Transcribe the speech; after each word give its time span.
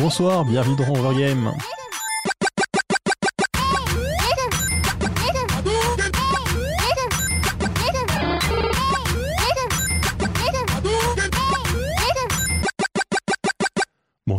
Bonsoir, 0.00 0.46
bienvenue 0.46 0.76
dans 0.76 0.88
Overgame. 0.88 1.52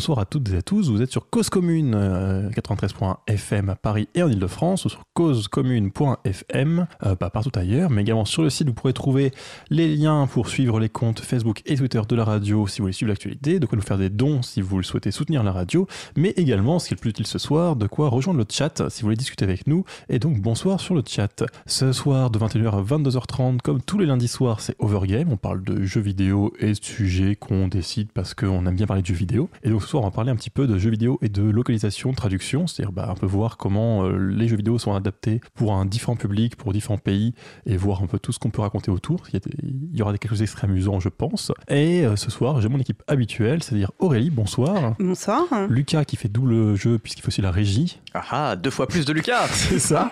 Bonsoir 0.02 0.18
à 0.18 0.26
toutes 0.26 0.50
et 0.52 0.58
à 0.58 0.64
tous, 0.64 0.90
vous 0.90 1.04
êtes 1.04 1.12
sur 1.12 1.30
Cause 1.30 1.52
Commune 1.52 1.94
93.1 1.94 3.18
FM 3.28 3.70
à 3.70 3.76
Paris 3.76 4.10
et 4.16 4.24
en 4.24 4.30
Ile-de-France, 4.32 4.86
ou 4.86 4.90
sur 4.90 5.04
causecommune.fm, 5.14 6.88
euh, 7.06 7.16
pas 7.16 7.30
partout 7.30 7.52
ailleurs, 7.54 7.92
mais 7.92 8.02
également 8.02 8.26
sur 8.26 8.42
le 8.42 8.50
site. 8.50 8.68
Vous 8.68 8.74
pourrez 8.74 8.94
trouver 8.94 9.32
les 9.70 9.96
liens 9.96 10.26
pour 10.26 10.50
suivre 10.50 10.80
les 10.80 10.90
comptes 10.90 11.20
Facebook 11.20 11.62
et 11.68 11.76
Twitter 11.76 12.02
de 12.10 12.16
la 12.16 12.24
radio 12.24 12.66
si 12.66 12.80
vous 12.80 12.86
voulez 12.86 12.94
suivre 12.94 13.10
l'actualité, 13.10 13.60
de 13.60 13.66
quoi 13.68 13.76
nous 13.76 13.84
faire 13.84 14.00
des 14.00 14.10
dons 14.10 14.42
si 14.42 14.60
vous 14.62 14.78
le 14.78 14.84
souhaitez 14.84 15.12
soutenir 15.12 15.44
la 15.44 15.52
radio, 15.52 15.86
mais 16.18 16.30
également, 16.30 16.80
ce 16.80 16.88
qui 16.88 16.96
est 16.96 16.98
le 16.98 17.02
plus 17.02 17.12
utile 17.12 17.28
ce 17.28 17.38
soir, 17.38 17.76
de 17.76 17.86
quoi 17.86 18.10
rejoindre 18.10 18.40
le 18.40 18.46
chat 18.50 18.90
si 18.90 19.02
vous 19.04 19.06
voulez 19.06 19.18
discuter 19.18 19.46
avec 19.46 19.68
nous, 19.68 19.86
et 20.10 20.18
donc 20.18 20.42
bonsoir 20.42 20.80
sur 20.80 20.96
le 20.96 21.04
chat. 21.06 21.44
Ce 21.68 21.92
soir 21.92 22.32
de 22.32 22.40
21h 22.40 22.72
à 22.72 22.82
22h30, 22.82 23.60
comme 23.60 23.80
tous 23.80 24.00
les 24.00 24.08
lundis 24.08 24.28
soirs, 24.28 24.62
c'est 24.62 24.76
Overgame, 24.80 25.32
on 25.32 25.38
parle 25.38 25.64
de 25.64 25.84
jeux 25.84 26.02
vidéo 26.02 26.54
et 26.60 26.72
de 26.72 26.84
sujets 26.84 27.36
qu'on 27.36 27.68
décide 27.68 28.12
parce 28.12 28.34
qu'on 28.34 28.66
aime 28.66 28.76
bien 28.76 28.88
parler 28.88 29.04
de 29.04 29.08
jeux 29.08 29.14
vidéo, 29.14 29.48
et 29.62 29.70
donc 29.70 29.91
soir, 29.92 30.04
on 30.04 30.08
va 30.08 30.12
parler 30.12 30.32
un 30.32 30.36
petit 30.36 30.50
peu 30.50 30.68
de 30.68 30.78
jeux 30.78 30.90
vidéo 30.90 31.20
et 31.22 31.30
de 31.30 31.42
localisation, 31.44 32.12
traduction, 32.14 32.68
c'est-à-dire 32.68 32.92
bah, 32.92 33.08
un 33.10 33.16
peu 33.16 33.26
voir 33.26 33.58
comment 33.58 34.04
euh, 34.06 34.18
les 34.18 34.48
jeux 34.48 34.56
vidéo 34.58 34.80
sont 34.80 34.94
adaptés 34.94 35.42
pour 35.54 35.74
un 35.74 35.86
différent 35.86 36.16
public, 36.16 36.56
pour 36.56 36.74
différents 36.74 36.98
pays, 36.98 37.34
et 37.66 37.78
voir 37.78 38.02
un 38.04 38.08
peu 38.08 38.18
tout 38.20 38.32
ce 38.32 38.40
qu'on 38.40 38.50
peut 38.50 38.62
raconter 38.62 38.90
autour. 38.92 39.22
Il 39.30 39.34
y, 39.34 39.38
a 39.38 39.40
des- 39.40 39.58
il 39.92 39.98
y 39.98 40.02
aura 40.02 40.12
des 40.14 40.18
quelques 40.18 40.42
extraits 40.42 40.70
amusants, 40.70 41.00
je 41.00 41.10
pense. 41.10 41.52
Et 41.70 42.06
euh, 42.06 42.16
ce 42.16 42.32
soir, 42.32 42.62
j'ai 42.62 42.70
mon 42.70 42.80
équipe 42.80 43.04
habituelle, 43.08 43.62
c'est-à-dire 43.64 43.92
Aurélie, 44.00 44.30
bonsoir. 44.30 44.96
Bonsoir. 45.00 45.44
Lucas 45.70 46.06
qui 46.06 46.16
fait 46.16 46.30
double 46.30 46.76
jeu 46.76 46.98
puisqu'il 46.98 47.22
fait 47.22 47.28
aussi 47.28 47.42
la 47.42 47.52
régie, 47.52 48.00
Ah 48.14 48.24
ah, 48.32 48.56
deux 48.56 48.72
fois 48.72 48.88
plus 48.88 49.06
de 49.06 49.14
Lucas 49.14 49.48
c'est 49.52 49.80
ça. 49.80 50.12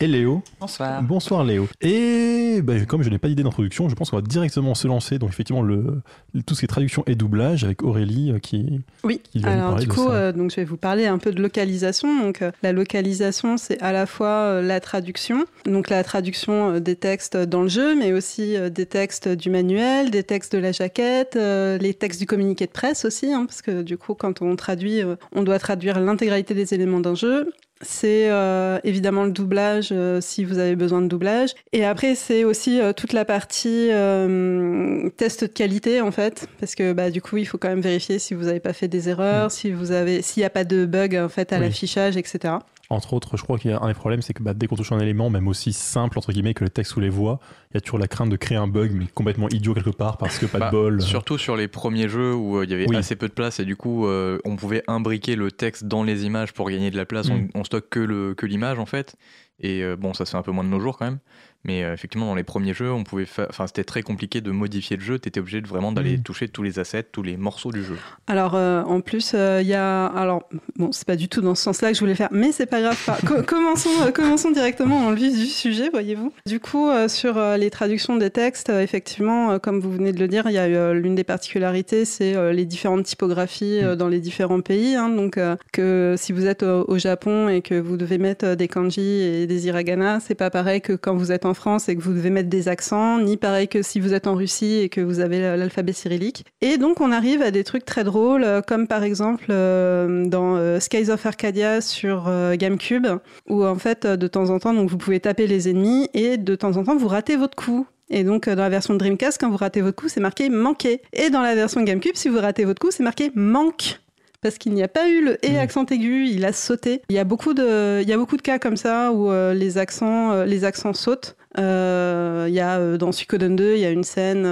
Et 0.00 0.06
Léo. 0.06 0.42
Bonsoir. 0.60 1.02
Bonsoir 1.02 1.44
Léo. 1.44 1.68
Et 1.82 2.60
bah, 2.62 2.74
comme 2.86 3.02
je 3.02 3.10
n'ai 3.10 3.18
pas 3.18 3.28
d'idée 3.28 3.42
d'introduction, 3.42 3.88
je 3.88 3.94
pense 3.94 4.10
qu'on 4.10 4.16
va 4.16 4.22
directement 4.22 4.74
se 4.74 4.88
lancer. 4.88 5.18
Donc 5.18 5.30
effectivement, 5.30 5.62
le, 5.62 6.02
tout 6.46 6.54
ce 6.54 6.60
qui 6.60 6.64
est 6.64 6.68
traduction 6.68 7.02
et 7.06 7.14
doublage 7.14 7.64
avec 7.64 7.82
Aurélie 7.82 8.32
euh, 8.32 8.38
qui, 8.38 8.80
Oui. 9.04 9.17
Alors 9.44 9.76
du 9.76 9.88
coup, 9.88 10.08
euh, 10.08 10.32
donc 10.32 10.50
je 10.50 10.56
vais 10.56 10.64
vous 10.64 10.76
parler 10.76 11.06
un 11.06 11.18
peu 11.18 11.32
de 11.32 11.40
localisation. 11.40 12.20
Donc 12.20 12.42
euh, 12.42 12.50
la 12.62 12.72
localisation, 12.72 13.56
c'est 13.56 13.80
à 13.82 13.92
la 13.92 14.06
fois 14.06 14.26
euh, 14.26 14.62
la 14.62 14.80
traduction, 14.80 15.44
donc 15.64 15.90
la 15.90 16.02
traduction 16.04 16.80
des 16.80 16.96
textes 16.96 17.36
dans 17.36 17.62
le 17.62 17.68
jeu, 17.68 17.94
mais 17.94 18.12
aussi 18.12 18.56
des 18.70 18.86
textes 18.86 19.28
du 19.28 19.50
manuel, 19.50 20.10
des 20.10 20.22
textes 20.22 20.54
de 20.54 20.58
la 20.58 20.72
jaquette, 20.72 21.36
les 21.36 21.94
textes 21.94 22.20
du 22.20 22.26
communiqué 22.26 22.66
de 22.66 22.72
presse 22.72 23.04
aussi, 23.04 23.32
hein, 23.32 23.44
parce 23.46 23.62
que 23.62 23.82
du 23.82 23.96
coup, 23.96 24.14
quand 24.14 24.42
on 24.42 24.56
traduit, 24.56 25.02
on 25.32 25.42
doit 25.42 25.58
traduire 25.58 26.00
l'intégralité 26.00 26.54
des 26.54 26.74
éléments 26.74 27.00
d'un 27.00 27.14
jeu. 27.14 27.50
C'est 27.80 28.28
euh, 28.30 28.78
évidemment 28.82 29.24
le 29.24 29.30
doublage 29.30 29.90
euh, 29.92 30.20
si 30.20 30.44
vous 30.44 30.58
avez 30.58 30.74
besoin 30.74 31.00
de 31.00 31.06
doublage. 31.06 31.50
Et 31.72 31.84
après, 31.84 32.14
c'est 32.16 32.42
aussi 32.44 32.80
euh, 32.80 32.92
toute 32.92 33.12
la 33.12 33.24
partie 33.24 33.88
euh, 33.92 35.08
test 35.16 35.42
de 35.44 35.46
qualité 35.46 36.00
en 36.00 36.10
fait, 36.10 36.48
parce 36.58 36.74
que 36.74 36.92
bah, 36.92 37.10
du 37.10 37.22
coup, 37.22 37.36
il 37.36 37.44
faut 37.46 37.58
quand 37.58 37.68
même 37.68 37.80
vérifier 37.80 38.18
si 38.18 38.34
vous 38.34 38.44
n'avez 38.46 38.60
pas 38.60 38.72
fait 38.72 38.88
des 38.88 39.08
erreurs, 39.08 39.50
si 39.52 39.70
vous 39.70 39.92
avez, 39.92 40.22
s'il 40.22 40.40
n'y 40.40 40.44
a 40.46 40.50
pas 40.50 40.64
de 40.64 40.86
bug 40.86 41.14
en 41.16 41.28
fait 41.28 41.52
à 41.52 41.56
Oui. 41.56 41.62
l'affichage, 41.62 42.16
etc. 42.16 42.54
Entre 42.90 43.12
autres, 43.12 43.36
je 43.36 43.42
crois 43.42 43.58
qu'il 43.58 43.70
y 43.70 43.74
a 43.74 43.80
un 43.82 43.88
des 43.88 43.94
problèmes, 43.94 44.22
c'est 44.22 44.32
que 44.32 44.42
bah, 44.42 44.54
dès 44.54 44.66
qu'on 44.66 44.76
touche 44.76 44.92
un 44.92 44.98
élément, 44.98 45.28
même 45.28 45.46
aussi 45.46 45.74
simple 45.74 46.16
entre 46.18 46.32
guillemets 46.32 46.54
que 46.54 46.64
le 46.64 46.70
texte 46.70 46.96
ou 46.96 47.00
les 47.00 47.10
voix, 47.10 47.38
il 47.70 47.74
y 47.74 47.76
a 47.76 47.80
toujours 47.82 47.98
la 47.98 48.08
crainte 48.08 48.30
de 48.30 48.36
créer 48.36 48.56
un 48.56 48.66
bug, 48.66 48.92
mais 48.94 49.06
complètement 49.12 49.48
idiot 49.50 49.74
quelque 49.74 49.90
part 49.90 50.16
parce 50.16 50.38
que 50.38 50.46
pas 50.46 50.58
Bah, 50.58 50.66
de 50.66 50.70
bol. 50.72 51.02
Surtout 51.02 51.36
sur 51.36 51.54
les 51.54 51.68
premiers 51.68 52.08
jeux 52.08 52.34
où 52.34 52.56
euh, 52.56 52.64
il 52.64 52.70
y 52.70 52.74
avait 52.74 52.88
Oui. 52.88 52.96
assez 52.96 53.14
peu 53.14 53.28
de 53.28 53.34
place 53.34 53.60
et 53.60 53.66
du 53.66 53.76
coup 53.76 54.06
euh, 54.06 54.38
on 54.46 54.56
pouvait 54.56 54.82
imbriquer 54.88 55.36
le 55.36 55.50
texte 55.52 55.84
dans 55.84 56.02
les 56.02 56.24
images 56.24 56.54
pour 56.54 56.70
gagner 56.70 56.90
de 56.90 56.96
la 56.96 57.04
place. 57.04 57.28
Mm. 57.28 57.48
On, 57.54 57.60
on 57.60 57.64
stocke 57.64 57.90
que 57.90 58.46
l'image 58.46 58.78
en 58.78 58.86
fait. 58.86 59.16
Et 59.60 59.82
euh, 59.82 59.96
bon, 59.96 60.14
ça 60.14 60.24
se 60.24 60.30
fait 60.30 60.36
un 60.36 60.42
peu 60.42 60.52
moins 60.52 60.64
de 60.64 60.68
nos 60.68 60.80
jours 60.80 60.96
quand 60.98 61.04
même. 61.06 61.18
Mais 61.64 61.82
euh, 61.84 61.92
effectivement, 61.92 62.26
dans 62.26 62.34
les 62.34 62.44
premiers 62.44 62.72
jeux, 62.72 62.90
on 62.92 63.04
pouvait. 63.04 63.26
Enfin, 63.50 63.66
c'était 63.66 63.84
très 63.84 64.02
compliqué 64.02 64.40
de 64.40 64.50
modifier 64.50 64.96
le 64.96 65.02
jeu. 65.02 65.18
T'étais 65.18 65.40
obligé 65.40 65.60
de 65.60 65.66
vraiment 65.66 65.92
d'aller 65.92 66.16
Mm. 66.16 66.22
toucher 66.22 66.48
tous 66.48 66.62
les 66.62 66.78
assets, 66.78 67.02
tous 67.12 67.22
les 67.22 67.36
morceaux 67.36 67.72
du 67.72 67.82
jeu. 67.84 67.96
Alors 68.28 68.54
euh, 68.54 68.82
en 68.84 69.00
plus, 69.00 69.32
euh, 69.34 69.60
il 69.60 69.68
y 69.68 69.74
a, 69.74 70.06
alors 70.06 70.48
bon, 70.76 70.92
c'est 70.92 71.06
pas 71.06 71.16
du 71.16 71.28
tout 71.28 71.40
dans 71.40 71.54
ce 71.54 71.62
sens-là 71.64 71.88
que 71.90 71.94
je 71.94 72.00
voulais 72.00 72.14
faire, 72.14 72.28
mais 72.30 72.52
c'est 72.52 72.66
pas 72.66 72.80
grave. 72.80 72.98
Pas- 73.04 73.18
Co- 73.26 73.42
commençons, 73.46 73.90
commençons 74.14 74.50
directement 74.52 75.02
dans 75.02 75.10
le 75.10 75.16
vif 75.16 75.36
du 75.36 75.46
sujet, 75.46 75.90
voyez-vous. 75.90 76.32
Du 76.46 76.60
coup, 76.60 76.88
sur 77.08 77.38
les 77.56 77.70
traductions 77.70 78.16
des 78.16 78.30
textes, 78.30 78.68
effectivement, 78.70 79.58
comme 79.58 79.80
vous 79.80 79.90
venez 79.92 80.12
de 80.12 80.20
le 80.20 80.28
dire, 80.28 80.44
il 80.46 80.52
y 80.52 80.58
a 80.58 80.92
l'une 80.94 81.14
des 81.16 81.24
particularités, 81.24 82.04
c'est 82.04 82.52
les 82.52 82.64
différentes 82.66 83.04
typographies 83.04 83.80
euh, 83.82 83.96
dans 83.96 84.08
les 84.08 84.20
différents 84.20 84.60
pays. 84.60 84.94
hein. 84.94 85.08
donc 85.08 85.38
que 85.72 86.14
si 86.16 86.32
vous 86.32 86.46
êtes 86.46 86.62
au, 86.62 86.84
au 86.88 86.98
Japon 86.98 87.48
et 87.48 87.62
que 87.62 87.74
vous 87.74 87.96
devez 87.96 88.18
mettre 88.18 88.54
des 88.54 88.68
kanji 88.68 89.00
et 89.00 89.46
des 89.46 89.66
hiragana, 89.66 90.20
c'est 90.20 90.34
pas 90.34 90.50
pareil 90.50 90.80
que 90.80 90.92
quand 90.92 91.14
vous 91.16 91.32
êtes 91.32 91.44
en 91.46 91.47
France 91.54 91.88
et 91.88 91.96
que 91.96 92.02
vous 92.02 92.12
devez 92.12 92.30
mettre 92.30 92.48
des 92.48 92.68
accents, 92.68 93.18
ni 93.18 93.36
pareil 93.36 93.68
que 93.68 93.82
si 93.82 94.00
vous 94.00 94.14
êtes 94.14 94.26
en 94.26 94.34
Russie 94.34 94.76
et 94.76 94.88
que 94.88 95.00
vous 95.00 95.20
avez 95.20 95.40
l'alphabet 95.40 95.92
cyrillique. 95.92 96.44
Et 96.60 96.78
donc 96.78 97.00
on 97.00 97.12
arrive 97.12 97.42
à 97.42 97.50
des 97.50 97.64
trucs 97.64 97.84
très 97.84 98.04
drôles, 98.04 98.44
euh, 98.44 98.60
comme 98.62 98.86
par 98.86 99.02
exemple 99.02 99.46
euh, 99.50 100.26
dans 100.26 100.56
euh, 100.56 100.80
Skies 100.80 101.10
of 101.10 101.24
Arcadia 101.24 101.80
sur 101.80 102.26
euh, 102.28 102.56
GameCube, 102.56 103.06
où 103.48 103.64
en 103.64 103.76
fait 103.76 104.06
de 104.06 104.26
temps 104.26 104.50
en 104.50 104.58
temps 104.58 104.74
donc 104.74 104.90
vous 104.90 104.98
pouvez 104.98 105.20
taper 105.20 105.46
les 105.46 105.68
ennemis 105.68 106.08
et 106.14 106.36
de 106.36 106.54
temps 106.54 106.76
en 106.76 106.84
temps 106.84 106.96
vous 106.96 107.08
ratez 107.08 107.36
votre 107.36 107.56
coup. 107.56 107.86
Et 108.10 108.24
donc, 108.24 108.48
dans 108.48 108.62
la 108.62 108.70
version 108.70 108.94
Dreamcast, 108.94 109.38
quand 109.38 109.50
vous 109.50 109.58
ratez 109.58 109.82
votre 109.82 110.00
coup, 110.00 110.08
c'est 110.08 110.20
marqué 110.20 110.48
manqué. 110.48 111.02
Et 111.12 111.28
dans 111.28 111.42
la 111.42 111.54
version 111.54 111.82
GameCube, 111.82 112.14
si 112.14 112.30
vous 112.30 112.38
ratez 112.38 112.64
votre 112.64 112.80
coup, 112.80 112.90
c'est 112.90 113.02
marqué 113.02 113.30
manque. 113.34 114.00
Parce 114.40 114.56
qu'il 114.58 114.72
n'y 114.72 114.82
a 114.84 114.88
pas 114.88 115.08
eu 115.08 115.24
le 115.24 115.44
et 115.44 115.54
Mm. 115.54 115.58
accent 115.58 115.84
aigu, 115.86 116.26
il 116.28 116.44
a 116.44 116.52
sauté. 116.52 117.02
Il 117.08 117.16
y 117.16 117.18
a 117.18 117.24
beaucoup 117.24 117.54
de, 117.54 118.00
il 118.02 118.08
y 118.08 118.12
a 118.12 118.16
beaucoup 118.16 118.36
de 118.36 118.42
cas 118.42 118.58
comme 118.60 118.76
ça 118.76 119.10
où 119.12 119.30
euh, 119.30 119.52
les 119.52 119.78
accents, 119.78 120.30
euh, 120.32 120.44
les 120.44 120.64
accents 120.64 120.92
sautent. 120.92 121.36
Euh, 121.58 122.46
Il 122.48 122.54
y 122.54 122.60
a 122.60 122.96
dans 122.96 123.10
Suikoden 123.10 123.56
2, 123.56 123.74
il 123.74 123.80
y 123.80 123.84
a 123.84 123.90
une 123.90 124.04
scène, 124.04 124.44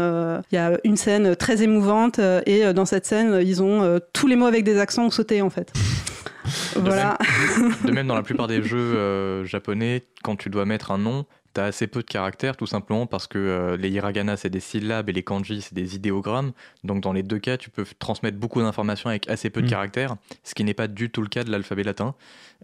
il 0.50 0.54
y 0.54 0.58
a 0.58 0.76
une 0.82 0.96
scène 0.96 1.36
très 1.36 1.62
émouvante 1.62 2.18
et 2.46 2.72
dans 2.72 2.84
cette 2.84 3.06
scène, 3.06 3.40
ils 3.44 3.62
ont 3.62 4.00
tous 4.12 4.26
les 4.26 4.34
mots 4.34 4.46
avec 4.46 4.64
des 4.64 4.78
accents 4.78 5.04
ont 5.06 5.10
sauté 5.10 5.40
en 5.40 5.50
fait. 5.50 5.72
voilà. 6.76 7.16
De 7.84 7.90
même, 7.92 8.06
dans 8.08 8.14
la 8.16 8.22
plupart 8.24 8.48
des 8.48 8.62
jeux 8.62 9.44
japonais, 9.44 10.04
quand 10.24 10.36
tu 10.36 10.50
dois 10.50 10.64
mettre 10.64 10.90
un 10.90 10.98
nom, 10.98 11.26
t'as 11.56 11.64
assez 11.64 11.86
peu 11.86 12.00
de 12.00 12.06
caractères, 12.06 12.56
tout 12.56 12.66
simplement 12.66 13.06
parce 13.06 13.26
que 13.26 13.38
euh, 13.38 13.76
les 13.76 13.88
hiragana 13.90 14.36
c'est 14.36 14.50
des 14.50 14.60
syllabes 14.60 15.08
et 15.08 15.12
les 15.12 15.22
kanji 15.22 15.62
c'est 15.62 15.74
des 15.74 15.96
idéogrammes. 15.96 16.52
Donc 16.84 17.00
dans 17.02 17.12
les 17.12 17.22
deux 17.22 17.38
cas, 17.38 17.56
tu 17.56 17.70
peux 17.70 17.84
transmettre 17.98 18.36
beaucoup 18.38 18.60
d'informations 18.60 19.08
avec 19.10 19.28
assez 19.30 19.48
peu 19.50 19.62
de 19.62 19.66
Mm. 19.66 19.70
caractères, 19.70 20.16
ce 20.44 20.54
qui 20.54 20.64
n'est 20.64 20.74
pas 20.74 20.86
du 20.88 21.10
tout 21.10 21.22
le 21.22 21.28
cas 21.28 21.44
de 21.44 21.50
l'alphabet 21.50 21.82
latin. 21.82 22.14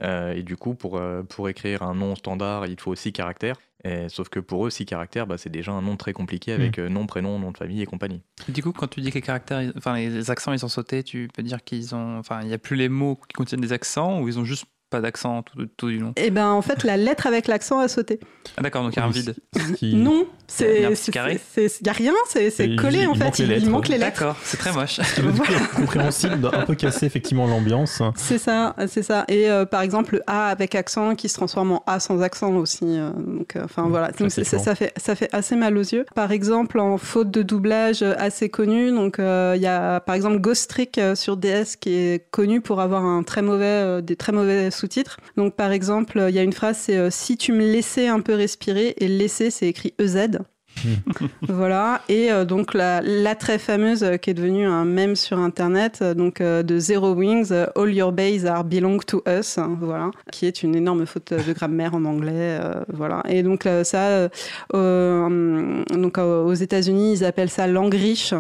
Euh, 0.03 0.33
et 0.35 0.43
du 0.43 0.57
coup, 0.57 0.75
pour, 0.75 0.97
euh, 0.99 1.23
pour 1.23 1.49
écrire 1.49 1.83
un 1.83 1.95
nom 1.95 2.15
standard, 2.17 2.67
il 2.67 2.79
faut 2.81 2.95
6 2.95 3.13
caractères. 3.13 3.57
Et- 3.85 4.09
sauf 4.09 4.29
que 4.29 4.39
pour 4.41 4.67
eux, 4.67 4.71
6 4.71 4.85
caractères, 4.87 5.27
bah, 5.27 5.37
c'est 5.39 5.51
déjà 5.51 5.73
un 5.73 5.83
nom 5.83 5.97
très 5.97 6.13
compliqué 6.13 6.53
avec 6.53 6.79
euh, 6.79 6.89
nom, 6.89 7.07
prénom, 7.07 7.39
nom 7.41 7.51
de 7.51 7.57
famille 7.59 7.83
et 7.83 7.87
compagnie. 7.87 8.23
Du 8.49 8.63
coup, 8.63 8.73
quand 8.73 8.87
tu 8.89 9.01
dis 9.01 9.09
que 9.11 9.15
les 9.17 9.23
caractères, 9.23 9.73
enfin 9.77 9.97
les 9.97 10.31
accents, 10.31 10.53
ils 10.53 10.65
ont 10.65 10.69
sauté, 10.69 11.03
tu 11.03 11.29
peux 11.35 11.43
dire 11.43 11.65
qu'ils 11.65 11.95
ont, 11.95 12.19
enfin, 12.19 12.41
il 12.43 12.49
n'y 12.49 12.55
a 12.55 12.59
plus 12.59 12.77
les 12.77 12.89
mots 12.89 13.17
qui 13.29 13.33
contiennent 13.35 13.61
des 13.61 13.73
accents 13.73 14.21
ou 14.21 14.29
ils 14.29 14.39
ont 14.39 14.45
juste 14.45 14.67
pas 14.93 15.01
d'accent 15.01 15.43
tout, 15.43 15.67
tout 15.77 15.89
du 15.89 15.99
long. 15.99 16.13
Et 16.17 16.31
ben 16.31 16.49
en 16.51 16.63
fait, 16.63 16.85
la 16.85 16.97
lettre 16.97 17.27
avec 17.27 17.49
l'accent 17.49 17.81
a 17.81 17.89
sauté. 17.89 18.21
Ah 18.57 18.63
d'accord, 18.63 18.83
donc 18.85 18.95
il 18.95 18.99
y 18.99 19.03
a 19.03 19.07
un 19.07 19.11
vide. 19.11 19.35
Qui- 19.77 19.95
Non, 19.97 20.27
Il 20.61 20.81
y 20.83 20.85
a 20.85 20.89
un 20.89 20.91
c'est, 20.91 20.91
petit 20.91 20.97
c'est- 21.05 21.13
carré 21.13 21.41
c'est- 21.53 21.69
c'est- 21.69 21.81
il 21.81 21.87
y 21.87 21.91
a 21.91 21.93
rien, 21.93 22.13
c'est, 22.29 22.51
c'est 22.51 22.77
collé 22.77 23.01
il 23.01 23.09
en 23.09 23.15
fait. 23.15 23.39
Il, 23.41 23.49
lettres. 23.49 23.69
manque 23.69 23.89
les 23.89 23.99
lettres. 23.99 24.21
D'accord, 24.21 24.37
c'est 24.45 24.57
très 24.57 24.73
moche. 24.73 24.99
Est 25.01 25.75
compréhensible, 25.75 26.51
un 26.53 26.63
peu 26.67 26.75
casser 26.75 27.07
effectivement 27.07 27.47
l'ambiance. 27.47 28.03
C'est 28.17 28.39
ça, 28.39 28.75
c'est 28.87 29.03
ça. 29.03 29.25
Et 29.29 29.51
euh, 29.51 29.65
par 29.65 29.83
exemple, 29.83 30.15
le 30.17 30.23
A 30.27 30.49
avec 30.49 30.75
accent 30.75 31.15
qui 31.15 31.29
se 31.29 31.35
transforme 31.35 31.73
en 31.73 31.83
A 31.87 31.99
sans 32.01 32.21
accent 32.23 32.53
aussi. 32.55 32.85
euh, 32.85 33.11
donc, 33.17 33.57
euh, 33.57 33.63
enfin 33.65 33.87
voilà, 33.89 34.11
donc, 34.13 34.31
c'est- 34.31 34.45
c'est- 34.45 34.59
ça 34.59 34.75
fait 34.75 34.93
ça 34.97 35.15
fait 35.15 35.29
assez 35.33 35.57
mal 35.57 35.77
aux 35.77 35.81
yeux. 35.83 36.05
Par 36.15 36.33
exemple, 36.33 36.79
en 36.79 36.99
faute 36.99 37.31
de 37.31 37.43
doublage 37.43 38.03
assez 38.03 38.49
connu, 38.49 38.91
donc 38.91 39.19
euh, 39.19 39.55
il 39.57 39.63
y 39.63 39.67
a 39.67 40.01
par 40.01 40.15
exemple 40.15 40.39
Ghost 40.39 40.69
Trick 40.69 41.01
sur 41.15 41.37
DS 41.37 41.77
qui 41.81 41.95
est 41.95 42.31
connu 42.31 42.61
pour 42.61 42.81
avoir 42.81 43.05
un 43.05 43.23
très 43.23 43.43
mauvais 43.43 43.65
euh, 43.65 44.01
des 44.01 44.17
très 44.17 44.33
mauvais 44.33 44.71
sous-titres. 44.83 45.19
Donc 45.37 45.55
par 45.55 45.71
exemple, 45.71 46.25
il 46.29 46.35
y 46.35 46.39
a 46.39 46.43
une 46.43 46.53
phrase 46.53 46.77
c'est 46.77 46.97
euh, 46.97 47.09
si 47.11 47.37
tu 47.37 47.53
me 47.53 47.61
laissais 47.61 48.09
un 48.09 48.21
peu 48.21 48.35
respirer 48.35 48.95
et 48.99 49.07
laisser 49.07 49.51
c'est 49.51 49.69
écrit 49.69 49.95
EZ. 49.99 50.39
voilà 51.43 52.01
et 52.09 52.33
euh, 52.33 52.45
donc 52.45 52.75
la, 52.75 53.01
la 53.03 53.35
très 53.35 53.59
fameuse 53.59 54.03
euh, 54.03 54.17
qui 54.17 54.31
est 54.31 54.35
devenue 54.35 54.67
un 54.67 54.85
mème 54.85 55.17
sur 55.17 55.39
internet 55.39 55.99
euh, 56.01 56.15
donc 56.15 56.41
de 56.41 56.79
Zero 56.79 57.13
Wings 57.13 57.53
All 57.77 57.93
Your 57.93 58.11
Bays 58.11 58.47
Are 58.47 58.65
Belong 58.65 58.99
to 59.07 59.23
Us 59.29 59.59
hein, 59.59 59.77
voilà 59.81 60.11
qui 60.31 60.47
est 60.47 60.63
une 60.63 60.75
énorme 60.75 61.05
faute 61.07 61.35
de 61.35 61.53
grammaire 61.53 61.95
en 61.95 62.05
anglais 62.05 62.59
voilà 62.89 63.23
et 63.29 63.43
donc 63.43 63.69
ça 63.85 64.29
donc 64.73 66.19
aux 66.19 66.55
États-Unis 66.55 67.13
ils 67.13 67.25
appellent 67.25 67.51
ça 67.51 67.67
langue 67.67 67.95
riche 67.95 68.35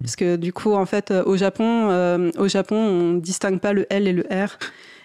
parce 0.00 0.16
que 0.16 0.36
du 0.36 0.52
coup 0.52 0.74
en 0.74 0.86
fait 0.86 1.12
au 1.24 1.36
Japon 1.36 2.32
au 2.36 2.48
Japon 2.48 2.76
on 2.76 3.14
distingue 3.14 3.60
pas 3.60 3.72
le 3.72 3.86
L 3.90 4.08
et 4.08 4.12
le 4.12 4.24
R 4.30 4.58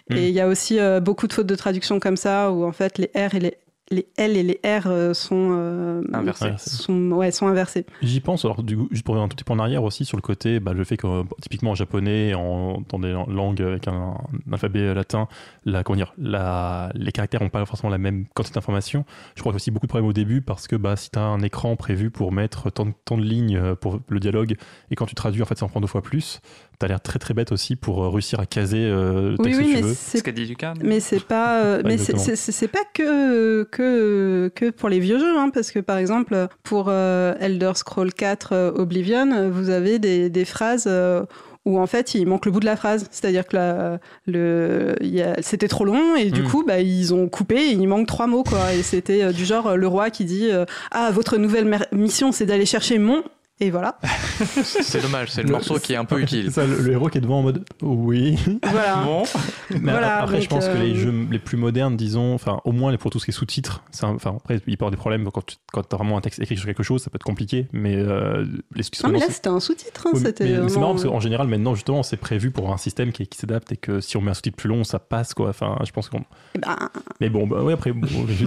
Mm. 0.10 0.16
et 0.16 0.28
il 0.30 0.34
y 0.36 0.40
a 0.40 0.48
aussi 0.48 0.80
euh, 0.80 1.00
beaucoup 1.00 1.28
de 1.28 1.34
fautes 1.34 1.48
de 1.48 1.56
traduction 1.56 2.00
comme 2.00 2.18
ça 2.18 2.52
où 2.52 2.64
en 2.64 2.72
fait 2.72 2.98
les 2.98 3.10
R 3.16 3.36
et 3.36 3.40
les 3.40 3.58
les 3.92 4.08
L 4.18 4.36
et 4.36 4.42
les 4.42 4.60
R 4.66 4.88
euh, 4.88 5.14
sont, 5.14 5.50
euh, 5.52 6.02
Inversés. 6.12 6.46
Ouais, 6.46 6.54
sont, 6.58 7.12
ouais, 7.12 7.30
sont 7.30 7.46
inversés. 7.46 7.86
J'y 8.02 8.20
pense, 8.20 8.44
alors 8.44 8.64
du 8.64 8.76
coup, 8.76 8.88
juste 8.90 9.06
pour 9.06 9.14
revenir 9.14 9.26
un 9.26 9.30
tout 9.30 9.36
petit 9.36 9.44
peu 9.44 9.54
en 9.54 9.60
arrière 9.60 9.84
aussi, 9.84 10.06
sur 10.06 10.18
le 10.18 10.24
côté, 10.24 10.60
bah, 10.60 10.74
le 10.74 10.84
fait 10.84 10.98
que 10.98 11.06
euh, 11.06 11.24
typiquement 11.40 11.70
en 11.70 11.76
japonais, 11.76 12.34
en, 12.34 12.82
dans 12.90 12.98
des 12.98 13.12
langues 13.12 13.62
avec 13.62 13.88
un, 13.88 14.16
un 14.50 14.54
alphabet 14.54 14.92
latin, 14.96 15.28
la, 15.66 15.84
comment 15.84 15.98
dire, 15.98 16.16
la, 16.18 16.90
les 16.96 17.12
caractères 17.12 17.44
n'ont 17.44 17.50
pas 17.50 17.64
forcément 17.68 17.92
la 17.92 18.00
même 18.00 18.26
quantité 18.34 18.56
d'informations. 18.56 19.06
Je 19.36 19.42
crois 19.42 19.52
qu'il 19.52 19.58
y 19.58 19.58
a 19.58 19.62
aussi 19.62 19.70
beaucoup 19.70 19.86
de 19.86 19.90
problèmes 19.92 20.10
au 20.10 20.14
début 20.14 20.42
parce 20.42 20.68
que 20.68 20.76
bah, 20.76 20.96
si 20.96 21.12
tu 21.12 21.20
as 21.20 21.24
un 21.24 21.44
écran 21.44 21.76
prévu 21.76 22.10
pour 22.10 22.32
mettre 22.32 22.72
tant, 22.72 22.88
de- 22.88 22.94
tant 23.06 23.20
de 23.20 23.24
lignes 23.24 23.76
pour 23.76 24.00
le 24.10 24.20
dialogue 24.20 24.56
et 24.90 24.96
quand 24.96 25.06
tu 25.06 25.14
traduis, 25.14 25.44
en 25.44 25.46
fait, 25.46 25.60
ça 25.60 25.66
en 25.66 25.70
prend 25.70 25.80
deux 25.80 25.86
fois 25.86 26.02
plus, 26.02 26.40
tu 26.80 26.86
as 26.86 26.88
l'air 26.88 27.02
très 27.02 27.20
très 27.20 27.34
bête 27.34 27.52
aussi 27.52 27.76
pour 27.76 28.04
euh, 28.04 28.10
réussir 28.10 28.40
à 28.40 28.46
caser 28.46 28.80
euh, 28.84 29.32
le 29.32 29.38
texte 29.38 29.60
oui, 29.60 29.66
que 29.66 29.70
tu 29.70 29.76
mais 29.76 29.82
veux. 29.90 29.96
C'est 29.98 30.18
ce 30.20 30.24
qu'a 30.24 30.32
dit 30.32 30.46
Lucas. 30.46 30.74
Mais 30.84 31.00
c'est 31.00 31.24
pas, 31.24 31.62
euh, 31.64 31.82
mais 31.86 31.98
c'est- 31.98 32.68
pas 32.68 32.80
que, 32.94 33.64
que 33.64 34.52
que 34.56 34.70
pour 34.72 34.90
les 34.90 35.00
vieux 35.00 35.20
jeux, 35.20 35.38
hein, 35.38 35.50
parce 35.54 35.72
que 35.72 35.80
par 35.80 35.98
exemple 35.98 36.48
pour 36.64 36.88
euh, 36.90 37.34
Elder 37.40 37.72
Scroll 37.76 38.14
4 38.14 38.50
euh, 38.54 38.72
Oblivion, 38.76 39.50
vous 39.50 39.70
avez 39.70 40.00
des, 40.00 40.30
des 40.30 40.46
phrases 40.46 40.86
euh, 40.88 41.24
où 41.66 41.80
en 41.80 41.88
fait 41.88 42.14
il 42.14 42.28
manque 42.28 42.46
le 42.46 42.52
bout 42.52 42.60
de 42.60 42.66
la 42.66 42.76
phrase, 42.76 43.08
c'est-à-dire 43.12 43.48
que 43.48 43.56
la- 43.56 44.00
le 44.28 44.96
c'était 45.42 45.68
trop 45.68 45.86
long 45.86 46.16
et 46.16 46.30
du 46.32 46.42
Mm. 46.44 46.48
coup 46.48 46.64
bah 46.66 46.80
ils 46.80 47.14
ont 47.14 47.28
coupé 47.28 47.56
et 47.56 47.72
il 47.72 47.88
manque 47.88 48.08
trois 48.08 48.28
mots 48.28 48.44
quoi 48.44 48.74
et 48.74 48.84
c'était 48.84 49.24
euh, 49.24 49.32
du 49.32 49.46
genre 49.46 49.68
euh, 49.68 49.76
le 49.76 49.88
roi 49.88 50.10
qui 50.10 50.26
dit 50.26 50.50
euh, 50.52 50.66
ah 50.92 51.10
votre 51.12 51.38
nouvelle 51.38 51.80
mission 51.92 52.32
c'est 52.32 52.46
d'aller 52.46 52.66
chercher 52.68 53.00
mon 53.00 53.24
et 53.62 53.72
voilà 53.72 53.98
C'est 54.82 55.02
dommage, 55.02 55.32
c'est 55.32 55.42
le 55.44 55.48
Le- 55.48 55.54
morceau 55.54 55.80
qui 55.80 55.94
est 55.94 55.96
un 55.96 56.04
peu 56.06 56.20
utile. 56.22 56.46
C'est 56.46 56.62
ça, 56.62 56.66
le, 56.68 56.82
le 56.82 56.92
héros 56.92 57.08
qui 57.10 57.18
est 57.18 57.22
devant 57.22 57.40
en 57.40 57.44
mode 57.44 57.64
oui. 57.82 58.38
voilà 58.64 58.96
Bon, 59.06 59.24
Mais 59.70 59.92
Voilà, 59.92 60.18
après, 60.22 60.42
je 60.42 60.50
pense 60.50 60.68
que 60.68 60.78
les 60.78 60.92
euh, 60.92 60.96
jeux 60.96 61.28
les 61.32 61.40
plus 61.40 61.56
modernes, 61.58 61.96
disons, 61.96 62.34
enfin, 62.34 62.60
au 62.66 62.72
moins 62.74 62.96
pour 62.98 63.12
tout 63.12 63.20
ce 63.20 63.26
qui 63.26 63.32
est 63.32 63.34
sous-titres, 63.34 63.82
enfin, 63.94 64.36
après, 64.38 64.56
il 64.56 64.62
peut 64.62 64.72
y 64.72 64.74
avoir 64.76 64.92
des 64.92 64.98
problèmes 64.98 65.30
quand 65.32 65.46
tu 65.46 65.56
quand 65.72 65.94
as 65.94 65.98
vraiment 65.98 66.18
un 66.18 66.22
texte 66.22 66.40
écrit 66.42 66.58
sur 66.58 66.66
quelque 66.66 66.84
chose, 66.84 67.02
ça 67.02 67.10
peut 67.10 67.16
être 67.16 67.24
compliqué, 67.24 67.68
mais 67.72 67.96
euh, 67.96 68.46
les 68.76 68.84
sous-titres. 68.84 69.08
non 69.08 69.14
mais 69.14 69.20
là 69.20 69.28
c'était 69.30 69.48
un 69.50 69.60
sous-titre 69.60 70.08
hein, 70.08 70.12
c'est- 70.14 70.18
oui, 70.20 70.24
c'était 70.26 70.44
mais 70.46 70.52
c'est 70.54 70.60
vraiment, 70.60 70.80
marrant 70.82 70.92
parce 70.94 71.04
qu'en 71.06 71.20
général, 71.22 71.48
maintenant, 71.48 71.76
justement, 71.76 72.04
c'est 72.04 72.18
prévu 72.18 72.52
pour 72.52 72.74
un 72.74 72.78
système 72.78 73.12
qui, 73.14 73.26
qui 73.28 73.38
s'adapte 73.38 73.72
et 73.72 73.78
que 73.78 74.02
si 74.02 74.18
on 74.18 74.22
met 74.22 74.32
un 74.32 74.34
sous-titre 74.34 74.58
plus 74.58 74.70
long, 74.70 74.84
ça 74.84 75.00
passe, 75.00 75.34
quoi. 75.34 75.50
Enfin, 75.50 75.78
je 75.86 75.92
pense 75.92 76.10
qu'on. 76.10 76.24
eh 76.56 76.60
ben, 76.60 76.76
Mais 77.22 77.30
bon, 77.30 77.48
bah, 77.48 77.62
ouais, 77.64 77.74
après, 77.74 77.92
bon, 77.94 78.08
je, 78.28 78.46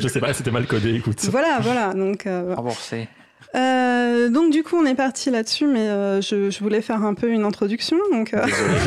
je 0.00 0.08
sais 0.08 0.20
pas, 0.20 0.32
c'était 0.32 0.50
mal 0.52 0.66
codé, 0.66 0.94
écoute. 0.94 1.24
voilà 1.30 1.58
voilà 1.60 1.92
donc 1.94 2.26
euh, 2.26 2.54
remboursé. 2.54 3.08
Euh, 3.54 4.28
donc 4.28 4.52
du 4.52 4.62
coup, 4.62 4.76
on 4.76 4.84
est 4.84 4.94
parti 4.94 5.30
là-dessus, 5.30 5.66
mais 5.66 5.88
euh, 5.88 6.20
je, 6.20 6.50
je 6.50 6.58
voulais 6.60 6.82
faire 6.82 7.02
un 7.04 7.14
peu 7.14 7.28
une 7.30 7.44
introduction. 7.44 7.96
Donc 8.12 8.34
euh, 8.34 8.44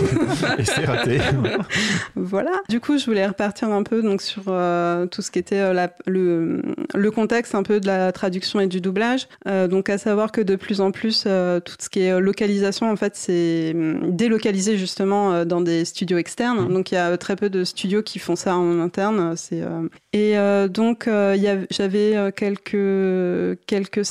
Et 0.60 0.66
c'est 0.66 0.86
raté. 0.86 1.20
voilà. 2.16 2.52
Du 2.70 2.80
coup, 2.80 2.98
je 2.98 3.06
voulais 3.06 3.26
repartir 3.26 3.70
un 3.72 3.84
peu 3.84 4.02
donc 4.02 4.22
sur 4.22 4.44
tout 4.44 5.22
ce 5.22 5.32
qui 5.32 5.40
était 5.40 5.74
la- 5.74 5.94
le, 6.06 6.62
le 6.94 7.12
contexte 7.12 7.56
un 7.56 7.64
peu 7.64 7.80
de 7.80 7.88
la 7.88 8.12
traduction 8.12 8.60
et 8.60 8.68
du 8.68 8.82
doublage. 8.82 9.28
Donc 9.46 9.90
à 9.90 9.98
savoir 9.98 10.32
que 10.32 10.42
de 10.42 10.56
plus 10.56 10.80
en 10.82 10.92
plus, 10.92 11.24
tout 11.24 11.74
ce 11.80 11.90
qui 11.90 12.02
est 12.02 12.20
localisation, 12.20 12.90
en 12.92 12.96
fait, 12.96 13.16
c'est 13.16 13.72
hum, 13.76 14.16
délocalisé 14.16 14.78
justement 14.78 15.44
dans 15.46 15.62
des 15.62 15.86
studios 15.86 16.18
externes. 16.18 16.66
Mhm. 16.68 16.74
Donc 16.74 16.92
il 16.92 16.96
y 16.96 16.98
a 16.98 17.18
très 17.18 17.36
peu 17.36 17.50
de 17.50 17.64
studios 17.64 18.04
qui 18.04 18.20
font 18.20 18.36
ça 18.36 18.56
en 18.56 18.80
interne. 18.80 19.34
C'est 19.36 19.62
et 20.14 20.36
donc, 20.70 21.06
il 21.08 21.42
y 21.42 21.48
avait- 21.48 21.68
j'avais 21.72 22.32
quelques, 22.36 23.58
quelques 23.66 24.06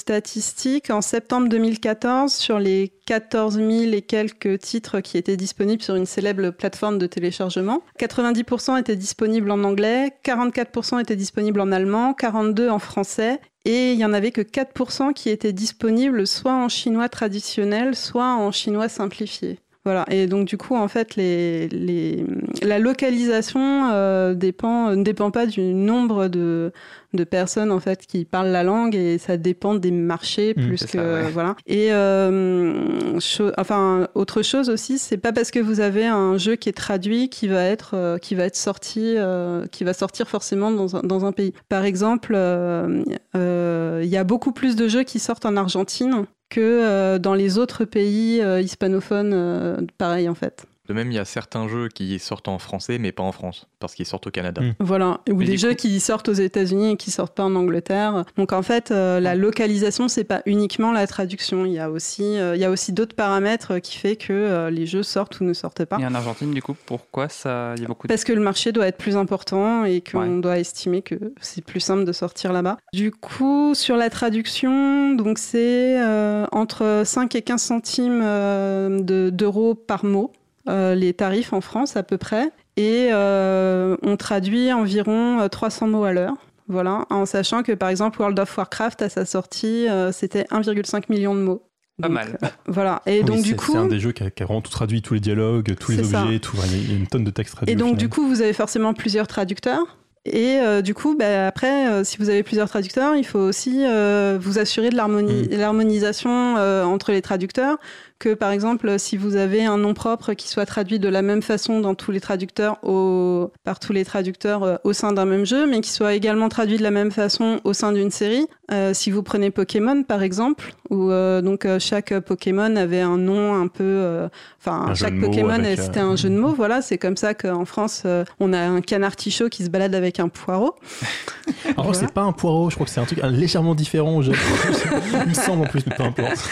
En 0.90 1.00
septembre 1.00 1.48
2014, 1.48 2.32
sur 2.32 2.60
les 2.60 2.92
14 3.06 3.56
000 3.56 3.70
et 3.92 4.02
quelques 4.02 4.60
titres 4.60 5.00
qui 5.00 5.18
étaient 5.18 5.36
disponibles 5.36 5.82
sur 5.82 5.96
une 5.96 6.06
célèbre 6.06 6.50
plateforme 6.50 6.98
de 6.98 7.06
téléchargement, 7.06 7.82
90% 7.98 8.78
étaient 8.78 8.94
disponibles 8.94 9.50
en 9.50 9.64
anglais, 9.64 10.12
44% 10.24 11.00
étaient 11.00 11.16
disponibles 11.16 11.60
en 11.60 11.72
allemand, 11.72 12.12
42% 12.12 12.70
en 12.70 12.78
français. 12.78 13.40
Et 13.64 13.92
il 13.92 13.98
y 13.98 14.04
en 14.04 14.12
avait 14.12 14.30
que 14.30 14.40
4% 14.40 15.14
qui 15.14 15.30
étaient 15.30 15.52
disponibles 15.52 16.26
soit 16.26 16.54
en 16.54 16.68
chinois 16.68 17.08
traditionnel, 17.08 17.96
soit 17.96 18.36
en 18.36 18.52
chinois 18.52 18.88
simplifié. 18.88 19.58
Voilà, 19.84 20.04
et 20.10 20.26
donc 20.26 20.46
du 20.46 20.58
coup, 20.58 20.76
en 20.76 20.88
fait, 20.88 21.16
les, 21.16 21.68
les, 21.68 22.22
la 22.62 22.78
localisation 22.78 23.88
euh, 23.92 24.34
dépend, 24.34 24.94
ne 24.94 25.02
dépend 25.02 25.30
pas 25.30 25.46
du 25.46 25.62
nombre 25.72 26.28
de, 26.28 26.70
de 27.14 27.24
personnes 27.24 27.72
en 27.72 27.80
fait 27.80 28.04
qui 28.06 28.26
parlent 28.26 28.50
la 28.50 28.62
langue 28.62 28.94
et 28.94 29.16
ça 29.16 29.38
dépend 29.38 29.74
des 29.74 29.90
marchés 29.90 30.52
Mm, 30.54 30.66
plus 30.66 30.84
que 30.84 30.88
ça, 30.88 30.98
ouais. 31.02 31.30
voilà. 31.32 31.56
Et 31.66 31.92
euh, 31.92 33.18
cho- 33.20 33.52
enfin 33.56 34.06
autre 34.14 34.42
chose 34.42 34.68
aussi, 34.68 34.98
c'est 34.98 35.16
pas 35.16 35.32
parce 35.32 35.50
que 35.50 35.58
vous 35.60 35.80
avez 35.80 36.04
un 36.06 36.36
jeu 36.36 36.56
qui 36.56 36.68
est 36.68 36.72
traduit 36.76 37.30
qui 37.30 37.48
va 37.48 37.64
être 37.64 37.92
euh, 37.94 38.18
qui 38.18 38.34
va 38.34 38.44
être 38.44 38.56
sorti 38.56 39.14
euh, 39.16 39.66
qui 39.72 39.84
va 39.84 39.94
sortir 39.94 40.28
forcément 40.28 40.70
dans 40.70 40.96
un, 40.96 41.00
dans 41.00 41.24
un 41.24 41.32
pays. 41.32 41.54
Par 41.70 41.84
exemple, 41.84 42.34
euh, 42.36 44.00
il 44.04 44.08
y 44.10 44.16
a 44.16 44.24
beaucoup 44.24 44.52
plus 44.52 44.76
de 44.76 44.88
jeux 44.88 45.04
qui 45.04 45.18
sortent 45.18 45.46
en 45.46 45.56
Argentine 45.56 46.26
que 46.50 46.60
euh, 46.60 47.18
dans 47.18 47.34
les 47.34 47.56
autres 47.58 47.84
pays 47.84 48.42
euh, 48.42 48.60
hispanophones, 48.60 49.32
euh, 49.32 49.76
pareil 49.96 50.28
en 50.28 50.34
fait. 50.34 50.66
De 50.90 50.94
même, 50.94 51.12
il 51.12 51.14
y 51.14 51.18
a 51.20 51.24
certains 51.24 51.68
jeux 51.68 51.86
qui 51.86 52.18
sortent 52.18 52.48
en 52.48 52.58
français, 52.58 52.98
mais 52.98 53.12
pas 53.12 53.22
en 53.22 53.30
France, 53.30 53.68
parce 53.78 53.94
qu'ils 53.94 54.06
sortent 54.06 54.26
au 54.26 54.32
Canada. 54.32 54.60
Mm. 54.60 54.72
Voilà, 54.80 55.20
ou 55.30 55.36
Mais 55.36 55.44
des 55.44 55.56
jeux 55.56 55.70
coup- 55.70 55.76
qui 55.76 56.00
sortent 56.00 56.28
aux 56.28 56.32
États-Unis 56.32 56.90
et 56.90 56.96
qui 56.96 57.12
sortent 57.12 57.36
pas 57.36 57.44
en 57.44 57.54
Angleterre. 57.54 58.24
Donc 58.36 58.52
en 58.52 58.62
fait, 58.62 58.90
euh, 58.90 59.20
la 59.20 59.36
localisation, 59.36 60.08
c'est 60.08 60.24
pas 60.24 60.42
uniquement 60.46 60.90
la 60.90 61.06
traduction. 61.06 61.64
Il 61.64 61.70
y 61.74 61.78
a 61.78 61.88
aussi, 61.92 62.24
euh, 62.24 62.56
il 62.56 62.60
y 62.60 62.64
a 62.64 62.70
aussi 62.72 62.92
d'autres 62.92 63.14
paramètres 63.14 63.78
qui 63.78 63.98
fait 63.98 64.16
que 64.16 64.32
euh, 64.32 64.68
les 64.70 64.84
jeux 64.84 65.04
sortent 65.04 65.38
ou 65.38 65.44
ne 65.44 65.52
sortent 65.52 65.84
pas. 65.84 65.98
Et 66.00 66.04
en 66.06 66.12
Argentine, 66.16 66.50
du 66.52 66.60
coup, 66.60 66.74
pourquoi 66.86 67.28
ça 67.28 67.74
Il 67.76 67.82
y 67.82 67.84
a 67.84 67.86
beaucoup 67.86 68.08
de. 68.08 68.12
Parce 68.12 68.24
que 68.24 68.32
le 68.32 68.40
marché 68.40 68.72
doit 68.72 68.88
être 68.88 68.98
plus 68.98 69.16
important 69.16 69.84
et 69.84 70.00
qu'on 70.00 70.18
Ouais. 70.36 70.40
doit 70.40 70.58
estimer 70.58 71.02
que 71.02 71.14
c'est 71.40 71.64
plus 71.64 71.78
simple 71.78 72.04
de 72.04 72.10
sortir 72.12 72.52
là-bas. 72.52 72.78
Du 72.92 73.12
coup, 73.12 73.76
sur 73.76 73.94
la 73.96 74.10
traduction, 74.10 75.14
donc 75.14 75.38
c'est 75.38 76.00
euh, 76.00 76.46
entre 76.50 77.02
5 77.04 77.36
et 77.36 77.42
15 77.42 77.62
centimes 77.62 78.20
euh, 78.24 78.98
de- 79.00 79.30
d'euros 79.30 79.76
par 79.76 80.04
mot, 80.04 80.32
les 80.66 81.14
tarifs 81.14 81.52
en 81.52 81.60
France 81.60 81.96
à 81.96 82.02
peu 82.02 82.18
près. 82.18 82.50
Et 82.76 83.08
euh, 83.12 83.96
on 84.02 84.16
traduit 84.16 84.72
environ 84.72 85.40
euh, 85.40 85.48
300 85.48 85.88
mots 85.88 86.04
à 86.04 86.12
l'heure. 86.12 86.34
Voilà, 86.68 87.04
en 87.10 87.26
sachant 87.26 87.62
que 87.64 87.72
par 87.72 87.88
exemple 87.88 88.20
World 88.20 88.38
of 88.38 88.56
Warcraft 88.56 89.02
à 89.02 89.08
sa 89.08 89.24
sortie, 89.24 89.88
euh, 89.88 90.12
c'était 90.12 90.44
1,5 90.52 91.04
million 91.10 91.34
de 91.34 91.40
mots. 91.40 91.62
Pas 92.00 92.06
Donc, 92.08 92.14
mal. 92.14 92.38
euh, 92.44 92.46
voilà. 92.68 93.02
Et 93.06 93.18
Oui, 93.18 93.24
donc 93.24 93.38
c'est- 93.38 93.42
du 93.42 93.56
coup, 93.56 93.72
C'est 93.72 93.78
un 93.78 93.86
des 93.88 93.98
jeux 93.98 94.12
qui 94.12 94.22
a, 94.22 94.30
qui 94.30 94.42
a 94.42 94.46
vraiment 94.46 94.62
tout 94.62 94.70
traduit, 94.70 95.02
tous 95.02 95.14
les 95.14 95.20
dialogues, 95.20 95.74
tous 95.78 95.90
les 95.92 96.04
ça. 96.04 96.22
objets, 96.22 96.38
tout. 96.38 96.56
Il 96.64 96.90
y 96.90 96.94
a- 96.94 96.96
une 96.96 97.06
tonne 97.08 97.24
de 97.24 97.30
textes 97.30 97.56
traduits. 97.56 97.72
Et 97.72 97.76
donc, 97.76 97.96
du 97.96 98.08
coup, 98.08 98.26
vous 98.26 98.40
avez 98.40 98.52
forcément 98.52 98.94
plusieurs 98.94 99.26
traducteurs. 99.26 99.98
Et 100.26 100.58
euh, 100.60 100.80
du 100.82 100.94
coup, 100.94 101.16
bah, 101.18 101.46
après, 101.48 101.88
euh, 101.90 102.04
si 102.04 102.18
vous 102.18 102.28
avez 102.30 102.42
plusieurs 102.42 102.68
traducteurs, 102.68 103.16
il 103.16 103.24
faut 103.24 103.38
aussi 103.38 103.82
euh, 103.84 104.38
vous 104.40 104.58
assurer 104.58 104.90
de 104.90 104.94
Mm. 104.94 105.56
l'harmonisation 105.58 106.56
euh, 106.58 106.84
entre 106.84 107.10
les 107.12 107.22
traducteurs. 107.22 107.78
Que 108.20 108.34
par 108.34 108.50
exemple, 108.52 108.98
si 108.98 109.16
vous 109.16 109.34
avez 109.36 109.64
un 109.64 109.78
nom 109.78 109.94
propre 109.94 110.34
qui 110.34 110.46
soit 110.46 110.66
traduit 110.66 110.98
de 110.98 111.08
la 111.08 111.22
même 111.22 111.40
façon 111.40 111.80
dans 111.80 111.94
tous 111.94 112.10
les 112.12 112.20
traducteurs 112.20 112.76
au- 112.84 113.50
par 113.64 113.80
tous 113.80 113.94
les 113.94 114.04
traducteurs 114.04 114.62
euh, 114.62 114.76
au 114.84 114.92
sein 114.92 115.12
d'un 115.14 115.24
même 115.24 115.46
jeu, 115.46 115.66
mais 115.66 115.80
qui 115.80 115.88
soit 115.90 116.12
également 116.12 116.50
traduit 116.50 116.76
de 116.76 116.82
la 116.82 116.90
même 116.90 117.10
façon 117.12 117.60
au 117.64 117.72
sein 117.72 117.92
d'une 117.92 118.10
série. 118.10 118.46
Euh, 118.72 118.92
si 118.92 119.10
vous 119.10 119.22
prenez 119.22 119.50
Pokémon 119.50 120.02
par 120.02 120.22
exemple, 120.22 120.74
où 120.90 121.10
euh, 121.10 121.40
donc 121.40 121.64
euh, 121.64 121.78
chaque 121.80 122.12
Pokémon 122.20 122.76
avait 122.76 123.00
un 123.00 123.16
nom 123.16 123.54
un 123.54 123.68
peu, 123.68 124.28
enfin 124.60 124.92
chaque 124.94 125.18
Pokémon 125.18 125.56
c'était 125.78 126.00
un 126.00 126.14
jeu 126.14 126.28
de 126.28 126.36
mots. 126.36 126.52
Voilà, 126.52 126.82
c'est 126.82 126.98
comme 126.98 127.16
ça 127.16 127.32
qu'en 127.32 127.64
France 127.64 128.02
euh, 128.04 128.24
on 128.38 128.52
a 128.52 128.60
un 128.60 128.82
canard 128.82 129.16
tichot 129.16 129.48
qui 129.48 129.64
se 129.64 129.70
balade 129.70 129.94
avec 129.94 130.20
un 130.20 130.28
poireau. 130.28 130.74
Alors, 131.64 131.84
Voilà. 131.86 131.94
c'est 131.94 132.12
pas 132.12 132.22
un 132.22 132.32
poireau, 132.32 132.68
je 132.68 132.74
crois 132.74 132.84
que 132.86 132.92
c'est 132.92 133.00
un 133.00 133.04
truc 133.06 133.20
légèrement 133.24 133.74
différent. 133.74 134.20
je- 134.20 134.32
Il 135.24 135.28
me 135.30 135.34
semble 135.34 135.62
en 135.62 135.66
plus, 135.68 135.84
mais 135.86 135.94
peu 135.96 136.02
importe. 136.04 136.48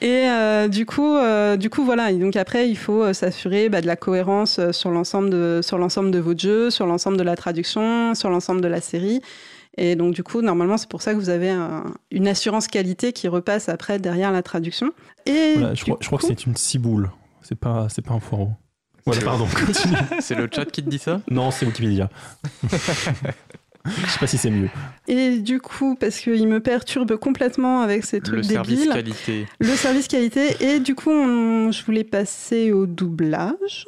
Et 0.00 0.26
euh, 0.28 0.68
du 0.86 0.94
coup, 0.94 1.16
euh, 1.16 1.56
du 1.56 1.68
coup 1.68 1.84
voilà. 1.84 2.12
Et 2.12 2.16
donc 2.18 2.36
après, 2.36 2.68
il 2.68 2.76
faut 2.76 3.02
euh, 3.02 3.12
s'assurer 3.12 3.68
bah, 3.68 3.80
de 3.80 3.86
la 3.88 3.96
cohérence 3.96 4.60
euh, 4.60 4.70
sur 4.70 4.90
l'ensemble 4.92 5.30
de 5.30 5.60
sur 5.62 5.78
l'ensemble 5.78 6.12
de 6.12 6.20
votre 6.20 6.38
jeu, 6.40 6.70
sur 6.70 6.86
l'ensemble 6.86 7.16
de 7.16 7.24
la 7.24 7.34
traduction, 7.34 8.14
sur 8.14 8.30
l'ensemble 8.30 8.60
de 8.60 8.68
la 8.68 8.80
série. 8.80 9.20
Et 9.76 9.96
donc 9.96 10.14
du 10.14 10.22
coup, 10.22 10.42
normalement, 10.42 10.76
c'est 10.76 10.88
pour 10.88 11.02
ça 11.02 11.12
que 11.12 11.18
vous 11.18 11.28
avez 11.28 11.50
un- 11.50 11.92
une 12.12 12.28
assurance 12.28 12.68
qualité 12.68 13.12
qui 13.12 13.26
repasse 13.26 13.68
après 13.68 13.98
derrière 13.98 14.30
la 14.30 14.42
traduction. 14.44 14.92
Et 15.26 15.54
Voilà, 15.56 15.74
je, 15.74 15.82
crois, 15.82 15.98
je 16.00 16.06
crois 16.06 16.18
que 16.20 16.26
c'est 16.26 16.46
une 16.46 16.56
ciboule. 16.56 17.10
C'est 17.42 17.58
pas, 17.58 17.88
c'est 17.90 18.02
pas 18.02 18.14
un 18.14 18.20
poireau. 18.20 18.52
Voilà, 19.04 19.20
C'est- 19.20 19.26
pardon, 19.26 19.46
continue. 19.66 19.96
C'est 20.20 20.34
le 20.36 20.48
chat 20.52 20.66
qui 20.66 20.84
te 20.84 20.88
dit 20.88 20.98
ça? 20.98 21.20
Non, 21.30 21.50
c'est 21.50 21.66
Wikipédia. 21.66 22.08
Je 24.04 24.10
sais 24.10 24.18
pas 24.18 24.26
si 24.26 24.38
c'est 24.38 24.50
mieux. 24.50 24.68
Et 25.08 25.38
du 25.38 25.60
coup, 25.60 25.96
parce 25.98 26.18
qu'il 26.20 26.46
me 26.48 26.60
perturbe 26.60 27.16
complètement 27.16 27.80
avec 27.80 28.04
ces 28.04 28.20
trucs 28.20 28.36
Le 28.38 28.42
service 28.42 28.78
débiles, 28.80 28.92
qualité. 28.92 29.46
le 29.60 29.68
service 29.68 30.08
qualité. 30.08 30.56
Et 30.60 30.80
du 30.80 30.94
coup, 30.94 31.10
on- 31.10 31.70
je 31.72 31.84
voulais 31.84 32.04
passer 32.04 32.72
au 32.72 32.86
doublage. 32.86 33.86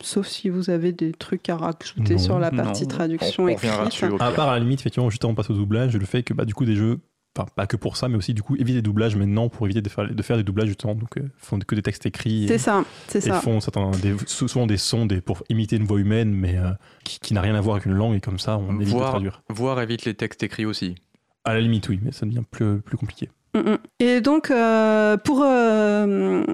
Sauf 0.00 0.28
si 0.28 0.48
vous 0.48 0.70
avez 0.70 0.92
des 0.92 1.12
trucs 1.12 1.48
à 1.48 1.56
rajouter 1.56 2.14
Non. 2.14 2.18
sur 2.18 2.38
la 2.38 2.50
partie 2.52 2.84
On, 2.84 2.88
traduction 2.88 3.42
on 3.44 3.52
reviendra 3.54 3.86
écrite. 3.86 4.02
dessus. 4.10 4.14
À 4.20 4.30
part 4.30 4.48
à 4.50 4.54
la 4.54 4.60
limite, 4.60 4.80
effectivement, 4.80 5.10
juste 5.10 5.24
avant 5.24 5.32
de 5.32 5.36
passer 5.36 5.52
au 5.52 5.56
doublage, 5.56 5.96
le 5.96 6.06
fait 6.06 6.22
que 6.22 6.32
bah, 6.34 6.44
du 6.44 6.54
coup, 6.54 6.64
des 6.64 6.76
jeux 6.76 6.98
enfin 7.38 7.48
pas 7.54 7.66
que 7.66 7.76
pour 7.76 7.96
ça, 7.96 8.08
mais 8.08 8.16
aussi 8.16 8.34
du 8.34 8.42
coup 8.42 8.56
éviter 8.56 8.74
les 8.74 8.82
doublages 8.82 9.16
maintenant 9.16 9.48
pour 9.48 9.66
éviter 9.66 9.82
de 9.82 9.88
faire, 9.88 10.12
de 10.12 10.22
faire 10.22 10.36
des 10.36 10.42
doublages 10.42 10.68
justement. 10.68 10.94
Donc 10.94 11.10
ils 11.16 11.30
font 11.38 11.58
que 11.58 11.74
des 11.74 11.82
textes 11.82 12.06
écrits. 12.06 12.46
C'est 12.48 12.58
ça, 12.58 12.84
c'est 13.06 13.18
et 13.18 13.28
ça. 13.28 13.40
font 13.40 13.60
certains, 13.60 13.90
des, 14.02 14.14
souvent 14.26 14.66
des 14.66 14.76
sons 14.76 15.06
des, 15.06 15.20
pour 15.20 15.42
imiter 15.48 15.76
une 15.76 15.84
voix 15.84 16.00
humaine, 16.00 16.32
mais 16.32 16.56
qui, 17.04 17.20
qui 17.20 17.34
n'a 17.34 17.40
rien 17.40 17.54
à 17.54 17.60
voir 17.60 17.76
avec 17.76 17.86
une 17.86 17.94
langue 17.94 18.16
et 18.16 18.20
comme 18.20 18.38
ça 18.38 18.58
on 18.58 18.80
évite 18.80 18.94
de 18.94 19.00
traduire. 19.00 19.42
Voire 19.48 19.80
évite 19.80 20.04
les 20.04 20.14
textes 20.14 20.42
écrits 20.42 20.66
aussi. 20.66 20.96
À 21.44 21.54
la 21.54 21.60
limite, 21.60 21.88
oui, 21.88 21.98
mais 22.02 22.12
ça 22.12 22.26
devient 22.26 22.42
plus, 22.50 22.80
plus 22.80 22.98
compliqué. 22.98 23.30
Mm, 23.54 23.60
mm. 23.60 23.78
Et 24.00 24.20
donc, 24.20 24.50
euh, 24.50 25.16
pour, 25.16 25.42
euh, 25.42 26.44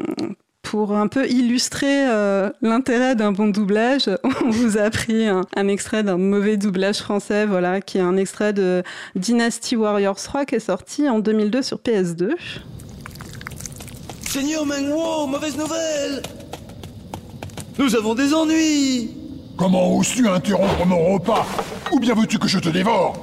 pour 0.64 0.97
un 0.97 1.06
peu 1.06 1.28
illustrer 1.28 2.09
euh, 2.09 2.50
l'intérêt 2.62 3.14
d'un 3.14 3.30
bon 3.30 3.47
doublage, 3.49 4.11
on 4.44 4.50
vous 4.50 4.76
a 4.76 4.90
pris 4.90 5.26
un, 5.26 5.42
un 5.54 5.68
extrait 5.68 6.02
d'un 6.02 6.16
mauvais 6.16 6.56
doublage 6.56 6.99
français, 6.99 7.47
voilà, 7.47 7.80
qui 7.80 7.99
est 7.99 8.00
un 8.00 8.16
extrait 8.16 8.52
de 8.52 8.83
Dynasty 9.14 9.76
Warriors 9.76 10.16
3 10.21 10.47
qui 10.47 10.56
est 10.56 10.61
sorti 10.61 11.09
en 11.09 11.21
2002 11.21 11.62
sur 11.62 11.78
PS2. 11.78 12.30
Seigneur 14.28 14.66
Mengwo, 14.66 15.26
mauvaise 15.28 15.56
nouvelle. 15.56 16.23
Nous 17.78 17.94
avons 17.94 18.14
des 18.14 18.35
ennuis. 18.35 19.11
Comment 19.56 19.97
oses-tu 19.97 20.26
interrompre 20.26 20.85
mon 20.87 21.14
repas? 21.14 21.47
Ou 21.92 22.00
bien 22.00 22.14
veux-tu 22.14 22.38
que 22.38 22.49
je 22.49 22.59
te 22.59 22.71
dévore? 22.71 23.14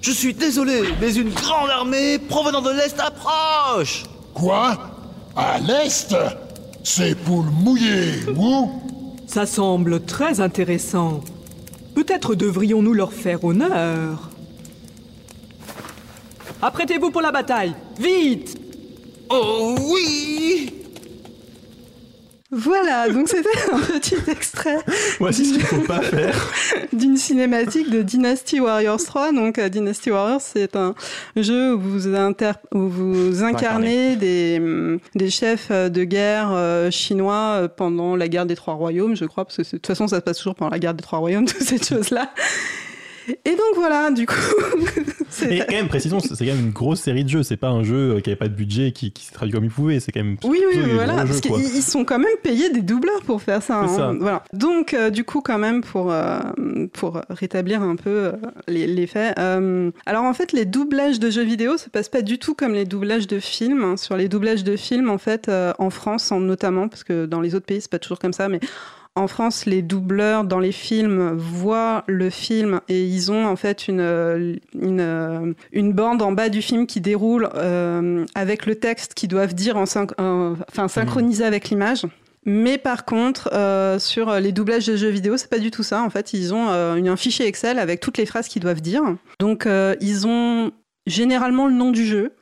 Je 0.00 0.12
suis 0.12 0.34
désolé, 0.34 0.82
mais 1.00 1.14
une 1.14 1.30
grande 1.30 1.70
armée 1.70 2.18
provenant 2.18 2.62
de 2.62 2.70
l'Est 2.70 2.98
approche 3.00 4.04
Quoi? 4.34 4.76
À 5.36 5.58
l'Est? 5.60 6.14
Ces 6.82 7.14
poules 7.14 7.50
mouillées, 7.50 8.28
ou? 8.36 8.70
Ça 9.26 9.46
semble 9.46 10.04
très 10.04 10.40
intéressant. 10.40 11.20
Peut-être 11.94 12.34
devrions-nous 12.34 12.92
leur 12.92 13.12
faire 13.12 13.42
honneur. 13.44 14.30
Apprêtez-vous 16.60 17.10
pour 17.10 17.22
la 17.22 17.32
bataille. 17.32 17.74
Vite! 17.98 18.58
Oh 19.30 19.74
oui 19.78 20.73
Voilà, 22.54 23.08
donc 23.08 23.28
c'était 23.28 23.48
un 23.72 23.78
petit 23.78 24.16
extrait 24.30 24.78
Voici 25.18 25.44
ce 25.44 25.52
qu'il 25.54 25.62
faut 25.62 25.80
pas 25.80 26.00
faire. 26.00 26.52
d'une 26.92 27.16
cinématique 27.16 27.90
de 27.90 28.02
Dynasty 28.02 28.60
Warriors 28.60 29.02
3. 29.02 29.32
Donc 29.32 29.58
euh, 29.58 29.68
Dynasty 29.68 30.10
Warriors, 30.10 30.40
c'est 30.40 30.76
un 30.76 30.94
jeu 31.36 31.74
où 31.74 31.80
vous, 31.80 32.14
inter- 32.14 32.52
où 32.72 32.88
vous 32.88 33.42
incarnez 33.42 34.16
des, 34.16 34.58
hum, 34.60 34.98
des 35.14 35.30
chefs 35.30 35.68
euh, 35.70 35.88
de 35.88 36.04
guerre 36.04 36.50
euh, 36.52 36.90
chinois 36.90 37.68
pendant 37.76 38.14
la 38.16 38.28
guerre 38.28 38.46
des 38.46 38.54
Trois 38.56 38.74
Royaumes, 38.74 39.16
je 39.16 39.24
crois, 39.24 39.44
parce 39.44 39.56
que 39.56 39.62
de 39.62 39.68
toute 39.70 39.86
façon 39.86 40.06
ça 40.08 40.16
se 40.16 40.20
passe 40.22 40.38
toujours 40.38 40.54
pendant 40.54 40.70
la 40.70 40.78
guerre 40.78 40.94
des 40.94 41.02
Trois 41.02 41.18
Royaumes, 41.18 41.46
toutes 41.46 41.62
ces 41.62 41.78
choses-là. 41.82 42.30
Et 43.46 43.50
donc 43.52 43.74
voilà, 43.76 44.10
du 44.10 44.26
coup, 44.26 44.34
Et 45.50 45.58
quand 45.60 45.72
même, 45.72 45.88
précisons, 45.88 46.20
c'est 46.20 46.36
quand 46.36 46.52
même 46.54 46.66
une 46.66 46.70
grosse 46.72 47.00
série 47.00 47.24
de 47.24 47.28
jeux. 47.28 47.42
C'est 47.42 47.56
pas 47.56 47.68
un 47.68 47.82
jeu 47.82 48.16
euh, 48.16 48.20
qui 48.20 48.30
avait 48.30 48.36
pas 48.36 48.48
de 48.48 48.54
budget, 48.54 48.92
qui, 48.92 49.12
qui 49.12 49.24
s'est 49.24 49.32
traduit 49.32 49.52
comme 49.54 49.64
il 49.64 49.70
pouvait. 49.70 50.00
C'est 50.00 50.12
quand 50.12 50.22
même. 50.24 50.36
Oui, 50.44 50.60
oui, 50.72 50.80
voilà, 50.94 51.14
parce 51.14 51.40
qu'ils 51.40 51.52
ils 51.56 51.82
sont 51.82 52.04
quand 52.04 52.18
même 52.18 52.28
payés 52.42 52.70
des 52.70 52.82
doubleurs 52.82 53.22
pour 53.22 53.42
faire 53.42 53.62
ça. 53.62 53.80
Hein. 53.80 53.88
ça. 53.88 54.12
Voilà. 54.18 54.42
Donc, 54.52 54.94
euh, 54.94 55.10
du 55.10 55.24
coup, 55.24 55.40
quand 55.40 55.58
même, 55.58 55.82
pour, 55.82 56.10
euh, 56.12 56.38
pour 56.92 57.20
rétablir 57.30 57.82
un 57.82 57.96
peu 57.96 58.10
euh, 58.10 58.32
les, 58.68 58.86
les 58.86 59.06
faits. 59.06 59.36
alors, 59.38 60.24
en 60.24 60.34
fait, 60.34 60.52
les 60.52 60.64
doublages 60.64 61.20
de 61.20 61.30
jeux 61.30 61.44
vidéo 61.44 61.76
se 61.76 61.88
passent 61.88 62.08
pas 62.08 62.22
du 62.22 62.38
tout 62.38 62.54
comme 62.54 62.72
les 62.74 62.84
doublages 62.84 63.26
de 63.26 63.38
films. 63.40 63.84
hein. 63.84 63.96
Sur 63.96 64.16
les 64.16 64.28
doublages 64.28 64.64
de 64.64 64.76
films, 64.76 65.10
en 65.10 65.18
fait, 65.18 65.50
en 65.78 65.90
France, 65.90 66.32
en- 66.32 66.40
notamment, 66.40 66.88
parce 66.88 67.04
que 67.04 67.26
dans 67.26 67.40
les 67.40 67.54
autres 67.54 67.66
pays, 67.66 67.80
c'est 67.80 67.90
pas 67.90 67.98
toujours 67.98 68.18
comme 68.18 68.32
ça, 68.32 68.48
mais 68.48 68.60
en 69.16 69.28
France, 69.28 69.64
les 69.66 69.80
doubleurs 69.82 70.42
dans 70.44 70.58
les 70.58 70.72
films 70.72 71.32
voient 71.36 72.02
le 72.08 72.30
film 72.30 72.80
et 72.88 73.04
ils 73.04 73.30
ont 73.30 73.46
en 73.46 73.54
fait 73.56 73.86
une, 73.86 74.00
euh, 74.00 74.56
euh, 74.82 75.52
une 75.72 75.92
bande 75.92 76.20
en 76.20 76.32
bas 76.32 76.48
du 76.48 76.60
film 76.62 76.86
qui 76.86 77.00
déroule 77.00 77.48
euh, 77.54 78.26
avec 78.34 78.66
le 78.66 78.74
texte 78.74 79.14
qu'ils 79.14 79.28
doivent 79.28 79.54
dire 79.54 79.76
en 79.76 79.84
syn- 79.86 80.08
en- 80.18 80.54
enfin, 80.68 80.88
synchronisé 80.88 81.44
avec 81.44 81.68
l'image. 81.70 82.02
Mais 82.46 82.76
par 82.76 83.04
contre, 83.04 83.50
euh, 83.54 83.98
sur 83.98 84.32
les 84.40 84.52
doublages 84.52 84.86
de 84.86 84.96
jeux 84.96 85.08
vidéo, 85.08 85.36
c'est 85.36 85.48
pas 85.48 85.58
du 85.60 85.70
tout 85.70 85.82
ça. 85.84 86.02
En 86.02 86.10
fait, 86.10 86.32
ils 86.34 86.52
ont 86.52 86.68
euh, 86.70 86.94
un 86.96 87.16
fichier 87.16 87.46
Excel 87.46 87.78
avec 87.78 88.00
toutes 88.00 88.18
les 88.18 88.26
phrases 88.26 88.48
qu'ils 88.48 88.62
doivent 88.62 88.82
dire. 88.82 89.02
Donc, 89.40 89.64
euh, 89.66 89.94
ils 90.00 90.26
ont 90.26 90.72
généralement 91.06 91.68
le 91.68 91.72
nom 91.74 91.90
du 91.90 92.04
jeu, 92.04 92.32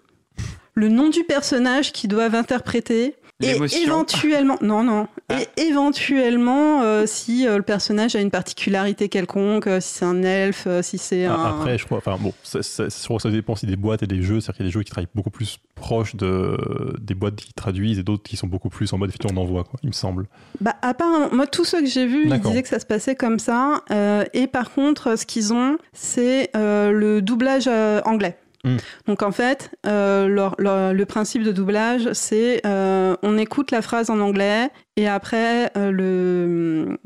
le 0.75 0.89
nom 0.89 1.09
du 1.11 1.23
personnage 1.25 1.93
qu'ils 1.93 2.09
doivent 2.11 2.35
interpréter. 2.35 3.15
Et 3.43 3.83
éventuellement, 3.83 4.57
non, 4.61 4.83
non. 4.83 5.09
Ah. 5.29 5.41
Et 5.41 5.63
éventuellement, 5.63 6.83
euh, 6.83 7.05
si 7.07 7.47
euh, 7.47 7.57
le 7.57 7.63
personnage 7.63 8.15
a 8.17 8.21
une 8.21 8.31
particularité 8.31 9.09
quelconque, 9.09 9.67
euh, 9.67 9.81
si 9.81 9.95
c'est 9.95 10.05
un 10.05 10.23
elfe, 10.23 10.67
euh, 10.67 10.83
si 10.83 10.99
c'est 10.99 11.25
Ah, 11.25 11.35
un. 11.35 11.61
Après, 11.61 11.79
je 11.79 11.85
crois, 11.85 11.99
enfin 11.99 12.17
bon, 12.21 12.33
ça, 12.43 12.63
ça, 12.63 12.85
je 12.89 13.05
crois 13.05 13.17
que 13.17 13.23
ça 13.23 13.31
dépend 13.31 13.55
aussi 13.55 13.67
des 13.67 13.77
boîtes 13.77 14.03
et 14.03 14.07
des 14.07 14.23
jeux. 14.23 14.41
C'est-à-dire 14.41 14.57
qu'il 14.57 14.67
y 14.67 14.69
a 14.69 14.71
des 14.71 14.73
jeux 14.73 14.83
qui 14.83 14.91
travaillent 14.91 15.09
beaucoup 15.15 15.31
plus 15.31 15.59
proches 15.75 16.15
de, 16.15 16.57
des 17.01 17.15
boîtes 17.15 17.37
qui 17.37 17.53
traduisent 17.53 17.99
et 17.99 18.03
d'autres 18.03 18.23
qui 18.23 18.37
sont 18.37 18.47
beaucoup 18.47 18.69
plus 18.69 18.93
en 18.93 18.99
mode 18.99 19.11
effectivement 19.11 19.41
on 19.41 19.45
envoie, 19.45 19.65
quoi, 19.65 19.79
il 19.83 19.89
me 19.89 19.93
semble. 19.93 20.27
Bah, 20.61 20.77
apparemment, 20.83 21.29
moi, 21.33 21.47
tous 21.47 21.65
ceux 21.65 21.81
que 21.81 21.87
j'ai 21.87 22.07
vus, 22.07 22.29
ils 22.29 22.41
disaient 22.41 22.63
que 22.63 22.69
ça 22.69 22.79
se 22.79 22.87
passait 22.87 23.15
comme 23.15 23.39
ça. 23.39 23.83
Euh, 23.91 24.25
et 24.33 24.47
par 24.47 24.73
contre, 24.73 25.19
ce 25.19 25.27
qu'ils 25.27 25.53
ont, 25.53 25.79
c'est 25.93 26.51
euh, 26.57 26.93
le 26.93 27.23
doublage 27.23 27.65
euh, 27.69 28.01
anglais. 28.05 28.37
Mm. 28.65 28.77
Donc 29.07 29.23
en 29.23 29.33
fait, 29.33 29.71
euh, 29.87 30.29
le 30.29 31.05
principe 31.05 31.43
de 31.43 31.53
doublage, 31.53 32.13
c'est 32.13 32.65
euh, 32.65 33.17
on 33.23 33.37
écoute 33.37 33.71
la 33.71 33.83
phrase 33.83 34.09
en 34.09 34.21
anglais 34.21 34.69
et 34.97 35.09
après 35.09 35.71
euh, 35.77 36.97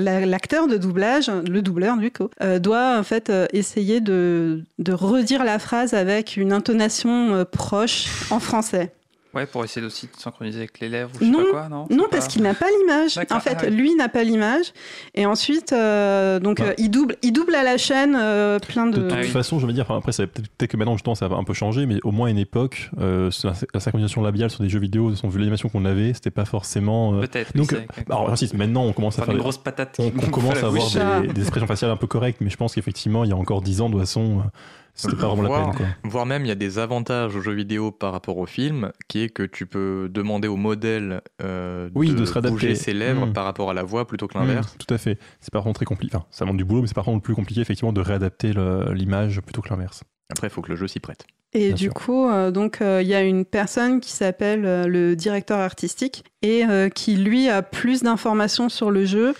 la- 0.00 0.26
l'acteur 0.26 0.66
de 0.66 0.76
doublage, 0.76 1.30
le 1.30 1.60
doubleur 1.60 1.96
du 1.96 2.10
coup, 2.10 2.28
doit 2.60 2.98
en 2.98 3.02
fait 3.02 3.32
essayer 3.52 4.00
de, 4.00 4.64
redire 4.88 5.44
la 5.44 5.58
phrase 5.58 5.94
avec 5.94 6.36
une 6.36 6.52
intonation 6.52 7.44
proche 7.52 8.30
en 8.30 8.40
français. 8.40 8.92
Ouais, 9.32 9.46
pour 9.46 9.62
essayer 9.64 9.84
aussi 9.86 10.06
de 10.06 10.20
synchroniser 10.20 10.58
avec 10.58 10.80
les 10.80 10.88
lèvres 10.88 11.10
ou 11.14 11.18
je 11.20 11.24
sais 11.24 11.30
Non, 11.30 11.44
pas 11.44 11.50
quoi, 11.50 11.68
non 11.68 11.86
Non, 11.88 12.06
parce 12.10 12.24
pas- 12.26 12.32
qu'il 12.32 12.42
n'a 12.42 12.52
pas 12.54 12.66
l'image. 12.80 13.16
En 13.30 13.38
fait, 13.38 13.56
ah 13.60 13.64
oui. 13.66 13.70
lui 13.70 13.94
n'a 13.94 14.08
pas 14.08 14.24
l'image. 14.24 14.72
Et 15.14 15.24
ensuite, 15.24 15.72
euh, 15.72 16.40
donc, 16.40 16.58
Bah. 16.58 16.66
euh, 16.70 16.74
il, 16.78 16.90
double, 16.90 17.14
il 17.22 17.32
double 17.32 17.54
à 17.54 17.62
la 17.62 17.78
chaîne 17.78 18.16
euh, 18.18 18.58
plein 18.58 18.86
De 18.86 18.96
de. 18.96 19.02
toute 19.02 19.12
Ah 19.12 19.20
oui. 19.22 19.28
façon, 19.28 19.60
je 19.60 19.66
veux 19.68 19.72
dire, 19.72 19.84
enfin, 19.88 19.98
après, 19.98 20.10
peut-être 20.26 20.66
que 20.70 20.76
maintenant, 20.76 20.94
justement, 20.94 21.14
ça 21.14 21.28
va 21.28 21.36
un 21.36 21.44
peu 21.44 21.54
changer, 21.54 21.86
mais 21.86 21.98
au 22.02 22.10
moins 22.10 22.26
à 22.26 22.30
une 22.30 22.38
époque, 22.38 22.90
euh, 22.98 23.30
la, 23.44 23.80
synchronisation 23.80 24.20
labiale 24.22 24.50
sur 24.50 24.64
des 24.64 24.68
jeux 24.68 24.80
vidéo, 24.80 25.10
vu 25.10 25.38
l'animation 25.38 25.68
qu'on 25.68 25.84
avait, 25.84 26.12
c'était 26.12 26.30
pas 26.32 26.44
forcément. 26.44 27.14
euh, 27.14 27.20
Peut-être. 27.20 27.56
donc, 27.56 27.72
euh, 27.72 27.82
alors, 28.08 28.36
si, 28.36 28.50
maintenant, 28.56 28.82
on 28.84 28.92
commence 28.92 29.16
à 29.20 29.22
faire. 29.24 29.34
des- 29.34 29.38
grosse 29.40 29.58
patate. 29.58 29.94
on, 30.00 30.06
on 30.06 30.30
commence 30.30 30.60
à 30.62 30.66
avoir 30.66 31.20
des, 31.22 31.28
des 31.34 31.40
expressions 31.42 31.68
faciales 31.68 31.92
un 31.92 31.96
peu 31.96 32.08
correctes, 32.08 32.40
mais 32.40 32.50
je 32.50 32.56
pense 32.56 32.74
qu'effectivement, 32.74 33.22
il 33.22 33.30
y 33.30 33.32
a 33.32 33.36
encore 33.36 33.62
10 33.62 33.80
ans, 33.80 33.86
de 33.88 33.92
toute 33.92 34.00
façon, 34.00 34.38
euh, 34.40 34.48
c'était 34.94 35.16
pas 35.16 35.26
vraiment 35.28 35.42
la 35.42 35.48
Voire- 35.48 35.70
peine. 35.70 35.76
Quoi. 36.02 36.10
Voire 36.10 36.26
même, 36.26 36.44
il 36.44 36.48
y 36.48 36.52
a 36.52 36.56
des 36.56 36.78
avantages 36.78 37.34
aux 37.36 37.40
jeux 37.40 37.54
vidéo 37.54 37.90
par 37.90 38.12
rapport 38.12 38.36
au 38.38 38.46
film, 38.46 38.92
qui 39.08 39.22
est 39.22 39.28
que 39.28 39.42
tu 39.42 39.66
peux 39.66 40.08
demander 40.12 40.48
au 40.48 40.56
modèle 40.56 41.22
euh, 41.42 41.88
Oui, 41.94 42.10
de, 42.10 42.14
de 42.14 42.24
se 42.24 42.32
réadapter. 42.32 42.52
bouger 42.52 42.74
ses 42.74 42.92
lèvres 42.92 43.26
Mm. 43.26 43.32
par 43.32 43.44
rapport 43.44 43.70
à 43.70 43.74
la 43.74 43.82
voix 43.82 44.06
plutôt 44.06 44.26
que 44.28 44.36
l'inverse. 44.38 44.74
Mm, 44.74 44.78
tout 44.86 44.94
à 44.94 44.98
fait. 44.98 45.18
C'est 45.40 45.52
par 45.52 45.62
contre 45.62 45.76
très 45.78 45.84
compliqué. 45.86 46.16
Enfin, 46.16 46.26
ça 46.30 46.44
demande 46.44 46.56
du 46.58 46.64
boulot, 46.64 46.82
mais 46.82 46.86
c'est 46.88 46.94
par 46.94 47.04
contre 47.04 47.16
le 47.16 47.22
plus 47.22 47.34
compliqué, 47.34 47.60
effectivement, 47.60 47.92
de 47.92 48.00
réadapter 48.00 48.52
l'image 48.92 49.40
plutôt 49.40 49.62
que 49.62 49.68
l'inverse. 49.70 50.02
Après, 50.30 50.46
il 50.46 50.50
faut 50.50 50.62
que 50.62 50.70
le 50.70 50.76
jeu 50.76 50.86
s'y 50.86 51.00
prête. 51.00 51.24
Et 51.52 51.68
Bien 51.68 51.74
du 51.74 51.84
sûr. 51.86 51.94
coup, 51.94 52.28
euh, 52.28 52.52
donc, 52.52 52.80
euh, 52.80 53.02
il 53.02 53.08
y 53.08 53.14
a 53.14 53.22
une 53.22 53.44
personne 53.44 53.98
qui 54.00 54.12
s'appelle 54.12 54.64
euh, 54.64 54.86
le 54.86 55.16
directeur 55.16 55.58
artistique 55.58 56.22
et 56.42 56.64
euh, 56.64 56.88
qui, 56.88 57.16
lui, 57.16 57.48
a 57.48 57.62
plus 57.62 58.04
d'informations 58.04 58.68
sur 58.68 58.92
le 58.92 59.04
jeu 59.04 59.34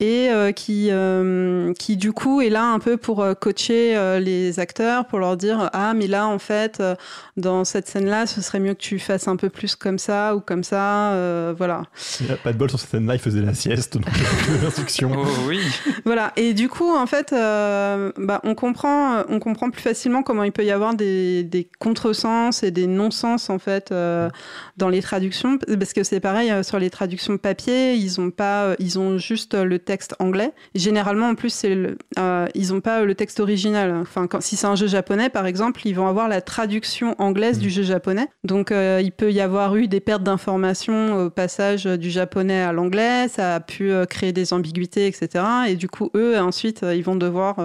et 0.00 0.30
euh, 0.30 0.52
qui, 0.52 0.88
euh, 0.90 1.72
qui, 1.74 1.96
du 1.96 2.12
coup, 2.12 2.40
est 2.40 2.50
là 2.50 2.64
un 2.66 2.78
peu 2.78 2.96
pour 2.96 3.20
euh, 3.20 3.34
coacher 3.34 3.96
euh, 3.96 4.20
les 4.20 4.60
acteurs, 4.60 5.06
pour 5.06 5.18
leur 5.18 5.36
dire 5.36 5.70
Ah, 5.72 5.92
mais 5.94 6.06
là, 6.06 6.28
en 6.28 6.38
fait, 6.38 6.78
euh, 6.78 6.94
dans 7.36 7.64
cette 7.64 7.88
scène-là, 7.88 8.26
ce 8.26 8.40
serait 8.40 8.60
mieux 8.60 8.74
que 8.74 8.80
tu 8.80 9.00
fasses 9.00 9.26
un 9.26 9.34
peu 9.34 9.48
plus 9.48 9.74
comme 9.74 9.98
ça 9.98 10.36
ou 10.36 10.40
comme 10.40 10.62
ça. 10.62 11.12
euh, 11.14 11.52
voilà. 11.56 11.82
Il 12.20 12.30
a 12.30 12.36
pas 12.36 12.52
de 12.52 12.58
bol 12.58 12.70
sur 12.70 12.78
cette 12.78 12.90
scène-là, 12.90 13.14
il 13.14 13.20
faisait 13.20 13.40
la 13.42 13.54
sieste, 13.54 13.94
donc 13.94 14.04
il 14.14 14.22
y 14.22 14.24
a 14.24 14.28
plus 14.28 14.58
d'instructions. 14.64 15.10
Oh 15.16 15.26
oui. 15.48 15.58
Voilà, 16.04 16.32
et 16.36 16.54
du 16.54 16.68
coup, 16.68 16.94
en 16.94 17.06
fait, 17.06 17.32
euh, 17.32 18.12
bah, 18.18 18.40
on, 18.44 18.54
comprend, 18.54 19.24
on 19.28 19.40
comprend 19.40 19.68
plus 19.70 19.82
facilement 19.82 20.22
comment 20.22 20.44
il 20.44 20.52
peut 20.52 20.64
y 20.64 20.70
avoir 20.70 20.94
des, 20.94 21.42
des 21.42 21.68
contresens 21.80 22.62
et 22.62 22.70
des 22.70 22.86
non-sens, 22.86 23.50
en 23.50 23.58
fait, 23.58 23.90
euh, 23.90 24.28
dans 24.76 24.88
les 24.90 25.02
traductions. 25.02 25.58
Parce 25.58 25.92
que 25.92 26.04
c'est 26.04 26.20
pareil, 26.20 26.52
euh, 26.52 26.62
sur 26.62 26.78
les 26.78 26.90
traductions 26.90 27.36
papier, 27.36 27.94
ils 27.94 28.20
ont, 28.20 28.30
pas, 28.30 28.64
euh, 28.64 28.76
ils 28.78 28.98
ont 29.00 29.18
juste 29.18 29.54
le 29.54 29.78
texte 29.88 30.14
anglais. 30.18 30.52
Généralement, 30.74 31.28
en 31.30 31.34
plus, 31.34 31.50
c'est 31.52 31.74
le- 31.74 31.96
euh, 32.18 32.46
ils 32.54 32.68
n'ont 32.72 32.80
pas 32.80 33.02
le 33.04 33.14
texte 33.14 33.40
original. 33.40 33.92
Enfin, 34.02 34.26
quand, 34.26 34.40
si 34.42 34.54
c'est 34.56 34.66
un 34.66 34.76
jeu 34.76 34.86
japonais, 34.86 35.30
par 35.30 35.46
exemple, 35.46 35.80
ils 35.86 35.94
vont 35.94 36.06
avoir 36.06 36.28
la 36.28 36.40
traduction 36.40 37.14
anglaise 37.18 37.58
Mm. 37.58 37.62
du 37.62 37.70
jeu 37.70 37.82
japonais. 37.82 38.26
Donc, 38.44 38.70
euh, 38.70 39.00
il 39.02 39.12
peut 39.12 39.32
y 39.32 39.40
avoir 39.40 39.74
eu 39.76 39.88
des 39.88 40.00
pertes 40.00 40.22
d'informations 40.22 41.24
au 41.24 41.30
passage 41.30 41.84
du 41.86 42.10
japonais 42.10 42.60
à 42.62 42.72
l'anglais. 42.72 43.28
Ça 43.28 43.54
a 43.56 43.60
pu 43.60 43.90
euh, 43.90 44.04
créer 44.04 44.32
des 44.32 44.52
ambiguïtés, 44.52 45.06
etc. 45.06 45.44
Et 45.68 45.76
du 45.76 45.88
coup, 45.88 46.10
eux, 46.14 46.38
ensuite, 46.38 46.84
ils 46.94 47.02
vont 47.02 47.16
devoir 47.16 47.56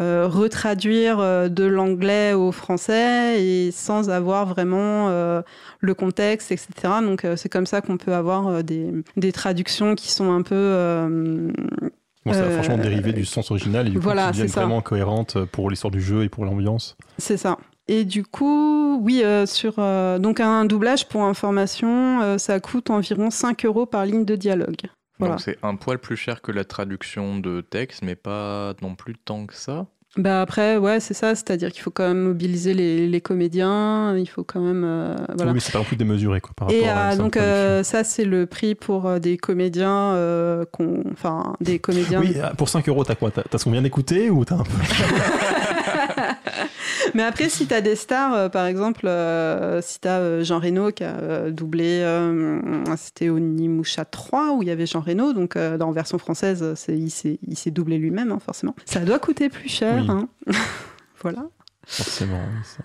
retraduire 0.00 1.18
de 1.50 1.64
l'anglais 1.64 2.32
au 2.32 2.52
français 2.52 3.42
et 3.42 3.70
sans 3.70 4.10
avoir 4.10 4.46
vraiment 4.46 5.08
le 5.80 5.94
contexte, 5.94 6.52
etc. 6.52 6.68
Donc, 7.02 7.26
c'est 7.36 7.48
comme 7.48 7.66
ça 7.66 7.80
qu'on 7.80 7.96
peut 7.96 8.14
avoir 8.14 8.62
des, 8.64 8.90
des 9.16 9.32
traductions 9.32 9.94
qui 9.94 10.10
sont 10.10 10.32
un 10.32 10.42
peu... 10.42 10.54
euh, 10.54 11.50
Bon, 12.24 12.32
ça 12.32 12.40
a 12.40 12.42
Euh, 12.42 12.54
franchement 12.54 12.78
dérivé 12.78 13.12
du 13.12 13.24
sens 13.24 13.50
original 13.50 13.86
et 13.86 13.90
du 13.90 13.98
coup, 13.98 14.02
voilà, 14.02 14.32
ça. 14.32 14.46
vraiment 14.46 14.80
cohérentes 14.80 15.44
pour 15.44 15.70
l'histoire 15.70 15.92
du 15.92 16.00
jeu 16.00 16.24
et 16.24 16.28
pour 16.28 16.44
l'ambiance. 16.44 16.96
C'est 17.18 17.36
ça. 17.36 17.56
Et 17.88 18.04
du 18.04 18.24
coup, 18.24 19.00
oui, 19.00 19.22
euh, 19.22 19.46
sur 19.46 19.74
euh, 19.78 20.18
donc 20.18 20.40
un 20.40 20.64
doublage 20.64 21.08
pour 21.08 21.22
information, 21.22 22.20
euh, 22.20 22.38
ça 22.38 22.58
coûte 22.58 22.90
environ 22.90 23.30
5 23.30 23.64
euros 23.64 23.86
par 23.86 24.04
ligne 24.06 24.24
de 24.24 24.34
dialogue. 24.34 24.80
Voilà. 25.18 25.34
Donc 25.34 25.42
c'est 25.42 25.58
un 25.62 25.76
poil 25.76 25.98
plus 25.98 26.16
cher 26.16 26.42
que 26.42 26.50
la 26.50 26.64
traduction 26.64 27.38
de 27.38 27.60
texte, 27.60 28.02
mais 28.02 28.16
pas 28.16 28.74
non 28.82 28.96
plus 28.96 29.14
tant 29.16 29.46
que 29.46 29.54
ça. 29.54 29.86
Bah 30.16 30.40
après, 30.40 30.76
ouais, 30.78 30.98
c'est 31.00 31.12
ça, 31.14 31.34
c'est-à-dire 31.34 31.70
qu'il 31.70 31.82
faut 31.82 31.90
quand 31.90 32.08
même 32.08 32.22
mobiliser 32.22 32.72
les, 32.72 33.06
les 33.06 33.20
comédiens, 33.20 34.16
il 34.16 34.26
faut 34.26 34.44
quand 34.44 34.60
même, 34.60 34.82
euh, 34.84 35.14
voilà. 35.34 35.50
Oui, 35.50 35.54
mais 35.54 35.60
c'est 35.60 35.72
pas 35.72 35.78
non 35.78 35.84
plus 35.84 35.96
démesuré 35.96 36.40
quoi, 36.40 36.52
par 36.56 36.70
Et 36.70 36.80
rapport 36.88 36.96
à 36.96 37.00
euh, 37.00 37.04
une 37.04 37.10
simple 37.12 37.22
donc 37.22 37.36
euh, 37.36 37.82
ça, 37.82 38.02
c'est 38.02 38.24
le 38.24 38.46
prix 38.46 38.74
pour 38.74 39.06
euh, 39.06 39.18
des 39.18 39.36
comédiens, 39.36 40.12
euh, 40.14 40.64
qu'on- 40.72 41.04
enfin 41.12 41.52
des 41.60 41.78
comédiens. 41.78 42.20
Oui, 42.20 42.32
euh, 42.36 42.48
pour 42.56 42.68
5 42.70 42.88
euros, 42.88 43.04
t'as 43.04 43.14
quoi? 43.14 43.30
T'as 43.30 43.42
t'as 43.42 43.58
ce 43.58 43.64
qu'on 43.64 43.72
vient 43.72 43.82
d'écouter 43.82 44.30
ou 44.30 44.44
t'as 44.44 44.54
un 44.56 44.64
peu? 44.64 44.72
Mais 47.14 47.22
après, 47.22 47.48
si 47.48 47.66
t'as 47.66 47.80
des 47.80 47.96
stars, 47.96 48.34
euh, 48.34 48.48
par 48.48 48.66
exemple, 48.66 49.06
euh, 49.06 49.80
si 49.82 50.00
t'as 50.00 50.18
euh, 50.18 50.44
Jean 50.44 50.58
Reno 50.58 50.90
qui 50.92 51.04
a 51.04 51.16
euh, 51.16 51.50
doublé, 51.50 52.04
c'était 52.96 53.28
Onimusha 53.28 54.04
3 54.04 54.52
où 54.54 54.62
il 54.62 54.68
y 54.68 54.70
avait 54.70 54.86
Jean 54.86 55.00
Reno, 55.00 55.32
donc 55.32 55.56
dans 55.58 55.90
version 55.92 56.18
française, 56.18 56.74
c'est- 56.74 56.96
il 56.96 57.10
s'est 57.10 57.38
il 57.46 57.56
s'est 57.56 57.70
doublé 57.70 57.98
lui-même, 57.98 58.32
hein, 58.32 58.38
forcément. 58.44 58.74
Ça 58.84 59.00
doit 59.00 59.18
coûter 59.18 59.48
plus 59.48 59.68
cher. 59.68 59.96
Oui. 60.00 60.06
hein. 60.10 60.28
voilà. 61.22 61.46
Forcément. 61.86 62.40
oui, 62.54 62.60
ça. 62.64 62.82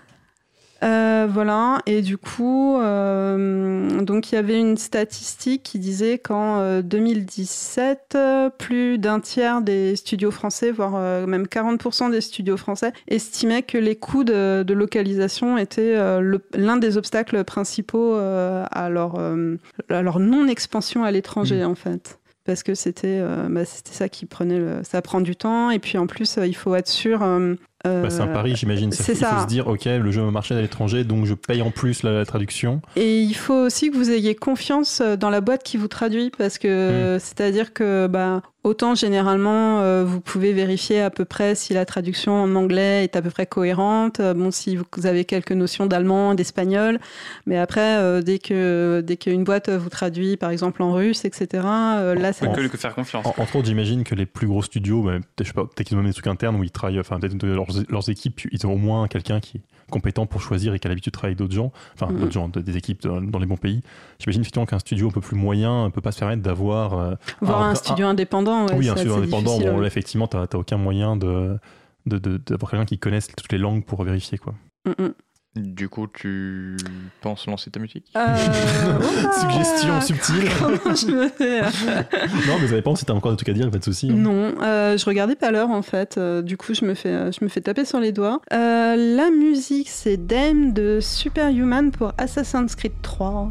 Euh, 0.82 1.28
voilà, 1.30 1.78
et 1.86 2.02
du 2.02 2.18
coup, 2.18 2.76
euh, 2.76 4.00
donc 4.00 4.32
il 4.32 4.34
y 4.34 4.38
avait 4.38 4.58
une 4.58 4.76
statistique 4.76 5.62
qui 5.62 5.78
disait 5.78 6.18
qu'en 6.18 6.58
euh, 6.58 6.82
2017, 6.82 8.14
euh, 8.16 8.50
plus 8.50 8.98
d'un 8.98 9.20
tiers 9.20 9.62
des 9.62 9.94
studios 9.94 10.32
français, 10.32 10.72
voire 10.72 10.94
euh, 10.96 11.24
même 11.26 11.44
40% 11.44 12.10
des 12.10 12.20
studios 12.20 12.56
français, 12.56 12.92
estimaient 13.06 13.62
que 13.62 13.78
les 13.78 13.94
coûts 13.94 14.24
de, 14.24 14.64
de 14.66 14.74
localisation 14.74 15.56
étaient 15.56 15.94
euh, 15.96 16.38
l'un 16.54 16.78
des 16.78 16.96
obstacles 16.96 17.44
principaux 17.44 18.16
euh, 18.16 18.64
à 18.72 18.88
leur, 18.88 19.14
euh, 19.20 19.56
non-expansion 19.88 21.04
à 21.04 21.12
l'étranger, 21.12 21.64
en 21.64 21.76
fait. 21.76 22.18
Parce 22.44 22.64
que 22.64 22.74
c'était 22.74 23.20
euh, 23.20 23.46
bah, 23.48 23.64
c'était 23.64 23.92
ça 23.94 24.08
qui 24.08 24.26
prenait 24.26 24.58
le... 24.58 24.80
Ça 24.82 25.00
prend 25.00 25.20
du 25.20 25.36
temps, 25.36 25.70
et 25.70 25.78
puis 25.78 25.96
en 25.96 26.08
plus, 26.08 26.38
euh, 26.38 26.46
il 26.46 26.56
faut 26.56 26.74
être 26.74 26.88
sûr... 26.88 27.22
euh, 27.22 27.54
Bah, 27.84 28.10
c'est 28.10 28.20
un 28.20 28.28
euh, 28.28 28.32
pari, 28.32 28.54
j'imagine. 28.56 28.92
Ça- 28.92 29.02
c'est 29.04 29.12
Il 29.12 29.18
faut 29.18 29.24
ça. 29.24 29.42
se 29.42 29.46
dire, 29.46 29.66
ok, 29.66 29.84
le 29.86 30.10
jeu 30.10 30.22
va 30.22 30.30
marcher 30.30 30.54
à 30.54 30.60
l'étranger, 30.60 31.04
donc 31.04 31.26
je 31.26 31.34
paye 31.34 31.62
en 31.62 31.70
plus 31.70 32.02
la, 32.02 32.12
la 32.12 32.24
traduction. 32.24 32.80
Et 32.96 33.20
il 33.20 33.34
faut 33.34 33.54
aussi 33.54 33.90
que 33.90 33.96
vous 33.96 34.10
ayez 34.10 34.34
confiance 34.34 35.00
euh, 35.00 35.16
dans 35.16 35.30
la 35.30 35.40
boîte 35.40 35.62
qui 35.62 35.76
vous 35.76 35.88
traduit, 35.88 36.30
parce 36.36 36.58
que 36.58 37.16
c'est-à-dire 37.20 37.72
que 37.72 38.06
bah, 38.06 38.42
autant 38.64 38.94
généralement 38.94 39.80
euh, 39.80 40.04
vous 40.04 40.20
pouvez 40.20 40.52
vérifier 40.52 41.00
à 41.00 41.10
peu 41.10 41.24
près 41.24 41.54
si 41.54 41.74
la 41.74 41.84
traduction 41.84 42.32
en 42.34 42.54
anglais 42.54 43.04
est 43.04 43.16
à 43.16 43.22
peu 43.22 43.30
près 43.30 43.46
cohérente, 43.46 44.20
euh, 44.20 44.34
bon 44.34 44.50
si 44.50 44.76
vous 44.76 45.06
avez 45.06 45.24
quelques 45.24 45.52
notions 45.52 45.86
d'allemand, 45.86 46.34
d'espagnol, 46.34 47.00
mais 47.46 47.58
après 47.58 47.98
euh, 47.98 48.22
dès 48.22 48.38
que 48.38 49.02
dès 49.04 49.16
qu'une 49.16 49.44
boîte 49.44 49.68
vous 49.68 49.88
traduit 49.88 50.36
par 50.36 50.50
exemple 50.50 50.82
en 50.82 50.92
russe, 50.92 51.24
etc. 51.24 51.64
euh, 51.64 52.14
là 52.14 52.32
peut 52.32 52.46
que, 52.46 52.66
que 52.68 52.78
faire 52.78 52.94
confiance. 52.94 53.26
En- 53.26 53.34
entre 53.36 53.56
autres, 53.56 53.66
j'imagine 53.66 54.04
que 54.04 54.14
les 54.14 54.26
plus 54.26 54.46
gros 54.46 54.62
studios, 54.62 55.02
bah, 55.02 55.18
peut-être 55.36 55.82
qu'ils 55.86 55.96
ont 55.96 56.00
même 56.00 56.06
des 56.08 56.12
trucs 56.14 56.26
internes 56.28 56.56
où 56.56 56.62
ils 56.64 56.70
travaillent, 56.70 57.00
enfin 57.00 57.18
peut-être 57.18 57.42
leurs, 57.44 57.66
leurs 57.88 58.08
équipes, 58.10 58.42
ils 58.52 58.66
ont 58.66 58.72
au 58.74 58.78
moins 58.78 59.08
quelqu'un 59.08 59.40
qui 59.40 59.60
compétent 59.92 60.26
pour 60.26 60.40
choisir 60.40 60.74
et 60.74 60.78
qui 60.80 60.86
a 60.86 60.90
l'habitude 60.90 61.12
de 61.12 61.16
travailler 61.16 61.32
avec 61.32 61.38
d'autres 61.38 61.54
gens, 61.54 61.70
enfin 61.94 62.10
Mhm. 62.12 62.18
d'autres 62.20 62.32
gens, 62.32 62.48
de- 62.48 62.60
des 62.60 62.76
équipes 62.76 63.02
dans, 63.02 63.20
dans 63.20 63.38
les 63.38 63.46
bons 63.46 63.56
pays. 63.56 63.82
J'imagine 64.18 64.40
effectivement 64.42 64.66
qu'un 64.66 64.78
studio 64.80 65.08
un 65.08 65.12
peu 65.12 65.20
plus 65.20 65.36
moyen 65.36 65.84
ne 65.84 65.90
peut 65.90 66.00
pas 66.00 66.10
se 66.12 66.18
permettre 66.18 66.42
d'avoir 66.42 66.94
euh, 66.94 67.14
voir 67.40 67.62
un- 67.62 67.70
un, 67.70 67.74
studio 67.76 68.06
indépendant. 68.06 68.66
ouais, 68.66 68.74
oui, 68.76 68.88
un 68.88 68.96
studio 68.96 69.14
indépendant, 69.14 69.58
bon, 69.58 69.78
là, 69.80 69.86
effectivement, 69.86 70.26
tu 70.26 70.36
n'as 70.36 70.46
aucun 70.54 70.76
moyen 70.78 71.16
de, 71.16 71.58
de, 72.06 72.18
de- 72.18 72.38
d'avoir 72.44 72.70
quelqu'un 72.70 72.86
qui 72.86 72.98
connaisse 72.98 73.28
toutes 73.28 73.52
les 73.52 73.58
langues 73.58 73.84
pour 73.84 74.02
vérifier. 74.02 74.38
Quoi. 74.38 74.54
Mm, 74.86 75.02
mm. 75.04 75.12
Du 75.54 75.90
coup, 75.90 76.06
tu 76.10 76.78
penses 77.20 77.46
lancer 77.46 77.70
ta 77.70 77.78
musique 77.78 78.06
Euh, 78.16 78.36
Suggestion 79.40 80.00
subtile. 80.00 80.48
comment 80.58 80.94
je 80.94 81.06
me 81.08 81.28
fais 81.28 81.60
non, 82.48 82.58
mais 82.60 82.68
ça 82.68 82.74
dépend 82.76 82.94
si 82.96 83.04
tu 83.04 83.12
as 83.12 83.14
encore 83.14 83.32
des 83.32 83.36
trucs 83.36 83.50
à 83.50 83.52
dire, 83.52 83.70
pas 83.70 83.76
de 83.76 83.84
souci. 83.84 84.08
hein. 84.10 84.14
Non, 84.16 84.54
euh, 84.62 84.96
je 84.96 85.04
regardais 85.04 85.36
pas 85.36 85.50
l'heure 85.50 85.70
en 85.70 85.82
fait. 85.82 86.16
Euh, 86.16 86.40
du 86.40 86.56
coup, 86.56 86.72
je 86.72 86.86
me 86.86 86.94
fais, 86.94 87.30
je 87.32 87.44
me 87.44 87.50
fais 87.50 87.60
taper 87.60 87.84
sur 87.84 88.00
les 88.00 88.12
doigts. 88.12 88.40
Euh, 88.52 88.96
la 89.16 89.28
musique, 89.30 89.90
c'est 89.90 90.16
Dame 90.16 90.72
de 90.72 91.00
Superhuman 91.02 91.90
pour 91.90 92.12
Assassin's 92.16 92.74
Creed 92.74 92.92
3. 93.02 93.50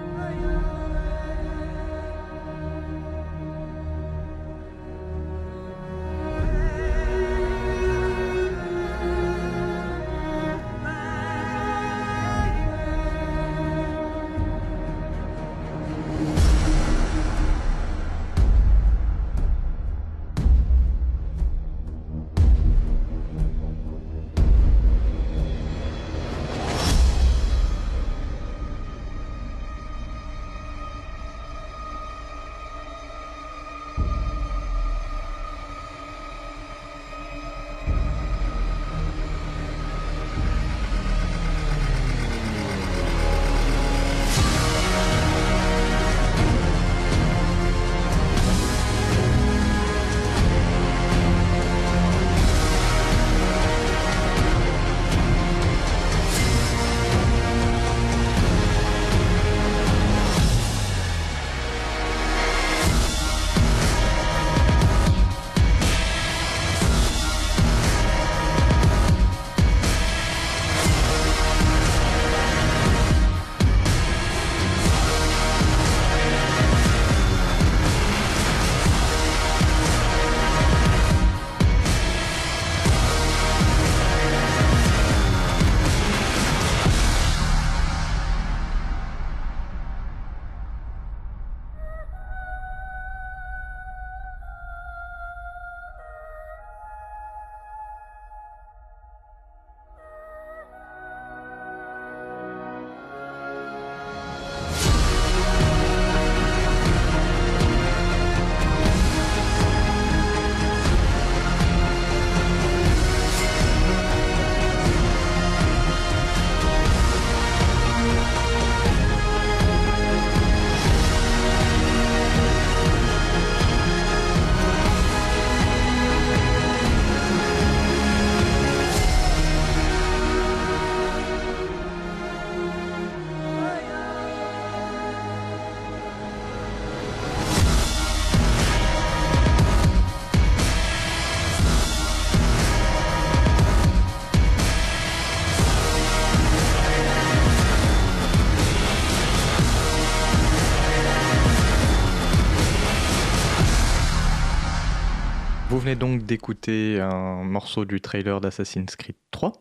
venez 155.81 155.95
donc 155.95 156.23
d'écouter 156.23 156.99
un 156.99 157.43
morceau 157.43 157.85
du 157.85 158.01
trailer 158.01 158.39
d'Assassin's 158.39 158.95
Creed 158.95 159.15
3. 159.31 159.53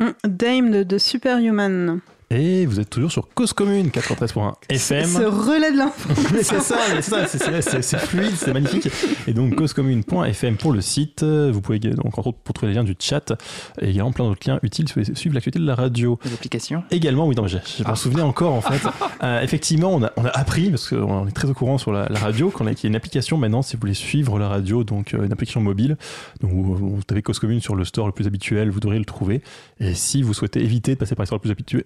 Hum, 0.00 0.12
Dame 0.24 0.70
de, 0.72 0.82
de 0.82 0.98
Superhuman. 0.98 2.00
Et 2.30 2.66
vous 2.66 2.78
êtes 2.78 2.90
toujours 2.90 3.10
sur 3.10 3.26
Cause 3.34 3.54
Commune 3.54 3.88
93.1 3.88 4.52
FM. 4.68 5.06
Ce 5.06 5.22
relais 5.22 5.72
de 5.72 5.78
l'info. 5.78 6.10
C'est 6.42 6.60
ça, 6.60 6.76
c'est 7.82 7.98
fluide, 8.00 8.32
c'est 8.36 8.52
magnifique. 8.52 8.88
Et 9.26 9.32
donc 9.32 9.54
causecommune.fm 9.54 10.56
pour 10.58 10.72
le 10.72 10.82
site. 10.82 11.22
Vous 11.22 11.62
pouvez 11.62 11.78
donc 11.78 12.18
entre 12.18 12.26
autres 12.26 12.38
pour 12.44 12.52
trouver 12.52 12.72
les 12.72 12.76
liens 12.78 12.84
du 12.84 12.94
chat 12.98 13.32
et 13.80 13.88
également 13.88 14.12
plein 14.12 14.26
d'autres 14.28 14.46
liens 14.46 14.58
utiles 14.62 14.84
pour 14.92 15.02
suivre 15.16 15.34
l'actualité 15.34 15.58
de 15.58 15.64
la 15.64 15.74
radio. 15.74 16.18
Les 16.24 16.34
applications. 16.34 16.84
Également, 16.90 17.26
oui, 17.26 17.34
non, 17.34 17.44
mais 17.44 17.48
je, 17.48 17.56
je 17.78 17.82
m'en 17.84 17.94
souvenais 17.94 18.22
encore 18.22 18.52
en 18.52 18.60
fait. 18.60 18.86
Euh, 19.20 19.42
effectivement, 19.42 19.92
on 19.92 20.04
a, 20.04 20.12
on 20.16 20.24
a 20.24 20.28
appris, 20.28 20.70
parce 20.70 20.90
qu'on 20.90 21.26
est 21.26 21.32
très 21.32 21.48
au 21.50 21.54
courant 21.54 21.76
sur 21.76 21.90
la, 21.90 22.06
la 22.08 22.20
radio, 22.20 22.50
qu'on 22.50 22.68
a 22.68 22.74
qu'il 22.74 22.84
y 22.84 22.86
a 22.86 22.90
une 22.90 22.94
application 22.96 23.36
maintenant 23.36 23.62
si 23.62 23.74
vous 23.74 23.80
voulez 23.80 23.94
suivre 23.94 24.38
la 24.38 24.46
radio, 24.48 24.84
donc 24.84 25.12
euh, 25.12 25.24
une 25.26 25.32
application 25.32 25.60
mobile. 25.60 25.96
Donc 26.40 26.52
vous, 26.52 26.62
vous 26.76 27.02
tapez 27.04 27.20
Cause 27.22 27.40
Commune 27.40 27.60
sur 27.60 27.74
le 27.74 27.84
store 27.84 28.06
le 28.06 28.12
plus 28.12 28.28
habituel, 28.28 28.70
vous 28.70 28.78
devriez 28.78 29.00
le 29.00 29.04
trouver. 29.04 29.42
Et 29.80 29.94
si 29.94 30.22
vous 30.22 30.34
souhaitez 30.34 30.62
éviter 30.62 30.94
de 30.94 31.00
passer 31.00 31.16
par 31.16 31.24
les 31.24 31.26
stores 31.26 31.40
le 31.42 31.52
plus 31.52 31.64
habitu- 31.64 31.82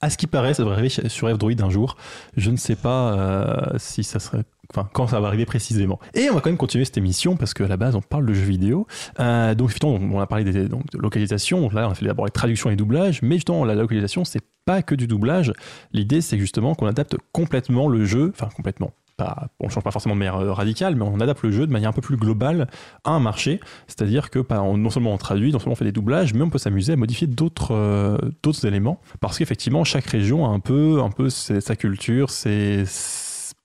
à, 0.00 0.10
ce 0.10 0.16
qui 0.16 0.26
paraît, 0.26 0.54
ça 0.54 0.62
devrait 0.62 0.78
arriver 0.78 1.08
sur 1.08 1.28
F-Droid 1.28 1.60
un 1.60 1.70
jour. 1.70 1.96
Je 2.36 2.50
ne 2.50 2.56
sais 2.56 2.76
pas 2.76 3.14
euh, 3.14 3.78
si 3.78 4.04
ça 4.04 4.18
serait. 4.18 4.42
Enfin, 4.70 4.88
quand 4.92 5.06
ça 5.06 5.20
va 5.20 5.28
arriver 5.28 5.44
précisément. 5.44 6.00
Et 6.14 6.30
on 6.30 6.34
va 6.34 6.40
quand 6.40 6.48
même 6.48 6.56
continuer 6.56 6.86
cette 6.86 6.96
émission 6.96 7.36
parce 7.36 7.52
qu'à 7.52 7.68
la 7.68 7.76
base, 7.76 7.94
on 7.94 8.00
parle 8.00 8.24
de 8.24 8.32
jeux 8.32 8.46
vidéo. 8.46 8.86
Euh, 9.20 9.54
donc, 9.54 9.68
effectivement, 9.68 9.98
on 10.00 10.18
a 10.18 10.26
parlé 10.26 10.44
donc, 10.66 10.90
de 10.90 10.98
localisation. 10.98 11.68
Là, 11.70 11.88
on 11.88 11.90
a 11.90 11.94
fait 11.94 12.06
d'abord 12.06 12.24
les 12.24 12.30
traductions 12.30 12.70
et 12.70 12.76
doublages. 12.76 13.20
Mais 13.20 13.34
justement, 13.34 13.66
la 13.66 13.74
localisation, 13.74 14.24
c'est 14.24 14.40
pas 14.64 14.82
que 14.82 14.94
du 14.94 15.06
doublage. 15.06 15.52
L'idée, 15.92 16.22
c'est 16.22 16.38
justement 16.38 16.74
qu'on 16.74 16.86
adapte 16.86 17.16
complètement 17.32 17.88
le 17.88 18.06
jeu. 18.06 18.32
Enfin, 18.34 18.48
complètement. 18.56 18.92
Pas, 19.22 19.48
on 19.60 19.66
ne 19.66 19.70
change 19.70 19.84
pas 19.84 19.90
forcément 19.90 20.14
de 20.14 20.18
manière 20.18 20.36
euh, 20.36 20.52
radicale, 20.52 20.96
mais 20.96 21.04
on 21.04 21.20
adapte 21.20 21.42
le 21.42 21.52
jeu 21.52 21.66
de 21.66 21.72
manière 21.72 21.90
un 21.90 21.92
peu 21.92 22.00
plus 22.00 22.16
globale 22.16 22.68
à 23.04 23.10
un 23.12 23.20
marché. 23.20 23.60
C'est-à-dire 23.86 24.30
que 24.30 24.40
bah, 24.40 24.62
on- 24.62 24.76
non 24.76 24.90
seulement 24.90 25.12
on 25.12 25.18
traduit, 25.18 25.52
non 25.52 25.58
seulement 25.60 25.72
on 25.72 25.76
fait 25.76 25.84
des 25.84 25.92
doublages, 25.92 26.34
mais 26.34 26.42
on 26.42 26.50
peut 26.50 26.58
s'amuser 26.58 26.94
à 26.94 26.96
modifier 26.96 27.28
d'autres 27.28 27.72
euh, 27.72 28.18
d'autres 28.42 28.66
éléments. 28.66 29.00
Parce 29.20 29.38
qu'effectivement, 29.38 29.84
chaque 29.84 30.06
région 30.06 30.44
a 30.46 30.48
un 30.48 30.58
peu, 30.58 31.00
un 31.02 31.10
peu 31.10 31.30
sa 31.30 31.76
culture, 31.76 32.30
ses, 32.30 32.84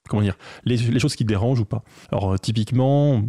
comment 0.08 0.22
dire, 0.22 0.36
les, 0.64 0.98
choses 1.00 1.16
qui 1.16 1.24
dérangent 1.24 1.60
ou 1.60 1.64
pas. 1.64 1.82
Alors 2.12 2.34
euh, 2.34 2.36
typiquement, 2.36 3.22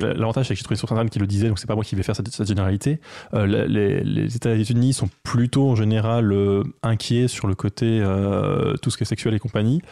l'avantage 0.00 0.46
c'est 0.46 0.54
que 0.54 0.58
j'ai 0.58 0.64
trouvé 0.64 0.76
sur 0.76 0.90
Internet 0.92 1.12
qui 1.12 1.18
le 1.18 1.26
disait, 1.26 1.48
donc 1.48 1.58
c'est 1.58 1.66
pas 1.66 1.74
moi 1.74 1.82
qui 1.82 1.96
vais 1.96 2.04
faire 2.04 2.14
cette, 2.14 2.46
généralité. 2.46 3.00
Les, 3.32 4.36
États-Unis 4.36 4.92
sont 4.92 5.08
plutôt 5.24 5.70
en 5.70 5.74
général 5.74 6.32
inquiets 6.84 7.26
sur 7.26 7.48
le 7.48 7.56
côté 7.56 8.02
tout 8.82 8.90
ce 8.90 8.96
qui 8.96 9.02
est 9.02 9.06
sexuel 9.06 9.34
et 9.34 9.38
compagnie. 9.40 9.82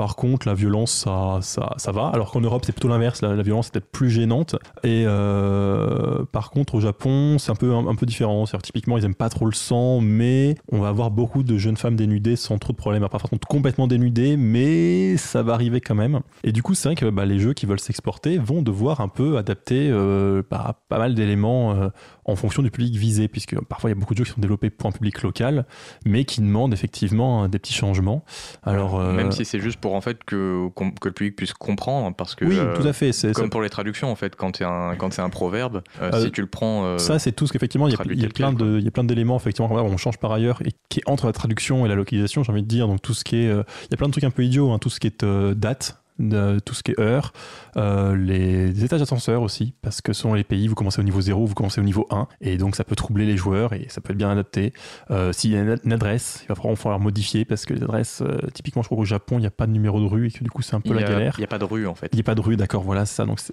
Par 0.00 0.16
contre, 0.16 0.48
la 0.48 0.54
violence, 0.54 0.92
ça, 0.92 1.40
ça, 1.42 1.74
ça 1.76 1.92
va. 1.92 2.06
Alors 2.06 2.30
qu'en 2.30 2.40
Europe, 2.40 2.62
c'est 2.64 2.72
plutôt 2.72 2.88
l'inverse. 2.88 3.20
La, 3.20 3.36
la 3.36 3.42
violence 3.42 3.66
est 3.66 3.72
peut-être 3.72 3.90
plus 3.90 4.08
gênante. 4.08 4.56
Et 4.82 5.04
euh, 5.06 6.24
par 6.32 6.50
contre, 6.50 6.76
au 6.76 6.80
Japon, 6.80 7.36
c'est 7.38 7.50
un 7.52 7.54
peu, 7.54 7.74
un, 7.74 7.86
un 7.86 7.94
peu 7.94 8.06
différent. 8.06 8.46
C'est-à-dire, 8.46 8.62
typiquement, 8.62 8.96
ils 8.96 9.04
aiment 9.04 9.14
pas 9.14 9.28
trop 9.28 9.44
le 9.44 9.52
sang, 9.52 10.00
mais 10.00 10.54
on 10.72 10.78
va 10.78 10.88
avoir 10.88 11.10
beaucoup 11.10 11.42
de 11.42 11.58
jeunes 11.58 11.76
femmes 11.76 11.96
dénudées 11.96 12.36
sans 12.36 12.56
trop 12.56 12.72
de 12.72 12.78
problèmes. 12.78 13.02
Alors, 13.02 13.10
Pas 13.10 13.18
forcément 13.18 13.40
complètement 13.46 13.86
dénudées, 13.86 14.38
mais 14.38 15.18
ça 15.18 15.42
va 15.42 15.52
arriver 15.52 15.82
quand 15.82 15.94
même. 15.94 16.20
Et 16.44 16.52
du 16.52 16.62
coup, 16.62 16.72
c'est 16.72 16.88
vrai 16.88 16.94
que 16.94 17.10
bah, 17.10 17.26
les 17.26 17.38
jeux 17.38 17.52
qui 17.52 17.66
veulent 17.66 17.78
s'exporter 17.78 18.38
vont 18.38 18.62
devoir 18.62 19.02
un 19.02 19.08
peu 19.08 19.36
adapter 19.36 19.90
euh, 19.90 20.42
bah, 20.50 20.80
pas 20.88 20.96
mal 20.96 21.14
d'éléments 21.14 21.74
euh, 21.74 21.90
en 22.24 22.36
fonction 22.36 22.62
du 22.62 22.70
public 22.70 22.96
visé, 22.96 23.28
puisque 23.28 23.60
parfois 23.66 23.90
il 23.90 23.92
y 23.92 23.96
a 23.98 24.00
beaucoup 24.00 24.14
de 24.14 24.18
jeux 24.18 24.24
qui 24.24 24.30
sont 24.30 24.40
développés 24.40 24.70
pour 24.70 24.88
un 24.88 24.92
public 24.92 25.20
local, 25.20 25.66
mais 26.06 26.24
qui 26.24 26.40
demandent 26.40 26.72
effectivement 26.72 27.48
des 27.48 27.58
petits 27.58 27.74
changements. 27.74 28.24
Alors, 28.62 28.98
Même 28.98 29.30
si 29.30 29.44
c'est 29.44 29.60
juste 29.60 29.78
pour 29.78 29.89
en 29.94 30.00
fait 30.00 30.22
que, 30.24 30.68
que 30.74 31.08
le 31.08 31.12
public 31.12 31.36
puisse 31.36 31.52
comprendre, 31.52 32.14
parce 32.14 32.34
que 32.34 32.44
oui, 32.44 32.56
euh, 32.58 32.76
tout 32.80 32.86
à 32.86 32.92
fait. 32.92 33.12
C'est, 33.12 33.32
comme 33.32 33.44
ça- 33.46 33.50
pour 33.50 33.62
les 33.62 33.70
traductions 33.70 34.10
en 34.10 34.14
fait, 34.16 34.36
quand, 34.36 34.56
c'est 34.56 34.64
un, 34.64 34.94
quand 34.96 35.12
c'est 35.12 35.22
un 35.22 35.30
proverbe, 35.30 35.82
euh, 36.00 36.10
Euh, 36.12 36.24
si 36.24 36.30
tu 36.32 36.40
le 36.40 36.46
prends, 36.46 36.84
euh, 36.84 36.98
Ça, 36.98 37.18
c'est 37.18 37.32
tout 37.32 37.46
ce 37.46 37.52
qu'effectivement, 37.52 37.86
il 37.88 37.90
y 37.92 38.20
y 38.20 38.24
a 38.24 38.28
plein 38.28 38.52
de, 38.52 38.78
il 38.78 38.84
y 38.84 38.88
a 38.88 38.90
plein 38.90 39.04
d'éléments, 39.04 39.36
effectivement, 39.36 39.70
on 39.72 39.96
change 39.96 40.18
par 40.18 40.32
ailleurs, 40.32 40.60
et 40.64 40.72
qui 40.88 41.00
est 41.00 41.02
entre 41.08 41.26
la 41.26 41.32
traduction 41.32 41.84
et 41.86 41.88
la 41.88 41.94
localisation, 41.94 42.42
j'ai 42.42 42.52
envie 42.52 42.62
de 42.62 42.68
dire. 42.68 42.86
Donc, 42.88 43.02
tout 43.02 43.14
ce 43.14 43.24
qui 43.24 43.36
est. 43.36 43.48
euh, 43.48 43.62
il 43.84 43.90
y 43.90 43.94
a 43.94 43.96
plein 43.96 44.06
de 44.08 44.12
trucs 44.12 44.24
un 44.24 44.30
peu 44.30 44.44
idiots, 44.44 44.70
hein, 44.72 44.78
tout 44.78 44.90
ce 44.90 45.00
qui 45.00 45.06
est 45.06 45.22
euh, 45.24 45.54
date. 45.54 45.99
De- 46.20 46.58
tout 46.60 46.74
ce 46.74 46.82
qui 46.82 46.92
est 46.92 47.00
heure, 47.00 47.32
euh, 47.76 48.14
les 48.16 48.84
étages 48.84 49.00
d'ascenseur 49.00 49.42
aussi, 49.42 49.74
parce 49.82 50.00
que 50.00 50.12
selon 50.12 50.34
les 50.34 50.44
pays, 50.44 50.68
vous 50.68 50.74
commencez 50.74 51.00
au 51.00 51.04
niveau 51.04 51.20
0, 51.20 51.46
vous 51.46 51.54
commencez 51.54 51.80
au 51.80 51.84
niveau 51.84 52.06
1, 52.10 52.28
et 52.40 52.56
donc 52.56 52.76
ça 52.76 52.84
peut 52.84 52.94
troubler 52.96 53.26
les 53.26 53.36
joueurs 53.36 53.72
et 53.72 53.86
ça 53.88 54.00
peut 54.00 54.12
être 54.12 54.18
bien 54.18 54.30
adapté. 54.30 54.72
Euh, 55.10 55.32
S'il 55.32 55.50
y 55.52 55.56
a 55.56 55.60
une, 55.60 55.92
adresse, 55.92 56.40
il 56.44 56.48
va 56.48 56.54
falloir, 56.76 57.00
modifier, 57.00 57.44
parce 57.44 57.64
que 57.64 57.74
les 57.74 57.82
adresses, 57.82 58.22
euh, 58.22 58.38
typiquement, 58.52 58.82
je 58.82 58.88
crois 58.88 58.98
qu'au 58.98 59.04
Japon, 59.04 59.38
il 59.38 59.40
n'y 59.40 59.46
a 59.46 59.50
pas 59.50 59.66
de 59.66 59.72
numéro 59.72 60.00
de 60.00 60.06
rue, 60.06 60.28
et 60.28 60.30
que 60.30 60.44
du 60.44 60.50
coup, 60.50 60.62
c'est 60.62 60.74
un 60.74 60.80
peu 60.80 60.90
il 60.90 60.94
la 60.96 61.00
n'y 61.02 61.06
a, 61.06 61.10
galère. 61.10 61.34
il 61.38 61.40
y 61.40 61.44
a 61.44 61.48
pas 61.48 61.58
de 61.58 61.64
rue 61.64 61.86
en 61.86 61.94
fait. 61.94 62.08
Il 62.12 62.16
n'y 62.16 62.20
a 62.20 62.24
pas 62.24 62.34
de 62.34 62.40
rue, 62.40 62.56
d'accord, 62.56 62.82
voilà, 62.82 63.06
c'est 63.06 63.16
ça, 63.16 63.24
donc 63.26 63.40
ça, 63.40 63.52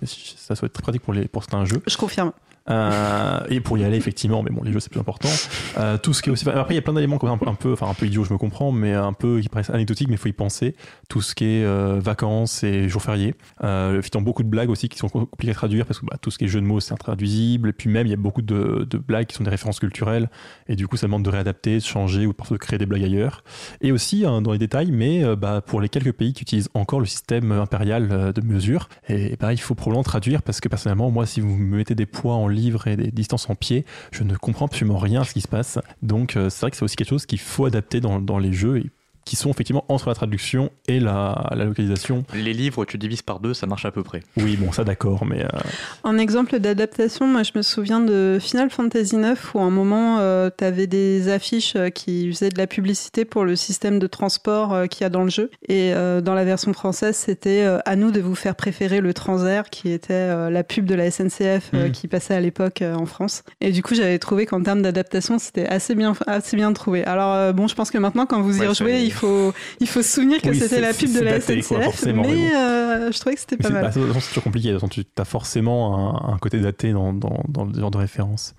va 0.54 0.66
être 0.66 0.74
très 0.74 0.82
pratique 0.84 1.02
pour, 1.04 1.14
les, 1.14 1.28
pour 1.28 1.44
certains 1.44 1.66
jeux. 1.66 1.82
Je 1.88 1.98
confirme. 1.98 2.32
Euh, 2.70 3.40
et 3.50 3.60
pour 3.60 3.78
y 3.78 3.84
aller, 3.84 3.98
effectivement, 3.98 4.44
mais 4.44 4.52
bon, 4.52 4.62
les 4.64 4.72
jeux 4.72 4.80
c'est 4.80 4.92
plus 4.92 5.00
important. 5.00 5.30
Euh, 5.78 5.98
tout 5.98 6.14
ce 6.14 6.22
qui 6.22 6.30
est 6.30 6.32
aussi. 6.32 6.48
Après, 6.50 6.74
il 6.74 6.78
y 6.78 6.80
a 6.80 6.82
plein 6.82 6.94
d'éléments 6.94 7.20
un, 7.24 7.48
un 7.48 7.56
peu, 7.56 7.74
enfin 7.74 7.88
un 7.90 7.94
peu 7.94 8.06
idiots, 8.06 8.24
je 8.24 8.34
me 8.34 8.38
comprends, 8.38 8.72
mais 8.72 8.94
un 8.94 9.14
peu 9.14 9.40
qui 9.40 9.50
paraissent 9.50 9.70
anecdotiques, 9.70 10.08
mais 10.08 10.16
il 10.16 10.20
faut 10.20 10.30
y 10.30 10.34
penser. 10.34 10.76
Tout 11.10 11.22
ce 11.22 11.36
qui 11.36 11.46
est 11.46 11.64
euh, 11.64 12.00
vacances 12.00 12.64
et 12.64 12.90
jours 12.90 13.02
fériés. 13.02 13.36
Euh, 13.64 14.00
effectivement, 14.00 14.24
beaucoup 14.24 14.44
de 14.44 14.50
blagues 14.50 14.70
aussi 14.70 14.90
qui 14.90 14.98
sont 14.98 15.10
compliquées 15.10 15.52
à 15.52 15.56
traduire 15.56 15.86
parce 15.86 16.00
que 16.00 16.06
bah, 16.06 16.18
tout 16.22 16.32
ce 16.32 16.38
qui 16.38 16.46
est 16.46 16.48
jeu 16.48 16.62
de 16.62 16.66
mots 16.66 16.80
c'est 16.80 16.94
intraduisible. 16.94 17.70
Et 17.70 17.74
puis 17.74 17.90
même, 17.90 18.08
il 18.08 18.10
y 18.10 18.14
a 18.14 18.18
beaucoup 18.18 18.42
de, 18.42 18.88
blagues 19.08 19.28
qui 19.28 19.36
sont 19.36 19.44
des 19.44 19.50
références 19.50 19.80
culturelles. 19.80 20.30
Et 20.68 20.76
du 20.76 20.88
coup, 20.88 20.98
ça 20.98 21.08
demande 21.08 21.24
de 21.24 21.30
réadapter, 21.30 21.76
de 21.76 21.84
changer 21.84 22.26
ou 22.26 22.34
parfois 22.34 22.58
de 22.58 22.62
créer 22.62 22.78
des 22.78 22.86
blagues 22.86 23.04
ailleurs. 23.04 23.44
Et 23.82 23.92
aussi, 23.92 24.26
hein, 24.26 24.42
dans 24.42 24.52
les 24.52 24.58
détails, 24.58 24.92
mais 24.92 25.24
bah, 25.36 25.62
pour 25.66 25.82
les 25.82 25.90
quelques 25.90 26.14
pays 26.14 26.34
qui 26.34 26.44
utilisent 26.44 26.70
encore 26.74 27.00
le 27.00 27.06
système 27.06 27.52
impérial 27.52 28.34
de 28.34 28.42
mesure, 28.42 28.90
et, 29.08 29.36
bah, 29.40 29.54
il 29.54 29.60
faut 29.60 29.76
probablement 29.76 30.04
traduire 30.04 30.42
parce 30.42 30.60
que 30.60 30.68
personnellement, 30.68 31.12
moi, 31.12 31.26
si 31.26 31.42
vous 31.42 31.56
me 31.56 31.78
mettez 31.78 31.96
des 31.96 32.06
poids 32.06 32.36
en 32.36 32.48
livres 32.58 32.88
et 32.88 32.98
des 32.98 33.12
distances 33.12 33.50
en 33.50 33.56
pieds, 33.56 33.86
je 34.12 34.24
ne 34.24 34.36
comprends 34.36 34.66
absolument 34.66 34.98
rien 34.98 35.22
à 35.22 35.24
ce 35.24 35.34
qui 35.34 35.42
se 35.42 35.48
passe. 35.48 35.80
Donc, 36.02 36.36
euh, 36.36 36.50
c'est 36.50 36.62
vrai 36.62 36.72
que 36.72 36.78
c'est 36.78 36.84
aussi 36.84 36.96
quelque 36.96 37.10
chose 37.10 37.26
qu'il 37.26 37.40
faut 37.40 37.66
adapter 37.66 38.02
dans, 38.02 38.20
dans 38.20 38.40
les 38.40 38.54
jeux 38.54 38.80
et 38.80 38.92
qui 39.28 39.36
sont 39.36 39.50
effectivement 39.52 39.84
entre 39.90 40.08
la 40.10 40.16
traduction 40.16 40.70
et 40.88 41.00
la, 41.00 41.48
la 41.56 41.66
localisation. 41.66 42.24
Les 42.34 42.54
livres, 42.54 42.86
tu 42.86 42.98
divises 42.98 43.22
par 43.22 43.40
deux, 43.40 43.54
ça 43.54 43.68
marche 43.68 43.86
à 43.86 43.92
peu 43.92 44.04
près. 44.04 44.22
Oui, 44.38 44.56
bon, 44.56 44.72
ça 44.72 44.84
d'accord, 44.84 45.26
mais 45.26 45.44
euh, 45.44 45.48
En 46.04 46.18
exemple 46.18 46.60
d'adaptation, 46.60 47.28
moi 47.28 47.44
je 47.44 47.52
me 47.56 47.62
souviens 47.62 48.00
de 48.00 48.38
Final 48.42 48.70
Fantasy 48.70 49.16
IX 49.16 49.36
où 49.54 49.60
à 49.60 49.64
un 49.64 49.70
moment 49.70 50.18
tu 50.58 50.64
avais 50.64 50.88
des 50.88 51.30
affiches 51.30 51.76
euh, 51.76 51.90
qui 51.90 52.32
faisaient 52.32 52.50
de 52.50 52.58
la 52.58 52.68
publicité 52.68 53.26
pour 53.26 53.44
le 53.44 53.56
système 53.56 54.00
de 54.00 54.08
transport 54.08 54.74
euh, 54.74 54.86
qu'il 54.88 55.02
y 55.02 55.06
a 55.06 55.10
dans 55.10 55.24
le 55.24 55.30
jeu. 55.30 55.50
Et 55.68 55.94
euh, 55.94 56.22
dans 56.22 56.34
la 56.34 56.46
version 56.46 56.74
française, 56.74 57.16
c'était 57.16 57.64
euh, 57.64 57.80
à 57.86 57.96
nous 57.96 58.12
de 58.12 58.22
vous 58.22 58.36
faire 58.36 58.56
préférer 58.56 59.02
le 59.02 59.14
Transair 59.14 59.70
qui 59.70 59.92
était 59.92 60.14
euh, 60.14 60.50
la 60.50 60.64
pub 60.64 60.86
de 60.86 60.96
la 60.96 61.10
SNCF 61.12 61.72
euh, 61.74 61.86
Mhm. 61.88 61.92
qui 61.92 62.08
passait 62.08 62.34
à 62.34 62.40
l'époque 62.40 62.82
euh, 62.82 62.94
en 62.96 63.06
France. 63.06 63.44
Et 63.62 63.72
du 63.72 63.84
coup, 63.84 63.94
j'avais 63.96 64.20
trouvé 64.20 64.46
qu'en 64.46 64.62
termes 64.62 64.82
d'adaptation, 64.82 65.38
c'était 65.40 65.68
assez 65.68 65.96
bien, 65.96 66.14
assez 66.28 66.56
bien 66.56 66.72
trouvé. 66.74 67.04
Alors 67.04 67.34
euh, 67.34 67.52
bon, 67.54 67.68
je 67.68 67.76
pense 67.76 67.92
que 67.92 67.98
maintenant, 67.98 68.26
quand 68.26 68.42
vous 68.42 68.58
y 68.58 68.62
Ouais, 68.62 68.68
rejouez, 68.68 69.04
il 69.04 69.12
faut, 69.18 69.54
il 69.80 69.88
faut 69.88 70.02
se 70.02 70.10
souvenir 70.16 70.42
que 70.42 70.50
Oui, 70.50 70.60
c'était 70.60 70.82
la 70.82 70.94
pub 70.94 71.12
de 71.14 71.20
la 71.20 71.32
daté, 71.40 71.62
SNCF, 71.62 72.06
mais 72.14 72.56
euh, 72.56 73.12
je 73.12 73.20
trouvais 73.20 73.36
que 73.36 73.42
c'était 73.42 73.58
pas 73.58 73.70
mal. 73.70 73.84
bah, 73.84 73.92
c'est 73.92 74.00
toujours 74.30 74.44
compliqué. 74.44 74.76
Tu 74.90 75.04
as 75.18 75.26
forcément 75.26 76.28
un, 76.30 76.34
un 76.34 76.38
côté 76.38 76.60
daté 76.60 76.92
dans, 76.94 77.14
dans, 77.14 77.44
dans 77.48 77.66
le 77.66 77.74
genre 77.74 77.92
de 77.92 77.98
référence. 77.98 78.56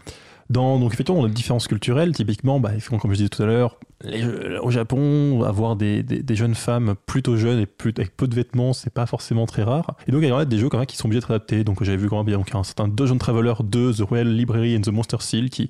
Dans, 0.50 0.78
donc 0.78 0.94
effectivement, 0.94 1.20
on 1.20 1.24
a 1.24 1.28
des 1.28 1.34
différences 1.34 1.68
culturelles. 1.68 2.12
Typiquement, 2.14 2.58
bah, 2.60 2.70
comme 3.00 3.10
je 3.10 3.16
disais 3.16 3.28
tout 3.28 3.42
à 3.42 3.46
l'heure, 3.46 3.78
les- 4.02 4.58
au 4.62 4.70
Japon, 4.70 5.42
avoir 5.42 5.74
des, 5.76 6.02
des, 6.02 6.34
jeunes 6.36 6.54
femmes 6.54 6.94
plutôt 7.06 7.36
jeunes 7.36 7.58
et 7.60 7.66
avec 7.96 8.16
peu 8.16 8.28
de 8.28 8.34
vêtements, 8.34 8.72
c'est 8.72 8.92
pas 8.92 9.06
forcément 9.06 9.46
très 9.46 9.64
rare. 9.64 9.96
Et 10.06 10.12
donc, 10.12 10.22
il 10.22 10.28
y 10.28 10.32
a 10.32 10.44
des 10.44 10.58
jeux 10.58 10.68
quand 10.68 10.78
même 10.78 10.86
qui 10.86 10.96
sont 10.96 11.06
obligés 11.06 11.20
d'être 11.20 11.30
adaptés. 11.32 11.64
Donc, 11.64 11.82
j'avais 11.82 11.96
vu 11.96 12.08
quand 12.08 12.22
même 12.22 12.32
donc 12.34 12.54
un 12.54 12.62
certain 12.62 12.86
Dungeon 12.86 13.18
Traveler 13.18 13.54
2, 13.62 13.94
The 13.94 14.00
Royal 14.02 14.28
Library 14.28 14.76
and 14.76 14.82
the 14.82 14.88
Monster 14.88 15.16
Seal, 15.20 15.50
qui 15.50 15.68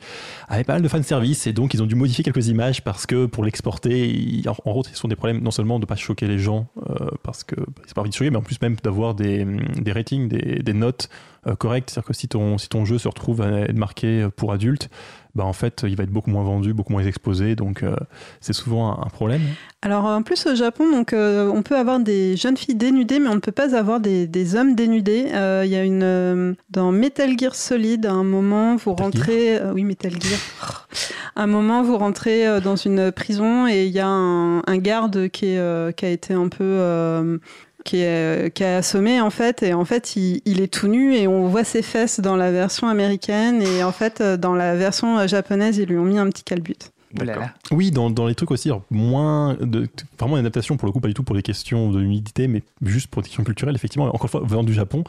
avait 0.48 0.64
pas 0.64 0.74
mal 0.74 0.82
de 0.82 0.88
fanservice. 0.88 1.46
Et 1.46 1.52
donc, 1.54 1.72
ils 1.72 1.82
ont 1.82 1.86
dû 1.86 1.94
modifier 1.94 2.22
quelques 2.22 2.48
images 2.48 2.82
parce 2.84 3.06
que 3.06 3.24
pour 3.26 3.44
l'exporter, 3.44 4.42
en, 4.46 4.50
en 4.50 4.72
gros, 4.72 4.84
ce 4.84 4.94
sont 4.94 5.08
des 5.08 5.16
problèmes 5.16 5.40
non 5.42 5.50
seulement 5.50 5.78
de 5.78 5.86
pas 5.86 5.96
choquer 5.96 6.26
les 6.26 6.38
gens, 6.38 6.68
euh, 6.90 7.08
parce 7.22 7.44
que 7.44 7.56
bah, 7.56 7.82
c'est 7.86 7.94
pas 7.94 8.02
envie 8.02 8.10
de 8.10 8.14
choquer, 8.14 8.30
mais 8.30 8.36
en 8.36 8.42
plus 8.42 8.60
même 8.60 8.76
d'avoir 8.82 9.14
des, 9.14 9.46
des 9.80 9.92
ratings, 9.92 10.28
des, 10.28 10.62
des 10.62 10.72
notes 10.74 11.08
euh, 11.46 11.54
correctes. 11.54 11.90
C'est-à-dire 11.90 12.08
que 12.08 12.14
si 12.14 12.28
ton, 12.28 12.58
si 12.58 12.68
ton 12.68 12.84
jeu 12.84 12.98
se 12.98 13.08
retrouve 13.08 13.42
à 13.42 13.60
être 13.60 13.76
marqué 13.76 14.28
pour 14.36 14.52
adultes, 14.52 14.88
bah 15.34 15.44
en 15.44 15.52
fait, 15.52 15.84
il 15.86 15.94
va 15.94 16.02
être 16.02 16.10
beaucoup 16.10 16.30
moins 16.30 16.42
vendu, 16.42 16.72
beaucoup 16.72 16.92
moins 16.92 17.04
exposé. 17.04 17.54
Donc, 17.54 17.82
euh, 17.82 17.94
c'est 18.40 18.52
souvent 18.52 18.90
un, 18.92 19.06
un 19.06 19.08
problème. 19.10 19.42
Alors 19.82 20.06
en 20.06 20.22
plus 20.22 20.46
au 20.46 20.56
Japon, 20.56 20.90
donc 20.90 21.12
euh, 21.12 21.48
on 21.54 21.62
peut 21.62 21.76
avoir 21.76 22.00
des 22.00 22.36
jeunes 22.36 22.56
filles 22.56 22.74
dénudées, 22.74 23.20
mais 23.20 23.28
on 23.28 23.36
ne 23.36 23.40
peut 23.40 23.52
pas 23.52 23.76
avoir 23.76 24.00
des, 24.00 24.26
des 24.26 24.56
hommes 24.56 24.74
dénudés. 24.74 25.26
Euh, 25.32 25.62
Il 25.64 25.70
y 25.70 25.76
a 25.76 25.84
une 25.84 26.02
euh, 26.02 26.54
dans 26.70 26.90
Metal 26.90 27.38
Gear 27.38 27.54
Solid, 27.54 28.04
à 28.04 28.12
un 28.12 28.24
moment 28.24 28.74
vous 28.74 28.90
Metal 28.90 29.04
rentrez, 29.04 29.56
euh, 29.58 29.72
oui 29.72 29.84
Metal 29.84 30.10
Gear. 30.12 30.88
À 31.36 31.44
un 31.44 31.46
moment 31.46 31.84
vous 31.84 31.96
rentrez 31.96 32.48
euh, 32.48 32.58
dans 32.60 32.74
une 32.74 33.12
prison 33.12 33.68
et 33.68 33.84
il 33.86 33.92
y 33.92 34.00
a 34.00 34.08
un, 34.08 34.58
un 34.66 34.78
garde 34.78 35.28
qui, 35.28 35.46
est, 35.46 35.58
euh, 35.58 35.92
qui 35.92 36.04
a 36.06 36.10
été 36.10 36.34
un 36.34 36.48
peu 36.48 36.64
euh, 36.64 37.38
qui 37.84 38.02
est, 38.02 38.52
qui 38.54 38.62
est 38.62 38.76
assommé 38.76 39.20
en 39.20 39.30
fait 39.30 39.62
et 39.62 39.74
en 39.74 39.84
fait 39.84 40.16
il, 40.16 40.42
il 40.44 40.60
est 40.60 40.72
tout 40.72 40.88
nu 40.88 41.14
et 41.14 41.28
on 41.28 41.48
voit 41.48 41.64
ses 41.64 41.82
fesses 41.82 42.20
dans 42.20 42.36
la 42.36 42.50
version 42.50 42.88
américaine 42.88 43.62
et 43.62 43.84
en 43.84 43.92
fait 43.92 44.20
euh, 44.20 44.36
dans 44.36 44.54
la 44.54 44.74
version 44.74 45.18
euh, 45.18 45.26
japonaise 45.26 45.78
ils 45.78 45.88
lui 45.88 45.98
ont 45.98 46.04
mis 46.04 46.18
un 46.18 46.28
petit 46.28 46.44
calbut. 46.44 46.78
D'accord. 47.14 47.48
Oui, 47.70 47.90
dans, 47.90 48.10
dans 48.10 48.26
les 48.26 48.34
trucs 48.34 48.50
aussi, 48.50 48.68
alors, 48.68 48.82
moins 48.90 49.54
de, 49.60 49.88
vraiment 50.18 50.36
une 50.36 50.40
adaptation 50.40 50.76
pour 50.76 50.86
le 50.86 50.92
coup, 50.92 51.00
pas 51.00 51.08
du 51.08 51.14
tout 51.14 51.22
pour 51.22 51.34
les 51.34 51.42
questions 51.42 51.90
de 51.90 51.98
l'humidité, 51.98 52.48
mais 52.48 52.62
juste 52.82 53.06
pour 53.08 53.22
des 53.22 53.28
questions 53.28 53.44
culturelles, 53.44 53.74
effectivement, 53.74 54.06
encore 54.06 54.24
une 54.24 54.28
fois, 54.28 54.42
venant 54.44 54.62
du 54.64 54.74
Japon. 54.74 55.04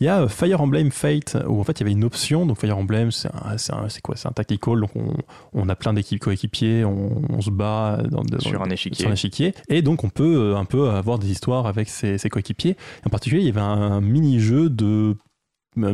Il 0.00 0.04
y 0.04 0.08
a 0.08 0.22
euh, 0.22 0.28
Fire 0.28 0.60
Emblem 0.60 0.90
Fate, 0.90 1.36
où 1.48 1.60
en 1.60 1.64
fait 1.64 1.72
il 1.78 1.80
y 1.80 1.82
avait 1.84 1.92
une 1.92 2.04
option, 2.04 2.44
donc 2.46 2.58
Fire 2.58 2.76
Emblem, 2.76 3.10
c'est 3.12 3.28
un- 3.28 3.56
c'est 3.58 3.72
un- 3.72 3.88
c'est 3.88 4.00
quoi? 4.00 4.16
C'est 4.16 4.28
un 4.28 4.32
tactical, 4.32 4.80
donc 4.80 4.90
on, 4.96 5.14
on 5.52 5.68
a 5.68 5.76
plein 5.76 5.92
d'équipes 5.92 6.20
coéquipiers, 6.20 6.84
on, 6.84 7.22
on 7.30 7.40
se 7.40 7.50
bat 7.50 8.02
dans, 8.10 8.22
dans- 8.22 8.40
Sur 8.40 8.62
un 8.62 8.70
échiquier. 8.70 9.02
sur 9.02 9.10
un 9.10 9.14
échiquier, 9.14 9.54
et 9.68 9.82
donc 9.82 10.02
on 10.04 10.08
peut 10.10 10.36
euh, 10.36 10.56
un 10.56 10.64
peu 10.64 10.88
avoir 10.90 11.18
des 11.18 11.30
histoires 11.30 11.66
avec 11.66 11.88
ses, 11.88 12.18
ses 12.18 12.28
coéquipiers. 12.30 12.76
En 13.06 13.10
particulier, 13.10 13.42
il 13.42 13.46
y 13.46 13.50
avait 13.50 13.60
un 13.60 14.00
mini-jeu 14.00 14.70
de 14.70 15.16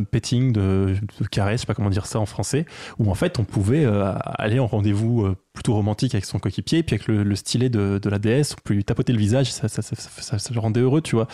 petting, 0.09 0.51
de, 0.53 0.95
de 1.19 1.27
caresse, 1.27 1.57
je 1.57 1.61
sais 1.61 1.67
pas 1.67 1.73
comment 1.73 1.89
dire 1.89 2.05
ça 2.05 2.19
en 2.19 2.25
français, 2.25 2.65
où 2.99 3.09
en 3.09 3.15
fait 3.15 3.39
on 3.39 3.43
pouvait 3.43 3.85
euh, 3.85 4.13
aller 4.23 4.59
en 4.59 4.67
rendez-vous 4.67 5.25
euh, 5.25 5.35
plutôt 5.53 5.73
romantique 5.73 6.15
avec 6.15 6.25
son 6.25 6.39
coéquipier, 6.39 6.83
puis 6.83 6.95
avec 6.95 7.07
le, 7.07 7.23
le 7.23 7.35
stylet 7.35 7.69
de, 7.69 7.99
de 8.01 8.09
la 8.09 8.19
déesse, 8.19 8.55
on 8.57 8.61
peut 8.63 8.73
lui 8.73 8.83
tapoter 8.83 9.11
le 9.11 9.19
visage, 9.19 9.51
ça, 9.51 9.67
ça, 9.67 9.81
ça, 9.81 10.53
le 10.53 10.59
rendait 10.59 10.79
heureux, 10.79 11.01
tu 11.01 11.15
vois. 11.15 11.27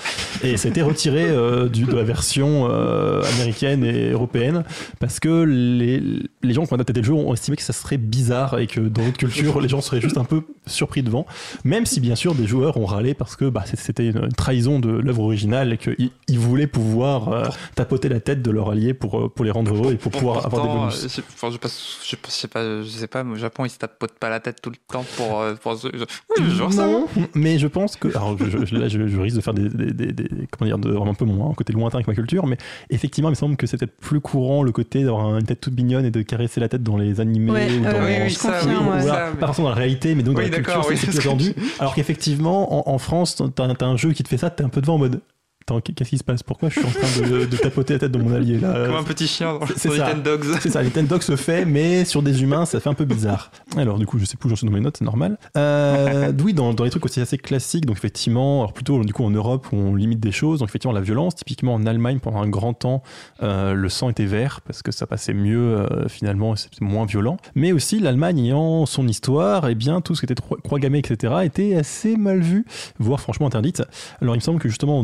Et 0.44 0.54
été 0.54 0.82
retiré 0.82 1.26
euh, 1.26 1.70
du, 1.70 1.86
de 1.86 1.96
la 1.96 2.04
version 2.04 2.68
euh, 2.70 3.22
américaine 3.36 3.84
et 3.84 4.12
européenne, 4.12 4.64
parce 5.00 5.20
que 5.20 5.44
les, 5.44 6.02
les 6.44 6.54
gens 6.54 6.66
qui 6.66 6.74
ont 6.74 6.76
adapté 6.76 6.94
le 6.94 7.04
jeu 7.04 7.14
ont 7.14 7.34
estimé 7.34 7.58
que 7.58 7.64
ça 7.64 7.74
serait 7.74 7.98
bizarre 7.98 8.60
et 8.60 8.68
que 8.68 8.80
dans 8.80 9.04
d'autres 9.06 9.18
cultures, 9.18 9.62
les 9.62 9.70
gens 9.70 9.82
seraient 9.82 10.02
juste 10.02 10.18
un 10.18 10.24
peu 10.24 10.44
surpris 10.68 11.04
devant, 11.04 11.26
même 11.64 11.86
si 11.86 12.00
bien 12.00 12.16
sûr 12.16 12.36
des 12.36 12.46
joueurs 12.48 12.78
ont 12.78 12.86
râlé 12.86 13.14
parce 13.14 13.36
que 13.36 13.46
bah, 13.46 13.64
c'était 13.66 14.08
une, 14.08 14.30
trahison 14.30 14.80
de 14.80 14.90
l'œuvre 14.90 15.24
originale 15.24 15.74
et 15.74 15.78
qu'ils 15.78 16.12
ils 16.28 16.40
voulaient 16.40 16.68
pouvoir 16.68 17.30
euh, 17.30 17.46
tapoter 17.76 18.10
la 18.10 18.20
tête 18.20 18.42
de 18.42 18.52
leur 18.52 18.70
allié 18.70 18.94
pour, 18.94 19.20
euh, 19.20 19.30
pour 19.30 19.46
les 19.46 19.52
rendre 19.52 19.74
heureux 19.74 19.94
et 19.94 19.98
pour 19.98 20.12
pouvoir 20.12 20.46
avoir 20.46 20.64
des 20.64 20.70
bonus. 20.74 21.04
euh, 21.06 21.08
je, 21.18 21.22
enfin, 21.22 21.50
je, 21.52 21.58
passe- 21.58 21.98
je, 22.04 22.16
je 22.26 22.32
sais 22.32 22.48
pas, 22.48 22.82
je 22.84 22.88
sais 22.88 23.08
pas, 23.08 23.24
mais 23.24 23.34
au 23.34 23.38
Japon, 23.38 23.66
ils 23.66 23.70
se 23.70 23.78
tapotent 23.78 24.18
pas 24.20 24.30
la 24.30 24.40
tête 24.40 24.62
tout 24.62 24.70
le 24.70 24.76
temps 24.92 25.06
pour. 25.16 25.42
euh, 25.42 25.56
pour 25.56 25.76
ce- 25.78 25.88
je- 25.94 26.04
oui, 26.38 26.50
je 26.50 26.62
vois 26.64 26.72
ça. 26.72 26.86
Non, 26.88 27.08
mais 27.34 27.58
je 27.60 27.68
pense 27.68 27.96
que. 27.96 28.08
Alors, 28.10 28.38
je, 28.38 28.66
je- 28.66 28.76
là, 28.76 28.88
je, 28.88 29.08
je 29.08 29.20
risque 29.20 29.36
de 29.38 29.42
faire 29.42 29.54
des, 29.54 29.70
des- 29.70 29.94
des- 29.94 30.12
des- 30.12 30.30
comment 30.52 30.68
dire, 30.68 30.78
de, 30.78 30.96
un 30.96 31.14
peu 31.14 31.26
mon 31.26 31.50
un 31.50 31.54
côté 31.54 31.74
lointain 31.74 31.98
avec 31.98 32.08
ma 32.08 32.14
culture, 32.14 32.46
mais 32.48 32.58
effectivement, 32.90 33.30
il 33.30 33.32
me 33.34 33.36
semble 33.36 33.56
que 33.58 33.66
c'est 33.68 33.78
peut-être 33.78 33.96
plus 33.98 34.20
courant 34.20 34.64
le 34.64 34.72
côté 34.72 35.04
d'avoir 35.04 35.38
une 35.38 35.46
tête 35.46 35.62
toute 35.62 35.76
mignonne 35.76 36.06
et 36.06 36.12
de 36.12 36.22
caresser 36.22 36.60
la 36.60 36.68
tête 36.70 36.84
dans 36.84 36.98
les 36.98 37.20
animés 37.20 37.52
Ouais, 37.52 37.68
ou 37.80 37.86
euh, 37.86 37.92
dans. 37.92 38.00
oui, 38.00 38.06
oui, 38.14 38.20
dans- 38.20 38.30
je 38.30 38.40
confirme, 38.40 38.88
ou 38.88 38.90
voilà, 38.92 39.04
Ça, 39.04 39.30
mais- 39.34 39.40
Pas 39.40 39.46
forcément 39.48 39.68
dans 39.70 39.76
la 39.76 39.80
réalité, 39.80 40.16
mais 40.16 40.24
donc 40.24 40.36
dans 40.36 40.42
Oui, 40.42 40.50
la 40.50 40.57
culture, 40.62 40.86
oui, 40.90 40.98
c'est 40.98 41.12
ce. 41.12 41.80
Alors 41.80 41.96
qu'effectivement, 41.96 42.90
en, 42.90 42.94
en 42.94 42.98
France, 42.98 43.42
t'as 43.56 43.74
t'as 43.76 43.86
un 43.86 43.98
jeu 43.98 44.14
qui 44.14 44.24
te 44.24 44.30
fait 44.30 44.38
ça, 44.38 44.50
t'es 44.50 44.64
un 44.64 44.70
peu 44.70 44.82
devant 44.82 44.96
en 44.96 45.00
mode. 45.00 45.22
Attends, 45.70 45.82
qu'est-ce 45.82 46.12
qui 46.12 46.18
se 46.18 46.24
passe? 46.24 46.44
Pourquoi 46.44 46.70
je 46.70 46.80
suis 46.80 46.88
en 46.88 46.92
train 46.92 47.28
de, 47.28 47.44
de 47.44 47.58
tapoter 47.58 47.92
la 47.96 48.00
tête 48.00 48.14
de 48.14 48.18
mon 48.18 48.34
allié 48.34 48.58
là? 48.58 48.86
Comme 48.86 48.96
un 48.96 49.04
petit 49.04 49.28
chien 49.28 49.60
dans 49.60 49.68
ça. 49.68 49.90
Little 49.90 50.24
Dogs. 50.24 50.46
C'est 50.62 50.70
ça, 50.70 50.82
les 50.82 50.92
Ten 50.92 51.06
Dogs 51.08 51.24
se 51.24 51.36
fait, 51.36 51.66
mais 51.66 52.06
sur 52.06 52.22
des 52.22 52.42
humains, 52.42 52.66
ça 52.66 52.80
fait 52.80 52.88
un 52.88 52.94
peu 52.94 53.04
bizarre. 53.04 53.52
Alors, 53.76 54.00
du 54.00 54.06
coup, 54.06 54.18
je 54.18 54.24
sais 54.24 54.38
plus 54.38 54.48
où 54.48 54.50
j'en 54.52 54.56
suis 54.56 54.66
dans 54.66 54.72
mes 54.72 54.80
notes, 54.80 54.96
c'est 54.98 55.04
normal. 55.04 55.38
Euh, 55.58 56.32
oui, 56.42 56.54
dans, 56.54 56.74
dans 56.74 56.86
les 56.86 56.90
trucs 56.90 57.04
aussi 57.04 57.20
assez 57.20 57.38
classiques, 57.38 57.86
donc 57.86 57.98
effectivement, 57.98 58.62
alors 58.62 58.72
plutôt 58.72 59.04
du 59.04 59.12
coup 59.12 59.26
en 59.26 59.30
Europe 59.30 59.68
on 59.74 59.94
limite 59.94 60.22
des 60.22 60.32
choses, 60.32 60.60
donc 60.60 60.70
effectivement 60.70 60.94
la 60.94 61.02
violence, 61.02 61.36
typiquement 61.36 61.74
en 61.74 61.86
Allemagne 61.86 62.20
pendant 62.20 62.42
un 62.42 62.48
grand 62.48 62.74
temps, 62.74 63.04
euh, 63.44 63.74
le 63.74 63.90
sang 63.90 64.10
était 64.10 64.26
vert 64.26 64.62
parce 64.62 64.82
que 64.82 64.94
ça 64.94 65.06
passait 65.06 65.34
mieux 65.34 65.80
euh, 65.80 66.08
finalement, 66.08 66.54
et 66.54 66.58
c'était 66.58 66.86
moins 66.86 67.06
violent. 67.06 67.36
Mais 67.56 67.74
aussi 67.74 68.00
l'Allemagne 68.00 68.40
ayant 68.40 68.86
son 68.86 69.06
histoire, 69.06 69.68
et 69.68 69.76
bien 69.76 70.00
tout 70.00 70.16
ce 70.16 70.22
qui 70.26 70.32
était 70.32 70.42
croix 70.64 70.80
gammée, 70.80 71.00
etc., 71.00 71.34
était 71.44 71.76
assez 71.76 72.16
mal 72.16 72.40
vu, 72.40 72.66
voire 73.00 73.20
franchement 73.20 73.48
interdite. 73.48 73.84
Alors 74.22 74.34
il 74.34 74.38
me 74.38 74.44
semble 74.44 74.60
que 74.60 74.70
justement 74.70 75.00
en 75.00 75.04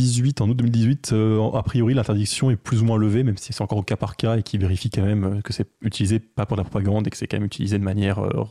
2018, 0.00 0.40
en 0.40 0.48
août 0.48 0.54
2018, 0.54 1.10
euh, 1.12 1.50
a 1.52 1.62
priori 1.62 1.94
l'interdiction 1.94 2.50
est 2.50 2.56
plus 2.56 2.82
ou 2.82 2.84
moins 2.84 2.96
levée, 2.96 3.22
même 3.22 3.36
si 3.36 3.52
c'est 3.52 3.62
encore 3.62 3.78
au 3.78 3.82
cas 3.82 3.96
par 3.96 4.16
cas 4.16 4.38
et 4.38 4.42
qui 4.42 4.58
vérifie 4.58 4.90
quand 4.90 5.02
même 5.02 5.24
euh, 5.24 5.40
que 5.42 5.52
c'est 5.52 5.68
utilisé 5.82 6.18
pas 6.18 6.46
pour 6.46 6.56
la 6.56 6.64
propagande 6.64 7.06
et 7.06 7.10
que 7.10 7.16
c'est 7.16 7.26
quand 7.26 7.36
même 7.36 7.46
utilisé 7.46 7.78
de 7.78 7.84
manière 7.84 8.18
euh, 8.18 8.44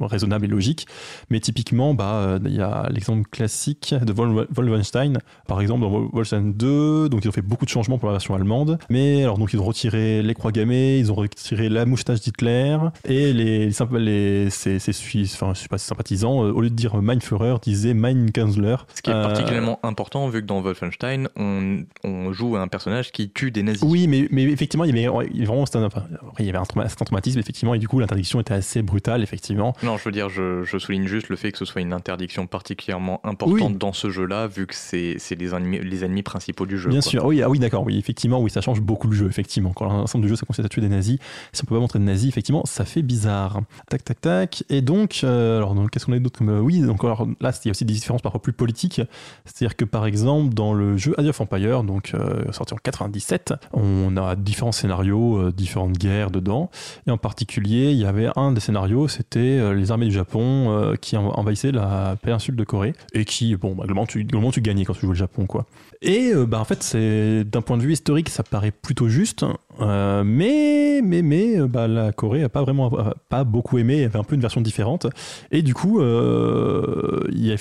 raisonnable 0.00 0.44
et 0.44 0.48
logique. 0.48 0.86
Mais 1.30 1.40
typiquement, 1.40 1.94
bah, 1.94 2.14
euh, 2.14 2.38
il 2.44 2.54
y 2.54 2.60
a 2.60 2.88
l'exemple 2.90 3.28
classique 3.28 3.94
de 4.00 4.12
Vol- 4.12 4.46
Wolfenstein, 4.54 5.18
par 5.46 5.60
exemple 5.60 5.80
dans 5.82 5.90
Wol- 5.90 6.08
Wolfenstein 6.12 6.52
2, 6.52 7.08
donc 7.08 7.24
ils 7.24 7.28
ont 7.28 7.32
fait 7.32 7.42
beaucoup 7.42 7.64
de 7.64 7.70
changements 7.70 7.98
pour 7.98 8.08
la 8.08 8.12
version 8.14 8.34
allemande, 8.34 8.78
mais 8.90 9.22
alors 9.22 9.38
donc 9.38 9.52
ils 9.52 9.58
ont 9.60 9.64
retiré 9.64 10.22
les 10.22 10.34
croix 10.34 10.52
gammées, 10.52 10.98
ils 10.98 11.10
ont 11.10 11.14
retiré 11.14 11.68
la 11.68 11.86
moustache 11.86 12.20
d'Hitler 12.20 12.76
et 13.04 13.32
les, 13.32 13.68
les, 13.70 13.98
les 13.98 14.50
ces, 14.50 14.78
ces 14.78 14.92
Suisses, 14.92 15.34
enfin 15.34 15.52
je 15.54 15.60
sais 15.60 15.68
pas, 15.68 15.78
sympathisants, 15.78 16.44
euh, 16.44 16.52
au 16.52 16.60
lieu 16.60 16.70
de 16.70 16.74
dire 16.74 16.96
Mein 17.02 17.20
Führer, 17.20 17.56
disaient 17.62 17.94
Mein 17.94 18.30
Kanzler. 18.32 18.76
Ce 18.94 19.02
qui 19.02 19.10
est 19.10 19.14
Euh, 19.14 19.22
particulièrement 19.22 19.78
important 19.82 20.28
vu 20.28 20.40
que 20.42 20.46
dans 20.46 20.60
Wolfenstein, 20.60 21.28
on, 21.36 21.84
on 22.04 22.32
joue 22.32 22.56
un 22.56 22.68
personnage 22.68 23.12
qui 23.12 23.30
tue 23.30 23.50
des 23.50 23.62
nazis. 23.62 23.82
Oui, 23.82 24.06
mais, 24.06 24.28
mais 24.30 24.44
effectivement, 24.44 24.84
il 24.84 24.96
y 24.96 25.06
avait 25.06 25.06
vraiment 25.44 25.64
un- 25.64 25.84
enfin, 25.84 26.02
il 26.38 26.46
y 26.46 26.48
avait 26.48 26.58
un, 26.58 26.64
traumatisme, 26.64 27.38
effectivement, 27.38 27.74
et 27.74 27.78
du 27.78 27.88
coup, 27.88 27.98
l'interdiction 28.00 28.40
était 28.40 28.54
assez 28.54 28.82
brutale, 28.82 29.22
effectivement. 29.22 29.74
Non, 29.88 29.96
je 29.96 30.04
veux 30.04 30.12
dire, 30.12 30.28
je, 30.28 30.64
je 30.64 30.76
souligne 30.76 31.06
juste 31.06 31.30
le 31.30 31.36
fait 31.36 31.50
que 31.50 31.56
ce 31.56 31.64
soit 31.64 31.80
une 31.80 31.94
interdiction 31.94 32.46
particulièrement 32.46 33.20
importante 33.24 33.70
Oui. 33.70 33.76
dans 33.78 33.94
ce 33.94 34.10
jeu-là, 34.10 34.46
vu 34.46 34.66
que 34.66 34.74
c'est 34.74 35.14
c'est 35.18 35.34
les 35.34 35.54
ennemis, 35.54 35.78
les 35.82 36.04
ennemis 36.04 36.22
principaux 36.22 36.66
du 36.66 36.76
jeu. 36.76 36.90
Bien 36.90 37.00
quoi. 37.00 37.10
sûr, 37.10 37.24
oui, 37.24 37.40
ah 37.42 37.48
oui, 37.48 37.58
d'accord, 37.58 37.84
oui, 37.84 37.98
effectivement, 37.98 38.38
oui, 38.40 38.50
ça 38.50 38.60
change 38.60 38.82
beaucoup 38.82 39.08
le 39.08 39.14
jeu, 39.16 39.26
effectivement. 39.28 39.72
Quand 39.72 39.86
l'ensemble 39.86 40.24
du 40.24 40.28
jeu, 40.28 40.36
ça 40.36 40.44
consiste 40.44 40.66
à 40.66 40.68
tuer 40.68 40.82
des 40.82 40.90
nazis, 40.90 41.18
si 41.54 41.62
on 41.62 41.66
peut 41.66 41.74
pas 41.74 41.80
montrer 41.80 41.98
de 41.98 42.04
nazis, 42.04 42.28
effectivement, 42.28 42.62
ça 42.66 42.84
fait 42.84 43.00
bizarre. 43.00 43.60
Tac, 43.88 44.04
tac, 44.04 44.20
tac. 44.20 44.64
Et 44.68 44.82
donc, 44.82 45.20
euh, 45.24 45.56
alors, 45.56 45.74
donc, 45.74 45.90
qu'est-ce 45.90 46.04
qu'on 46.04 46.12
a 46.12 46.18
d'autre 46.18 46.38
comme. 46.38 46.50
euh, 46.50 46.60
oui, 46.60 46.80
donc, 46.80 47.02
alors, 47.02 47.26
là, 47.40 47.52
il 47.64 47.68
y 47.68 47.70
a 47.70 47.72
aussi 47.72 47.86
des 47.86 47.94
différences 47.94 48.20
parfois 48.20 48.42
plus 48.42 48.52
politiques. 48.52 49.00
C'est-à-dire 49.46 49.74
que, 49.74 49.86
par 49.86 50.04
exemple, 50.04 50.52
dans 50.52 50.74
le 50.74 50.98
jeu 50.98 51.14
Age 51.18 51.28
of 51.28 51.40
Empire, 51.40 51.82
donc, 51.82 52.12
euh, 52.14 52.52
sorti 52.52 52.74
en 52.74 52.78
97, 52.82 53.54
on 53.72 54.16
a 54.18 54.36
différents 54.36 54.72
scénarios, 54.72 55.38
euh, 55.38 55.50
différentes 55.52 55.96
guerres 55.96 56.30
dedans. 56.30 56.70
Et 57.06 57.10
en 57.10 57.16
particulier, 57.18 57.92
il 57.92 57.98
y 57.98 58.04
avait 58.04 58.28
un 58.36 58.52
des 58.52 58.60
scénarios, 58.60 59.08
c'était 59.08 59.58
les 59.78 59.90
armées 59.90 60.06
du 60.06 60.12
Japon 60.12 60.70
euh, 60.70 60.94
qui 60.96 61.16
en- 61.16 61.28
envahissaient 61.28 61.72
la 61.72 62.16
péninsule 62.22 62.56
de 62.56 62.64
Corée 62.64 62.94
et 63.12 63.24
qui, 63.24 63.56
bon, 63.56 63.70
bah, 63.70 63.84
globalement, 63.86 64.06
tu, 64.06 64.26
tu 64.26 64.60
gagnais 64.60 64.84
quand 64.84 64.94
tu 64.94 65.00
jouais 65.00 65.10
le 65.10 65.14
Japon, 65.14 65.46
quoi. 65.46 65.66
Et 66.00 66.32
euh, 66.32 66.46
bah, 66.46 66.60
en 66.60 66.64
fait, 66.64 66.82
c'est 66.82 67.44
d'un 67.44 67.60
point 67.60 67.76
de 67.76 67.82
vue 67.82 67.92
historique, 67.92 68.28
ça 68.28 68.44
paraît 68.44 68.70
plutôt 68.70 69.08
juste, 69.08 69.44
euh, 69.80 70.22
mais 70.24 71.00
mais 71.02 71.22
mais 71.22 71.58
euh, 71.58 71.66
bah, 71.66 71.88
la 71.88 72.12
Corée 72.12 72.44
a 72.44 72.48
pas 72.48 72.62
vraiment 72.62 72.92
pas 73.28 73.42
beaucoup 73.42 73.78
aimé, 73.78 74.04
avait 74.04 74.18
un 74.18 74.22
peu 74.22 74.36
une 74.36 74.40
version 74.40 74.60
différente. 74.60 75.08
Et 75.50 75.62
du 75.62 75.74
coup, 75.74 76.00
il 76.00 77.46
y, 77.46 77.52
a, 77.52 77.56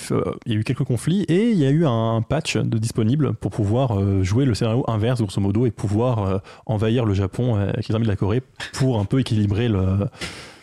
eu 0.46 0.64
quelques 0.64 0.84
conflits 0.84 1.24
et 1.24 1.50
il 1.50 1.58
y 1.58 1.66
a 1.66 1.70
eu 1.70 1.86
un 1.86 2.22
patch 2.22 2.58
de 2.58 2.78
disponible 2.78 3.34
pour 3.34 3.52
pouvoir 3.52 4.24
jouer 4.24 4.46
le 4.46 4.54
scénario 4.54 4.84
inverse, 4.88 5.22
grosso 5.22 5.42
modo, 5.42 5.66
et 5.66 5.72
pouvoir 5.72 6.42
envahir 6.66 7.06
le 7.06 7.14
Japon 7.14 7.56
avec 7.56 7.88
les 7.88 7.96
armées 7.96 8.06
de 8.06 8.12
la 8.12 8.16
Corée 8.16 8.44
pour 8.74 9.00
un 9.00 9.06
peu 9.06 9.20
équilibrer 9.20 9.68
le, 9.68 10.08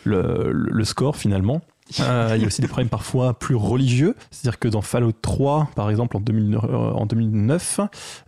le, 0.05 0.83
score 0.83 1.15
finalement. 1.15 1.61
Euh, 1.99 2.33
il 2.35 2.41
y 2.41 2.43
a 2.43 2.47
aussi 2.47 2.61
des 2.61 2.67
problèmes 2.67 2.89
parfois 2.89 3.37
plus 3.37 3.55
religieux, 3.55 4.15
c'est-à-dire 4.31 4.57
que 4.57 4.67
dans 4.67 4.81
Fallout 4.81 5.13
3, 5.21 5.69
par 5.75 5.91
exemple 5.91 6.17
en, 6.17 6.19
2000 6.19 6.57
euh, 6.63 7.05
2009, 7.05 7.79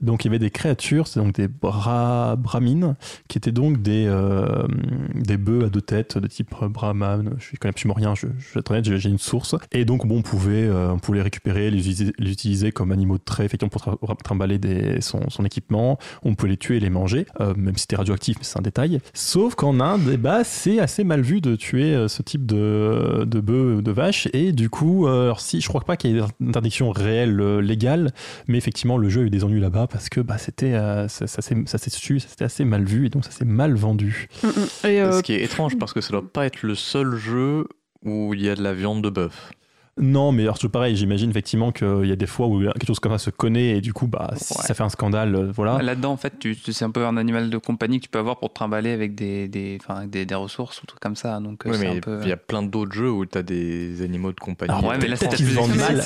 donc 0.02 0.24
il 0.24 0.28
y 0.28 0.30
avait 0.30 0.39
des 0.39 0.52
créatures, 0.52 1.08
c'est 1.08 1.20
donc 1.20 1.34
des 1.34 1.48
bra 1.48 2.36
brahmines, 2.36 2.96
qui 3.28 3.39
étaient 3.39 3.52
donc 3.52 3.82
des, 3.82 4.06
euh, 4.08 4.67
des 5.15 5.38
bœufs 5.38 5.65
à 5.65 5.70
deux 5.70 5.82
têtes 5.82 6.20
de 6.20 6.28
type 6.28 6.54
brahman. 6.70 7.36
Je 7.39 7.58
connais 7.58 7.72
absolument 7.72 7.96
rien, 7.96 8.13
je, 8.13 8.28
je 8.38 8.98
j'ai 8.98 9.10
une 9.10 9.17
source. 9.17 9.56
Et 9.72 9.86
donc 9.86 10.06
bon, 10.06 10.20
on 10.20 10.22
pouvait, 10.22 10.67
euh, 10.67 10.91
on 10.91 11.00
pouvait 11.00 11.17
les 11.17 11.24
récupérer, 11.24 11.72
les 11.72 12.10
utiliser, 12.20 12.72
comme 12.72 12.91
animaux 12.91 13.17
de 13.17 13.24
trait, 13.24 13.46
effectivement 13.46 13.70
pour 13.70 14.17
trimballer 14.17 14.60
son, 15.02 15.43
équipement. 15.43 15.98
On 16.24 16.36
pouvait 16.36 16.52
les 16.52 16.58
tuer 16.58 16.78
et 16.78 16.80
les 16.80 16.89
manger, 16.89 17.26
même 17.56 17.76
si 17.76 17.82
c'était 17.82 17.96
radioactif, 17.96 18.38
mais 18.38 18.43
c'est 18.43 18.60
un 18.60 18.62
détail. 18.62 19.00
Sauf 19.13 19.56
qu'en 19.56 19.80
Inde, 19.80 20.10
eh 20.12 20.17
bah, 20.17 20.43
c'est 20.43 20.80
assez 20.80 21.04
mal 21.04 21.22
vu 21.22 21.41
de 21.41 21.56
tuer 21.56 22.08
ce 22.08 22.22
type 22.22 22.46
de, 22.46 23.24
de 23.26 23.39
bœufs, 23.47 23.81
de 23.81 23.91
vaches. 23.91 24.27
Et 24.33 24.51
du 24.51 24.69
coup, 24.69 25.07
euh, 25.07 25.23
alors 25.23 25.39
si, 25.39 25.62
je 25.62 25.67
crois 25.67 25.81
pas 25.81 25.97
qu'il 25.97 26.12
y 26.12 26.17
ait 26.17 26.21
une 26.39 26.49
interdiction 26.49 26.91
réelle, 26.91 27.39
euh, 27.39 27.62
légale, 27.62 28.12
mais 28.47 28.57
effectivement, 28.57 28.97
le 28.97 29.10
jeu 29.10 29.21
a 29.21 29.23
eu 29.25 29.29
des 29.29 29.43
ennuis 29.43 29.62
là-bas 29.62 29.88
parce 29.88 30.10
que 30.10 30.19
bah, 30.21 30.38
c'était, 30.38 30.73
euh, 30.73 31.07
ça, 31.07 31.27
ça 31.27 31.41
s'est 31.41 31.55
ça 31.65 31.77
s'est 31.77 31.89
su, 31.89 32.19
ça 32.19 32.27
c'était 32.29 32.45
assez 32.45 32.65
mal 32.65 32.83
vu 32.83 33.05
et 33.05 33.10
donc 33.10 33.25
ça 33.25 33.31
s'est 33.31 33.45
mal 33.45 33.73
vendu. 33.75 34.27
Mm, 34.43 34.47
mm. 34.47 34.88
Et, 34.88 35.01
euh, 35.01 35.12
Ce 35.13 35.23
qui 35.23 35.33
est 35.33 35.43
étrange 35.43 35.77
parce 35.77 35.93
que 35.93 36.01
ça 36.01 36.12
doit 36.12 36.27
pas 36.27 36.45
être 36.45 36.62
le 36.62 36.75
seul 36.75 37.15
jeu 37.15 37.67
où 38.03 38.33
il 38.33 38.41
y 38.41 38.49
a 38.49 38.55
de 38.55 38.62
la 38.62 38.73
viande 38.73 39.03
de 39.03 39.10
bœuf. 39.10 39.51
Non, 39.99 40.31
mais 40.31 40.43
alors, 40.43 40.57
c'est 40.60 40.69
pareil, 40.69 40.95
j'imagine 40.95 41.29
effectivement 41.31 41.71
qu'il 41.71 42.05
y 42.05 42.12
a 42.12 42.15
des 42.15 42.27
fois 42.27 42.47
où 42.47 42.60
quelque 42.60 42.86
chose 42.86 42.99
comme 42.99 43.12
ça 43.13 43.17
se 43.17 43.29
connaît 43.29 43.77
et 43.77 43.81
du 43.81 43.93
coup, 43.93 44.07
bah, 44.07 44.31
si 44.36 44.53
Ouais. 44.53 44.63
ça 44.63 44.73
fait 44.73 44.83
un 44.83 44.89
scandale, 44.89 45.36
euh, 45.36 45.51
voilà. 45.51 45.81
Là-dedans, 45.81 46.12
en 46.12 46.17
fait, 46.17 46.33
tu, 46.39 46.55
tu- 46.55 46.71
c'est 46.73 46.86
un 46.86 46.91
peu 46.91 47.05
un 47.05 47.17
animal 47.17 47.49
de 47.49 47.57
compagnie 47.57 47.99
que 47.99 48.03
tu 48.05 48.10
peux 48.10 48.19
avoir 48.19 48.38
pour 48.38 48.49
te 48.49 48.53
trimballer 48.55 48.91
avec 48.91 49.15
des, 49.15 49.47
des, 49.47 49.77
enfin, 49.81 49.95
avec 49.99 50.10
des, 50.12 50.25
des 50.25 50.36
ressources 50.36 50.81
ou 50.83 50.86
trucs 50.86 50.99
comme 50.99 51.15
ça. 51.15 51.39
Donc, 51.39 51.65
euh, 51.65 51.75
mais 51.79 51.99
peu. 52.01 52.19
il 52.21 52.29
y 52.29 52.31
a 52.31 52.38
plein 52.38 52.63
d'autres 52.63 52.93
jeux 52.93 53.12
où 53.12 53.25
tu 53.25 53.38
as 53.38 53.43
des 53.43 54.01
animaux 54.03 54.31
de 54.31 54.39
compagnie. 54.39 54.71
Alors, 54.71 54.86
ouais, 54.91 54.97
mais 54.99 55.07
là, 55.07 55.15
c'est 55.15 55.29
plus 55.29 55.55
mal. 55.77 56.01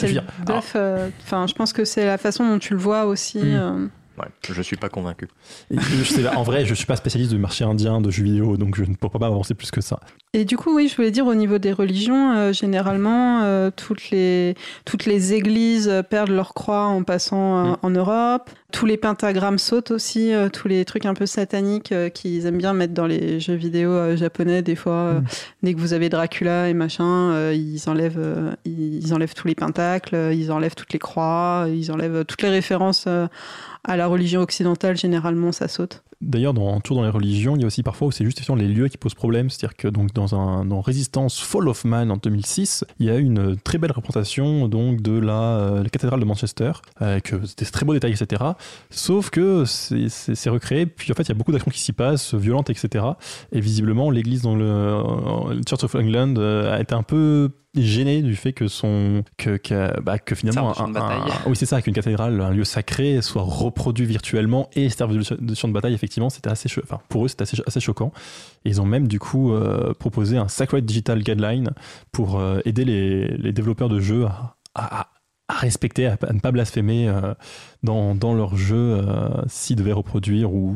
euh, 0.75 1.09
Enfin, 1.23 1.47
je 1.47 1.53
pense 1.53 1.73
que 1.73 1.83
c'est 1.85 2.05
la 2.05 2.17
façon 2.17 2.47
dont 2.47 2.59
tu 2.59 2.73
le 2.73 2.79
vois 2.79 3.05
aussi. 3.05 3.39
Mm. 3.39 3.41
euh, 3.45 3.87
Ouais, 4.17 4.25
je 4.49 4.61
suis 4.61 4.75
pas 4.75 4.89
convaincu. 4.89 5.27
Et 5.71 5.79
je 5.79 6.03
sais, 6.03 6.27
en 6.27 6.43
vrai, 6.43 6.65
je 6.65 6.73
suis 6.73 6.85
pas 6.85 6.95
spécialiste 6.97 7.31
du 7.31 7.37
marché 7.39 7.63
indien 7.63 8.01
de 8.01 8.11
jeux 8.11 8.23
vidéo, 8.23 8.57
donc 8.57 8.75
je 8.75 8.83
ne 8.83 8.93
pourrais 8.95 9.19
pas 9.19 9.27
avancer 9.27 9.53
plus 9.53 9.71
que 9.71 9.79
ça. 9.81 9.99
Et 10.33 10.45
du 10.45 10.57
coup, 10.57 10.75
oui, 10.75 10.87
je 10.89 10.95
voulais 10.95 11.11
dire 11.11 11.25
au 11.27 11.33
niveau 11.35 11.57
des 11.57 11.71
religions, 11.73 12.31
euh, 12.33 12.53
généralement, 12.53 13.41
euh, 13.43 13.69
toutes, 13.75 14.09
les, 14.11 14.55
toutes 14.85 15.05
les 15.05 15.33
églises 15.33 15.91
perdent 16.09 16.29
leur 16.31 16.53
croix 16.53 16.85
en 16.85 17.03
passant 17.03 17.57
euh, 17.57 17.71
Mm. 17.71 17.77
en 17.83 17.89
Europe. 17.89 18.49
Tous 18.71 18.85
les 18.85 18.95
pentagrammes 18.97 19.57
sautent 19.57 19.91
aussi, 19.91 20.33
euh, 20.33 20.47
tous 20.49 20.67
les 20.69 20.85
trucs 20.85 21.05
un 21.05 21.13
peu 21.13 21.25
sataniques 21.25 21.91
euh, 21.91 22.07
qu'ils 22.09 22.45
aiment 22.45 22.57
bien 22.57 22.73
mettre 22.73 22.93
dans 22.93 23.07
les 23.07 23.39
jeux 23.41 23.55
vidéo 23.55 23.91
euh, 23.91 24.15
japonais. 24.15 24.61
Des 24.61 24.75
fois, 24.75 24.93
euh, 24.93 25.19
Mm. 25.19 25.25
dès 25.63 25.73
que 25.73 25.79
vous 25.79 25.93
avez 25.93 26.09
Dracula 26.09 26.69
et 26.69 26.73
machin, 26.73 27.31
euh, 27.31 27.53
ils, 27.53 27.89
enlèvent, 27.89 28.15
euh, 28.19 28.51
ils 28.65 29.13
enlèvent 29.13 29.33
tous 29.33 29.47
les 29.47 29.55
pentacles, 29.55 30.31
ils 30.33 30.51
enlèvent 30.51 30.75
toutes 30.75 30.93
les 30.93 30.99
croix, 30.99 31.65
ils 31.69 31.91
enlèvent 31.91 32.23
toutes 32.25 32.41
les 32.41 32.49
références 32.49 33.05
euh, 33.07 33.27
à 33.83 33.97
la 33.97 34.07
religion 34.07 34.41
occidentale. 34.41 34.97
Généralement, 34.97 35.51
ça 35.51 35.67
saute. 35.67 36.03
D'ailleurs, 36.21 36.53
dans, 36.53 36.79
toujours 36.81 36.97
dans 36.97 37.03
les 37.03 37.09
religions, 37.11 37.55
il 37.55 37.61
y 37.61 37.63
a 37.63 37.67
aussi 37.67 37.83
parfois 37.83 38.07
où 38.09 38.11
c'est 38.11 38.23
juste 38.25 38.41
les 38.55 38.67
lieux 38.67 38.87
qui 38.87 38.97
posent 38.97 39.13
problème. 39.13 39.49
C'est-à-dire 39.49 39.75
que 39.75 39.87
donc 39.87 40.13
dans 40.13 40.35
un 40.35 40.65
dans 40.65 40.81
Résistance 40.81 41.39
Fall 41.39 41.67
of 41.67 41.85
Man 41.85 42.11
en 42.11 42.17
2006, 42.17 42.85
il 42.99 43.05
y 43.07 43.09
a 43.09 43.15
une 43.17 43.57
très 43.57 43.77
belle 43.77 43.91
représentation 43.91 44.67
donc 44.67 45.01
de 45.01 45.17
la, 45.17 45.33
euh, 45.41 45.83
la 45.83 45.89
cathédrale 45.89 46.19
de 46.19 46.25
Manchester 46.25 46.71
avec 46.97 47.33
euh, 47.33 47.39
des 47.57 47.65
très 47.65 47.85
beaux 47.85 47.93
détails, 47.93 48.13
etc. 48.13 48.43
Sauf 48.89 49.29
que 49.29 49.63
c'est- 49.65 50.49
recréé, 50.49 50.85
puis 50.85 51.11
en 51.11 51.15
fait 51.15 51.23
il 51.23 51.29
y 51.29 51.31
a 51.31 51.35
beaucoup 51.35 51.51
d'actions 51.53 51.71
qui 51.71 51.79
s'y 51.79 51.93
passent, 51.93 52.33
violentes, 52.33 52.69
etc. 52.69 53.05
Et 53.53 53.61
visiblement, 53.61 54.09
l'église 54.11 54.41
dans 54.41 54.55
le, 54.55 54.65
euh, 54.65 55.61
Church 55.67 55.83
of 55.83 55.95
England 55.95 56.35
a 56.37 56.79
été 56.81 56.93
un 56.93 57.03
peu 57.03 57.49
gêné 57.73 58.21
du 58.21 58.35
fait 58.35 58.51
que 58.51 58.67
son 58.67 59.23
que 59.37 59.55
que, 59.55 59.97
bah, 60.01 60.19
que 60.19 60.35
finalement 60.35 60.73
oui 61.45 61.55
c'est 61.55 61.65
ça 61.65 61.81
qu'une 61.81 61.93
cathédrale 61.93 62.41
un 62.41 62.49
lieu 62.51 62.65
sacré 62.65 63.21
soit 63.21 63.43
reproduit 63.43 64.05
virtuellement 64.05 64.69
et 64.75 64.89
serve 64.89 65.15
de, 65.17 65.35
de 65.39 65.55
champ 65.55 65.69
de 65.69 65.73
bataille 65.73 65.93
effectivement 65.93 66.10
c'était 66.29 66.49
assez 66.49 66.69
pour 67.09 67.25
eux 67.25 67.27
c'était 67.27 67.43
assez, 67.43 67.79
choquant 67.79 68.11
et 68.65 68.69
ils 68.69 68.81
ont 68.81 68.85
même 68.85 69.07
du 69.07 69.19
coup 69.19 69.53
euh, 69.53 69.93
proposé 69.93 70.37
un 70.37 70.47
Sacred 70.47 70.85
Digital 70.85 71.23
Guideline 71.23 71.71
pour 72.11 72.39
euh, 72.39 72.59
aider 72.65 72.85
les, 72.85 73.53
développeurs 73.53 73.89
de 73.89 73.99
jeux 73.99 74.27
à, 74.75 75.09
respecter 75.49 76.07
à, 76.07 76.17
ne 76.31 76.39
pas 76.39 76.51
blasphémer 76.51 77.09
euh, 77.09 77.33
dans, 77.83 78.15
dans 78.15 78.33
leurs 78.33 78.55
jeux 78.55 78.99
euh, 78.99 79.29
s'ils 79.47 79.75
devaient 79.75 79.91
reproduire 79.91 80.53
ou 80.53 80.75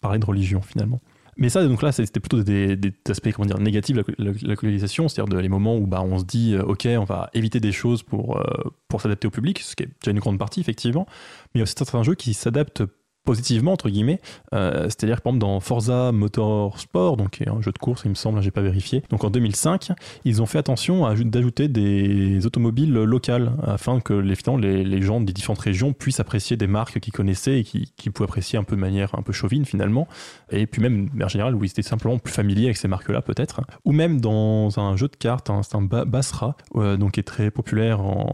parler 0.00 0.18
de 0.18 0.26
religion 0.26 0.60
finalement 0.60 1.00
mais 1.38 1.48
ça, 1.48 1.66
donc 1.66 1.80
là, 1.80 1.92
c'était 1.92 2.20
plutôt 2.20 2.42
des, 2.42 2.78
aspects 3.08 3.32
comment 3.32 3.46
dire, 3.46 3.58
négatifs 3.58 3.96
de 3.96 4.04
la, 4.18 4.32
la- 4.42 4.54
colonisation, 4.54 5.08
c'est-à-dire 5.08 5.40
les 5.40 5.48
moments 5.48 5.78
où 5.78 5.86
bah, 5.86 6.02
on 6.02 6.18
se 6.18 6.24
dit, 6.24 6.58
OK, 6.58 6.86
on 6.86 7.04
va 7.04 7.30
éviter 7.32 7.58
des 7.58 7.72
choses 7.72 8.02
pour, 8.02 8.38
pour 8.86 9.00
s'adapter 9.00 9.28
au 9.28 9.30
public, 9.30 9.60
ce 9.60 9.74
qui 9.74 9.84
est 9.84 9.88
déjà 10.02 10.10
une 10.10 10.18
grande 10.18 10.38
partie, 10.38 10.60
effectivement. 10.60 11.06
Mais 11.54 11.60
il 11.60 11.60
y 11.60 11.62
a 11.62 11.66
certains 11.66 12.02
jeux 12.02 12.16
qui 12.16 12.34
s'adaptent 12.34 12.82
positivement, 13.24 13.72
entre 13.72 13.88
guillemets. 13.88 14.20
Euh, 14.54 14.84
c'est-à-dire, 14.84 15.20
par 15.20 15.32
exemple, 15.32 15.40
dans 15.40 15.60
Forza 15.60 16.12
Motorsport, 16.12 17.16
donc 17.16 17.30
qui 17.30 17.44
est 17.44 17.48
un 17.48 17.60
jeu 17.60 17.72
de 17.72 17.78
course, 17.78 18.02
il 18.04 18.10
me 18.10 18.14
semble, 18.14 18.38
hein, 18.38 18.42
j'ai 18.42 18.50
pas 18.50 18.62
vérifié. 18.62 19.02
Donc 19.10 19.24
en 19.24 19.30
2005, 19.30 19.92
ils 20.24 20.42
ont 20.42 20.46
fait 20.46 20.58
attention 20.58 21.06
à 21.06 21.14
aj- 21.14 21.28
d'ajouter 21.30 21.68
des 21.68 22.44
automobiles 22.46 22.92
locales 22.92 23.52
afin 23.62 24.00
que 24.00 24.12
les, 24.14 24.34
les, 24.60 24.84
les 24.84 25.02
gens 25.02 25.20
des 25.20 25.32
différentes 25.32 25.60
régions 25.60 25.92
puissent 25.92 26.20
apprécier 26.20 26.56
des 26.56 26.66
marques 26.66 26.98
qu'ils 27.00 27.12
connaissaient 27.12 27.60
et 27.60 27.64
qui, 27.64 27.92
qui 27.96 28.10
pouvaient 28.10 28.28
apprécier 28.28 28.58
un 28.58 28.64
peu 28.64 28.76
de 28.76 28.80
manière 28.80 29.14
un 29.16 29.22
peu 29.22 29.32
chauvine 29.32 29.64
finalement 29.64 30.08
et 30.50 30.66
puis 30.66 30.82
même 30.82 31.08
en 31.22 31.28
général 31.28 31.54
où 31.54 31.64
ils 31.64 31.70
étaient 31.70 31.82
simplement 31.82 32.18
plus 32.18 32.32
familiers 32.32 32.64
avec 32.66 32.76
ces 32.76 32.88
marques-là 32.88 33.22
peut-être, 33.22 33.60
ou 33.84 33.92
même 33.92 34.20
dans 34.20 34.78
un 34.78 34.96
jeu 34.96 35.08
de 35.08 35.16
cartes, 35.16 35.50
hein, 35.50 35.60
c'est 35.62 35.76
un 35.76 35.82
ba- 35.82 36.04
Basra, 36.04 36.56
euh, 36.76 36.96
donc 36.96 37.12
qui 37.12 37.20
est 37.20 37.24
très 37.24 37.50
populaire 37.50 38.00
en 38.00 38.32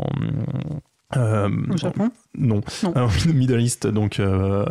euh, 1.17 1.49
Au 1.73 1.77
Japon. 1.77 2.11
non, 2.37 2.61
Non. 2.83 2.93
Alors, 2.95 3.11
Middle 3.35 3.61
East, 3.61 3.87
donc 3.87 4.21
euh, 4.21 4.65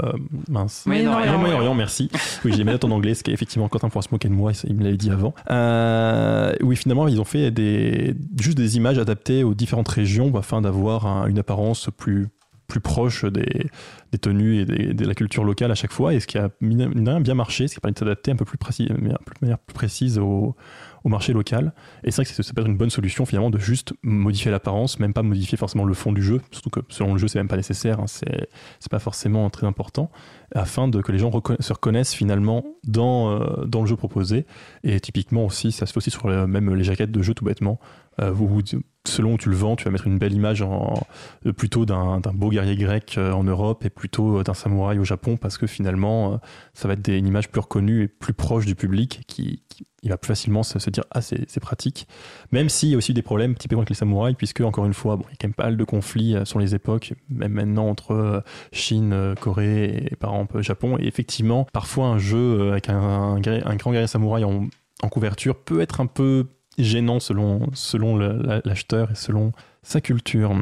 mince. 0.48 0.86
Moyen-Orient. 0.86 1.38
Moyen-Orient, 1.40 1.74
merci. 1.76 2.10
Oui, 2.46 2.54
j'ai 2.56 2.64
mis 2.64 2.72
notes 2.72 2.84
en 2.86 2.92
anglais, 2.92 3.16
ce 3.16 3.24
qui 3.24 3.32
est 3.32 3.34
effectivement 3.34 3.68
Quentin 3.70 3.90
pourra 3.90 4.04
se 4.04 4.10
moquer 4.12 4.30
de 4.30 4.34
moi, 4.34 4.52
il 4.66 4.76
me 4.76 4.84
l'avait 4.84 4.98
dit 4.98 5.10
avant. 5.10 5.34
Euh, 5.50 6.54
oui, 6.62 6.76
finalement, 6.76 7.08
ils 7.08 7.20
ont 7.20 7.26
fait 7.26 7.50
des, 7.52 8.14
juste 8.40 8.58
des 8.58 8.78
images 8.78 9.00
adaptées 9.00 9.44
aux 9.44 9.54
différentes 9.56 9.88
régions 9.90 10.34
afin 10.36 10.62
d'avoir 10.62 11.06
un- 11.08 11.28
une 11.28 11.40
apparence 11.40 11.90
plus 11.98 12.28
plus 12.68 12.82
proche 12.82 13.24
des, 13.24 13.66
des 14.12 14.18
tenues 14.18 14.60
et 14.60 14.66
des- 14.66 14.94
de 14.94 15.06
la 15.06 15.16
culture 15.16 15.46
locale 15.46 15.72
à 15.72 15.76
chaque 15.76 15.94
fois, 15.94 16.14
et 16.14 16.20
ce 16.20 16.28
qui 16.28 16.38
a 16.38 16.50
bien 16.60 17.34
marché, 17.34 17.66
ce 17.70 17.74
qui 17.74 17.78
a 17.78 17.80
permis 17.80 17.94
de 17.94 18.00
s'adapter 18.00 18.30
un 18.32 18.36
peu 18.36 18.44
plus 18.44 18.58
précis, 18.58 18.88
de 18.88 18.94
manière 18.94 19.20
plus 19.60 19.74
précise 19.74 20.20
au, 20.20 20.54
au 21.04 21.10
marché 21.10 21.34
local. 21.34 21.74
Et 22.04 22.12
c'est 22.12 22.24
vrai 22.24 22.26
que 22.34 22.44
ça 22.44 22.54
peut 22.54 22.62
être 22.62 22.68
une 22.68 22.78
bonne 22.78 22.90
solution 22.90 23.26
finalement 23.26 23.50
de 23.50 23.58
juste 23.60 23.94
modifier 24.04 24.52
l'apparence, 24.52 25.00
même 25.00 25.14
pas 25.14 25.24
modifier 25.24 25.58
forcément 25.58 25.86
le 25.86 25.94
fond 25.94 26.12
du 26.12 26.22
jeu, 26.22 26.42
surtout 26.52 26.70
que 26.70 26.80
selon 26.90 27.14
le 27.14 27.20
jeu 27.20 27.28
c'est 27.28 27.40
même 27.40 27.48
pas 27.48 27.58
nécessaire, 27.58 28.00
hein, 28.00 28.06
c'est 28.08 28.90
pas 28.90 29.00
forcément 29.00 29.50
très 29.50 29.68
important, 29.68 30.12
afin 30.54 30.90
que 30.90 31.12
les 31.12 31.20
gens 31.20 31.32
se 31.60 31.74
reconnaissent 31.74 32.14
finalement 32.14 32.64
dans, 32.86 33.32
euh, 33.32 33.66
dans 33.66 33.82
le 33.82 33.88
jeu 33.88 33.96
proposé. 33.96 34.46
Et 34.84 35.00
typiquement 35.00 35.46
aussi, 35.46 35.72
ça 35.72 35.86
se 35.86 35.92
fait 35.94 35.98
aussi 35.98 36.12
sur 36.12 36.28
le- 36.28 36.48
même 36.48 36.74
les 36.74 36.84
jaquettes 36.84 37.12
de 37.12 37.22
jeu 37.22 37.34
tout 37.34 37.46
bêtement. 37.46 37.80
Euh, 38.22 38.34
où- 38.34 38.62
selon 39.06 39.34
où 39.34 39.38
tu 39.38 39.50
le 39.50 39.56
vends, 39.56 39.76
tu 39.76 39.86
vas 39.86 39.92
mettre 39.92 40.08
une 40.08 40.18
belle 40.18 40.34
image 40.34 40.62
euh, 40.64 41.54
plutôt 41.54 41.86
d'un 41.86 42.20
beau 42.34 42.50
guerrier 42.50 42.76
grec 42.76 43.16
euh, 43.18 43.32
en 43.32 43.44
Europe 43.44 43.86
et 43.86 43.90
plutôt 43.90 44.44
d'un 44.44 44.54
samouraï 44.54 45.00
au 45.00 45.04
Japon 45.06 45.38
parce 45.38 45.58
que 45.58 45.66
finalement 45.68 46.42
ça 46.74 46.88
va 46.88 46.96
être 46.96 47.08
une 47.08 47.28
image 47.28 47.50
plus 47.50 47.62
reconnue 47.62 48.04
et 48.04 48.08
plus 48.08 48.34
proche 48.34 48.66
du 48.66 48.76
public 48.76 49.22
qui, 49.28 49.64
il 50.04 50.10
va 50.10 50.18
plus 50.18 50.28
facilement 50.28 50.64
se, 50.64 50.90
dire 50.90 51.06
ah 51.12 51.22
c'est 51.22 51.60
pratique. 51.62 52.08
Même 52.52 52.68
s'il 52.68 52.90
y 52.90 52.96
a 52.96 52.98
aussi 52.98 53.14
des 53.14 53.22
problèmes 53.22 53.56
typiquement 53.56 53.82
avec 53.82 53.90
les 53.90 53.96
samouraïs 53.96 54.36
puisque 54.36 54.62
encore 54.62 54.86
une 54.86 54.94
fois 54.94 55.16
bon, 55.16 55.24
il 55.30 55.32
y 55.32 55.34
a 55.34 55.38
quand 55.40 55.48
même 55.48 55.54
pas 55.54 55.66
mal 55.66 55.78
de 55.78 55.84
conflits 55.86 56.36
sur 56.44 56.60
les 56.60 56.76
époques 56.76 57.14
même 57.30 57.54
maintenant 57.54 57.88
entre 57.88 58.44
Chine 58.74 59.36
Corée 59.40 60.08
et 60.12 60.16
par 60.18 60.34
exemple 60.34 60.62
Japon. 60.62 60.98
Et 61.00 61.08
effectivement 61.08 61.66
parfois 61.72 62.08
un 62.08 62.18
jeu 62.18 62.72
avec 62.72 62.90
un, 62.90 63.38
un 63.38 63.76
grand 63.78 63.92
guerrier 63.92 64.08
samouraï 64.08 64.44
en, 64.44 64.68
en 65.02 65.10
couverture 65.10 65.56
peut 65.56 65.80
être 65.80 66.02
un 66.02 66.08
peu 66.08 66.48
gênant 66.78 67.20
selon, 67.20 67.68
selon 67.74 68.18
l'acheteur 68.18 69.12
et 69.12 69.16
selon 69.16 69.52
sa 69.84 70.02
culture. 70.02 70.56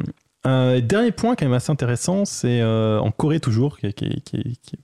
Euh, 0.46 0.80
dernier 0.80 1.10
point 1.10 1.34
quand 1.34 1.44
même 1.44 1.54
assez 1.54 1.72
intéressant, 1.72 2.24
c'est 2.24 2.60
euh, 2.60 3.00
en 3.00 3.10
Corée 3.10 3.40
toujours, 3.40 3.78
qui, 3.78 3.92
qui, 3.92 4.22
même 4.22 4.78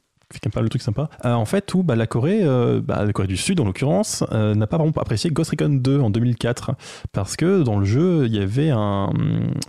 pas 0.52 0.60
le 0.60 0.68
truc 0.68 0.82
sympa. 0.82 1.08
Euh, 1.24 1.32
en 1.32 1.44
fait, 1.44 1.72
où 1.74 1.82
bah, 1.82 1.96
la 1.96 2.06
Corée, 2.06 2.40
euh, 2.42 2.80
bah, 2.82 3.04
la 3.04 3.12
Corée 3.12 3.28
du 3.28 3.36
Sud 3.36 3.60
en 3.60 3.64
l'occurrence, 3.64 4.24
euh, 4.32 4.54
n'a 4.54 4.66
pas 4.66 4.78
vraiment 4.78 4.92
apprécié 4.96 5.30
Ghost 5.30 5.50
Recon 5.50 5.68
2 5.70 6.00
en 6.00 6.10
2004 6.10 6.72
parce 7.12 7.36
que 7.36 7.62
dans 7.62 7.78
le 7.78 7.84
jeu, 7.84 8.26
il 8.26 8.34
y 8.34 8.38
avait 8.38 8.70
un, 8.70 9.12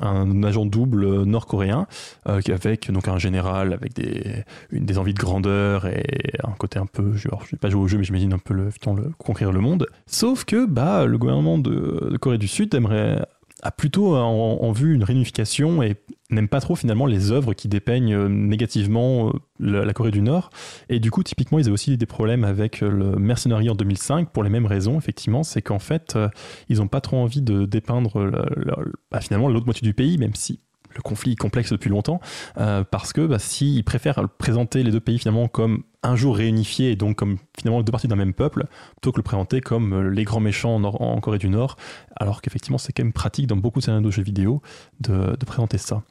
un 0.01 0.43
agent 0.43 0.65
double 0.65 1.23
nord-coréen 1.23 1.87
avec 2.25 2.91
donc 2.91 3.07
un 3.07 3.17
général 3.17 3.73
avec 3.73 3.93
des, 3.93 4.43
des 4.71 4.97
envies 4.97 5.13
de 5.13 5.19
grandeur 5.19 5.85
et 5.87 6.33
un 6.43 6.51
côté 6.51 6.79
un 6.79 6.85
peu, 6.85 7.13
je 7.15 7.27
n'ai 7.27 7.59
pas 7.59 7.69
joué 7.69 7.81
au 7.81 7.87
jeu, 7.87 7.97
mais 7.97 8.03
j'imagine 8.03 8.33
un 8.33 8.39
peu 8.39 8.53
le, 8.53 8.65
le 8.65 9.11
conquérir 9.17 9.51
le 9.51 9.59
monde. 9.59 9.87
Sauf 10.05 10.45
que 10.45 10.65
bah, 10.65 11.05
le 11.05 11.17
gouvernement 11.17 11.57
de 11.57 12.17
Corée 12.19 12.37
du 12.37 12.47
Sud 12.47 12.73
aimerait 12.75 13.19
a 13.63 13.71
plutôt 13.71 14.15
en, 14.15 14.59
en 14.61 14.71
vue 14.71 14.93
une 14.93 15.03
réunification 15.03 15.81
et 15.81 15.95
n'aime 16.33 16.47
pas 16.47 16.59
trop 16.59 16.75
finalement 16.75 17.05
les 17.05 17.31
œuvres 17.31 17.53
qui 17.53 17.67
dépeignent 17.67 18.13
euh, 18.13 18.27
négativement 18.27 19.29
euh, 19.29 19.31
la, 19.59 19.93
Corée 19.93 20.11
du 20.11 20.21
Nord. 20.21 20.49
Et 20.89 20.99
du 20.99 21.11
coup, 21.11 21.23
typiquement, 21.23 21.59
ils 21.59 21.69
ont 21.69 21.73
aussi 21.73 21.97
des 21.97 22.05
problèmes 22.05 22.43
avec 22.43 22.83
euh, 22.83 22.89
le 22.89 23.15
mercenariat 23.15 23.71
en 23.71 23.75
2005 23.75 24.29
pour 24.31 24.43
les 24.43 24.49
mêmes 24.49 24.65
raisons, 24.65 24.97
effectivement. 24.97 25.43
C'est 25.43 25.61
qu'en 25.61 25.79
fait, 25.79 26.17
ils 26.69 26.77
n'ont 26.77 26.87
pas 26.87 27.01
trop 27.01 27.17
envie 27.17 27.41
de 27.41 27.65
dépeindre 27.65 28.31
bah, 29.11 29.21
finalement 29.21 29.47
l'autre 29.47 29.65
moitié 29.65 29.85
du 29.85 29.93
pays, 29.93 30.17
même 30.17 30.35
si 30.35 30.59
le 30.95 31.01
conflit 31.01 31.35
complexe 31.35 31.71
depuis 31.71 31.89
longtemps, 31.89 32.19
euh, 32.57 32.83
parce 32.83 33.13
que 33.13 33.25
bah, 33.25 33.39
s'ils 33.39 33.83
préfèrent 33.83 34.27
présenter 34.37 34.83
les 34.83 34.91
deux 34.91 34.99
pays 34.99 35.19
finalement 35.19 35.47
comme 35.47 35.83
un 36.03 36.15
jour 36.15 36.35
réunifiés 36.35 36.91
et 36.91 36.95
donc 36.95 37.15
comme 37.15 37.37
finalement 37.57 37.81
deux 37.81 37.91
parties 37.91 38.07
d'un 38.07 38.15
même 38.15 38.33
peuple, 38.33 38.65
plutôt 38.95 39.11
que 39.11 39.17
le 39.17 39.23
présenter 39.23 39.61
comme 39.61 39.93
euh, 39.93 40.09
les 40.09 40.23
grands 40.23 40.39
méchants 40.39 40.75
en, 40.83 41.21
Corée 41.21 41.37
du 41.37 41.49
Nord, 41.49 41.77
alors 42.15 42.41
qu'effectivement 42.41 42.77
c'est 42.77 42.93
quand 42.93 43.03
même 43.03 43.13
pratique 43.13 43.47
dans 43.47 43.55
beaucoup 43.55 43.79
de 43.79 43.85
scénarios 43.85 44.05
de 44.05 44.11
jeux 44.11 44.23
vidéo 44.23 44.61
de 44.99 45.35
présenter 45.45 45.77
ça. 45.77 46.03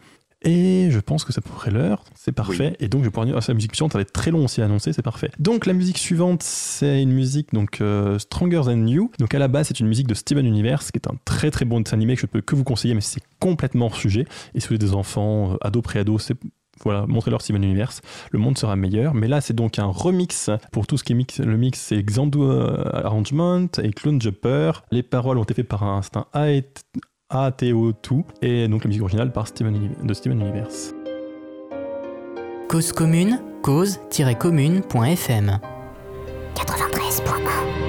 Et 0.44 0.88
je 0.90 0.98
pense 0.98 1.24
que 1.24 1.32
peu 1.32 1.50
près 1.50 1.70
l'heure, 1.70 2.04
c'est 2.14 2.32
parfait. 2.32 2.76
Et 2.80 2.88
donc 2.88 3.02
je 3.02 3.06
vais 3.06 3.10
pouvoir 3.10 3.26
dire, 3.26 3.36
ah, 3.36 3.44
la 3.46 3.54
musique 3.54 3.74
suivante, 3.74 3.92
ça 3.92 3.98
va 3.98 4.02
être 4.02 4.12
très 4.12 4.30
long 4.30 4.44
aussi 4.44 4.62
à 4.62 4.64
annoncer, 4.64 4.92
c'est 4.92 5.02
parfait. 5.02 5.30
Donc 5.38 5.66
la 5.66 5.72
musique 5.72 5.98
suivante, 5.98 6.42
c'est 6.42 7.02
une 7.02 7.12
musique 7.12 7.52
donc 7.52 7.80
euh, 7.80 8.18
Stronger 8.18 8.62
Than 8.64 8.86
You. 8.86 9.10
Donc 9.18 9.34
à 9.34 9.38
la 9.38 9.48
base, 9.48 9.68
c'est 9.68 9.80
une 9.80 9.88
musique 9.88 10.06
de 10.06 10.14
Steven 10.14 10.46
Universe, 10.46 10.90
qui 10.90 10.98
est 10.98 11.08
un 11.08 11.16
très 11.24 11.50
très 11.50 11.64
bon 11.64 11.80
dessin 11.80 11.96
animé 11.96 12.14
que 12.14 12.22
je 12.22 12.26
peux 12.26 12.40
que 12.40 12.54
vous 12.54 12.64
conseiller, 12.64 12.94
mais 12.94 13.00
c'est 13.00 13.22
complètement 13.40 13.86
hors 13.86 13.96
sujet. 13.96 14.26
Et 14.54 14.60
si 14.60 14.68
vous 14.68 14.74
avez 14.74 14.78
des 14.78 14.94
enfants, 14.94 15.52
euh, 15.52 15.56
ados, 15.60 15.82
pré-ados, 15.82 16.22
c'est 16.22 16.36
voilà, 16.84 17.06
montrez-leur 17.06 17.42
Steven 17.42 17.62
Universe, 17.62 18.00
le 18.32 18.40
monde 18.40 18.58
sera 18.58 18.74
meilleur. 18.74 19.14
Mais 19.14 19.28
là, 19.28 19.40
c'est 19.40 19.54
donc 19.54 19.78
un 19.78 19.86
remix 19.86 20.50
pour 20.72 20.86
tout 20.86 20.96
ce 20.96 21.04
qui 21.04 21.12
est 21.12 21.14
mix. 21.14 21.38
Le 21.38 21.56
mix, 21.56 21.78
c'est 21.78 22.02
Xandu 22.02 22.40
Arrangement 22.92 23.66
et 23.80 23.90
Clone 23.90 24.20
Jumper. 24.20 24.72
Les 24.90 25.04
paroles 25.04 25.38
ont 25.38 25.44
été 25.44 25.54
faites 25.54 25.68
par 25.68 25.84
un, 25.84 26.00
un 26.32 26.60
ATO2, 27.32 28.24
et 28.42 28.68
donc 28.68 28.84
la 28.84 28.88
musique 28.88 29.02
originale 29.02 29.32
par 29.32 29.48
Steven, 29.48 29.90
de 30.02 30.14
Steven 30.14 30.40
Universe. 30.40 30.94
Cause 32.68 32.92
commune, 32.92 33.40
cause-commune.fm 33.62 35.58
93.1 36.54 37.82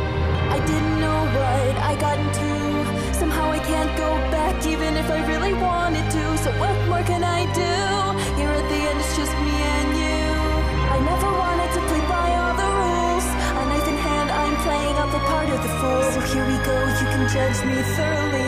judge 17.34 17.66
me 17.66 17.82
thoroughly. 17.96 18.43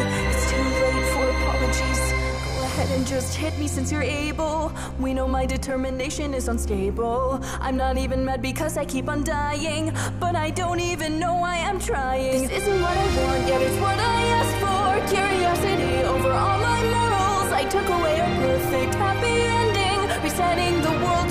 Ahead 2.86 2.98
and 2.98 3.08
just 3.08 3.36
hit 3.36 3.58
me 3.58 3.68
since 3.68 3.92
you're 3.92 4.04
able. 4.04 4.72
We 5.00 5.14
know 5.14 5.28
my 5.28 5.46
determination 5.46 6.34
is 6.34 6.48
unstable. 6.48 7.40
I'm 7.60 7.78
not 7.78 7.98
even 7.98 8.24
mad 8.26 8.42
because 8.42 8.78
I 8.78 8.86
keep 8.86 9.10
on 9.10 9.24
dying. 9.24 9.94
But 10.20 10.36
I 10.36 10.50
don't 10.52 10.80
even 10.80 11.20
know 11.20 11.36
why 11.36 11.56
I 11.56 11.70
am 11.72 11.80
trying. 11.80 12.42
This 12.42 12.52
isn't 12.52 12.82
what 12.82 12.98
I 12.98 13.08
want, 13.18 13.48
yet 13.48 13.62
it's 13.62 13.80
what 13.82 14.00
I 14.00 14.22
asked 14.40 14.58
for. 14.64 15.16
Curiosity 15.16 16.04
over 16.14 16.32
all 16.32 16.60
my 16.60 16.82
morals. 16.96 17.50
I 17.62 17.64
took 17.76 17.88
away 17.98 18.20
a 18.20 18.30
perfect 18.46 18.96
happy 18.96 19.38
ending. 19.62 20.00
Resetting 20.24 20.82
the 20.82 20.94
world 21.04 21.30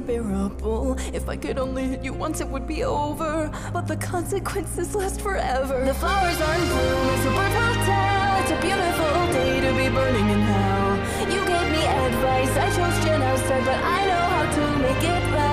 unbearable. 0.00 0.96
If 1.12 1.28
I 1.28 1.36
could 1.36 1.58
only 1.58 1.84
hit 1.84 2.02
you 2.02 2.12
once, 2.12 2.40
it 2.40 2.48
would 2.48 2.66
be 2.66 2.84
over. 2.84 3.50
But 3.72 3.86
the 3.86 3.96
consequences 3.96 4.94
last 4.94 5.20
forever. 5.20 5.84
The 5.84 5.94
flowers 5.94 6.40
are 6.40 6.54
in 6.54 6.66
bloom, 6.72 7.06
the 7.24 7.30
birds 7.36 7.54
will 7.60 7.78
tell. 7.84 8.40
It's 8.40 8.50
a 8.50 8.60
beautiful 8.60 9.14
day 9.36 9.60
to 9.60 9.70
be 9.76 9.88
burning 9.94 10.28
in 10.30 10.40
hell. 10.40 10.96
You 11.34 11.40
gave 11.46 11.68
me 11.76 11.82
advice, 11.84 12.52
I 12.56 12.68
chose 12.76 13.04
genocide, 13.04 13.64
but 13.64 13.80
I 13.96 14.06
know 14.08 14.24
how 14.34 14.44
to 14.56 14.78
make 14.78 15.04
it 15.04 15.34
right. 15.34 15.49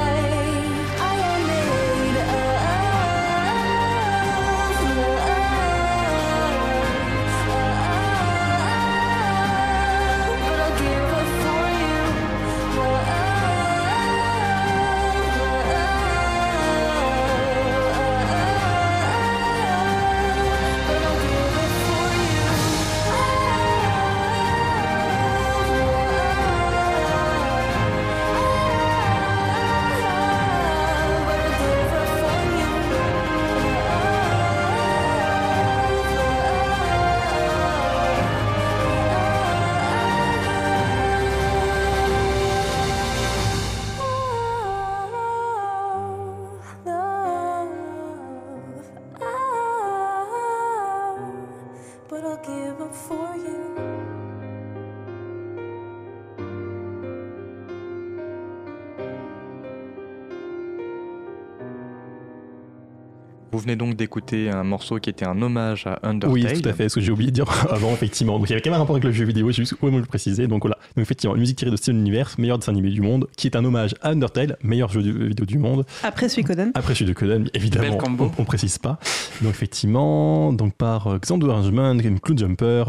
Vous 63.57 63.63
venez 63.63 63.75
donc 63.75 63.95
d'écouter 63.95 64.51
un 64.51 64.63
morceau 64.63 64.99
qui 64.99 65.09
était 65.09 65.25
un 65.25 65.41
hommage 65.41 65.87
à 65.87 65.97
Undertale. 66.03 66.31
Oui, 66.31 66.61
tout 66.61 66.69
à 66.69 66.73
fait, 66.73 66.89
ce 66.89 66.93
que 66.93 67.01
j'ai 67.01 67.11
oublié 67.11 67.31
de 67.31 67.35
dire 67.37 67.49
avant, 67.71 67.91
effectivement. 67.91 68.37
Donc 68.37 68.47
il 68.47 68.51
y 68.51 68.53
avait 68.53 68.61
quand 68.61 68.69
même 68.69 68.75
un 68.75 68.81
rapport 68.81 68.95
avec 68.95 69.03
le 69.03 69.11
jeu 69.11 69.25
vidéo, 69.25 69.49
j'ai 69.49 69.63
juste 69.63 69.71
oublié 69.81 69.95
de 69.95 70.01
le 70.01 70.05
préciser. 70.05 70.45
Donc 70.45 70.61
voilà, 70.61 70.77
donc 70.95 71.01
effectivement, 71.01 71.33
une 71.33 71.39
musique 71.39 71.57
tirée 71.57 71.71
de 71.71 71.75
Steven 71.75 71.99
Universe, 71.99 72.37
meilleur 72.37 72.59
dessin 72.59 72.71
animé 72.71 72.91
du 72.91 73.01
monde, 73.01 73.27
qui 73.35 73.47
est 73.47 73.55
un 73.55 73.65
hommage 73.65 73.95
à 74.03 74.11
Undertale, 74.11 74.57
meilleur 74.61 74.89
jeu 74.89 75.01
vidéo 75.01 75.47
du 75.47 75.57
monde. 75.57 75.87
Après 76.03 76.29
Suikoden. 76.29 76.69
Après 76.75 76.93
celui 76.93 77.07
de 77.07 77.13
Coden, 77.13 77.49
évidemment, 77.55 77.89
Bel 77.89 77.97
combo. 77.97 78.31
on, 78.37 78.43
on 78.43 78.45
précise 78.45 78.77
pas. 78.77 78.99
Donc 79.41 79.51
effectivement, 79.51 80.51
donc 80.51 80.73
par 80.73 81.07
euh, 81.07 81.19
Xandu 81.19 81.47
Arrangement, 81.49 81.95
Clue 82.23 82.37
Jumper, 82.37 82.85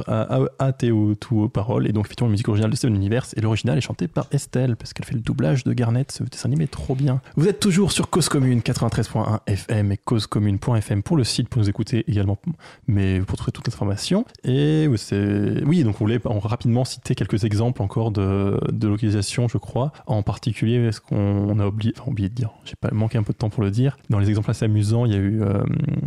ATO 0.58 1.14
tout 1.14 1.40
aux 1.40 1.48
paroles, 1.48 1.86
et 1.86 1.92
donc 1.92 2.06
effectivement 2.06 2.28
la 2.28 2.32
musique 2.32 2.48
originale 2.48 2.70
de 2.70 2.76
Steven 2.76 2.94
Universe, 2.94 3.34
et 3.36 3.40
l'original 3.42 3.76
est 3.76 3.82
chanté 3.82 4.08
par 4.08 4.28
Estelle, 4.32 4.76
parce 4.76 4.92
qu'elle 4.92 5.04
fait 5.04 5.14
le 5.14 5.20
doublage 5.20 5.64
de 5.64 5.72
Garnet, 5.74 6.06
ce 6.10 6.24
dessin 6.24 6.48
animé 6.48 6.64
est 6.64 6.68
trop 6.68 6.94
bien. 6.94 7.20
Vous 7.36 7.48
êtes 7.48 7.60
toujours 7.60 7.92
sur 7.92 8.08
Cause 8.08 8.30
Commune 8.30 8.60
93.1 8.60 9.40
FM 9.46 9.92
et 9.92 9.98
causecommune.fm 9.98 11.02
pour 11.02 11.16
le 11.16 11.24
site 11.24 11.48
pour 11.48 11.60
nous 11.60 11.68
écouter 11.68 12.04
également, 12.08 12.38
mais 12.86 13.20
pour 13.20 13.36
trouver 13.36 13.52
toute 13.52 13.66
l'information. 13.66 14.24
Et 14.44 14.88
oui, 14.88 15.84
donc 15.84 16.00
on 16.00 16.04
voulait 16.04 16.20
rapidement 16.24 16.84
citer 16.86 17.14
quelques 17.14 17.44
exemples 17.44 17.82
encore 17.82 18.10
de, 18.10 18.58
de 18.72 18.88
localisation, 18.88 19.48
je 19.48 19.58
crois. 19.58 19.92
En 20.06 20.22
particulier, 20.22 20.90
ce 20.92 21.00
qu'on 21.00 21.58
a 21.58 21.66
oublié 21.66 22.28
de 22.28 22.34
dire, 22.34 22.50
j'ai 22.64 22.76
pas 22.80 22.90
manqué 22.90 23.18
un 23.18 23.22
peu 23.22 23.34
de 23.34 23.38
temps 23.38 23.50
pour 23.50 23.62
le 23.62 23.70
dire. 23.70 23.98
Dans 24.08 24.18
les 24.18 24.30
exemples 24.30 24.50
assez 24.50 24.64
amusants, 24.64 25.04
il 25.04 25.12
y 25.12 25.14
a 25.14 25.18
eu 25.18 25.42
euh, 25.42 25.62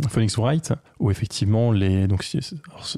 Phoenix 0.08 0.31
Wright, 0.36 0.72
où 0.98 1.10
effectivement 1.10 1.72
les 1.72 2.06
donc 2.06 2.24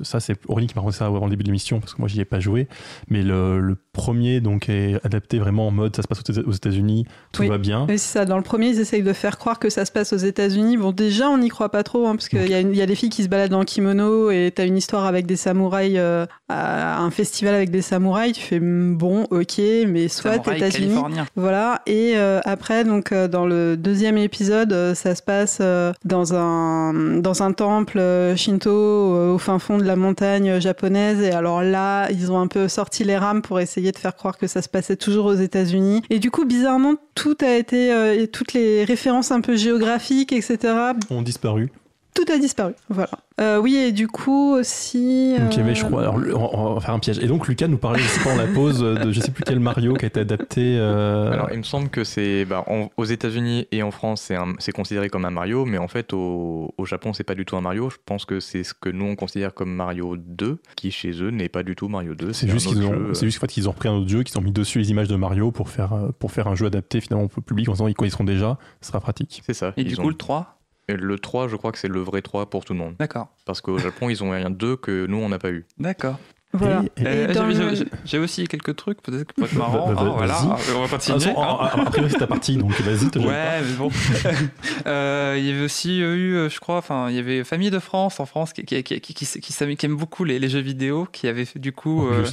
ça 0.03 0.21
c'est 0.21 0.39
Aurélie 0.49 0.67
qui 0.67 0.75
m'a 0.75 0.81
raconté 0.81 0.99
ça 0.99 1.07
avant 1.07 1.25
le 1.25 1.31
début 1.31 1.43
de 1.43 1.49
l'émission 1.49 1.81
parce 1.81 1.95
que 1.95 2.01
moi 2.01 2.09
j'y 2.09 2.21
ai 2.21 2.25
pas 2.25 2.41
joué, 2.41 2.69
mais 3.09 3.23
le, 3.23 3.61
le 3.61 3.77
premier 3.95 4.41
donc 4.41 4.69
est 4.69 5.01
adapté 5.05 5.39
vraiment 5.39 5.67
en 5.69 5.71
mode 5.71 5.97
ça 5.97 6.03
se 6.03 6.09
passe 6.09 6.19
aux 6.21 6.33
Éta- 6.33 6.45
aux 6.45 6.53
États-Unis, 6.53 7.07
tout 7.33 7.43
Oui. 7.43 7.49
va 7.49 7.57
bien. 7.59 7.87
Oui, 7.89 7.99
c'est 7.99 8.19
ça. 8.19 8.25
Dans 8.27 8.37
le 8.37 8.43
premier, 8.43 8.69
ils 8.69 8.81
essayent 8.81 9.03
de 9.03 9.13
faire 9.15 9.39
croire 9.39 9.59
que 9.59 9.71
ça 9.71 9.85
se 9.87 9.93
passe 9.93 10.13
aux 10.13 10.17
États-Unis. 10.19 10.77
Bon, 10.77 10.93
déjà, 10.93 11.31
on 11.31 11.39
n'y 11.39 11.49
croit 11.49 11.71
pas 11.71 11.83
trop, 11.83 12.07
hein, 12.07 12.17
parce 12.17 12.29
qu'il 12.29 12.47
y, 12.47 12.55
a 12.55 12.61
une- 12.61 12.73
il 12.73 12.77
y 12.77 12.83
a 12.83 12.87
des 12.87 12.95
filles 12.97 13.09
qui 13.09 13.23
se 13.23 13.29
baladent 13.29 13.55
en 13.55 13.65
kimono 13.65 14.31
et 14.31 14.53
t'as 14.55 14.67
une 14.67 14.77
histoire 14.77 15.07
avec 15.07 15.25
des 15.27 15.37
samouraïs, 15.37 15.95
euh, 15.97 16.27
à 16.51 16.99
un 17.01 17.11
festival 17.11 17.55
avec 17.55 17.71
des 17.71 17.81
samouraïs. 17.83 18.37
Tu 18.37 18.43
fais 18.43 18.61
hmm, 18.61 18.97
bon, 18.97 19.25
ok, 19.31 19.59
mais 19.89 20.09
soit 20.09 20.37
États-Unis. 20.37 20.95
Voilà. 21.37 21.81
Et 21.87 22.13
euh, 22.17 22.41
après, 22.45 22.85
donc 22.85 23.13
euh, 23.13 23.29
dans 23.29 23.47
le 23.47 23.77
deuxième 23.77 24.19
épisode, 24.19 24.73
euh, 24.73 24.95
ça 24.95 25.15
se 25.15 25.23
passe 25.23 25.59
euh, 25.61 25.93
dans 26.05 26.35
un 26.35 26.93
dans 27.21 27.43
un 27.43 27.53
temple 27.53 27.99
euh, 27.99 28.35
shinto 28.37 28.71
euh, 28.71 29.35
au 29.35 29.39
fin 29.39 29.59
fond 29.59 29.79
de 29.79 29.85
la 29.85 29.97
montagne 29.97 30.61
japonaise. 30.61 31.21
Et 31.21 31.31
alors 31.33 31.63
là, 31.63 32.09
ils 32.11 32.33
ont 32.33 32.39
un 32.41 32.47
peu 32.49 32.69
sorti 32.69 33.05
les 33.05 33.17
rames 33.17 33.43
pour 33.43 33.61
essayer 33.61 33.84
de 33.93 33.99
faire 33.99 34.15
croire 34.15 34.39
que 34.39 34.47
ça 34.47 34.63
se 34.63 34.69
passait 34.69 34.97
toujours 34.97 35.27
aux 35.27 35.35
États-Unis. 35.35 36.03
Et 36.11 36.19
du 36.19 36.31
coup, 36.31 36.45
bizarrement, 36.45 36.95
tout 37.15 37.37
a 37.41 37.55
été 37.55 37.93
euh, 37.93 38.27
toutes 38.27 38.53
les 38.53 38.85
références 38.85 39.31
un 39.31 39.41
peu 39.41 39.57
géographiques, 39.57 40.33
etc. 40.33 40.75
Ont 41.11 41.23
disparu. 41.23 41.71
Tout 42.15 42.33
a 42.33 42.39
disparu. 42.39 42.75
Voilà. 42.89 43.11
Euh, 43.41 43.59
oui, 43.59 43.75
et 43.75 43.91
du 43.91 44.07
coup 44.07 44.53
aussi. 44.55 45.35
Donc 45.37 45.53
il 45.55 45.59
y 45.59 45.61
avait, 45.63 45.73
euh, 45.73 45.75
je 45.75 45.85
crois, 45.85 46.03
alors, 46.03 46.15
on 46.57 46.75
va 46.75 46.81
faire 46.81 46.95
un 46.95 47.01
piège. 47.01 47.19
Et 47.19 47.27
donc 47.27 47.49
Lucas 47.49 47.67
nous 47.67 47.77
parlait, 47.77 47.99
je 47.99 48.07
sais 48.07 48.23
pas, 48.23 48.33
en 48.33 48.37
la 48.37 48.47
pause 48.47 48.79
de 48.81 49.11
je 49.11 49.19
sais 49.21 49.33
plus 49.33 49.43
quel 49.45 49.59
Mario 49.59 49.95
qui 49.95 50.05
a 50.05 50.09
été 50.09 50.21
adapté. 50.21 50.77
euh, 50.79 51.33
Alors, 51.33 51.49
il 51.51 51.59
me 51.59 51.65
semble 51.65 51.89
que 51.89 52.05
c'est 52.05 52.45
bah, 52.45 52.63
en- 52.69 52.89
aux 52.97 53.05
États-Unis 53.05 53.67
et 53.73 53.83
en 53.83 53.91
France, 53.91 54.31
c'est 54.61 54.71
considéré 54.73 55.09
comme 55.09 55.25
un 55.25 55.31
Mario, 55.31 55.65
mais 55.65 55.79
en 55.79 55.89
fait, 55.89 56.13
au, 56.13 56.73
au 56.79 56.85
Japon, 56.87 57.13
c'est 57.13 57.25
pas 57.25 57.35
du 57.35 57.45
tout 57.45 57.57
un 57.57 57.61
Mario. 57.61 57.91
Je 57.91 57.97
pense 58.07 58.25
que 58.27 58.39
c'est 58.39 58.63
ce 58.63 58.75
que 58.75 58.89
nous 58.91 59.07
on 59.07 59.17
considère 59.17 59.53
comme 59.53 59.75
Mario 59.75 60.17
2, 60.17 60.59
qui 60.77 60.93
chez 60.93 61.11
eux 61.21 61.31
n'est 61.31 61.49
pas 61.49 61.65
du 61.65 61.75
tout 61.75 61.89
Mario 61.89 62.15
2. 62.15 62.33
C'est 62.33 62.47
juste 62.49 62.69
qu'ils 62.69 62.85
ont, 62.85 62.93
jeu. 62.93 63.15
c'est 63.15 63.27
juste 63.27 63.41
fait, 63.41 63.49
qu'ils 63.49 63.69
ont 63.69 63.73
repris 63.73 63.89
un 63.89 63.95
autre 63.95 64.09
jeu, 64.09 64.23
qu'ils 64.23 64.39
ont 64.39 64.43
mis 64.43 64.53
dessus 64.53 64.79
les 64.79 64.91
images 64.93 65.09
de 65.09 65.17
Mario 65.17 65.51
pour 65.51 65.69
faire, 65.69 65.93
euh, 65.95 66.11
pour 66.17 66.31
faire 66.31 66.47
un 66.47 66.55
jeu 66.55 66.67
adapté 66.67 67.01
finalement 67.01 67.25
au 67.25 67.41
public 67.41 67.69
en 67.69 67.73
disant 67.73 67.89
ils 67.89 68.11
seront 68.13 68.23
déjà, 68.23 68.57
ce 68.81 68.87
sera 68.89 69.01
pratique. 69.01 69.43
C'est 69.45 69.55
ça. 69.55 69.73
Et 69.77 69.81
ils 69.83 69.89
du 69.89 69.99
ont- 69.99 70.03
coup, 70.05 70.09
le 70.11 70.15
3 70.15 70.61
et 70.89 70.97
le 70.97 71.19
3, 71.19 71.49
je 71.49 71.57
crois 71.57 71.73
que 71.73 71.79
c'est 71.79 71.89
le 71.89 72.01
vrai 72.01 72.23
3 72.23 72.51
pour 72.51 72.65
tout 72.65 72.73
le 72.73 72.79
monde. 72.79 72.95
D'accord. 72.99 73.29
Parce 73.45 73.61
qu'au 73.61 73.79
Japon, 73.79 74.11
ils 74.11 74.23
ont 74.23 74.33
un 74.33 74.51
2 74.51 74.77
que 74.77 75.07
nous, 75.07 75.19
on 75.19 75.29
n'a 75.29 75.39
pas 75.39 75.51
eu. 75.51 75.67
D'accord. 75.79 76.19
Voilà. 76.55 76.83
Euh, 77.05 77.75
j'ai- 77.75 78.19
le- 78.19 78.25
aussi 78.25 78.47
quelques 78.47 78.77
trucs, 78.77 79.03
peut-être 79.03 79.25
que 79.25 79.35
pour 79.35 79.45
être 79.45 79.55
marrant. 79.55 79.89
Bah, 79.89 79.95
bah, 79.97 80.03
hein, 80.03 80.15
voilà, 80.17 80.35
vas-y. 80.35 80.47
on 80.77 80.79
va 80.81 80.85
Ah, 80.85 80.89
continuer. 80.89 81.19
son- 81.21 81.31
hein. 81.43 81.59
a- 81.61 81.65
a- 81.67 81.81
a 81.81 81.85
priori, 81.87 82.11
c'est 82.11 82.19
ta 82.19 82.27
partie, 82.27 82.57
donc 82.57 82.71
vas-y, 82.81 83.11
te 83.11 83.19
Ouais, 83.19 83.61
mais 83.63 83.73
bon. 83.77 83.91
Euh, 84.87 85.35
il 85.39 85.45
y 85.47 85.51
avait 85.51 85.65
aussi 85.65 85.99
eu, 86.01 86.37
euh, 86.37 86.49
je 86.49 86.61
crois, 86.61 86.77
enfin, 86.77 87.09
il 87.11 87.17
y 87.17 87.19
avait 87.19 87.43
Famille 87.45 87.71
de 87.71 87.79
France 87.79 88.21
en 88.21 88.27
France 88.27 88.53
qui, 88.53 88.65
qui, 88.65 88.83
qui, 88.83 89.01
qui, 89.01 89.15
qui, 89.15 89.27
qui 89.41 89.53
s'am- 89.53 89.75
qui 89.77 89.87
aime 89.87 89.97
beaucoup 89.97 90.25
les, 90.25 90.39
les 90.39 90.49
jeux 90.49 90.61
vidéo, 90.61 91.07
qui 91.11 91.27
avait 91.29 91.45
fait, 91.45 91.59
du 91.59 91.73
coup 91.73 92.07
euh, 92.07 92.25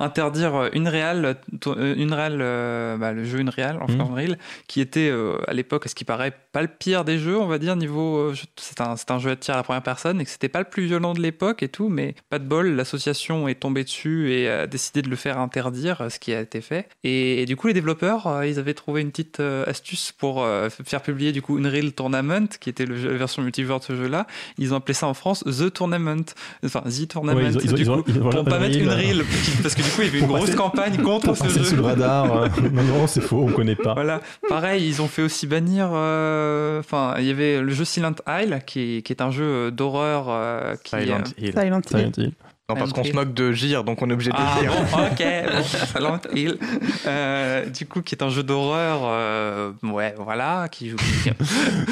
interdire 0.00 0.70
une 0.72 0.88
réal, 0.88 1.36
une 1.76 2.12
réal, 2.12 2.38
euh, 2.40 2.96
bah, 2.96 3.12
le 3.12 3.24
jeu 3.24 3.38
une 3.40 3.48
réal 3.48 3.78
en 3.82 3.90
Mhm. 3.92 4.00
Unreal, 4.00 4.38
qui 4.66 4.80
était 4.80 5.08
euh, 5.10 5.36
à 5.46 5.52
l'époque, 5.54 5.86
à 5.86 5.88
ce 5.88 5.94
qui 5.94 6.04
paraît, 6.04 6.32
pas 6.52 6.62
le 6.62 6.68
pire 6.68 7.04
des 7.04 7.18
jeux, 7.18 7.38
on 7.38 7.46
va 7.46 7.58
dire 7.58 7.76
niveau, 7.76 8.16
euh, 8.16 8.34
c'est 8.56 8.80
un, 8.80 8.96
c'est 8.96 9.10
un 9.10 9.18
jeu 9.18 9.30
à 9.30 9.36
tir 9.36 9.54
à 9.54 9.56
la 9.58 9.62
première 9.62 9.82
personne 9.82 10.20
et 10.20 10.24
que 10.24 10.30
c'était 10.30 10.48
pas 10.48 10.60
le 10.60 10.64
plus 10.66 10.86
violent 10.86 11.14
de 11.14 11.20
l'époque 11.20 11.62
et 11.62 11.68
tout, 11.68 11.88
mais 11.88 12.14
pas 12.30 12.38
de 12.38 12.44
bol, 12.44 12.68
l'association 12.74 13.48
est 13.48 13.54
tombée 13.56 13.67
dessus 13.70 14.32
et 14.32 14.48
a 14.48 14.66
décidé 14.66 15.02
de 15.02 15.08
le 15.08 15.16
faire 15.16 15.38
interdire, 15.38 16.06
ce 16.10 16.18
qui 16.18 16.32
a 16.34 16.40
été 16.40 16.60
fait. 16.60 16.88
Et, 17.04 17.42
et 17.42 17.46
du 17.46 17.56
coup, 17.56 17.66
les 17.68 17.74
développeurs, 17.74 18.26
euh, 18.26 18.46
ils 18.46 18.58
avaient 18.58 18.74
trouvé 18.74 19.00
une 19.00 19.10
petite 19.10 19.40
euh, 19.40 19.64
astuce 19.66 20.12
pour 20.12 20.42
euh, 20.42 20.68
faire 20.70 21.02
publier 21.02 21.32
du 21.32 21.42
coup 21.42 21.56
Unreal 21.58 21.92
Tournament, 21.92 22.46
qui 22.60 22.70
était 22.70 22.86
le 22.86 22.96
jeu- 22.96 23.10
la 23.12 23.18
version 23.18 23.42
multijoueur 23.42 23.80
de 23.80 23.84
ce 23.84 23.94
jeu-là. 23.96 24.26
Ils 24.58 24.72
ont 24.74 24.76
appelé 24.76 24.94
ça 24.94 25.06
en 25.06 25.14
France 25.14 25.44
The 25.44 25.72
Tournament, 25.72 26.24
enfin 26.64 26.82
The 26.82 27.08
Tournament. 27.08 27.38
Ouais, 27.38 27.46
ils 27.50 27.56
ont- 27.56 27.60
ils 27.62 27.70
ont- 27.70 27.74
du 27.74 27.82
ils 27.82 27.90
ont- 27.90 28.02
coup, 28.02 28.10
ils 28.10 28.18
ont- 28.22 28.30
pour 28.30 28.44
pas 28.44 28.58
mettre 28.58 28.78
Unreal, 28.78 29.22
parce 29.62 29.74
que 29.74 29.82
du 29.82 29.88
coup, 29.90 30.00
il 30.02 30.06
y 30.06 30.08
avait 30.08 30.18
une 30.20 30.26
grosse 30.26 30.40
passer- 30.46 30.56
campagne 30.56 30.96
contre 31.02 31.34
ce 31.36 31.48
jeu. 31.48 31.64
sous 31.64 31.76
le 31.76 31.82
radar. 31.82 32.42
euh, 32.42 32.48
non, 32.72 32.82
non, 32.82 33.06
c'est 33.06 33.20
faux, 33.20 33.44
on 33.48 33.52
connaît 33.52 33.74
pas. 33.76 33.94
Voilà, 33.94 34.20
pareil, 34.48 34.86
ils 34.86 35.02
ont 35.02 35.08
fait 35.08 35.22
aussi 35.22 35.46
bannir. 35.46 35.90
euh, 35.92 36.78
Enfin, 36.80 37.14
il 37.18 37.24
y 37.24 37.30
avait 37.30 37.60
le 37.60 37.70
jeu 37.72 37.84
Silent 37.84 38.14
Isle, 38.28 38.60
qui 38.66 38.98
est, 38.98 39.02
qui 39.02 39.12
est 39.12 39.22
un 39.22 39.30
jeu 39.30 39.70
d'horreur 39.70 40.26
euh, 40.28 40.74
qui. 40.84 40.90
Silent 40.96 41.18
euh, 41.26 41.40
Hill. 41.44 41.52
Silent 41.52 41.80
Hill. 41.80 41.88
Silent 41.98 42.12
Hill. 42.16 42.32
Non, 42.70 42.74
parce 42.76 42.92
qu'on 42.92 43.02
se 43.02 43.12
moque 43.12 43.32
de 43.32 43.50
Gire, 43.50 43.82
donc 43.82 44.02
on 44.02 44.10
est 44.10 44.12
obligé 44.12 44.30
de 44.30 44.36
Ah 44.38 44.56
le 44.56 44.60
dire. 44.60 44.72
bon, 44.92 44.98
ok, 44.98 46.20
bon, 46.30 46.36
Hill. 46.36 46.58
Euh, 47.06 47.64
du 47.64 47.86
coup, 47.86 48.02
qui 48.02 48.14
est 48.14 48.22
un 48.22 48.28
jeu 48.28 48.42
d'horreur, 48.42 49.00
euh, 49.04 49.70
ouais, 49.84 50.14
voilà, 50.18 50.68
qui 50.70 50.90
joue. 50.90 50.96
qui- 50.98 51.30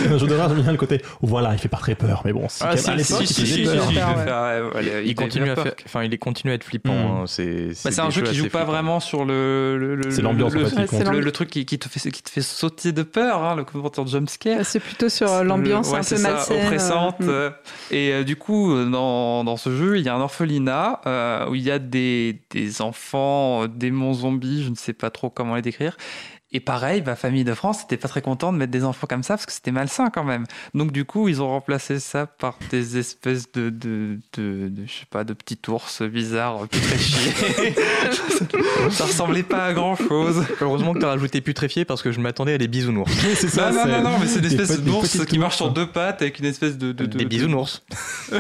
Un 0.07 0.19
jeu 0.19 0.27
d'horreur, 0.27 0.51
j'aime 0.51 0.61
bien 0.61 0.73
le 0.73 0.77
côté. 0.77 1.01
voilà, 1.23 1.55
il 1.55 1.59
fait 1.59 1.71
pas 1.71 1.79
très 1.79 1.95
peur, 1.95 2.21
mais 2.27 2.35
bon, 2.35 2.45
c'est 2.51 2.67
Ah, 2.69 2.77
si, 2.77 2.91
à 2.91 2.95
l'époque, 2.95 3.23
si, 3.23 3.23
il 3.23 3.27
si, 3.27 3.41
faisait 3.41 3.55
si, 3.55 3.63
peur. 3.65 3.87
si, 3.89 3.95
si. 3.95 3.99
Ah 3.99 4.61
ouais. 4.75 5.03
Il 5.07 5.15
continue 5.15 5.49
à 5.49 5.57
faire 5.57 5.73
enfin, 5.87 6.03
il 6.05 6.13
est 6.13 6.19
continue 6.19 6.51
à 6.53 6.57
être 6.57 6.65
flippant. 6.65 6.93
Mm. 6.93 7.21
hein, 7.23 7.25
C'est 7.27 7.69
Bah, 7.83 7.91
c'est 7.91 8.01
un 8.01 8.11
jeu 8.11 8.21
qui 8.21 8.35
joue 8.35 8.51
pas 8.51 8.65
vraiment 8.65 9.01
sur 9.01 9.25
le. 9.25 9.79
le, 9.79 9.95
le- 9.95 10.11
C'est 10.11 10.21
l'ambiance, 10.21 10.53
le, 10.53 11.21
le- 11.21 11.33
truc 11.33 11.49
qui, 11.49 11.65
qui 11.65 11.79
te 11.79 11.89
fait, 11.89 12.11
qui 12.11 12.23
te 12.23 12.29
fait 12.29 12.43
sauter 12.43 12.93
de 12.93 13.03
peur, 13.03 13.43
hein, 13.43 13.57
le 13.57 13.65
commentaire 13.65 14.07
jumpscare. 14.07 14.59
C'est 14.67 14.81
plutôt 14.81 15.09
sur 15.09 15.33
euh, 15.33 15.43
l'ambiance 15.43 15.89
un 15.95 16.03
peu 16.03 16.21
malsaine. 16.21 16.65
oppressante. 16.67 17.17
euh, 17.23 17.49
Et 17.91 18.25
du 18.25 18.37
coup, 18.37 18.75
dans, 18.85 19.43
dans 19.43 19.57
ce 19.57 19.75
jeu, 19.75 19.97
il 19.99 20.05
y 20.05 20.11
a 20.11 20.15
un 20.15 20.21
euh, 20.69 21.49
où 21.49 21.55
il 21.55 21.63
y 21.63 21.71
a 21.71 21.79
des, 21.79 22.43
des 22.51 22.83
enfants, 22.83 23.63
euh, 23.63 23.69
démons 23.69 24.15
zombies, 24.15 24.65
je 24.65 24.71
ne 24.71 24.75
sais 24.75 24.93
pas 24.93 25.11
trop 25.11 25.31
comment 25.31 25.55
les 25.55 25.63
décrire. 25.63 25.97
Et 26.53 26.61
pareil, 26.61 27.03
ma 27.05 27.17
famille 27.17 27.43
de 27.43 27.55
France 27.55 27.81
n'était 27.83 27.97
pas 27.97 28.07
très 28.07 28.23
content 28.23 28.53
de 28.53 28.57
mettre 28.59 28.71
des 28.71 28.85
enfants 28.85 29.09
comme 29.09 29.25
ça 29.25 29.35
parce 29.35 29.47
que 29.47 29.53
c'était 29.53 29.73
malsain 29.73 30.11
quand 30.11 30.23
même. 30.23 30.45
Donc 30.75 30.93
du 30.93 31.05
coup, 31.05 31.29
ils 31.29 31.43
ont 31.43 31.49
remplacé 31.49 31.99
ça 31.99 32.27
par 32.27 32.57
des 32.71 32.99
espèces 32.99 33.51
de, 33.51 33.69
de, 33.69 34.21
de, 34.39 34.69
de- 34.69 34.87
je 34.87 34.93
sais 35.01 35.07
pas, 35.11 35.25
de 35.25 35.33
petits 35.35 35.59
ours 35.69 36.03
bizarres, 36.03 36.69
putréfiés. 36.69 37.75
ça 38.91 39.07
ressemblait 39.07 39.43
pas 39.43 39.65
à 39.67 39.73
grand 39.73 39.97
chose. 39.97 40.45
Heureusement 40.61 40.95
que 40.95 41.01
tu 41.01 41.05
as 41.05 41.09
rajouté 41.09 41.41
putréfié 41.41 41.85
parce 41.85 42.01
que 42.01 42.13
je 42.13 42.21
m'attendais 42.21 42.55
à 42.55 42.59
des 42.59 42.69
bisounours. 42.69 43.11
c'est 43.35 43.49
ça. 43.49 43.73
non, 43.73 43.85
non, 43.85 44.03
non, 44.03 44.11
non, 44.13 44.19
mais 44.21 44.27
c'est 44.29 44.37
une 44.37 44.43
des 44.43 44.55
espèce 44.55 44.81
d'ours 44.83 45.25
qui 45.27 45.39
marche 45.41 45.57
sur 45.57 45.71
deux 45.73 45.89
pattes 45.91 46.23
avec 46.23 46.39
une 46.39 46.45
espèce 46.47 46.79
de. 46.79 46.93
de, 46.93 47.07
de- 47.07 47.19
des 47.19 47.25
de- 47.25 47.29
bisounours. 47.29 47.83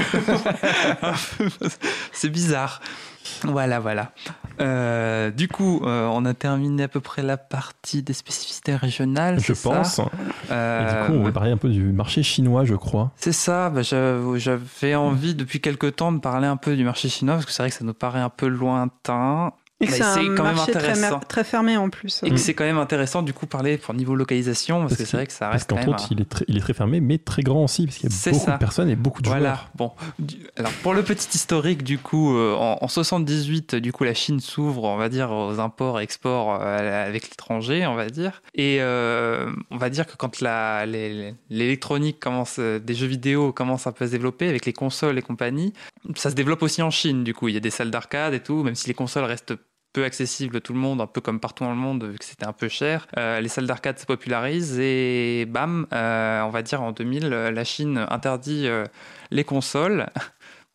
c'est 2.12 2.30
bizarre. 2.30 2.80
Voilà, 3.44 3.80
voilà. 3.80 4.12
Euh, 4.60 5.30
du 5.30 5.48
coup, 5.48 5.82
euh, 5.84 6.08
on 6.10 6.24
a 6.24 6.34
terminé 6.34 6.84
à 6.84 6.88
peu 6.88 7.00
près 7.00 7.22
la 7.22 7.36
partie 7.36 8.02
des 8.02 8.12
spécificités 8.12 8.74
régionales. 8.74 9.38
Je 9.40 9.52
pense. 9.52 9.98
Et 9.98 10.02
Euh, 10.50 11.02
du 11.02 11.06
coup, 11.12 11.18
on 11.18 11.24
va 11.24 11.32
parler 11.32 11.50
un 11.50 11.56
peu 11.56 11.68
du 11.68 11.82
marché 11.92 12.22
chinois, 12.22 12.64
je 12.64 12.74
crois. 12.74 13.12
c'est 13.16 13.32
ça, 13.32 13.70
bah, 13.70 13.82
j'avais 13.82 14.94
envie 14.94 15.34
depuis 15.34 15.60
quelques 15.60 15.96
temps 15.96 16.12
de 16.12 16.18
parler 16.20 16.46
un 16.46 16.56
peu 16.56 16.76
du 16.76 16.84
marché 16.84 17.08
chinois 17.08 17.34
parce 17.34 17.46
que 17.46 17.52
c'est 17.52 17.62
vrai 17.62 17.70
que 17.70 17.76
ça 17.76 17.84
nous 17.84 17.94
paraît 17.94 18.20
un 18.20 18.30
peu 18.30 18.46
lointain 18.46 19.52
Et 19.80 19.86
que 19.86 19.92
c'est 19.92 20.02
quand 20.34 20.42
même 20.44 20.54
très, 20.54 20.70
intéressant. 20.76 21.20
très 21.28 21.44
fermé 21.44 21.76
en 21.76 21.90
plus. 21.90 22.22
et 22.24 22.30
que 22.30 22.38
c'est 22.38 22.54
quand 22.54 22.64
même 22.64 22.78
intéressant 22.78 23.22
du 23.22 23.34
coup 23.34 23.46
parler 23.46 23.76
pour 23.76 23.92
niveau 23.92 24.14
localisation 24.14 24.80
parce, 24.80 24.92
Parce 24.92 25.02
que 25.02 25.06
c'est 25.06 25.16
vrai 25.18 25.26
que 25.26 25.32
ça 25.34 25.46
Parce 25.46 25.52
reste 25.64 25.68
quand 25.68 25.76
qu'entre 25.76 25.86
même. 25.88 25.94
autres, 25.96 26.08
il 26.12 26.20
est, 26.22 26.24
très, 26.24 26.44
il 26.48 26.56
est 26.56 26.60
très 26.60 26.72
fermé, 26.72 27.00
mais 27.00 27.18
très 27.18 27.42
grand 27.42 27.64
aussi, 27.64 27.84
parce 27.84 27.98
qu'il 27.98 28.08
y 28.08 28.12
a 28.12 28.30
beaucoup 28.32 28.44
ça. 28.46 28.52
de 28.52 28.58
personnes 28.58 28.88
et 28.88 28.96
beaucoup 28.96 29.20
de 29.20 29.28
Voilà. 29.28 29.42
joueurs. 29.50 29.70
Bon, 29.74 29.92
du- 30.18 30.38
alors 30.56 30.72
pour 30.82 30.94
le 30.94 31.02
petit 31.02 31.28
historique, 31.34 31.82
du 31.84 31.98
coup, 31.98 32.34
euh, 32.36 32.54
en, 32.54 32.78
en 32.80 32.88
78, 32.88 33.74
du 33.74 33.92
coup, 33.92 34.04
la 34.04 34.14
Chine 34.14 34.40
s'ouvre, 34.40 34.84
on 34.84 34.96
va 34.96 35.10
dire, 35.10 35.30
aux 35.30 35.60
imports 35.60 36.00
et 36.00 36.04
exports 36.04 36.58
euh, 36.62 37.06
avec 37.06 37.28
l'étranger, 37.28 37.86
on 37.86 37.94
va 37.96 38.08
dire. 38.08 38.40
Et 38.54 38.78
euh, 38.80 39.50
on 39.70 39.76
va 39.76 39.90
dire 39.90 40.06
que 40.06 40.16
quand 40.16 40.40
l'électronique 41.50 42.18
commence, 42.18 42.56
euh, 42.58 42.78
des 42.78 42.94
jeux 42.94 43.06
vidéo 43.06 43.52
commence 43.52 43.86
un 43.86 43.92
peu 43.92 44.04
à 44.04 44.06
se 44.06 44.12
développer 44.12 44.48
avec 44.48 44.64
les 44.66 44.72
consoles 44.72 45.18
et 45.18 45.22
compagnie, 45.22 45.72
ça 46.14 46.30
se 46.30 46.34
développe 46.34 46.62
aussi 46.62 46.82
en 46.82 46.90
Chine. 46.90 47.24
Du 47.24 47.34
coup, 47.34 47.48
il 47.48 47.54
y 47.54 47.58
a 47.58 47.60
des 47.60 47.70
salles 47.70 47.90
d'arcade 47.90 48.34
et 48.34 48.40
tout, 48.40 48.62
même 48.62 48.74
si 48.74 48.88
les 48.88 48.94
consoles 48.94 49.24
restent 49.24 49.54
à 50.05 50.61
tout 50.61 50.72
le 50.72 50.78
monde, 50.78 51.01
un 51.01 51.07
peu 51.07 51.20
comme 51.20 51.40
partout 51.40 51.64
dans 51.64 51.70
le 51.70 51.76
monde, 51.76 52.05
vu 52.05 52.18
que 52.18 52.24
c'était 52.24 52.47
un 52.47 52.53
peu 52.53 52.68
cher. 52.68 53.07
Euh, 53.16 53.40
les 53.40 53.49
salles 53.49 53.66
d'arcade 53.66 53.99
se 53.99 54.07
popularisent 54.07 54.78
et 54.78 55.47
bam, 55.47 55.86
euh, 55.92 56.42
on 56.42 56.51
va 56.51 56.62
dire 56.62 56.82
en 56.82 56.92
2000, 56.92 57.32
euh, 57.32 57.51
la 57.51 57.64
Chine 57.64 58.07
interdit 58.11 58.68
les 59.30 59.44
consoles 59.44 60.07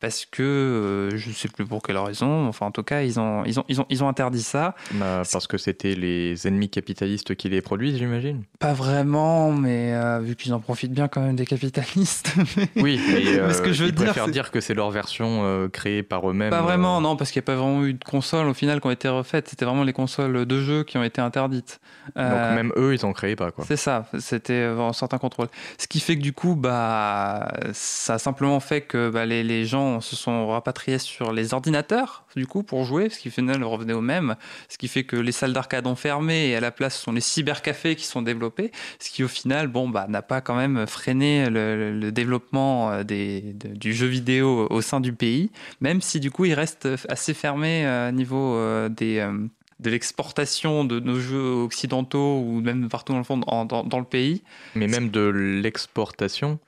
parce 0.02 0.26
que 0.26 0.42
euh, 0.42 1.18
je 1.18 1.30
ne 1.30 1.34
sais 1.34 1.48
plus 1.48 1.66
pour 1.66 1.82
quelle 1.82 1.98
raison. 1.98 2.48
Enfin, 2.48 2.66
en 2.66 2.72
tout 2.72 2.84
cas, 2.84 3.04
ils 3.04 3.20
ont, 3.20 3.46
ils 3.46 3.60
ont, 3.60 3.64
ils 3.70 3.80
ont, 3.80 3.86
ils 3.90 4.04
ont 4.04 4.08
interdit 4.08 4.42
ça. 4.42 4.76
Bah, 4.94 5.22
parce 5.32 5.48
que 5.48 5.58
c'était 5.58 5.96
les 5.96 6.48
ennemis 6.48 6.70
capitalistes 6.70 7.36
qui 7.36 7.50
les 7.50 7.62
produisent, 7.62 7.98
j'imagine. 7.98 8.44
Pas 8.60 8.74
vraiment, 8.74 9.52
mais 9.52 9.94
euh, 9.94 10.20
vu 10.20 10.36
qu'ils 10.36 10.54
en 10.54 10.60
profitent 10.60 10.92
bien 10.92 11.08
quand 11.08 11.22
même 11.22 11.36
des 11.36 11.46
capitalistes. 11.46 12.34
Oui, 12.78 13.00
mais, 13.14 13.28
euh, 13.28 13.52
ce 13.52 13.62
que 13.62 13.74
je 13.74 13.84
veux 13.84 13.90
ils 13.90 13.96
dire, 13.96 14.06
préfèrent 14.06 14.28
dire 14.28 14.52
que 14.52 14.60
c'est 14.62 14.74
leur 14.74 14.90
version 14.92 15.42
euh, 15.44 15.68
créée 15.68 16.04
par 16.04 16.30
eux-mêmes. 16.30 16.50
Pas 16.50 16.60
euh, 16.60 16.62
vraiment, 16.62 17.02
non, 17.02 17.16
parce 17.16 17.32
qu'il 17.32 17.40
n'y 17.40 17.46
a 17.46 17.48
pas 17.48 17.56
vraiment 17.56 17.84
eu 17.86 17.94
de 17.94 18.04
consoles 18.04 18.48
au 18.48 18.54
final 18.54 18.82
qui 18.82 18.88
ont 18.88 18.92
été 18.92 19.08
refaites. 19.08 19.50
C'était 19.50 19.66
vraiment 19.66 19.84
les 19.84 19.94
consoles 19.94 20.46
de 20.46 20.62
jeux 20.62 20.84
qui 20.84 20.98
ont 20.98 21.04
été 21.04 21.22
interdites. 21.22 21.80
Donc 22.16 22.26
même 22.26 22.72
eux, 22.78 22.94
ils 22.94 23.06
en 23.06 23.14
créaient 23.14 23.36
pas, 23.36 23.52
quoi. 23.52 23.66
C'est 23.68 23.78
ça, 23.78 24.08
c'était 24.20 24.64
un 24.64 24.94
certain 24.94 25.18
contrôle. 25.18 25.48
Ce 25.78 25.88
qui 25.88 26.00
fait 26.00 26.16
que 26.16 26.22
du 26.22 26.34
coup, 26.34 26.56
bah, 26.56 27.52
ça 27.74 28.16
a 28.16 28.18
simplement 28.18 28.60
fait 28.60 28.82
que 28.82 29.10
bah, 29.10 29.26
les, 29.26 29.44
les 29.44 29.66
gens 29.66 29.91
se 30.00 30.16
sont 30.16 30.48
rapatriés 30.48 31.00
sur 31.00 31.34
les 31.34 31.54
ordinateurs, 31.54 32.24
du 32.36 32.48
coup, 32.48 32.64
pour 32.64 32.86
jouer, 32.86 33.10
ce 33.10 33.20
qui 33.20 33.28
au 33.28 33.32
final 33.32 33.64
revenait 33.64 33.94
au 33.94 34.02
même. 34.02 34.36
Ce 34.70 34.78
qui 34.78 34.88
fait 34.88 35.04
que 35.04 35.16
les 35.18 35.32
salles 35.34 35.52
d'arcade 35.54 35.86
ont 35.88 35.96
fermé 35.96 36.50
et 36.50 36.56
à 36.56 36.60
la 36.62 36.72
place, 36.72 36.96
ce 36.98 37.04
sont 37.04 37.12
les 37.12 37.20
cybercafés 37.22 37.96
qui 37.96 38.06
sont 38.06 38.22
développés. 38.22 38.72
Ce 39.00 39.10
qui 39.10 39.24
au 39.24 39.28
final, 39.28 39.68
bon, 39.68 39.90
bah, 39.90 40.06
n'a 40.08 40.22
pas 40.22 40.40
quand 40.40 40.56
même 40.56 40.88
freiné 40.88 41.50
le, 41.50 42.12
développement 42.12 42.92
euh, 42.92 43.04
des, 43.04 43.42
de- 43.42 43.76
du 43.76 43.94
jeu 43.94 44.08
vidéo 44.08 44.68
au 44.70 44.82
sein 44.82 45.00
du 45.02 45.12
pays, 45.14 45.52
même 45.82 46.00
si 46.02 46.20
du 46.20 46.32
coup, 46.32 46.46
il 46.46 46.54
reste 46.54 46.88
assez 47.10 47.34
fermé 47.34 47.86
euh, 47.86 48.08
à 48.10 48.12
niveau 48.12 48.56
euh, 48.56 48.88
des. 48.88 49.18
euh, 49.18 49.48
de 49.80 49.90
l'exportation 49.90 50.86
de 50.86 51.00
nos 51.00 51.20
jeux 51.20 51.42
occidentaux 51.64 52.38
ou 52.40 52.62
même 52.62 52.88
partout 52.88 53.14
dans 53.14 53.18
le 53.18 53.24
fond 53.24 53.40
dans 53.40 53.98
le 53.98 54.04
pays. 54.06 54.44
Mais 54.76 54.86
même 54.86 55.10
de 55.10 55.22
l'exportation. 55.22 56.60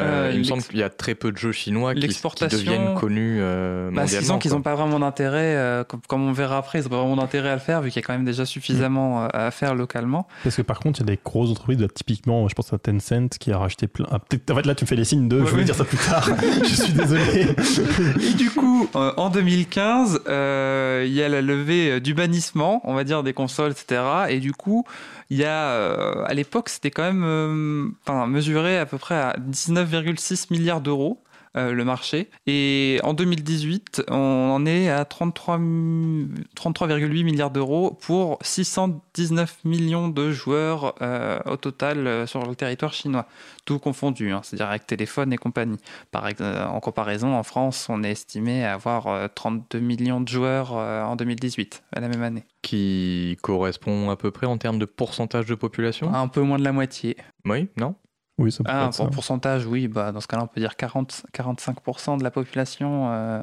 Euh, 0.00 0.28
Euh, 0.28 0.30
il 0.32 0.38
me 0.40 0.44
semble 0.44 0.62
qu'il 0.62 0.78
y 0.78 0.82
a 0.82 0.90
très 0.90 1.14
peu 1.14 1.32
de 1.32 1.36
jeux 1.38 1.52
chinois 1.52 1.94
qui, 1.94 2.00
qui 2.00 2.06
L'exportation- 2.08 2.58
deviennent 2.58 2.94
connus 2.94 3.38
euh, 3.40 3.90
Bah, 3.92 4.02
mondialement. 4.02 4.38
qu'ils 4.38 4.50
n'ont 4.52 4.62
pas 4.62 4.74
vraiment 4.74 4.98
d'intérêt, 4.98 5.54
euh, 5.56 5.84
comme, 5.84 6.00
comme 6.08 6.22
on 6.28 6.32
verra 6.32 6.58
après, 6.58 6.80
ils 6.80 6.82
n'ont 6.84 6.88
pas 6.90 6.96
vraiment 6.98 7.16
d'intérêt 7.16 7.50
à 7.50 7.54
le 7.54 7.60
faire 7.60 7.80
vu 7.82 7.90
qu'il 7.90 8.00
y 8.00 8.04
a 8.04 8.06
quand 8.06 8.12
même 8.12 8.24
déjà 8.24 8.44
suffisamment 8.46 9.24
euh, 9.24 9.28
à 9.32 9.50
faire 9.50 9.74
localement. 9.74 10.26
Parce 10.42 10.56
que 10.56 10.62
par 10.62 10.80
contre, 10.80 11.00
il 11.00 11.02
y 11.08 11.10
a 11.10 11.14
des 11.14 11.20
grosses 11.24 11.50
entreprises, 11.50 11.86
typiquement, 11.94 12.48
je 12.48 12.54
pense 12.54 12.72
à 12.72 12.78
Tencent, 12.78 13.38
qui 13.38 13.52
a 13.52 13.58
racheté 13.58 13.86
plein. 13.86 14.06
ah, 14.10 14.18
peut-être- 14.18 14.50
en 14.50 14.56
fait, 14.56 14.66
là, 14.66 14.74
tu 14.74 14.84
me 14.84 14.88
fais 14.88 14.96
les 14.96 15.04
signes 15.04 15.28
de. 15.28 15.36
Ouais, 15.40 15.46
je 15.46 15.50
voulais 15.50 15.62
ouais. 15.62 15.66
dire 15.66 15.74
ça 15.74 15.84
plus 15.84 15.98
tard. 15.98 16.28
je 16.62 16.74
suis 16.74 16.92
désolé. 16.92 17.46
Et 18.30 18.34
du 18.34 18.50
coup, 18.50 18.88
euh, 18.96 19.12
en 19.16 19.30
2015, 19.30 20.20
euh, 20.28 21.04
il 21.06 21.12
y 21.12 21.22
a 21.22 21.28
la 21.28 21.42
levée 21.42 22.00
du 22.00 22.14
bannissement, 22.14 22.80
on 22.84 22.94
va 22.94 23.04
dire, 23.04 23.22
des 23.22 23.32
consoles, 23.32 23.72
etc. 23.72 24.00
Et 24.28 24.38
du 24.40 24.52
coup, 24.52 24.84
il 25.30 25.38
y 25.38 25.44
a, 25.44 25.70
euh, 25.70 26.24
à 26.26 26.34
l'époque, 26.34 26.68
c'était 26.68 26.90
quand 26.90 27.04
même 27.04 27.24
euh, 27.24 28.26
mesuré 28.26 28.78
à 28.78 28.86
peu 28.86 28.98
près 28.98 29.14
à 29.14 29.36
19,6 29.38 30.48
milliards 30.50 30.80
d'euros. 30.80 31.22
Euh, 31.56 31.72
le 31.72 31.84
marché. 31.84 32.30
Et 32.46 33.00
en 33.02 33.12
2018, 33.14 34.02
on 34.08 34.14
en 34.54 34.66
est 34.66 34.88
à 34.88 35.04
33 35.04 35.58
mi- 35.58 36.28
33,8 36.56 37.24
milliards 37.24 37.50
d'euros 37.50 37.98
pour 38.00 38.38
619 38.42 39.58
millions 39.64 40.08
de 40.08 40.30
joueurs 40.30 40.94
euh, 41.02 41.38
au 41.46 41.56
total 41.56 42.06
euh, 42.06 42.26
sur 42.26 42.46
le 42.46 42.54
territoire 42.54 42.92
chinois. 42.92 43.26
Tout 43.64 43.78
confondu, 43.78 44.30
hein, 44.32 44.40
c'est-à-dire 44.44 44.68
avec 44.68 44.86
téléphone 44.86 45.32
et 45.32 45.36
compagnie. 45.36 45.78
Par 46.10 46.28
en 46.72 46.80
comparaison, 46.80 47.34
en 47.34 47.42
France, 47.42 47.86
on 47.88 48.02
est 48.02 48.10
estimé 48.12 48.64
à 48.64 48.74
avoir 48.74 49.06
euh, 49.08 49.26
32 49.34 49.78
millions 49.80 50.20
de 50.20 50.28
joueurs 50.28 50.72
en 50.72 51.16
2018, 51.16 51.82
à 51.94 52.00
la 52.00 52.08
même 52.08 52.22
année. 52.22 52.44
Qui 52.62 53.38
correspond 53.42 54.10
à 54.10 54.16
peu 54.16 54.30
près 54.30 54.46
en 54.46 54.58
termes 54.58 54.78
de 54.78 54.84
pourcentage 54.84 55.46
de 55.46 55.54
population? 55.54 56.12
Un 56.14 56.28
peu 56.28 56.42
moins 56.42 56.58
de 56.58 56.64
la 56.64 56.72
moitié. 56.72 57.16
Oui, 57.44 57.68
non? 57.76 57.94
Oui, 58.40 58.50
ça 58.50 58.64
peut 58.64 58.70
Ah, 58.72 58.90
en 58.98 59.06
pourcentage, 59.08 59.66
oui, 59.66 59.86
bah, 59.86 60.12
dans 60.12 60.20
ce 60.20 60.26
cas-là, 60.26 60.44
on 60.44 60.46
peut 60.46 60.60
dire 60.60 60.74
40, 60.76 61.26
45% 61.32 62.16
de 62.16 62.24
la 62.24 62.30
population 62.30 63.12
euh, 63.12 63.42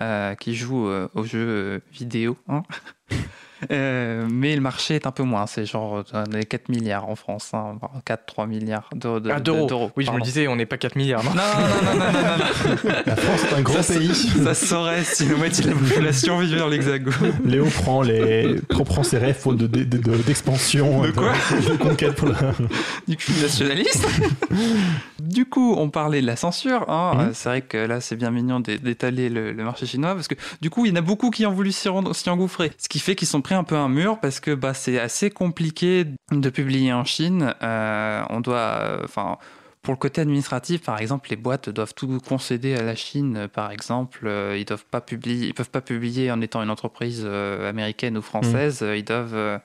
euh, 0.00 0.34
qui 0.36 0.54
jouent 0.54 0.88
euh, 0.88 1.08
aux 1.14 1.24
jeux 1.24 1.82
vidéo. 1.92 2.36
hein. 2.48 2.62
Euh, 3.72 4.26
mais 4.30 4.54
le 4.54 4.60
marché 4.60 4.94
est 4.94 5.06
un 5.06 5.10
peu 5.10 5.22
moins, 5.24 5.46
c'est 5.46 5.66
genre 5.66 6.02
euh, 6.14 6.24
des 6.26 6.44
4 6.44 6.68
milliards 6.68 7.08
en 7.08 7.16
France, 7.16 7.50
hein, 7.54 7.76
4-3 8.06 8.46
milliards 8.46 8.88
d'euros. 8.94 9.20
de- 9.20 9.30
Ah, 9.30 9.40
de- 9.40 9.44
d'euros. 9.66 9.90
Oui, 9.96 10.04
je 10.04 10.10
me 10.10 10.16
pardon. 10.16 10.24
disais, 10.24 10.46
on 10.48 10.56
n'est 10.56 10.66
pas 10.66 10.76
4 10.78 10.96
milliards, 10.96 11.24
non 11.24 11.30
Non, 11.34 11.42
non, 11.42 11.64
non, 11.68 11.94
non, 11.94 12.00
non, 12.00 12.12
non, 12.12 12.88
non. 12.88 12.94
La 13.06 13.16
France 13.16 13.40
est 13.50 13.54
un 13.54 13.62
grand 13.62 13.82
Ça, 13.82 13.94
pays. 13.94 14.14
Ça 14.14 14.54
saurait 14.54 15.02
si 15.04 15.26
la 15.26 15.34
moitié 15.36 15.64
de 15.64 15.70
la 15.70 15.76
population 15.76 16.38
vivait 16.38 16.58
dans 16.58 16.68
l'Hexagone. 16.68 17.32
Léo 17.44 17.64
prend, 17.66 18.02
les... 18.02 18.56
prend, 18.68 18.84
prend 18.84 19.02
ses 19.02 19.18
rêves 19.18 19.36
faute 19.38 19.56
de- 19.58 19.66
de- 19.66 19.84
de- 19.84 20.16
d'expansion. 20.22 21.02
De 21.02 21.10
quoi 21.10 21.32
de 21.32 21.76
conquête 21.76 22.14
pour 22.14 22.28
la... 22.28 22.36
Du 23.08 23.16
coup, 23.16 23.32
nationaliste. 23.42 24.06
du 25.20 25.46
coup, 25.46 25.74
on 25.76 25.90
parlait 25.90 26.20
de 26.20 26.26
la 26.26 26.36
censure. 26.36 26.88
hein. 26.88 27.12
Mhm. 27.14 27.20
Euh, 27.20 27.30
C'est 27.34 27.48
vrai 27.48 27.60
que 27.62 27.76
là, 27.76 28.00
c'est 28.00 28.16
bien 28.16 28.30
mignon 28.30 28.60
d'é- 28.60 28.78
d'étaler 28.78 29.28
le, 29.28 29.52
le 29.52 29.64
marché 29.64 29.86
chinois 29.86 30.14
parce 30.14 30.28
que 30.28 30.34
du 30.60 30.70
coup, 30.70 30.86
il 30.86 30.90
y 30.90 30.92
en 30.92 30.96
a 30.96 31.00
beaucoup 31.00 31.30
qui 31.30 31.44
ont 31.46 31.52
voulu 31.52 31.72
s'y 31.72 31.88
rendre- 31.88 32.14
s'y 32.14 32.28
engouffrer. 32.30 32.72
Ce 32.78 32.88
qui 32.88 32.98
fait 32.98 33.14
qu'ils 33.14 33.28
sont 33.28 33.40
pris 33.48 33.54
un 33.54 33.64
peu 33.64 33.76
un 33.76 33.88
mur 33.88 34.20
parce 34.20 34.40
que 34.40 34.54
bah, 34.54 34.74
c'est 34.74 34.98
assez 35.00 35.30
compliqué 35.30 36.04
de 36.30 36.50
publier 36.50 36.92
en 36.92 37.04
Chine. 37.06 37.54
Euh, 37.62 38.22
on 38.28 38.40
doit, 38.42 38.56
euh, 38.82 39.00
enfin. 39.04 39.38
pour 39.80 39.94
le 39.94 39.98
côté 39.98 40.20
administratif, 40.20 40.82
par 40.82 41.00
exemple, 41.00 41.30
les 41.30 41.36
boîtes 41.36 41.70
doivent 41.70 41.94
tout 41.94 42.18
concéder 42.28 42.74
à 42.74 42.82
la 42.82 42.94
Chine. 42.94 43.36
Euh, 43.38 43.48
Par 43.48 43.70
exemple, 43.70 44.30
ils 44.54 44.66
doivent 44.66 44.84
pas 44.84 45.00
publier, 45.00 45.46
ils 45.46 45.54
peuvent 45.54 45.70
pas 45.70 45.80
publier 45.80 46.30
en 46.30 46.42
étant 46.42 46.62
une 46.62 46.68
entreprise 46.68 47.24
américaine 47.24 48.18
ou 48.18 48.22
française. 48.22 48.80
Euh, 48.82 48.98
Ils 48.98 49.04
doivent 49.04 49.60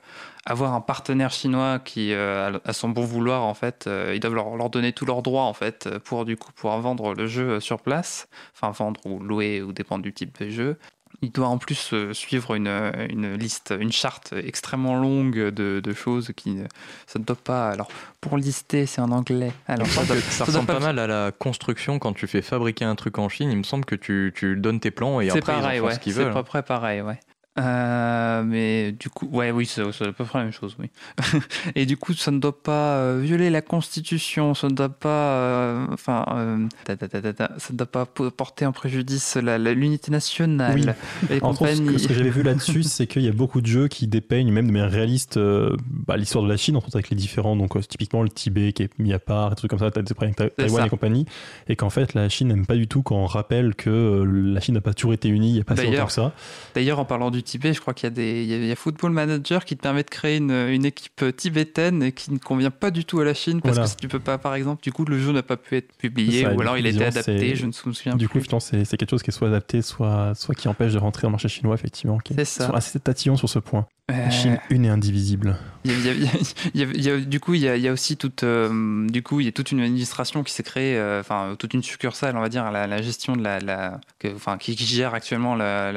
avoir 0.46 0.72
un 0.72 0.80
partenaire 0.80 1.30
chinois 1.30 1.78
qui, 1.78 2.14
euh, 2.14 2.58
à 2.64 2.72
son 2.72 2.88
bon 2.88 3.04
vouloir, 3.04 3.42
en 3.42 3.52
fait, 3.52 3.84
euh, 3.86 4.12
ils 4.14 4.20
doivent 4.20 4.34
leur, 4.34 4.56
leur 4.56 4.70
donner 4.70 4.94
tous 4.94 5.04
leurs 5.04 5.20
droits, 5.20 5.44
en 5.44 5.52
fait, 5.52 5.90
pour 6.04 6.24
du 6.24 6.38
coup 6.38 6.52
pouvoir 6.52 6.80
vendre 6.80 7.12
le 7.12 7.26
jeu 7.26 7.60
sur 7.60 7.80
place, 7.80 8.28
enfin 8.54 8.70
vendre 8.70 8.98
ou 9.04 9.18
louer 9.20 9.60
ou 9.60 9.72
dépendre 9.74 10.02
du 10.02 10.14
type 10.14 10.40
de 10.40 10.48
jeu. 10.48 10.78
Il 11.24 11.32
doit 11.32 11.48
en 11.48 11.58
plus 11.58 11.90
euh, 11.94 12.12
suivre 12.12 12.54
une, 12.54 12.68
euh, 12.68 12.92
une 13.08 13.34
liste, 13.34 13.72
une 13.78 13.90
charte 13.92 14.34
extrêmement 14.36 14.94
longue 14.96 15.36
de, 15.48 15.80
de 15.80 15.92
choses 15.94 16.32
qui 16.36 16.50
ne 16.50 16.64
ça 17.06 17.18
ne 17.18 17.24
doit 17.24 17.34
pas. 17.36 17.70
Alors 17.70 17.88
pour 18.20 18.36
lister, 18.36 18.84
c'est 18.86 19.00
en 19.00 19.10
anglais. 19.10 19.52
Alors 19.66 19.86
doit- 19.86 20.16
ça 20.30 20.44
ressemble 20.44 20.66
pas 20.66 20.80
mal 20.80 20.98
à 20.98 21.06
la 21.06 21.32
construction 21.32 21.98
quand 21.98 22.12
tu 22.12 22.26
fais 22.26 22.42
fabriquer 22.42 22.84
un 22.84 22.94
truc 22.94 23.18
en 23.18 23.28
Chine. 23.28 23.50
Il 23.50 23.58
me 23.58 23.62
semble 23.62 23.84
que 23.84 23.94
tu, 23.94 24.32
tu 24.36 24.56
donnes 24.56 24.80
tes 24.80 24.90
plans 24.90 25.20
et 25.20 25.30
C'est 25.30 25.38
après 25.38 25.52
pareil, 25.54 25.78
ils 25.78 25.80
en 25.80 25.84
font 25.84 25.88
ouais. 25.88 25.94
ce 25.94 26.00
qu'ils 26.00 26.12
C'est 26.12 26.20
veulent. 26.24 26.32
à 26.32 26.34
peu 26.34 26.42
près 26.42 26.62
pareil, 26.62 27.00
ouais. 27.00 27.18
Euh, 27.56 28.42
mais 28.44 28.92
du 28.92 29.08
coup, 29.08 29.28
ouais, 29.30 29.50
oui, 29.52 29.64
c'est 29.66 29.80
à 29.82 30.12
peu 30.12 30.24
près 30.24 30.38
la 30.40 30.44
même 30.44 30.52
chose, 30.52 30.76
oui. 30.80 30.90
et 31.76 31.86
du 31.86 31.96
coup, 31.96 32.12
ça 32.12 32.30
ne 32.32 32.38
doit 32.38 32.60
pas 32.62 32.96
euh, 32.96 33.20
violer 33.22 33.48
la 33.50 33.62
Constitution, 33.62 34.54
ça 34.54 34.68
ne 34.68 34.74
doit 34.74 34.88
pas, 34.88 35.08
euh, 35.08 35.86
enfin, 35.92 36.66
ta, 36.84 36.96
ta, 36.96 37.06
ta, 37.08 37.22
ta, 37.22 37.32
ta, 37.32 37.50
ça 37.58 37.72
ne 37.72 37.78
doit 37.78 37.86
pas 37.86 38.06
po- 38.06 38.30
porter 38.30 38.66
en 38.66 38.72
préjudice 38.72 39.36
l'unité 39.36 40.10
nationale. 40.10 40.96
Oui. 41.30 41.36
Et 41.36 41.42
En 41.42 41.52
France, 41.52 41.68
ce 41.70 41.74
que, 41.74 41.78
compagnie. 41.84 42.06
que 42.06 42.14
j'avais 42.14 42.30
vu 42.30 42.42
là-dessus, 42.42 42.82
c'est 42.82 43.06
qu'il 43.06 43.22
y 43.22 43.28
a 43.28 43.32
beaucoup 43.32 43.60
de 43.60 43.66
jeux 43.66 43.86
qui 43.88 44.08
dépeignent, 44.08 44.50
même 44.52 44.66
de 44.66 44.72
manière 44.72 44.90
réaliste, 44.90 45.38
bah, 45.38 46.16
l'histoire 46.16 46.42
de 46.44 46.48
la 46.48 46.56
Chine, 46.56 46.76
entre 46.76 46.88
autres 46.88 46.96
avec 46.96 47.10
les 47.10 47.16
différents, 47.16 47.54
donc 47.54 47.78
typiquement 47.86 48.22
le 48.24 48.30
Tibet 48.30 48.72
qui 48.72 48.82
est 48.82 48.98
mis 48.98 49.12
à 49.12 49.20
part, 49.20 49.48
et 49.48 49.50
des 49.50 49.56
trucs 49.56 49.70
comme 49.70 49.78
ça, 49.78 49.90
des 49.90 50.02
problèmes 50.14 50.34
avec 50.38 50.56
Taïwan 50.56 50.86
et 50.86 50.88
compagnie, 50.88 51.24
et 51.68 51.76
qu'en 51.76 51.90
fait 51.90 52.14
la 52.14 52.28
Chine 52.28 52.48
n'aime 52.48 52.66
pas 52.66 52.74
du 52.76 52.88
tout 52.88 53.02
quand 53.02 53.16
on 53.16 53.26
rappelle 53.26 53.76
que 53.76 54.24
la 54.26 54.60
Chine 54.60 54.74
n'a 54.74 54.80
pas 54.80 54.92
toujours 54.94 55.12
été 55.12 55.28
unie, 55.28 55.50
il 55.50 55.54
n'y 55.54 55.60
a 55.60 55.64
pas 55.64 55.76
si 55.76 55.86
longtemps 55.86 56.06
que 56.06 56.12
ça. 56.12 56.32
D'ailleurs, 56.74 56.98
en 56.98 57.04
parlant 57.04 57.30
du 57.30 57.43
Tibet, 57.44 57.72
je 57.72 57.80
crois 57.80 57.94
qu'il 57.94 58.04
y 58.06 58.08
a 58.08 58.10
des, 58.10 58.42
il 58.42 58.48
y 58.48 58.54
a, 58.54 58.56
il 58.56 58.66
y 58.66 58.72
a 58.72 58.76
Football 58.76 59.12
Manager 59.12 59.64
qui 59.64 59.76
te 59.76 59.82
permet 59.82 60.02
de 60.02 60.10
créer 60.10 60.38
une, 60.38 60.50
une 60.50 60.84
équipe 60.84 61.24
tibétaine 61.36 62.02
et 62.02 62.12
qui 62.12 62.32
ne 62.32 62.38
convient 62.38 62.70
pas 62.70 62.90
du 62.90 63.04
tout 63.04 63.20
à 63.20 63.24
la 63.24 63.34
Chine 63.34 63.60
parce 63.60 63.74
Voilà. 63.74 63.84
que 63.86 63.90
si 63.90 63.96
tu 63.96 64.08
peux 64.08 64.18
pas, 64.18 64.38
par 64.38 64.54
exemple, 64.54 64.82
du 64.82 64.90
coup, 64.92 65.04
le 65.04 65.18
jeu 65.18 65.32
n'a 65.32 65.42
pas 65.42 65.56
pu 65.56 65.76
être 65.76 65.92
publié 65.96 66.42
ça, 66.42 66.52
ou 66.52 66.56
du 66.56 66.60
alors 66.62 66.74
coup, 66.74 66.78
il 66.80 66.86
a 66.86 66.88
été 66.90 66.98
disons, 66.98 67.06
adapté, 67.20 67.54
je 67.56 67.62
ne 67.62 67.66
me 67.68 67.72
souviens 67.72 68.16
Du 68.16 68.26
plus. 68.26 68.32
coup, 68.32 68.38
effectivement, 68.38 68.60
c'est 68.60 68.84
c'est 68.84 68.96
quelque 68.96 69.10
chose 69.10 69.22
qui 69.22 69.30
est 69.30 69.32
soit 69.32 69.48
adapté, 69.48 69.82
soit, 69.82 70.34
soit 70.34 70.54
qui 70.54 70.66
empêche 70.68 70.92
de 70.94 70.98
rentrer 70.98 71.22
dans 71.22 71.28
le 71.28 71.32
marché 71.32 71.48
chinois, 71.48 71.74
effectivement, 71.74 72.18
qui 72.18 72.34
C'est 72.34 72.44
ça. 72.44 72.70
assez 72.74 72.98
tatillons 72.98 73.36
sur 73.36 73.48
ce 73.48 73.58
point. 73.58 73.86
Euh, 74.10 74.14
La 74.16 74.30
Chine, 74.30 74.58
une 74.70 74.84
et 74.84 74.88
indivisible. 74.90 75.56
Du 75.84 77.40
coup, 77.40 77.54
il 77.54 77.60
y 77.62 77.64
y 77.64 77.88
a 77.88 77.92
aussi 77.92 78.16
toute, 78.16 78.42
euh, 78.42 79.06
du 79.06 79.22
coup, 79.22 79.40
il 79.40 79.46
y 79.46 79.48
a 79.48 79.52
toute 79.52 79.70
une 79.70 79.80
administration 79.80 80.42
qui 80.42 80.52
s'est 80.52 80.62
créée, 80.62 80.96
euh, 80.96 81.20
enfin, 81.20 81.56
toute 81.58 81.74
une 81.74 81.82
succursale, 81.82 82.36
on 82.36 82.40
va 82.40 82.48
dire, 82.48 82.70
la, 82.70 82.86
la 82.86 83.02
gestion 83.02 83.36
de 83.36 83.42
la, 83.42 83.60
la- 83.60 84.00
que- 84.18 84.34
enfin, 84.34 84.56
qui, 84.56 84.76
qui 84.76 84.86
gère 84.86 85.12
actuellement 85.12 85.54
la, 85.54 85.92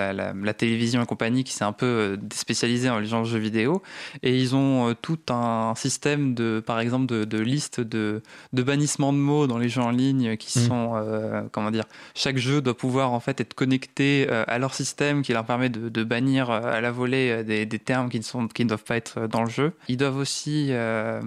télévision 0.53 1.01
et 1.01 1.05
compagnie, 1.05 1.43
qui 1.43 1.53
s'est 1.53 1.63
un 1.63 1.71
peu 1.71 1.85
euh, 1.85 2.17
spécialisée 2.33 2.89
en 2.89 2.99
les 2.99 3.07
de 3.07 3.23
jeux 3.23 3.37
vidéo, 3.39 3.81
et 4.23 4.37
ils 4.37 4.55
ont 4.55 4.89
euh, 4.89 4.93
tout 5.01 5.19
un 5.29 5.73
système 5.75 6.33
de, 6.33 6.61
par 6.65 6.79
exemple, 6.79 7.05
de, 7.05 7.23
de 7.23 7.39
liste 7.39 7.79
de, 7.79 8.21
de 8.53 8.63
bannissement 8.63 9.13
de 9.13 9.17
mots 9.17 9.47
dans 9.47 9.57
les 9.57 9.69
jeux 9.69 9.81
en 9.81 9.91
ligne 9.91 10.35
qui 10.37 10.47
Mm. 10.57 10.67
sont, 10.67 11.47
comment 11.51 11.71
dire, 11.71 11.83
chaque 12.15 12.37
jeu 12.37 12.61
doit 12.61 12.75
pouvoir 12.75 13.11
en 13.13 13.19
fait 13.19 13.39
être 13.41 13.53
connecté 13.53 14.27
à 14.29 14.57
leur 14.57 14.73
système 14.73 15.21
qui 15.21 15.33
leur 15.33 15.45
permet 15.45 15.69
de, 15.69 15.89
de 15.89 16.03
bannir 16.03 16.49
à 16.49 16.81
la 16.81 16.89
volée 16.91 17.43
des, 17.43 17.65
des 17.65 17.79
termes 17.79 18.09
qui 18.09 18.17
ne, 18.17 18.23
sont, 18.23 18.47
qui 18.47 18.63
ne 18.63 18.69
doivent 18.69 18.83
pas 18.83 18.97
être 18.97 19.27
dans 19.27 19.43
le 19.43 19.49
jeu. 19.49 19.73
Ils 19.87 19.97
doivent 19.97 20.17
aussi, 20.17 20.67
euh, 20.71 21.21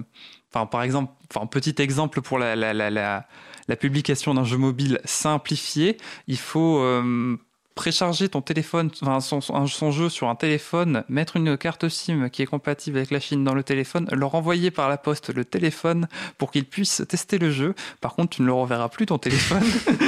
enfin, 0.53 0.65
par 0.65 0.83
exemple, 0.83 1.13
enfin, 1.33 1.45
petit 1.45 1.75
exemple 1.81 2.21
pour 2.21 2.39
la, 2.39 2.55
la, 2.55 2.73
la, 2.73 2.89
la, 2.89 3.75
publication 3.75 4.33
d'un 4.33 4.43
jeu 4.43 4.57
mobile 4.57 4.99
simplifié, 5.05 5.97
il 6.27 6.37
faut 6.37 6.79
euh, 6.79 7.37
précharger 7.75 8.29
ton 8.29 8.41
téléphone, 8.41 8.89
enfin, 9.01 9.19
son, 9.21 9.41
son, 9.41 9.65
son 9.67 9.91
jeu 9.91 10.09
sur 10.09 10.27
un 10.29 10.35
téléphone, 10.35 11.03
mettre 11.09 11.37
une 11.37 11.57
carte 11.57 11.87
SIM 11.89 12.29
qui 12.29 12.41
est 12.41 12.45
compatible 12.45 12.97
avec 12.97 13.11
la 13.11 13.19
Chine 13.19 13.43
dans 13.43 13.53
le 13.53 13.63
téléphone, 13.63 14.07
leur 14.11 14.35
envoyer 14.35 14.71
par 14.71 14.89
la 14.89 14.97
poste 14.97 15.33
le 15.33 15.45
téléphone 15.45 16.07
pour 16.37 16.51
qu'ils 16.51 16.65
puissent 16.65 17.03
tester 17.07 17.37
le 17.37 17.51
jeu. 17.51 17.73
Par 18.01 18.13
contre, 18.15 18.35
tu 18.35 18.41
ne 18.41 18.47
leur 18.47 18.57
enverras 18.57 18.89
plus 18.89 19.05
ton 19.05 19.17
téléphone. 19.17 19.63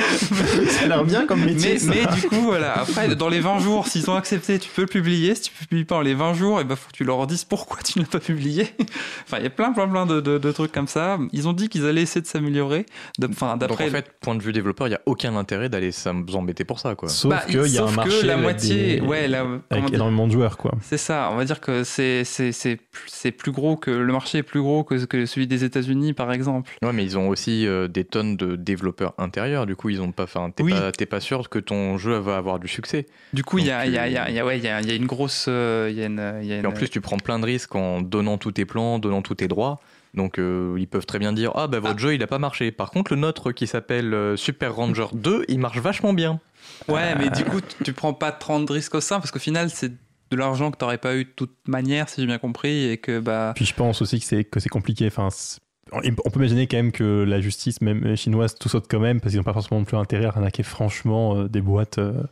Ça 0.69 0.83
a 0.83 0.87
l'air 0.87 1.03
bien 1.05 1.25
comme 1.25 1.43
métier. 1.43 1.73
Mais, 1.73 1.79
ça. 1.79 1.91
mais 1.91 2.05
du 2.21 2.27
coup, 2.27 2.41
voilà. 2.41 2.77
Après, 2.79 3.15
dans 3.15 3.29
les 3.29 3.39
20 3.39 3.59
jours, 3.59 3.87
s'ils 3.87 4.09
ont 4.09 4.15
accepté, 4.15 4.59
tu 4.59 4.69
peux 4.69 4.81
le 4.81 4.87
publier. 4.87 5.35
Si 5.35 5.43
tu 5.43 5.51
publies 5.53 5.85
pas 5.85 5.95
en 5.97 6.01
les 6.01 6.13
20 6.13 6.33
jours, 6.33 6.61
il 6.61 6.67
ben, 6.67 6.75
faut 6.75 6.89
que 6.91 6.95
tu 6.97 7.03
leur 7.03 7.25
dises 7.27 7.43
pourquoi 7.45 7.79
tu 7.83 7.99
ne 7.99 8.03
l'as 8.03 8.09
pas 8.09 8.19
publié. 8.19 8.67
enfin, 9.25 9.37
il 9.37 9.43
y 9.43 9.47
a 9.47 9.49
plein, 9.49 9.71
plein, 9.73 9.87
plein 9.87 10.05
de, 10.05 10.21
de- 10.21 10.37
de 10.37 10.51
trucs 10.51 10.71
comme 10.71 10.87
ça. 10.87 11.17
Ils 11.31 11.47
ont 11.47 11.53
dit 11.53 11.69
qu'ils 11.69 11.85
allaient 11.85 12.01
essayer 12.01 12.21
de 12.21 12.27
s'améliorer. 12.27 12.85
Enfin, 13.29 13.51
Donc 13.51 13.59
d'après. 13.69 13.87
en 13.87 13.91
fait, 13.91 14.11
point 14.21 14.35
de 14.35 14.41
vue 14.43 14.53
développeur, 14.53 14.87
il 14.87 14.91
n'y 14.91 14.95
a 14.95 15.01
aucun 15.05 15.35
intérêt 15.35 15.69
d'aller 15.69 15.91
s'embêter 15.91 16.63
pour 16.63 16.79
ça. 16.79 16.95
Quoi. 16.95 17.09
Sauf 17.09 17.31
Bah, 17.31 17.43
qu'il 17.61 17.73
y 17.73 17.77
a 17.77 17.83
un 17.83 17.87
que 17.87 18.25
la 18.25 18.33
avec 18.33 18.43
moitié, 18.43 18.95
des- 18.95 19.01
ouais, 19.01 19.27
la- 19.27 19.39
comment 19.43 19.59
avec 19.69 19.85
dire 19.85 19.93
énormément 19.95 20.27
de 20.27 20.31
joueurs, 20.33 20.57
quoi. 20.57 20.71
C'est 20.81 20.97
ça, 20.97 21.29
on 21.31 21.35
va 21.35 21.45
dire 21.45 21.61
que 21.61 21.83
c'est 21.83 22.23
c'est- 22.23 22.51
c'est 22.51 22.75
plus- 22.75 23.09
c'est 23.09 23.31
plus 23.31 23.51
gros 23.51 23.75
que 23.77 23.91
le 23.91 24.11
marché 24.11 24.39
est 24.39 24.43
plus 24.43 24.61
gros 24.61 24.83
que, 24.83 25.05
que 25.05 25.25
celui 25.25 25.47
des 25.47 25.63
États-Unis 25.63 26.13
par 26.13 26.31
exemple. 26.31 26.71
Ouais, 26.83 26.93
mais 26.93 27.03
ils 27.03 27.17
ont 27.17 27.29
aussi 27.29 27.67
euh, 27.67 27.87
des 27.87 28.03
tonnes 28.03 28.35
de 28.37 28.55
développeurs 28.55 29.13
intérieurs. 29.17 29.65
Du 29.65 29.75
coup, 29.75 29.89
ils 29.89 30.01
ont 30.01 30.11
pas. 30.11 30.23
Enfin, 30.23 30.49
t'es 30.55 30.63
Oui. 30.63 30.71
pas, 30.71 30.91
t'es 30.91 31.05
pas 31.05 31.19
sûr 31.19 31.49
que 31.49 31.59
ton 31.59 31.97
jeu 31.97 32.17
va 32.17 32.37
avoir 32.37 32.59
du 32.59 32.67
succès. 32.67 33.05
Du 33.33 33.43
coup, 33.43 33.57
il 33.59 33.65
y 33.65 33.71
a, 33.71 33.85
y, 33.85 33.97
a, 33.97 34.07
y, 34.07 34.17
a, 34.17 34.29
il 34.29 34.35
y 34.35 34.39
a- 34.39 34.45
ouais, 34.45 34.57
il 34.57 34.63
y, 34.63 34.67
a, 34.67 34.81
il 34.81 34.87
y 34.87 34.91
a 34.91 34.95
une 34.95 35.05
grosse. 35.07 35.45
euh, 35.47 35.91
y 35.93 36.01
a 36.01 36.05
une, 36.05 36.33
y 36.43 36.53
a 36.53 36.57
Et 36.57 36.65
en 36.65 36.71
plus, 36.71 36.89
tu 36.89 37.01
prends 37.01 37.17
plein 37.17 37.39
de 37.39 37.45
risques 37.45 37.75
en 37.75 38.01
donnant 38.01 38.37
tous 38.37 38.51
tes 38.53 38.65
plans, 38.65 38.99
donnant 38.99 39.21
tous 39.21 39.35
tes 39.35 39.47
droits. 39.47 39.79
Donc, 40.13 40.37
euh, 40.37 40.75
ils 40.77 40.87
peuvent 40.87 41.05
très 41.05 41.19
bien 41.19 41.33
dire 41.33 41.51
Ah, 41.55 41.67
bah, 41.67 41.79
votre 41.79 41.99
jeu, 41.99 42.13
il 42.13 42.21
a 42.23 42.27
pas 42.27 42.39
marché. 42.39 42.71
Par 42.71 42.91
contre, 42.91 43.13
le 43.13 43.19
nôtre 43.19 43.51
qui 43.51 43.65
s'appelle 43.67 44.13
euh, 44.13 44.35
Super 44.37 44.75
Ranger 44.75 45.07
2, 45.13 45.45
il 45.47 45.59
marche 45.59 45.79
vachement 45.79 46.13
bien. 46.13 46.39
Ouais, 46.87 47.15
mais 47.15 47.29
du 47.29 47.43
coup, 47.43 47.59
tu, 47.83 47.93
prends 47.93 48.13
pas 48.13 48.31
30 48.31 48.69
risques 48.69 48.95
au 48.95 49.01
sein 49.01 49.19
parce 49.19 49.31
qu'au 49.31 49.39
final, 49.39 49.69
c'est 49.69 49.89
de 49.89 50.37
l'argent 50.37 50.71
que 50.71 50.77
t'aurais 50.77 50.97
pas 50.97 51.15
eu 51.15 51.25
de 51.25 51.29
toute 51.29 51.55
manière, 51.67 52.09
si 52.09 52.21
j'ai 52.21 52.27
bien 52.27 52.37
compris, 52.37 52.85
et 52.89 52.97
que 52.97 53.19
bah. 53.19 53.53
Puis 53.55 53.65
je 53.65 53.73
pense 53.73 54.01
aussi 54.01 54.19
que 54.19 54.25
c'est 54.25 54.43
que 54.43 54.59
c'est 54.59 54.69
compliqué. 54.69 55.07
Enfin, 55.07 55.29
c'est- 55.31 55.59
on 55.91 56.01
peut 56.29 56.39
imaginer 56.39 56.65
quand 56.67 56.77
même 56.77 56.91
que 56.91 57.23
la 57.27 57.39
justice, 57.41 57.81
même 57.81 58.15
chinoise, 58.15 58.55
tout 58.55 58.69
saute 58.69 58.85
quand 58.89 58.99
même 58.99 59.19
parce 59.19 59.31
qu'ils 59.31 59.39
n'ont 59.39 59.43
pas 59.43 59.53
forcément 59.53 59.79
non 59.79 59.85
plus 59.85 59.97
intérêt 59.97 60.25
à 60.25 60.29
arnaquer 60.29 60.63
franchement 60.63 61.35
euh, 61.37 61.47
des 61.49 61.61
boîtes, 61.61 61.97
euh, 61.99 62.23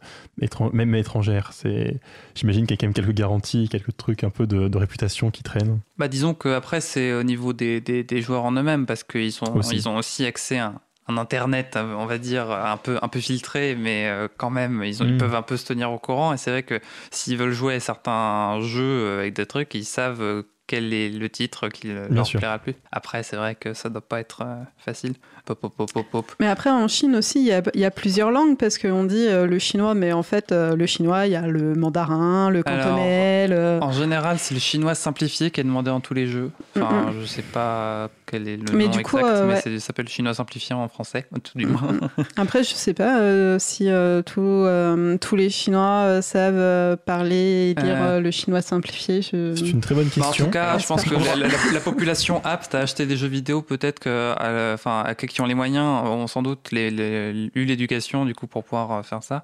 étran- 0.42 0.72
même 0.74 0.96
étrangères. 0.96 1.52
C'est, 1.54 2.00
j'imagine 2.34 2.66
qu'il 2.66 2.72
y 2.72 2.74
a 2.74 2.78
quand 2.78 2.88
même 2.88 2.94
quelques 2.94 3.14
garanties, 3.16 3.68
quelques 3.70 3.96
trucs 3.98 4.24
un 4.24 4.30
peu 4.30 4.48
de, 4.48 4.68
de 4.68 4.78
réputation 4.78 5.30
qui 5.32 5.44
traînent. 5.44 5.80
Bah, 5.98 6.08
disons 6.08 6.34
que 6.34 6.50
après 6.50 6.82
c'est 6.82 7.14
au 7.14 7.24
niveau 7.24 7.54
des, 7.54 7.82
des, 7.82 8.04
des 8.04 8.22
joueurs 8.22 8.46
en 8.46 8.54
eux-mêmes 8.54 8.86
parce 8.86 9.04
qu'ils 9.04 9.38
ont, 9.44 9.58
Aussi. 9.58 9.76
ils 9.76 9.90
ont 9.90 9.98
aussi 9.98 10.26
accès 10.26 10.58
à 10.58 10.74
un, 11.08 11.18
internet, 11.18 11.78
on 11.78 12.06
va 12.06 12.18
dire, 12.18 12.50
un 12.50 12.78
peu, 12.78 12.98
un 13.02 13.08
peu 13.10 13.20
filtré, 13.20 13.76
mais 13.78 14.08
euh, 14.08 14.30
quand 14.38 14.50
même, 14.50 14.82
ils, 14.86 15.04
ont, 15.04 15.06
ils 15.06 15.16
Mm. 15.16 15.18
peuvent 15.18 15.36
un 15.36 15.42
peu 15.42 15.58
se 15.58 15.66
tenir 15.66 15.92
au 15.92 16.00
courant. 16.00 16.32
Et 16.34 16.38
c'est 16.38 16.52
vrai 16.52 16.64
que 16.64 16.80
s'ils 17.12 17.36
veulent 17.36 17.52
jouer 17.52 17.76
à 17.76 17.80
certains 17.82 18.62
jeux 18.62 19.20
avec 19.20 19.34
des 19.34 19.46
trucs, 19.46 19.76
ils 19.76 19.84
savent 19.84 20.44
quel 20.72 20.94
est 20.94 21.10
le 21.10 21.28
titre 21.30 21.68
qui 21.68 21.90
leur 22.10 22.26
sûr. 22.26 22.40
plaira 22.40 22.56
le 22.56 22.62
plus. 22.62 22.76
Après, 22.94 23.24
c'est 23.24 23.36
vrai 23.36 23.56
que 23.56 23.74
ça 23.74 23.90
doit 23.90 24.00
pas 24.00 24.22
être 24.22 24.42
euh, 24.46 24.56
facile. 24.78 25.16
Pop, 25.44 25.60
pop, 25.60 25.74
pop, 25.76 25.92
pop, 25.92 26.06
pop. 26.10 26.32
Mais 26.40 26.48
après, 26.48 26.70
en 26.70 26.88
Chine 26.88 27.16
aussi, 27.18 27.40
il 27.40 27.48
y 27.48 27.52
a, 27.52 27.62
il 27.74 27.80
y 27.82 27.86
a 27.86 27.92
plusieurs 27.92 28.32
langues 28.32 28.58
parce 28.58 28.78
qu'on 28.78 29.04
dit 29.04 29.28
euh, 29.28 29.48
le 29.48 29.60
chinois, 29.60 29.96
mais 29.96 30.14
en 30.14 30.24
fait, 30.24 30.52
euh, 30.54 30.76
le 30.78 30.86
chinois, 30.86 31.26
il 31.28 31.34
y 31.34 31.36
a 31.36 31.46
le 31.48 31.76
mandarin, 31.76 32.50
le 32.50 32.62
Alors, 32.66 32.86
cantonais, 32.86 33.48
le... 33.50 33.80
En 33.82 33.92
général, 33.92 34.38
c'est 34.40 34.54
le 34.54 34.60
chinois 34.62 34.96
simplifié 34.96 35.52
qui 35.52 35.60
est 35.60 35.64
demandé 35.66 35.90
dans 35.90 36.00
tous 36.00 36.14
les 36.14 36.28
jeux. 36.28 36.52
Enfin, 36.78 37.08
Mm, 37.12 37.22
je 37.22 37.26
sais 37.26 37.42
pas 37.42 38.10
quel 38.28 38.48
est 38.48 38.56
le 38.58 38.64
Mais 38.78 38.86
nom 38.86 38.92
du 38.92 39.00
exact, 39.00 39.04
coup, 39.04 39.18
euh, 39.18 39.48
mais 39.48 39.54
ouais. 39.56 39.62
ça 39.62 39.80
s'appelle 39.88 40.08
chinois 40.08 40.34
simplifié 40.34 40.74
en 40.76 40.88
français, 40.88 41.26
tout 41.44 41.58
du 41.58 41.66
moins. 41.66 41.90
Après, 42.38 42.64
je 42.64 42.74
sais 42.74 42.94
pas 42.94 43.20
euh, 43.20 43.58
si 43.60 43.90
euh, 43.90 44.22
tous, 44.22 44.42
euh, 44.42 45.18
tous 45.18 45.36
les 45.36 45.50
Chinois 45.50 46.06
euh, 46.06 46.22
savent 46.22 46.54
euh, 46.56 46.96
parler 46.96 47.74
et 47.78 47.82
lire 47.82 47.96
Euh. 48.02 48.18
euh, 48.18 48.20
le 48.22 48.32
chinois 48.32 48.62
simplifié. 48.62 49.22
Je... 49.22 49.54
C'est 49.56 49.70
une 49.70 49.82
très 49.82 49.96
bonne 49.96 50.08
Bah, 50.16 50.24
en 50.24 50.28
question. 50.30 50.46
tout 50.46 50.52
cas, 50.52 50.61
Ouais, 50.74 50.80
je 50.80 50.88
pense 50.88 51.04
que 51.04 51.14
la, 51.16 51.36
la- 51.36 51.48
la 51.74 51.80
population 51.80 52.42
apte 52.44 52.76
à 52.76 52.80
acheter 52.80 53.06
des 53.06 53.18
jeux 53.18 53.28
vidéo, 53.28 53.62
peut-être 53.62 54.00
que, 54.00 54.34
enfin, 54.74 55.04
à 55.06 55.16
qui 55.16 55.42
ont 55.42 55.46
les 55.46 55.56
moyens, 55.56 55.86
ont 56.08 56.28
sans 56.28 56.42
doute 56.42 56.72
les- 56.72 56.90
les- 56.92 57.52
eu 57.56 57.66
l'éducation 57.66 58.26
du 58.26 58.34
coup 58.36 58.48
pour 58.48 58.64
pouvoir 58.64 58.92
euh, 58.92 59.04
faire 59.04 59.24
ça. 59.24 59.44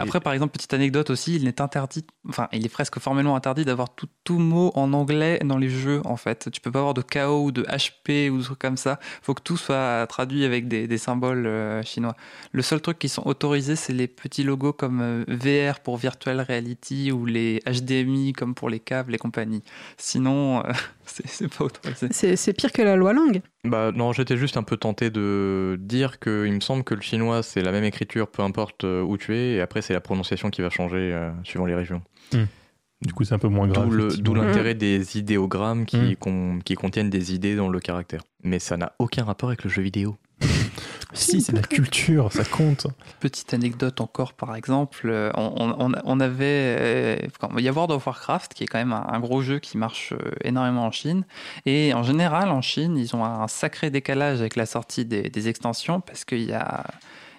Après, 0.00 0.20
par 0.20 0.32
exemple, 0.32 0.52
petite 0.52 0.72
anecdote 0.74 1.10
aussi, 1.10 1.34
il 1.36 1.48
est 1.48 1.60
interdit, 1.60 2.04
enfin, 2.28 2.48
il 2.52 2.64
est 2.64 2.68
presque 2.68 3.00
formellement 3.00 3.34
interdit 3.34 3.64
d'avoir 3.64 3.94
tout, 3.94 4.06
tout 4.22 4.38
mot 4.38 4.70
en 4.76 4.92
anglais 4.92 5.40
dans 5.44 5.58
les 5.58 5.68
jeux, 5.68 6.00
en 6.04 6.16
fait. 6.16 6.48
Tu 6.52 6.60
peux 6.60 6.70
pas 6.70 6.78
avoir 6.78 6.94
de 6.94 7.02
KO 7.02 7.44
ou 7.44 7.50
de 7.50 7.62
HP 7.64 8.30
ou 8.30 8.38
des 8.38 8.44
trucs 8.44 8.58
comme 8.60 8.76
ça. 8.76 9.00
faut 9.22 9.34
que 9.34 9.42
tout 9.42 9.56
soit 9.56 10.06
traduit 10.06 10.44
avec 10.44 10.68
des, 10.68 10.86
des 10.86 10.98
symboles 10.98 11.46
euh, 11.46 11.82
chinois. 11.82 12.14
Le 12.52 12.62
seul 12.62 12.80
truc 12.80 12.98
qui 12.98 13.08
sont 13.08 13.26
autorisés, 13.26 13.74
c'est 13.74 13.92
les 13.92 14.06
petits 14.06 14.44
logos 14.44 14.72
comme 14.72 15.00
euh, 15.00 15.24
VR 15.26 15.80
pour 15.80 15.96
Virtual 15.96 16.40
Reality 16.40 17.10
ou 17.10 17.26
les 17.26 17.60
HDMI 17.66 18.34
comme 18.34 18.54
pour 18.54 18.70
les 18.70 18.80
câbles 18.80 19.14
et 19.16 19.18
compagnie. 19.18 19.62
Sinon, 19.96 20.64
euh, 20.64 20.72
c'est 21.06 21.48
pas 21.48 21.64
autorisé. 21.64 22.36
C'est 22.36 22.52
pire 22.52 22.70
que 22.70 22.82
la 22.82 22.94
loi 22.94 23.12
langue. 23.12 23.42
Bah 23.64 23.90
non, 23.92 24.12
j'étais 24.12 24.36
juste 24.36 24.56
un 24.56 24.62
peu 24.62 24.76
tenté 24.76 25.10
de 25.10 25.76
dire 25.80 26.20
que 26.20 26.46
il 26.46 26.52
me 26.52 26.60
semble 26.60 26.84
que 26.84 26.94
le 26.94 27.00
chinois 27.00 27.42
c'est 27.42 27.60
la 27.60 27.72
même 27.72 27.84
écriture 27.84 28.28
peu 28.28 28.42
importe 28.42 28.84
euh, 28.84 29.02
où 29.02 29.18
tu 29.18 29.34
es 29.36 29.54
et 29.54 29.60
après 29.60 29.82
c'est 29.82 29.92
la 29.92 30.00
prononciation 30.00 30.48
qui 30.50 30.62
va 30.62 30.70
changer 30.70 31.12
euh, 31.12 31.30
suivant 31.44 31.66
les 31.66 31.74
régions. 31.74 32.00
Du 33.00 33.12
coup, 33.12 33.22
c'est 33.22 33.34
un 33.34 33.38
peu 33.38 33.46
moins 33.48 33.68
grave. 33.68 33.88
D'où 34.18 34.34
l'intérêt 34.34 34.74
des 34.74 35.18
idéogrammes 35.18 35.86
qui, 35.86 35.96
Mm. 35.98 36.16
con- 36.16 36.58
qui 36.64 36.74
contiennent 36.74 37.10
des 37.10 37.32
idées 37.32 37.54
dans 37.54 37.68
le 37.68 37.78
caractère. 37.78 38.22
Mais 38.42 38.58
ça 38.58 38.76
n'a 38.76 38.92
aucun 38.98 39.22
rapport 39.24 39.48
avec 39.50 39.62
le 39.62 39.70
jeu 39.70 39.82
vidéo. 39.82 40.16
Si, 41.14 41.40
c'est 41.40 41.52
la 41.52 41.62
culture, 41.62 42.30
ça 42.32 42.44
compte. 42.44 42.86
Petite 43.20 43.54
anecdote 43.54 44.00
encore, 44.00 44.34
par 44.34 44.54
exemple, 44.54 45.08
euh, 45.08 45.30
on, 45.36 45.92
on- 46.04 46.20
avait, 46.20 46.76
euh, 46.78 47.16
il 47.56 47.64
y 47.64 47.68
a 47.68 47.72
World 47.72 47.92
of 47.92 48.06
Warcraft 48.06 48.52
qui 48.52 48.64
est 48.64 48.66
quand 48.66 48.78
même 48.78 48.92
un, 48.92 49.20
gros 49.20 49.40
jeu 49.40 49.58
qui 49.58 49.78
marche 49.78 50.12
euh, 50.12 50.32
énormément 50.44 50.84
en 50.84 50.90
Chine. 50.90 51.24
Et 51.64 51.94
en 51.94 52.02
général, 52.02 52.50
en 52.50 52.60
Chine, 52.60 52.98
ils 52.98 53.16
ont 53.16 53.24
un 53.24 53.48
sacré 53.48 53.90
décalage 53.90 54.40
avec 54.40 54.56
la 54.56 54.66
sortie 54.66 55.04
des, 55.04 55.48
extensions 55.48 56.00
parce 56.00 56.24
qu'il 56.24 56.42
y 56.42 56.52
a, 56.52 56.84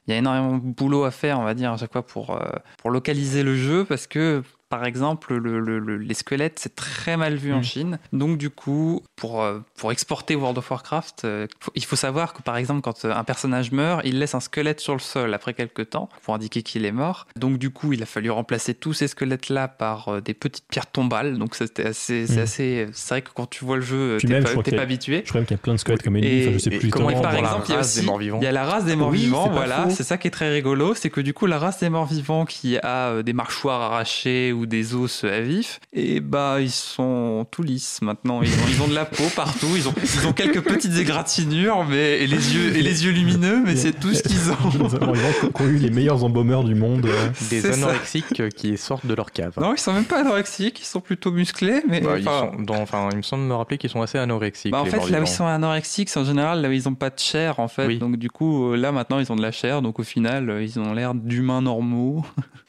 il 0.08 0.12
y 0.12 0.14
a 0.16 0.18
énormément 0.18 0.58
de 0.58 0.64
boulot 0.64 1.04
à 1.04 1.12
faire, 1.12 1.40
on 1.40 1.44
va 1.44 1.54
dire, 1.54 1.72
à 1.72 1.78
chaque 1.78 1.92
fois 1.92 2.06
pour, 2.06 2.40
pour 2.78 2.90
localiser 2.90 3.44
le 3.44 3.56
jeu 3.56 3.86
parce 3.86 4.08
que. 4.08 4.44
Par 4.70 4.86
exemple, 4.86 5.34
le- 5.36 5.60
le- 5.60 5.80
le- 5.80 5.98
les 5.98 6.14
squelettes, 6.14 6.60
c'est 6.60 6.76
très 6.76 7.18
mal 7.18 7.36
vu 7.36 7.52
en 7.54 7.60
Mm. 7.60 7.64
Chine. 7.64 8.00
Donc, 8.14 8.38
du 8.38 8.52
coup, 8.52 9.02
pour, 9.16 9.42
euh, 9.42 9.60
pour 9.76 9.92
exporter 9.92 10.36
World 10.36 10.60
of 10.60 10.70
Warcraft, 10.70 11.26
euh, 11.26 11.48
faut- 11.60 11.72
il 11.74 11.84
faut 11.86 11.96
savoir 11.96 12.34
que, 12.34 12.44
par 12.44 12.56
exemple, 12.56 12.82
quand 12.82 13.04
euh, 13.06 13.12
un 13.14 13.24
personnage 13.24 13.72
meurt, 13.72 14.02
il 14.06 14.20
laisse 14.20 14.36
un 14.36 14.40
squelette 14.40 14.80
sur 14.80 14.94
le 14.94 15.00
sol 15.00 15.34
après 15.34 15.56
quelques 15.56 15.90
temps 15.90 16.08
pour 16.22 16.36
indiquer 16.36 16.62
qu'il 16.62 16.86
est 16.86 16.92
mort. 16.92 17.26
Donc, 17.36 17.58
du 17.58 17.72
coup, 17.72 17.94
il 17.94 18.04
a 18.04 18.06
fallu 18.06 18.30
remplacer 18.30 18.76
tous 18.76 18.94
ces 18.94 19.08
squelettes-là 19.08 19.68
par 19.68 20.10
euh, 20.10 20.22
des 20.22 20.36
petites 20.36 20.66
pierres 20.70 20.86
tombales. 20.92 21.40
Donc, 21.40 21.56
c'était 21.56 21.88
assez, 21.88 22.28
c'est 22.28 22.40
Mm. 22.40 22.44
assez. 22.44 22.88
C'est 22.94 23.10
vrai 23.16 23.22
que 23.24 23.30
quand 23.34 23.50
tu 23.50 23.66
vois 23.66 23.78
le 23.78 23.82
jeu, 23.82 24.18
t'es 24.22 24.28
même, 24.28 24.46
je 24.46 24.54
pas, 24.54 24.62
pas 24.62 24.78
a- 24.78 24.82
habitué. 24.82 25.24
Je 25.26 25.30
crois 25.30 25.42
même 25.42 25.48
qu'il 25.48 25.56
y 25.58 25.60
a 25.60 25.64
plein 25.64 25.74
de 25.74 25.80
squelettes 25.80 26.04
comme 26.04 26.16
ennemi, 26.18 26.32
Et- 26.32 26.48
enfin, 26.48 26.54
je 26.54 26.58
sais 26.60 26.70
plus. 26.70 26.90
comment 26.92 27.08
par 27.22 27.36
exemple, 27.36 27.66
il 27.68 27.72
y 27.72 27.74
a 27.74 27.78
race 27.78 27.96
des 27.96 28.08
aussi 28.08 28.30
il 28.40 28.44
y 28.44 28.48
a 28.48 28.52
la 28.52 28.66
race 28.66 28.86
des 28.86 28.96
morts-vivants, 28.96 29.48
pas 29.48 29.54
voilà, 29.56 29.90
c'est 29.90 30.04
ça 30.04 30.20
qui 30.20 30.28
est 30.28 30.32
très 30.32 30.50
rigolo, 30.52 30.94
c'est 30.94 31.10
que 31.10 31.22
du 31.22 31.34
coup 31.34 31.48
la 31.48 31.58
race 31.58 31.80
des 31.80 31.90
morts-vivants 31.90 32.46
qui 32.46 32.78
a 32.78 33.24
des 33.24 33.34
mâchoires 33.34 33.82
arrachées 33.82 34.52
ou 34.60 34.66
des 34.66 34.94
os 34.96 35.24
à 35.24 35.40
vif, 35.42 35.80
et 35.94 36.20
bah 36.20 36.58
ils 36.60 36.70
sont 36.72 37.46
tout 37.50 37.64
lisses 37.64 38.00
maintenant, 38.02 38.42
ils 38.42 38.50
ont, 38.50 38.68
ils 38.70 38.82
ont 38.82 38.88
de 38.88 38.94
la 38.96 39.06
peau 39.06 39.24
partout, 39.36 39.68
ils 39.76 39.88
ont, 39.88 39.94
ils 40.04 40.28
ont 40.28 40.34
quelques 40.34 40.62
petites 40.62 40.98
égratignures 40.98 41.86
mais, 41.90 42.20
et, 42.24 42.28
les 42.28 42.54
yeux, 42.56 42.76
et 42.76 42.82
les 42.82 43.06
yeux 43.06 43.12
lumineux, 43.12 43.62
mais 43.66 43.76
c'est 43.76 43.94
tout 44.00 44.14
ce 44.14 44.22
qu'ils 44.24 44.52
ont. 44.52 44.56
Qui 45.56 45.62
ont 45.62 45.68
eu 45.68 45.78
les 45.78 45.90
meilleurs 45.90 46.24
embaumeurs 46.24 46.64
du 46.64 46.76
monde. 46.76 47.08
Des 47.50 47.62
ça. 47.62 47.74
anorexiques 47.74 48.50
qui 48.56 48.78
sortent 48.78 49.06
de 49.06 49.14
leur 49.14 49.32
cave. 49.32 49.54
Non, 49.60 49.74
ils 49.74 49.80
sont 49.80 49.94
même 49.94 50.04
pas 50.06 50.20
anorexiques, 50.22 50.80
ils 50.82 50.86
sont 50.86 51.00
plutôt 51.02 51.32
musclés, 51.32 51.82
mais 51.88 52.02
Bah, 52.02 52.18
ils 52.20 52.28
enfin, 52.28 52.52
sont 52.56 52.62
dans- 52.64 52.82
enfin, 52.82 53.10
il 53.12 53.18
me 53.18 53.22
semble 53.22 53.44
me 53.44 53.54
rappeler 53.54 53.78
qu'ils 53.78 53.90
sont 53.90 54.02
assez 54.02 54.18
anorexiques. 54.18 54.72
Bah, 54.72 54.82
en 54.82 54.86
fait, 54.86 55.10
là 55.10 55.20
où 55.20 55.24
ils 55.24 55.28
sont 55.28 55.46
anorexiques, 55.46 56.10
c'est 56.10 56.20
en 56.20 56.26
général 56.26 56.62
là 56.62 56.70
où 56.70 56.72
ils 56.72 56.88
ont 56.90 56.96
pas 56.96 57.10
de 57.10 57.20
chair, 57.20 57.60
en 57.60 57.68
fait. 57.68 57.88
Oui. 57.88 57.98
Donc, 58.00 58.18
du 58.18 58.30
coup, 58.30 58.72
euh, 58.74 58.76
là 58.78 58.92
maintenant, 58.92 59.20
ils 59.20 59.32
ont 59.32 59.36
de 59.36 59.42
la 59.42 59.52
chair. 59.52 59.82
Donc, 59.82 60.00
au 60.00 60.04
final, 60.04 60.50
euh, 60.50 60.64
ils 60.64 60.80
ont 60.80 60.94
l'air 60.94 61.14
d'humains 61.14 61.62
normaux. 61.62 62.26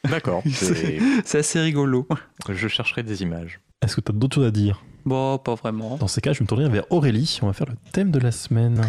D'accord. 0.09 0.41
c'est- 0.51 0.99
c'est 1.25 1.37
assez 1.39 1.59
rigolo. 1.59 1.80
Je 2.49 2.67
chercherai 2.67 3.03
des 3.03 3.21
images. 3.21 3.59
Est-ce 3.81 3.95
que 3.95 4.01
tu 4.01 4.11
as 4.11 4.15
d'autres 4.15 4.35
choses 4.35 4.47
à 4.47 4.51
dire? 4.51 4.83
Bon, 5.05 5.37
pas 5.39 5.55
vraiment. 5.55 5.97
Dans 5.97 6.07
ces 6.07 6.21
cas, 6.21 6.33
je 6.33 6.39
vais 6.39 6.43
me 6.43 6.47
tourner 6.47 6.69
vers 6.69 6.85
Aurélie. 6.91 7.39
On 7.41 7.47
va 7.47 7.53
faire 7.53 7.67
le 7.67 7.75
thème 7.91 8.11
de 8.11 8.19
la 8.19 8.31
semaine. 8.31 8.81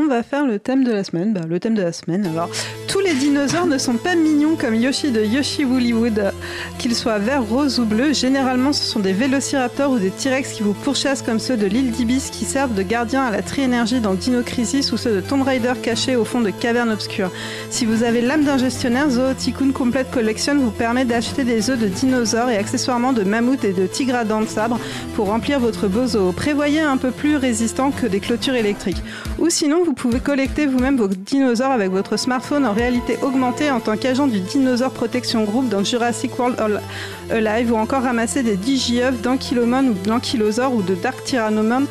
On 0.00 0.06
va 0.06 0.22
faire 0.22 0.46
le 0.46 0.60
thème 0.60 0.84
de 0.84 0.92
la 0.92 1.02
semaine. 1.02 1.32
Bah, 1.32 1.40
le 1.48 1.58
thème 1.58 1.74
de 1.74 1.82
la 1.82 1.92
semaine, 1.92 2.24
alors. 2.24 2.48
Tous 2.86 3.00
les 3.00 3.14
dinosaures 3.14 3.66
ne 3.66 3.78
sont 3.78 3.96
pas 3.96 4.14
mignons 4.14 4.54
comme 4.54 4.76
Yoshi 4.76 5.10
de 5.10 5.24
Yoshi 5.24 5.64
Woollywood. 5.64 6.32
Qu'ils 6.78 6.94
soient 6.94 7.18
verts, 7.18 7.42
roses 7.44 7.80
ou 7.80 7.84
bleus, 7.84 8.14
généralement 8.14 8.72
ce 8.72 8.84
sont 8.84 9.00
des 9.00 9.12
vélociraptors 9.12 9.90
ou 9.90 9.98
des 9.98 10.10
T-Rex 10.10 10.52
qui 10.52 10.62
vous 10.62 10.72
pourchassent 10.72 11.22
comme 11.22 11.40
ceux 11.40 11.56
de 11.56 11.66
l'île 11.66 11.90
d'Ibis 11.90 12.30
qui 12.30 12.44
servent 12.44 12.74
de 12.74 12.82
gardiens 12.82 13.24
à 13.24 13.30
la 13.30 13.42
tri-énergie 13.42 14.00
dans 14.00 14.14
Dino 14.14 14.42
Crisis 14.42 14.92
ou 14.92 14.96
ceux 14.96 15.16
de 15.16 15.20
Tomb 15.20 15.42
Raider 15.42 15.72
cachés 15.82 16.16
au 16.16 16.24
fond 16.24 16.40
de 16.40 16.50
cavernes 16.50 16.90
obscures. 16.90 17.32
Si 17.68 17.84
vous 17.84 18.04
avez 18.04 18.20
l'âme 18.20 18.44
d'un 18.44 18.56
gestionnaire, 18.56 19.10
Zoo 19.10 19.34
Tycoon 19.36 19.72
Complete 19.72 20.10
Collection 20.10 20.56
vous 20.58 20.70
permet 20.70 21.04
d'acheter 21.04 21.44
des 21.44 21.70
œufs 21.70 21.78
de 21.78 21.88
dinosaures 21.88 22.50
et 22.50 22.56
accessoirement 22.56 23.12
de 23.12 23.24
mammouths 23.24 23.64
et 23.64 23.72
de 23.72 23.86
tigres 23.86 24.14
à 24.14 24.24
dents 24.24 24.40
de 24.42 24.46
sabre 24.46 24.78
pour 25.16 25.26
remplir 25.26 25.60
votre 25.60 25.88
beau 25.88 26.06
zoo. 26.06 26.32
Prévoyez 26.32 26.80
un 26.80 26.96
peu 26.96 27.10
plus 27.10 27.36
résistant 27.36 27.90
que 27.90 28.06
des 28.06 28.20
clôtures 28.20 28.54
électriques. 28.54 29.02
Ou 29.38 29.50
sinon, 29.50 29.84
vous 29.88 29.94
pouvez 29.94 30.20
collecter 30.20 30.66
vous-même 30.66 30.98
vos 30.98 31.08
dinosaures 31.08 31.70
avec 31.70 31.90
votre 31.90 32.18
smartphone 32.18 32.66
en 32.66 32.74
réalité 32.74 33.16
augmentée 33.22 33.70
en 33.70 33.80
tant 33.80 33.96
qu'agent 33.96 34.26
du 34.26 34.40
Dinosaur 34.40 34.90
Protection 34.90 35.44
Group 35.44 35.70
dans 35.70 35.82
Jurassic 35.82 36.38
World 36.38 36.56
Al- 36.60 36.82
Alive 37.30 37.72
ou 37.72 37.76
encore 37.76 38.02
ramasser 38.02 38.42
des 38.42 38.56
digiœufs 38.56 39.18
d'Ankylomon 39.22 39.84
ou 39.88 39.94
de 39.94 40.10
l'Ankylosaure 40.10 40.74
ou 40.74 40.82
de 40.82 40.94
Dark 40.94 41.24
Tyrannomon, 41.24 41.86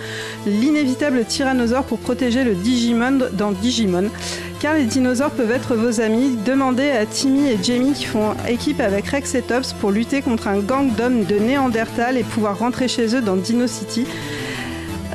l'inévitable 0.46 1.26
tyrannosaure 1.26 1.86
pour 1.86 1.98
protéger 1.98 2.44
le 2.44 2.54
Digimon 2.54 3.18
dans 3.34 3.52
Digimon. 3.52 4.12
Car 4.60 4.76
les 4.76 4.86
dinosaures 4.86 5.32
peuvent 5.32 5.52
être 5.52 5.74
vos 5.76 6.00
amis, 6.00 6.38
demandez 6.46 6.92
à 6.92 7.08
Timmy 7.08 7.48
et 7.50 7.58
Jamie 7.64 7.94
qui 7.94 8.06
font 8.06 8.36
équipe 8.48 8.80
avec 8.80 9.08
Rex 9.08 9.34
et 9.34 9.42
Tops 9.42 9.74
pour 9.74 9.90
lutter 9.90 10.22
contre 10.22 10.48
un 10.48 10.60
gang 10.60 10.94
d'hommes 10.96 11.24
de 11.24 11.40
Néandertal 11.40 12.16
et 12.16 12.24
pouvoir 12.24 12.60
rentrer 12.60 12.88
chez 12.88 13.16
eux 13.16 13.22
dans 13.22 13.36
Dino 13.38 13.66
City. 13.66 14.06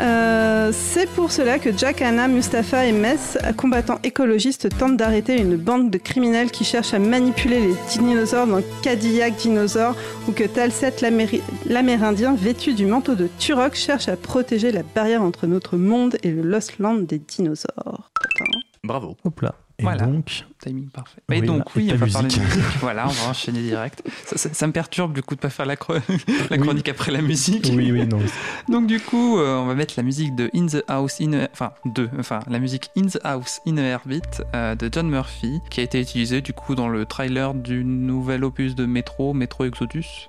Euh, 0.02 0.72
c'est 0.72 1.08
pour 1.10 1.30
cela 1.30 1.58
que 1.60 1.70
Jack, 1.76 2.02
Anna, 2.02 2.26
Mustapha 2.26 2.86
et 2.86 2.92
Mess, 2.92 3.38
combattants 3.56 4.00
écologistes, 4.02 4.68
tentent 4.76 4.96
d'arrêter 4.96 5.40
une 5.40 5.56
bande 5.56 5.90
de 5.90 5.98
criminels 5.98 6.50
qui 6.50 6.64
cherchent 6.64 6.94
à 6.94 6.98
manipuler 6.98 7.60
les 7.60 7.74
dinosaures 7.92 8.46
dans 8.48 8.60
Cadillac 8.82 9.36
Dinosaure 9.36 9.94
ou 10.28 10.32
que 10.32 10.44
Talset 10.44 10.94
l'Améri- 11.02 11.42
l'Amérindien, 11.66 12.34
vêtu 12.34 12.74
du 12.74 12.84
manteau 12.86 13.14
de 13.14 13.28
Turok, 13.38 13.74
cherche 13.74 14.08
à 14.08 14.16
protéger 14.16 14.72
la 14.72 14.82
barrière 14.82 15.22
entre 15.22 15.46
notre 15.46 15.76
monde 15.76 16.16
et 16.24 16.30
le 16.30 16.42
Lost 16.42 16.78
Land 16.80 17.02
des 17.02 17.18
dinosaures. 17.18 18.10
Bravo. 18.82 19.16
Hop 19.24 19.40
là. 19.42 19.54
Et 19.82 19.84
Voilà. 19.84 20.06
donc, 20.06 20.44
Timing 20.60 20.88
parfait. 20.90 21.20
Oui, 21.28 21.38
Et 21.38 21.40
donc, 21.42 21.74
oui, 21.74 21.90
et 21.90 21.92
on 21.92 21.96
va 21.96 22.06
parler 22.06 22.28
de 22.28 22.34
musique. 22.38 22.42
musique. 22.56 22.78
Voilà, 22.80 23.06
on 23.06 23.10
va 23.10 23.28
enchaîner 23.30 23.62
direct. 23.62 24.02
Ça, 24.26 24.38
ça- 24.38 24.54
ça 24.54 24.66
me 24.68 24.72
perturbe 24.72 25.12
du 25.12 25.22
coup 25.22 25.34
de 25.34 25.40
pas 25.40 25.50
faire 25.50 25.66
la, 25.66 25.74
chro- 25.74 25.94
la 26.50 26.56
Oui. 26.56 26.62
chronique 26.62 26.88
après 26.88 27.10
la 27.10 27.20
musique. 27.20 27.70
oui, 27.74 27.90
oui, 27.90 28.06
non. 28.06 28.20
Donc 28.68 28.86
du 28.86 29.00
coup, 29.00 29.38
euh, 29.38 29.56
on 29.56 29.66
va 29.66 29.74
mettre 29.74 29.94
la 29.96 30.02
musique 30.04 30.34
de 30.36 30.50
In 30.54 30.66
the 30.66 30.84
House 30.88 31.20
in 31.20 31.32
a... 31.32 31.48
enfin 31.52 31.72
de 31.84 32.08
enfin 32.18 32.40
la 32.48 32.58
musique 32.60 32.90
In 32.96 33.06
the 33.06 33.18
House 33.24 33.60
in 33.66 33.76
a 33.78 33.82
Heartbeat 33.82 34.42
euh, 34.54 34.74
de 34.76 34.88
John 34.92 35.08
Murphy 35.08 35.60
qui 35.70 35.80
a 35.80 35.82
été 35.82 36.00
utilisée 36.00 36.40
du 36.42 36.52
coup 36.52 36.74
dans 36.76 36.88
le 36.88 37.04
trailer 37.06 37.54
du 37.54 37.84
nouvel 37.84 38.44
opus 38.44 38.74
de 38.76 38.86
Metro, 38.86 39.34
Metro 39.34 39.64
Exodus. 39.64 40.28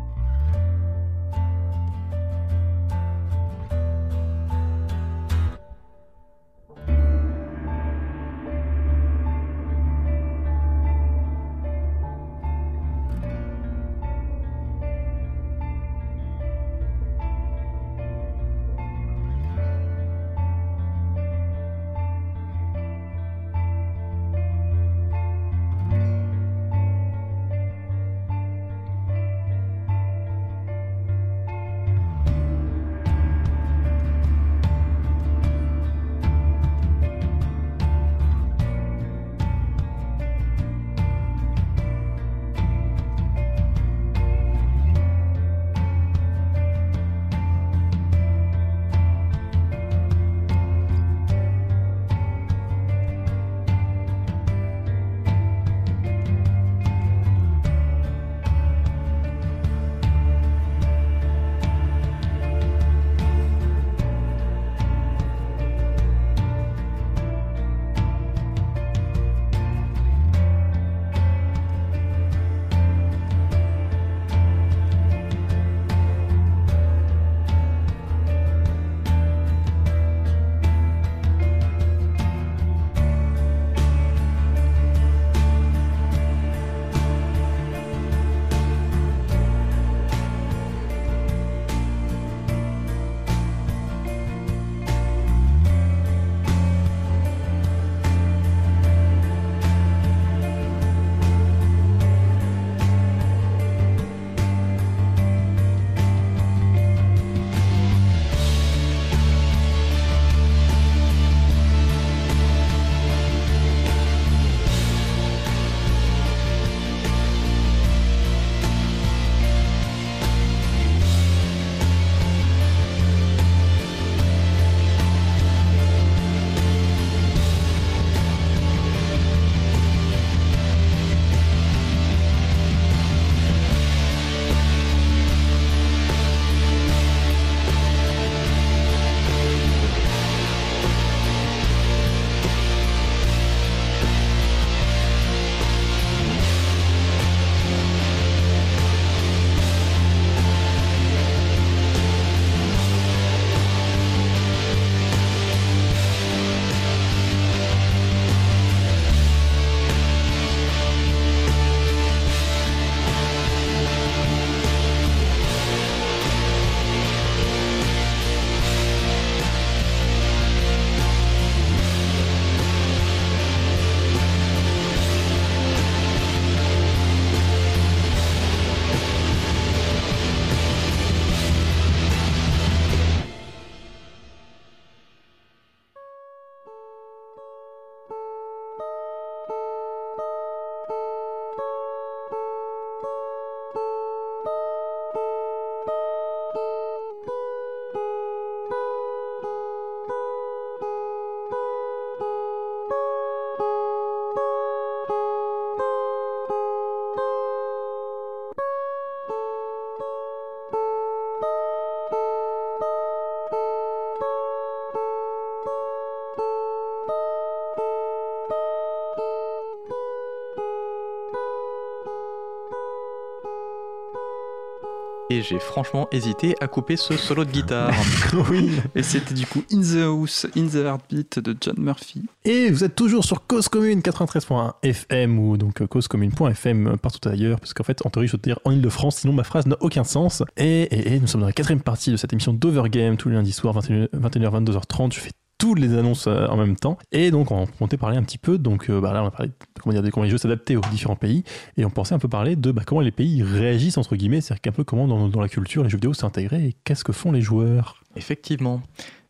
Et 225.31 225.41
j'ai 225.43 225.59
franchement 225.59 226.09
hésité 226.11 226.55
à 226.59 226.67
couper 226.67 226.97
ce 226.97 227.15
solo 227.15 227.45
de 227.45 227.51
guitare. 227.51 227.93
oui. 228.51 228.69
Et 228.95 229.01
c'était 229.01 229.33
du 229.33 229.45
coup 229.45 229.63
In 229.71 229.79
the 229.79 230.01
House, 230.03 230.45
In 230.57 230.67
the 230.67 230.75
Heartbeat 230.75 231.39
de 231.39 231.55
John 231.61 231.75
Murphy. 231.77 232.23
Et 232.43 232.69
vous 232.69 232.83
êtes 232.83 232.95
toujours 232.95 233.23
sur 233.23 233.47
Cause 233.47 233.69
Commune 233.69 234.01
93.1 234.01 234.73
FM 234.83 235.39
ou 235.39 235.55
donc 235.55 235.85
causecommune.fm 235.87 236.97
partout 237.01 237.29
ailleurs, 237.29 237.61
parce 237.61 237.73
qu'en 237.73 237.85
fait, 237.85 238.05
en 238.05 238.09
théorie, 238.09 238.27
je 238.27 238.33
dois 238.35 238.41
dire 238.43 238.59
en 238.65 238.71
Ile-de-France, 238.71 239.17
sinon 239.19 239.31
ma 239.31 239.45
phrase 239.45 239.67
n'a 239.67 239.77
aucun 239.79 240.03
sens. 240.03 240.43
Et, 240.57 240.81
et- 240.81 241.13
et 241.13 241.19
nous 241.21 241.27
sommes 241.27 241.41
dans 241.41 241.47
la 241.47 241.53
quatrième 241.53 241.81
partie 241.81 242.11
de 242.11 242.17
cette 242.17 242.33
émission 242.33 242.51
d'Overgame, 242.51 243.15
tous 243.15 243.29
les 243.29 243.35
lundis 243.35 243.53
soirs, 243.53 243.79
21h, 243.79 244.09
22h30. 244.11 245.13
Je 245.13 245.19
fais 245.21 245.31
toutes 245.61 245.77
les 245.77 245.93
annonces 245.95 246.25
euh, 246.25 246.47
en 246.47 246.57
même 246.57 246.75
temps. 246.75 246.97
Et 247.11 247.29
donc, 247.29 247.51
on 247.51 247.67
comptait 247.67 247.95
parler 247.95 248.17
un 248.17 248.23
petit 248.23 248.39
peu. 248.39 248.57
Donc, 248.57 248.89
euh, 248.89 248.99
bah, 248.99 249.13
là, 249.13 249.23
on 249.23 249.27
a 249.27 249.31
parlé 249.31 249.49
de 249.49 249.53
comment, 249.79 249.93
dire, 249.93 250.01
de 250.01 250.09
comment 250.09 250.23
les 250.23 250.31
jeux 250.31 250.39
s'adaptaient 250.39 250.75
aux 250.75 250.81
différents 250.91 251.15
pays. 251.15 251.43
Et 251.77 251.85
on 251.85 251.91
pensait 251.91 252.15
un 252.15 252.19
peu 252.19 252.27
parler 252.27 252.55
de 252.55 252.71
bah, 252.71 252.81
comment 252.83 253.01
les 253.01 253.11
pays 253.11 253.43
réagissent, 253.43 253.99
entre 253.99 254.15
guillemets, 254.15 254.41
c'est-à-dire 254.41 254.61
qu'un 254.61 254.71
peu 254.71 254.83
comment 254.83 255.07
dans, 255.07 255.27
dans 255.27 255.39
la 255.39 255.49
culture, 255.49 255.83
les 255.83 255.89
jeux 255.89 255.97
vidéo 255.97 256.15
s'intégrent 256.15 256.55
et 256.55 256.75
qu'est-ce 256.83 257.03
que 257.03 257.11
font 257.11 257.31
les 257.31 257.41
joueurs. 257.41 258.01
Effectivement. 258.15 258.81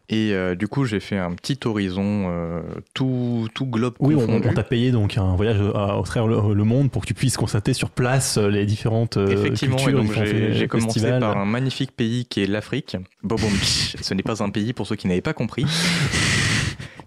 Et 0.10 0.34
euh, 0.34 0.56
du 0.56 0.68
coup, 0.68 0.84
j'ai 0.86 1.00
fait 1.00 1.18
un 1.18 1.32
petit 1.32 1.58
horizon 1.64 2.26
euh, 2.28 2.62
tout, 2.94 3.48
tout 3.54 3.66
globe 3.66 3.94
Oui, 4.00 4.14
on, 4.16 4.26
confondu. 4.26 4.48
on 4.50 4.54
t'a 4.54 4.64
payé 4.64 4.92
donc 4.92 5.18
un 5.18 5.36
voyage 5.36 5.62
à, 5.74 5.98
au 5.98 6.04
travers 6.04 6.28
le, 6.28 6.54
le 6.54 6.64
monde 6.66 6.92
pour 6.92 7.04
que 7.04 7.08
tu 7.08 7.14
puisses 7.14 7.38
constater 7.38 7.74
sur 7.74 7.90
place 7.90 8.38
euh, 8.38 8.50
les 8.50 8.66
différentes 8.66 9.16
euh, 9.16 9.28
Effectivement, 9.30 9.78
j'ai 9.78 10.68
commencé 10.68 11.00
par 11.20 11.38
un 11.38 11.46
magnifique 11.46 11.92
pays 11.92 12.26
qui 12.26 12.44
est 12.44 12.48
l'Afrique. 12.48 12.98
Bon, 13.24 13.36
bon, 13.36 13.48
pff, 13.48 13.96
ce 14.02 14.14
n'est 14.14 14.24
pas 14.24 14.44
un 14.44 14.50
pays 14.50 14.74
pour 14.74 14.86
ceux 14.86 14.96
qui 14.98 15.08
n'avaient 15.08 15.22
pas 15.22 15.34
compris. 15.34 15.66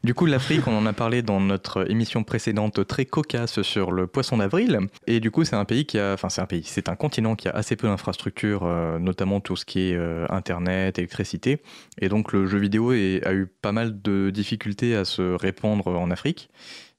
Du 0.05 0.13
coup, 0.13 0.27
l'Afrique, 0.27 0.67
on 0.67 0.77
en 0.77 0.85
a 0.85 0.93
parlé 0.93 1.23
dans 1.23 1.41
notre 1.41 1.91
émission 1.91 2.25
précédente 2.25 2.87
très 2.87 3.07
cocasse 3.07 3.63
sur 3.63 3.91
le 3.91 4.07
poisson 4.07 4.37
d'avril. 4.37 4.81
Et 5.07 5.19
du 5.19 5.31
coup, 5.31 5.45
c'est 5.45 5.57
un 5.57 5.65
pays 5.65 5.87
qui 5.87 5.99
a, 5.99 6.13
enfin, 6.13 6.29
c'est 6.29 6.43
un 6.43 6.47
pays, 6.47 6.63
c'est 6.63 6.91
un 6.91 6.95
continent 6.95 7.37
qui 7.37 7.49
a 7.49 7.53
assez 7.53 7.75
peu 7.75 7.87
d'infrastructures, 7.87 8.65
euh, 8.65 8.99
notamment 8.99 9.41
tout 9.41 9.57
ce 9.57 9.65
qui 9.65 9.81
est 9.81 9.97
euh, 9.97 10.27
internet, 10.29 10.99
électricité. 10.99 11.63
Et 11.99 12.11
donc, 12.11 12.35
le 12.35 12.45
jeu 12.45 12.59
vidéo 12.59 12.91
a 12.91 13.33
eu 13.33 13.47
pas 13.47 13.73
mal 13.73 14.03
de 14.03 14.29
difficultés 14.29 14.95
à 14.95 15.07
se 15.07 15.23
répandre 15.23 15.89
en 15.89 16.11
Afrique. 16.11 16.51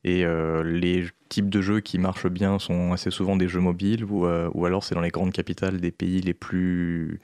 Et 0.07 0.23
euh, 0.23 0.61
les 0.63 1.07
types 1.29 1.49
de 1.49 1.61
jeux 1.61 1.79
qui 1.79 1.97
marchent 1.97 2.27
bien 2.27 2.59
sont 2.59 2.93
assez 2.93 3.09
souvent 3.09 3.35
des 3.35 3.47
jeux 3.47 3.59
mobiles 3.59 4.05
ou, 4.05 4.27
euh, 4.27 4.51
alors 4.63 4.83
c'est 4.83 4.93
dans 4.93 5.01
les 5.01 5.09
grandes 5.09 5.33
capitales 5.33 5.81
des 5.81 5.89
pays 5.89 6.21
les 6.21 6.35
plus 6.35 7.19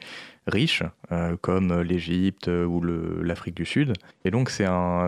riches, 0.47 0.81
euh, 1.11 1.37
comme 1.39 1.81
l'Égypte 1.81 2.47
ou 2.47 2.81
l'Afrique 2.81 3.55
du 3.55 3.65
Sud. 3.65 3.93
Et 4.25 4.31
donc 4.31 4.49
c'est 4.49 4.65
un 4.65 5.05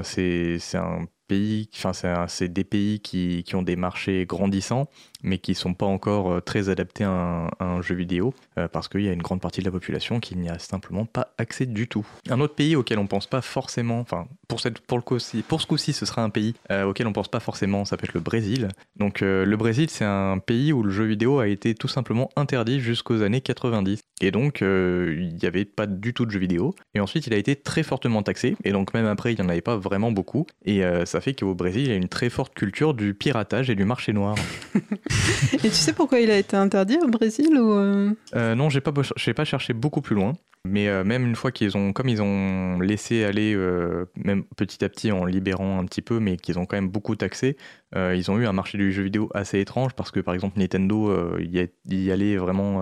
pays, 1.27 1.69
enfin 1.75 1.93
c'est, 2.27 2.47
des 2.49 2.63
pays 2.63 2.99
qui, 2.99 3.43
qui 3.43 3.55
ont 3.55 3.61
des 3.61 3.75
marchés 3.75 4.25
grandissants, 4.25 4.87
mais 5.23 5.37
qui 5.37 5.55
sont 5.55 5.73
pas 5.73 5.85
encore 5.85 6.31
euh, 6.31 6.41
très 6.41 6.69
adaptés 6.69 7.05
à 7.05 7.49
un, 7.59 7.81
jeu 7.81 7.95
vidéo, 7.95 8.33
euh, 8.57 8.67
parce 8.67 8.87
qu'il 8.87 9.01
y 9.01 9.09
a 9.09 9.13
une 9.13 9.21
grande 9.21 9.41
partie 9.41 9.61
de 9.61 9.65
la 9.65 9.71
population 9.71 10.19
qui 10.19 10.35
n'y 10.35 10.49
a 10.49 10.59
simplement 10.59 11.05
pas 11.05 11.33
accès 11.37 11.65
du 11.65 11.87
tout. 11.87 12.05
Un 12.29 12.39
autre 12.39 12.55
pays 12.55 12.75
auquel 12.75 12.99
on 12.99 13.07
pense 13.07 13.27
pas 13.27 13.41
forcément, 13.41 13.99
enfin 13.99 14.27
pour, 14.47 14.59
pour, 14.85 15.03
pour 15.03 15.61
ce 15.61 15.67
coup-ci 15.67 15.93
ce 15.93 16.05
sera 16.05 16.21
un 16.21 16.29
pays 16.29 16.53
euh, 16.71 16.83
auquel 16.83 17.07
on 17.07 17.13
pense 17.13 17.29
pas 17.29 17.39
forcément, 17.39 17.85
ça 17.85 17.97
peut 17.97 18.05
être 18.05 18.13
le 18.13 18.19
Brésil. 18.19 18.67
Donc 18.97 19.21
le 19.21 19.55
Brésil 19.55 19.89
c'est 19.89 20.05
un 20.05 20.37
pays 20.37 20.73
où 20.73 20.83
le 20.83 20.91
jeu 20.91 21.05
vidéo 21.05 21.39
a 21.39 21.47
été 21.47 21.73
tout 21.73 21.87
simplement 21.87 22.29
interdit 22.35 22.79
jusqu'aux 22.79 23.21
années 23.21 23.41
90. 23.41 24.01
Et 24.21 24.31
donc 24.31 24.59
il 24.61 25.35
n'y 25.35 25.45
avait 25.45 25.65
pas 25.65 25.87
du 25.87 26.13
tout 26.13 26.25
de 26.25 26.31
jeux 26.31 26.39
vidéo. 26.39 26.75
Et 26.93 26.99
ensuite 26.99 27.27
il 27.27 27.33
a 27.33 27.37
été 27.37 27.55
très 27.55 27.83
fortement 27.83 28.23
taxé, 28.23 28.55
et 28.63 28.71
donc 28.71 28.93
même 28.93 29.05
après 29.05 29.33
il 29.33 29.39
n'y 29.39 29.45
en 29.45 29.49
avait 29.49 29.61
pas 29.61 29.77
vraiment 29.77 30.11
beaucoup. 30.11 30.45
Et 30.65 30.83
ça 31.13 31.21
fait 31.21 31.35
qu'au 31.35 31.53
Brésil 31.53 31.83
il 31.83 31.89
y 31.89 31.91
a 31.91 31.95
une 31.95 32.09
très 32.09 32.31
forte 32.31 32.55
culture 32.55 32.95
du 32.95 33.13
piratage 33.13 33.69
et 33.69 33.75
du 33.75 33.85
marché 33.85 34.13
noir. 34.13 34.35
Et 35.53 35.69
tu 35.69 35.69
sais 35.69 35.93
pourquoi 35.93 36.19
il 36.19 36.31
a 36.31 36.37
été 36.39 36.57
interdit 36.57 36.97
au 37.03 37.07
Brésil 37.07 37.55
ou 37.55 37.71
euh, 37.73 38.11
Euh, 38.35 38.55
non, 38.55 38.69
j'ai 38.69 38.81
pas, 38.81 38.91
j'ai 39.15 39.35
pas 39.35 39.45
cherché 39.45 39.73
beaucoup 39.73 40.01
plus 40.01 40.15
loin. 40.15 40.33
Mais 40.65 40.87
euh, 40.87 41.03
même 41.03 41.27
une 41.27 41.35
fois 41.35 41.51
qu'ils 41.51 41.77
ont, 41.77 41.93
comme 41.93 42.09
ils 42.09 42.21
ont 42.21 42.79
laissé 42.79 43.25
aller, 43.25 43.53
euh, 43.53 44.05
même 44.15 44.43
petit 44.55 44.83
à 44.83 44.89
petit 44.89 45.11
en 45.11 45.23
libérant 45.23 45.79
un 45.79 45.85
petit 45.85 46.01
peu, 46.01 46.19
mais 46.19 46.35
qu'ils 46.37 46.57
ont 46.57 46.65
quand 46.65 46.77
même 46.77 46.89
beaucoup 46.89 47.15
taxé, 47.15 47.57
euh, 47.95 48.15
ils 48.15 48.31
ont 48.31 48.39
eu 48.39 48.47
un 48.47 48.53
marché 48.53 48.79
du 48.79 48.91
jeu 48.91 49.03
vidéo 49.03 49.29
assez 49.35 49.59
étrange 49.59 49.93
parce 49.93 50.09
que 50.09 50.19
par 50.19 50.33
exemple 50.33 50.57
Nintendo 50.57 51.37
y, 51.37 51.69
y 51.89 52.11
allait 52.11 52.37
vraiment, 52.37 52.81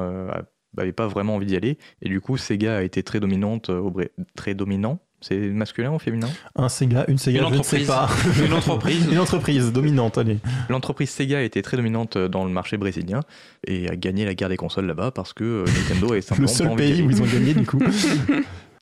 avait 0.78 0.94
pas 0.94 1.08
vraiment 1.08 1.36
envie 1.36 1.48
d'y 1.48 1.58
aller, 1.58 1.78
et 2.02 2.08
du 2.08 2.22
coup 2.22 2.38
Sega 2.38 2.78
a 2.78 2.82
été 2.84 3.04
très 3.04 3.20
dominante 3.20 3.70
au 3.70 3.92
très 4.36 4.54
dominant. 4.54 5.00
C'est 5.24 5.38
masculin 5.38 5.92
ou 5.92 6.00
féminin? 6.00 6.28
Un 6.56 6.68
Sega, 6.68 7.06
une 7.08 7.20
Sega, 7.20 7.42
Une 7.48 7.54
je 7.54 7.60
ne 7.60 7.64
sais 7.64 7.86
entreprise. 7.86 7.88
pas. 7.88 8.10
Une 8.46 8.54
entreprise. 8.54 9.08
une 9.12 9.20
entreprise 9.20 9.72
dominante, 9.72 10.18
allez. 10.18 10.40
L'entreprise 10.68 11.12
Sega 11.12 11.42
été 11.44 11.62
très 11.62 11.78
dominante 11.78 12.18
dans 12.18 12.44
le 12.44 12.50
marché 12.50 12.78
brésilien 12.78 13.20
et 13.68 13.88
a 13.88 13.96
gagné 13.96 14.26
la 14.26 14.34
guerre 14.34 14.50
des 14.50 14.58
consoles 14.58 14.88
là-bas 14.88 15.12
parce 15.12 15.34
que 15.34 15.44
euh, 15.44 15.66
Nintendo 15.66 16.16
est 16.16 16.22
simplement 16.28 16.50
Le 16.50 16.54
seul 16.56 16.76
pays 16.76 17.02
où 17.04 17.10
ils 17.12 17.22
ont 17.22 17.26
gagné 17.28 17.54
du 17.54 17.66
coup. 17.68 17.80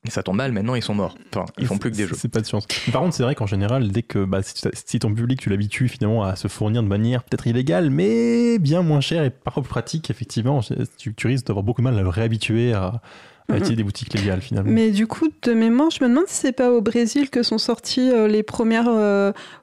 Et 0.07 0.11
ça 0.11 0.23
tombe 0.23 0.37
mal, 0.37 0.53
maintenant 0.53 0.75
ils 0.75 0.81
sont 0.81 0.95
morts. 0.95 1.17
Enfin, 1.35 1.43
ils 1.57 1.67
font 1.67 1.77
plus 1.77 1.91
que 1.91 1.97
des 1.97 2.07
jeux. 2.07 2.15
C'est 2.17 2.29
pas 2.31 2.39
de 2.39 2.45
chance. 2.45 2.65
Par 2.93 3.01
contre, 3.01 3.13
c'est 3.13 3.23
vrai 3.23 3.35
qu'en 3.35 3.47
général, 3.47 3.89
dès 3.91 4.01
que 4.01 4.23
bah, 4.23 4.41
si, 4.41 4.53
tu- 4.53 4.69
si 4.73 4.97
ton 4.97 5.13
public, 5.13 5.41
tu 5.41 5.49
l'habitues 5.49 5.89
finalement 5.89 6.23
à 6.23 6.37
se 6.37 6.47
fournir 6.47 6.81
de 6.83 6.87
manière 6.87 7.21
peut-être 7.21 7.47
illégale, 7.47 7.89
mais 7.89 8.59
bien 8.59 8.81
moins 8.81 9.01
chère 9.01 9.25
et 9.25 9.29
parfois 9.29 9.61
plus 9.61 9.69
pratique, 9.69 10.09
effectivement, 10.09 10.61
tu, 10.97 11.13
tu 11.13 11.27
risques 11.27 11.47
d'avoir 11.47 11.63
beaucoup 11.63 11.81
de 11.81 11.83
mal 11.83 11.99
à 11.99 12.01
le 12.01 12.07
réhabituer 12.07 12.71
à, 12.71 13.01
utiliser 13.57 13.75
des 13.75 13.83
boutiques 13.83 14.13
légales 14.13 14.41
finalement. 14.41 14.71
Mais 14.71 14.91
du 14.91 15.07
coup, 15.07 15.29
de 15.43 15.53
mémoire, 15.53 15.89
je 15.89 16.03
me 16.03 16.09
demande 16.09 16.25
si 16.27 16.35
c'est 16.35 16.51
pas 16.51 16.71
au 16.71 16.81
Brésil 16.81 17.29
que 17.29 17.43
sont 17.43 17.57
sorties 17.57 18.11
euh, 18.11 18.27
les 18.27 18.43
premières 18.43 18.87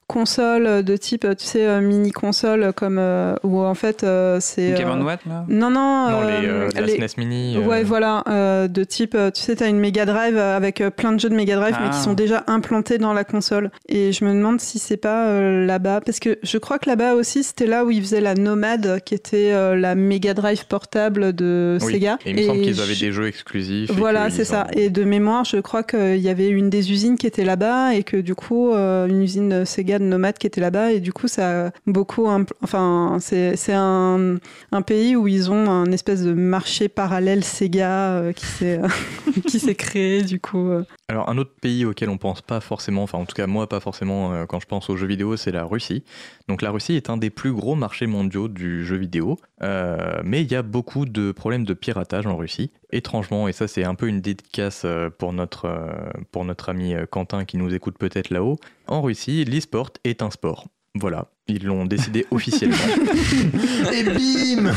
euh, 0.09 0.12
consoles 0.12 0.82
de 0.84 0.96
type, 0.96 1.24
euh, 1.24 1.34
tu 1.34 1.44
sais, 1.44 1.66
euh, 1.66 1.80
mini 1.80 2.11
console 2.12 2.72
comme 2.74 2.98
euh, 2.98 3.34
où 3.42 3.61
en 3.61 3.74
fait 3.74 4.02
euh, 4.04 4.38
c'est. 4.40 4.72
Game 4.78 4.88
euh, 4.88 5.04
Watch 5.04 5.20
là 5.26 5.44
Non, 5.48 5.70
non. 5.70 5.76
Non, 6.11 6.20
euh, 6.22 6.40
les, 6.40 6.46
euh, 6.48 6.68
la 6.74 6.80
les- 6.82 6.96
SNES 6.96 7.09
Mini. 7.18 7.57
euh, 7.57 7.61
Ouais, 7.66 7.82
voilà, 7.82 8.22
euh, 8.28 8.68
de 8.68 8.84
type, 8.84 9.14
euh, 9.14 9.30
tu 9.30 9.42
sais, 9.42 9.57
t'as 9.57 9.68
une 9.68 9.78
Mega 9.78 10.04
Drive 10.07 10.36
euh, 10.36 10.57
avec 10.57 10.80
euh, 10.80 10.90
plein 10.90 11.12
de 11.12 11.20
jeux 11.20 11.28
de 11.28 11.34
Mega 11.34 11.57
Drive, 11.57 11.76
mais 11.80 11.88
Ah. 11.88 11.94
qui 11.94 11.98
sont 11.98 12.12
déjà 12.14 12.44
implantés 12.46 12.98
dans 12.98 13.12
la 13.12 13.24
console. 13.24 13.70
Et 13.88 14.12
je 14.12 14.24
me 14.24 14.32
demande 14.32 14.61
si 14.61 14.78
c'est 14.78 14.96
pas 14.96 15.26
euh, 15.28 15.66
là-bas, 15.66 16.00
parce 16.04 16.20
que 16.20 16.38
je 16.42 16.59
crois 16.59 16.78
que 16.78 16.88
là-bas 16.88 17.14
aussi, 17.14 17.42
c'était 17.42 17.66
là 17.66 17.84
où 17.84 17.90
ils 17.90 18.00
faisaient 18.00 18.20
la 18.20 18.34
Nomade, 18.34 19.00
qui 19.04 19.14
était 19.14 19.52
euh, 19.52 19.76
la 19.76 19.94
Mega 19.94 20.34
Drive 20.34 20.66
portable 20.66 21.32
de 21.34 21.78
oui. 21.82 21.92
Sega. 21.94 22.18
Et 22.24 22.30
il 22.30 22.36
me 22.36 22.42
semble 22.42 22.61
qu'ils 22.62 22.74
je- 22.74 22.82
avaient 22.82 22.94
des 22.94 23.12
jeux 23.12 23.26
exclusifs. 23.26 23.90
Voilà, 23.92 24.30
c'est 24.30 24.44
ça. 24.44 24.66
ont- 24.68 24.78
Et 24.78 24.88
de 24.90 25.04
mémoire, 25.04 25.44
je 25.44 25.57
crois 25.59 25.82
qu'il 25.82 26.18
y 26.18 26.28
avait 26.28 26.48
une 26.48 26.70
des 26.70 26.92
usines 26.92 27.16
qui 27.16 27.26
était 27.26 27.44
là-bas 27.44 27.94
et 27.94 28.02
que 28.02 28.16
du 28.16 28.34
coup, 28.34 28.72
euh, 28.72 29.07
une 29.09 29.22
usine 29.22 29.64
Sega 29.64 29.95
de 29.99 30.05
Nomade 30.05 30.38
qui 30.38 30.47
était 30.47 30.61
là-bas. 30.61 30.92
Et 30.92 31.01
du 31.01 31.12
coup, 31.12 31.28
ça 31.28 31.72
beaucoup. 31.86 32.26
Enfin, 32.62 33.18
c'est 33.20 33.57
c'est 33.57 33.74
un, 33.74 34.38
pays 34.86 35.16
où 35.16 35.26
ils 35.26 35.51
ont 35.51 35.70
un 35.70 35.90
espèce 35.90 36.22
de 36.22 36.32
marché 36.32 36.88
parallèle 36.88 37.42
Sega 37.42 38.11
euh, 38.12 38.32
qui 38.32 38.47
s'est 38.47 38.80
qui 39.47 39.59
s'est 39.59 39.74
créé, 39.74 40.22
du 40.22 40.40
coup. 40.40 40.70
Alors, 41.09 41.28
un 41.30 41.38
autre 41.38 41.52
pays 41.61 41.84
auquel 41.84 42.09
on 42.09 42.18
pense 42.18 42.42
pas 42.42 42.59
forcément, 42.61 43.04
enfin, 43.04 43.18
en 43.18 43.26
tout 43.26 43.34
cas, 43.36 43.46
moi, 43.46 43.68
pas 43.68 43.78
forcément 43.78 44.32
euh, 44.32 44.44
quand 44.44 44.59
je 44.59 44.66
pense 44.66 44.90
aux 44.90 44.96
jeux 44.96 45.07
vidéo, 45.07 45.36
c'est 45.36 45.52
la 45.52 45.62
Russie. 45.64 46.02
Donc, 46.48 46.62
la 46.62 46.72
Russie 46.72 46.94
est 46.94 47.11
un 47.11 47.16
des 47.16 47.30
plus 47.30 47.52
gros 47.52 47.76
marchés 47.76 48.09
mondiaux 48.09 48.48
du 48.48 48.84
jeu 48.84 48.96
vidéo. 48.96 49.38
Euh, 49.62 50.20
mais 50.24 50.42
il 50.42 50.50
y 50.50 50.57
a 50.57 50.62
beaucoup 50.62 51.04
de 51.07 51.30
problèmes 51.30 51.64
de 51.64 51.74
piratage 51.74 52.26
en 52.26 52.36
Russie, 52.36 52.72
étrangement. 52.90 53.46
Et 53.46 53.52
ça, 53.52 53.68
c'est 53.68 53.84
un 53.84 53.94
peu 53.94 54.09
une 54.09 54.20
dédicace 54.20 54.82
euh, 54.84 55.09
pour 55.16 55.32
notre, 55.32 55.66
euh, 55.66 55.92
pour 56.32 56.44
notre 56.44 56.70
ami 56.70 56.94
Quentin 57.09 57.44
qui 57.44 57.57
nous 57.57 57.72
écoute 57.72 57.98
peut-être 57.98 58.30
là-haut. 58.30 58.59
En 58.88 59.00
Russie, 59.00 59.44
l'e-sport 59.44 59.90
est 60.02 60.22
un 60.22 60.30
sport. 60.32 60.66
Voilà, 60.98 61.26
ils 61.46 61.64
l'ont 61.66 61.84
décidé 61.84 62.26
officiellement. 62.32 62.76
Et 63.92 64.02
bim 64.02 64.72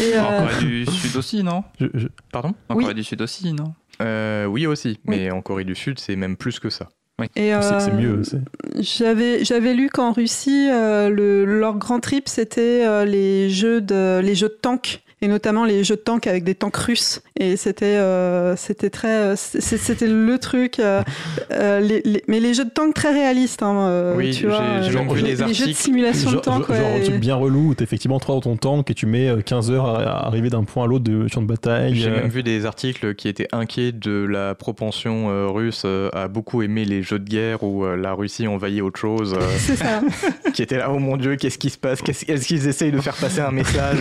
Et, 0.00 0.16
euh, 0.16 0.22
En 0.22 0.38
Corée 0.48 0.64
du 0.64 0.86
Sud 0.86 1.14
aussi, 1.14 1.44
non? 1.44 1.62
Je- 1.78 1.86
je- 1.94 2.08
Pardon? 2.32 2.54
En 2.70 2.74
Oui. 2.74 2.82
Corée 2.84 2.94
du 2.94 3.04
Sud 3.04 3.20
aussi, 3.22 3.52
non? 3.52 3.74
Euh, 4.02 4.46
Oui 4.46 4.66
aussi, 4.66 4.98
mais 5.04 5.30
en 5.30 5.40
Corée 5.42 5.64
du 5.64 5.74
Sud, 5.74 5.98
c'est 5.98 6.16
même 6.16 6.36
plus 6.36 6.58
que 6.58 6.70
ça. 6.70 6.88
et, 7.36 7.52
C'est 7.60 7.80
c'est 7.80 7.90
euh, 7.92 7.96
mieux. 7.96 8.22
c'est- 8.24 8.40
J'avais 8.80 9.44
j'avais 9.44 9.74
lu 9.74 9.88
qu'en 9.90 10.12
Russie, 10.12 10.68
euh, 10.70 11.08
le, 11.08 11.44
leur 11.44 11.76
grand 11.76 12.00
trip, 12.00 12.28
c'était 12.28 12.84
euh, 12.84 13.04
les 13.04 13.48
jeux 13.50 13.80
de 13.80 14.20
les 14.22 14.34
jeux 14.34 14.48
de 14.48 14.58
tanks 14.60 15.02
et 15.22 15.28
notamment 15.28 15.64
les 15.64 15.84
jeux 15.84 15.96
de 15.96 16.00
tanks 16.02 16.26
avec 16.26 16.44
des 16.44 16.54
tanks 16.54 16.76
russes. 16.76 17.22
Et 17.38 17.56
c'était 17.56 17.86
euh, 17.86 18.54
c'était 18.56 18.90
très 18.90 19.08
euh, 19.08 19.34
c'était 19.36 20.06
le 20.06 20.36
truc. 20.38 20.78
euh, 21.50 21.80
les- 21.80 22.02
les- 22.04 22.22
mais 22.28 22.40
les 22.40 22.52
jeux 22.54 22.64
de 22.66 22.70
tanks 22.70 22.92
très 22.94 23.12
réalistes, 23.12 23.62
hein, 23.62 24.12
Oui, 24.16 24.32
tu 24.32 24.42
j'ai- 24.42 24.46
vois. 24.48 24.82
j'ai 24.82 24.90
même 24.94 25.10
vu 25.12 25.22
les, 25.22 25.36
des 25.36 25.44
les 25.46 25.54
jeux 25.54 25.66
de 25.68 25.72
simulation 25.72 26.28
de 26.30 26.34
Genre, 26.34 26.42
tanks. 26.42 26.66
genre- 26.66 26.76
genre 26.76 26.86
ouais, 26.92 27.00
un 27.00 27.02
truc 27.04 27.14
et- 27.14 27.18
bien 27.18 27.36
relou 27.36 27.68
où 27.70 27.74
t'es 27.74 27.84
effectivement 27.84 28.20
toi 28.20 28.34
dans 28.34 28.40
ton 28.42 28.56
tank 28.56 28.90
et 28.90 28.94
tu 28.94 29.06
mets 29.06 29.28
euh, 29.28 29.40
15 29.40 29.70
heures 29.70 29.86
à, 29.86 30.02
à 30.02 30.26
arriver 30.26 30.50
d'un 30.50 30.64
point 30.64 30.84
à 30.84 30.86
l'autre 30.86 31.04
de 31.04 31.26
champ 31.28 31.40
de 31.40 31.46
bataille. 31.46 31.94
J'ai 31.94 32.08
euh, 32.10 32.16
même 32.22 32.28
vu 32.30 32.42
des 32.42 32.66
articles 32.66 33.14
qui 33.14 33.28
étaient 33.28 33.48
inquiets 33.52 33.92
de 33.92 34.26
la 34.28 34.54
propension 34.54 35.30
euh, 35.30 35.46
russe 35.48 35.86
à 36.12 36.28
beaucoup 36.28 36.62
aimer 36.62 36.84
les 36.84 37.02
jeux 37.02 37.18
de 37.18 37.28
guerre 37.28 37.62
où 37.62 37.84
euh, 37.84 37.96
la 37.96 38.12
Russie 38.12 38.46
envahit 38.48 38.82
autre 38.82 38.98
chose, 38.98 39.34
euh, 39.34 39.42
C'est 39.58 39.76
ça. 39.76 40.00
qui 40.52 40.62
était 40.62 40.78
là, 40.78 40.90
oh 40.92 40.98
mon 40.98 41.16
dieu, 41.16 41.36
qu'est-ce 41.36 41.58
qui 41.58 41.70
se 41.70 41.78
passe? 41.78 42.02
Qu'est-ce- 42.02 42.30
Est-ce 42.30 42.46
qu'ils 42.46 42.66
essayent 42.66 42.92
de 42.92 43.00
faire 43.00 43.14
passer 43.16 43.40
un 43.40 43.50
message 43.52 43.98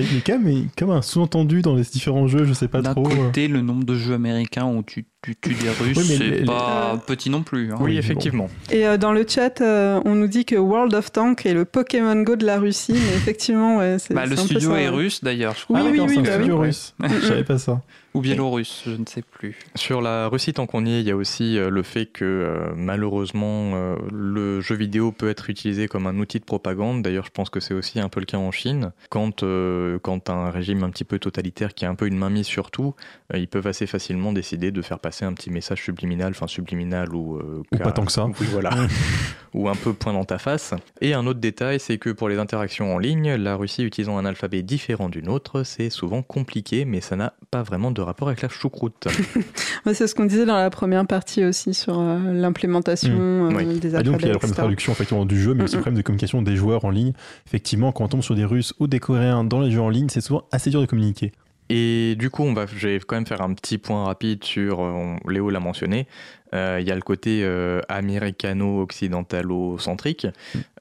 Il 0.00 0.04
y, 0.04 0.06
a, 0.12 0.14
y 0.14 0.18
a 0.18 0.20
quand 0.26 0.38
même, 0.86 0.96
un 0.96 1.02
sous-entendu 1.02 1.62
dans 1.62 1.74
les 1.74 1.82
différents 1.82 2.26
jeux, 2.28 2.44
je 2.44 2.52
sais 2.52 2.68
pas 2.68 2.80
D'un 2.82 2.92
trop. 2.94 3.06
euh. 3.06 3.26
côté, 3.26 3.48
le 3.48 3.60
nombre 3.60 3.84
de 3.84 3.94
jeux 3.94 4.14
américains 4.14 4.66
où 4.66 4.82
tu, 4.82 5.06
tu 5.22 5.34
tues 5.36 5.54
des 5.54 5.68
Russes, 5.70 5.96
Oui, 5.96 6.04
c'est 6.04 6.18
les- 6.18 6.44
pas 6.44 6.92
les- 6.94 7.00
petit 7.00 7.30
non 7.30 7.42
plus. 7.42 7.72
hein. 7.72 7.76
Oui, 7.80 7.92
Oui, 7.92 7.98
effectivement. 7.98 8.48
Et 8.70 8.86
euh, 8.86 8.96
dans 8.96 9.12
le 9.12 9.24
chat, 9.28 9.60
euh, 9.60 10.00
on 10.04 10.14
nous 10.14 10.28
dit 10.28 10.44
que 10.44 10.56
World 10.56 10.94
of 10.94 11.10
Tank 11.12 11.44
est 11.46 11.54
le 11.54 11.64
Pokémon 11.64 12.22
Go 12.22 12.36
de 12.36 12.46
la 12.46 12.58
Russie, 12.58 12.92
mais 12.94 13.16
effectivement, 13.16 13.78
ouais, 13.78 13.96
c'est 13.98 14.14
Bah, 14.14 14.26
le 14.26 14.36
studio 14.36 14.70
ça, 14.70 14.80
est 14.80 14.88
russe 14.88 15.22
d'ailleurs, 15.24 15.54
je 15.54 15.60
Oui, 15.70 15.78
crois. 15.78 15.78
Ah, 15.80 15.84
oui, 15.84 15.98
d'accord, 15.98 16.06
oui, 16.08 16.14
c'est 16.14 16.20
un 16.20 16.22
bah 16.24 16.34
studio 16.38 16.54
oui. 16.60 16.66
russe. 16.66 16.94
Je 17.20 17.26
savais 17.26 17.44
pas 17.44 17.58
ça. 17.58 17.82
Ou 18.18 18.22
biélorusse, 18.22 18.82
je 18.86 18.90
ne 18.92 19.06
sais 19.06 19.22
plus. 19.22 19.56
Sur 19.76 20.00
la 20.00 20.26
Russie, 20.28 20.52
tant 20.52 20.66
qu'on 20.66 20.84
y 20.84 20.92
est, 20.94 21.00
il 21.00 21.06
y 21.06 21.10
a 21.10 21.16
aussi 21.16 21.56
euh, 21.56 21.70
le 21.70 21.82
fait 21.84 22.06
que 22.06 22.24
euh, 22.24 22.72
malheureusement, 22.76 23.72
euh, 23.74 23.96
le 24.12 24.60
jeu 24.60 24.74
vidéo 24.74 25.12
peut 25.12 25.28
être 25.28 25.50
utilisé 25.50 25.86
comme 25.88 26.06
un 26.06 26.18
outil 26.18 26.40
de 26.40 26.44
propagande. 26.44 27.02
D'ailleurs, 27.02 27.24
je 27.26 27.30
pense 27.30 27.48
que 27.50 27.60
c'est 27.60 27.74
aussi 27.74 28.00
un 28.00 28.08
peu 28.08 28.18
le 28.20 28.26
cas 28.26 28.38
en 28.38 28.50
Chine. 28.50 28.90
Quand, 29.08 29.42
euh, 29.42 29.98
quand 30.02 30.30
un 30.30 30.50
régime 30.50 30.82
un 30.82 30.90
petit 30.90 31.04
peu 31.04 31.18
totalitaire 31.18 31.74
qui 31.74 31.84
a 31.84 31.90
un 31.90 31.94
peu 31.94 32.06
une 32.06 32.18
mainmise 32.18 32.46
sur 32.46 32.70
tout, 32.70 32.94
euh, 33.32 33.38
ils 33.38 33.48
peuvent 33.48 33.66
assez 33.66 33.86
facilement 33.86 34.32
décider 34.32 34.72
de 34.72 34.82
faire 34.82 34.98
passer 34.98 35.24
un 35.24 35.32
petit 35.32 35.50
message 35.50 35.82
subliminal, 35.84 36.30
enfin 36.30 36.46
subliminal 36.48 37.14
ou... 37.14 37.36
euh, 37.36 37.62
Ou 37.72 37.76
pas 37.78 37.92
tant 37.92 38.04
que 38.04 38.12
ça. 38.12 38.26
Oui, 38.26 38.46
voilà. 38.50 38.70
ou 39.54 39.68
un 39.68 39.74
peu 39.76 39.92
point 39.92 40.12
dans 40.12 40.24
ta 40.24 40.38
face. 40.38 40.74
Et 41.00 41.14
un 41.14 41.26
autre 41.26 41.40
détail, 41.40 41.80
c'est 41.80 41.98
que 41.98 42.10
pour 42.10 42.28
les 42.28 42.38
interactions 42.38 42.94
en 42.94 42.98
ligne, 42.98 43.34
la 43.34 43.54
Russie 43.56 43.84
utilisant 43.84 44.18
un 44.18 44.24
alphabet 44.24 44.62
différent 44.62 45.08
d'une 45.08 45.28
autre, 45.28 45.62
c'est 45.62 45.90
souvent 45.90 46.22
compliqué, 46.22 46.84
mais 46.84 47.00
ça 47.00 47.16
n'a 47.16 47.34
pas 47.50 47.62
vraiment 47.62 47.90
de 47.90 48.02
rapport 48.08 48.28
avec 48.28 48.42
la 48.42 48.48
choucroute. 48.48 49.08
C'est 49.92 50.06
ce 50.06 50.14
qu'on 50.14 50.24
disait 50.24 50.46
dans 50.46 50.56
la 50.56 50.70
première 50.70 51.06
partie 51.06 51.44
aussi 51.44 51.74
sur 51.74 51.98
euh, 51.98 52.32
l'implémentation 52.32 53.48
euh, 53.48 53.50
oui. 53.54 53.78
des 53.78 53.94
Et 53.96 54.02
donc, 54.02 54.20
il 54.20 54.26
y 54.26 54.30
a 54.30 54.32
alphabets, 54.32 54.32
le 54.32 54.38
problème 54.38 54.50
de 54.50 54.56
traduction 54.56 54.92
effectivement, 54.92 55.24
du 55.24 55.40
jeu, 55.40 55.54
mais 55.54 55.64
aussi 55.64 55.76
le 55.76 55.78
Mm, 55.78 55.80
mm. 55.80 55.82
problème 55.82 55.96
de 55.96 56.02
communication 56.02 56.42
des 56.42 56.56
joueurs 56.56 56.84
en 56.84 56.90
ligne. 56.90 57.12
Effectivement, 57.46 57.92
quand 57.92 58.04
on 58.04 58.08
tombe 58.08 58.22
sur 58.22 58.34
des 58.34 58.44
Russes 58.44 58.74
ou 58.80 58.86
des 58.86 58.98
Coréens 58.98 59.44
dans 59.44 59.60
les 59.60 59.70
jeux 59.70 59.80
en 59.80 59.88
ligne, 59.88 60.08
c'est 60.08 60.20
souvent 60.20 60.44
assez 60.52 60.70
dur 60.70 60.80
de 60.80 60.86
communiquer. 60.86 61.32
Et 61.70 62.14
du 62.16 62.30
coup, 62.30 62.44
on 62.44 62.54
va, 62.54 62.64
je 62.66 62.88
vais 62.88 62.98
quand 63.00 63.16
même 63.16 63.26
faire 63.26 63.42
un 63.42 63.52
petit 63.52 63.76
point 63.78 64.04
rapide 64.04 64.44
sur, 64.44 64.80
euh, 64.80 64.90
on- 64.90 65.18
Léo 65.28 65.50
l'a 65.50 65.60
mentionné, 65.60 66.06
euh, 66.54 66.78
il 66.80 66.88
y 66.88 66.90
a 66.90 66.94
le 66.94 67.02
côté 67.02 67.42
euh, 67.44 67.80
américano-occidentalo-centrique 67.88 70.26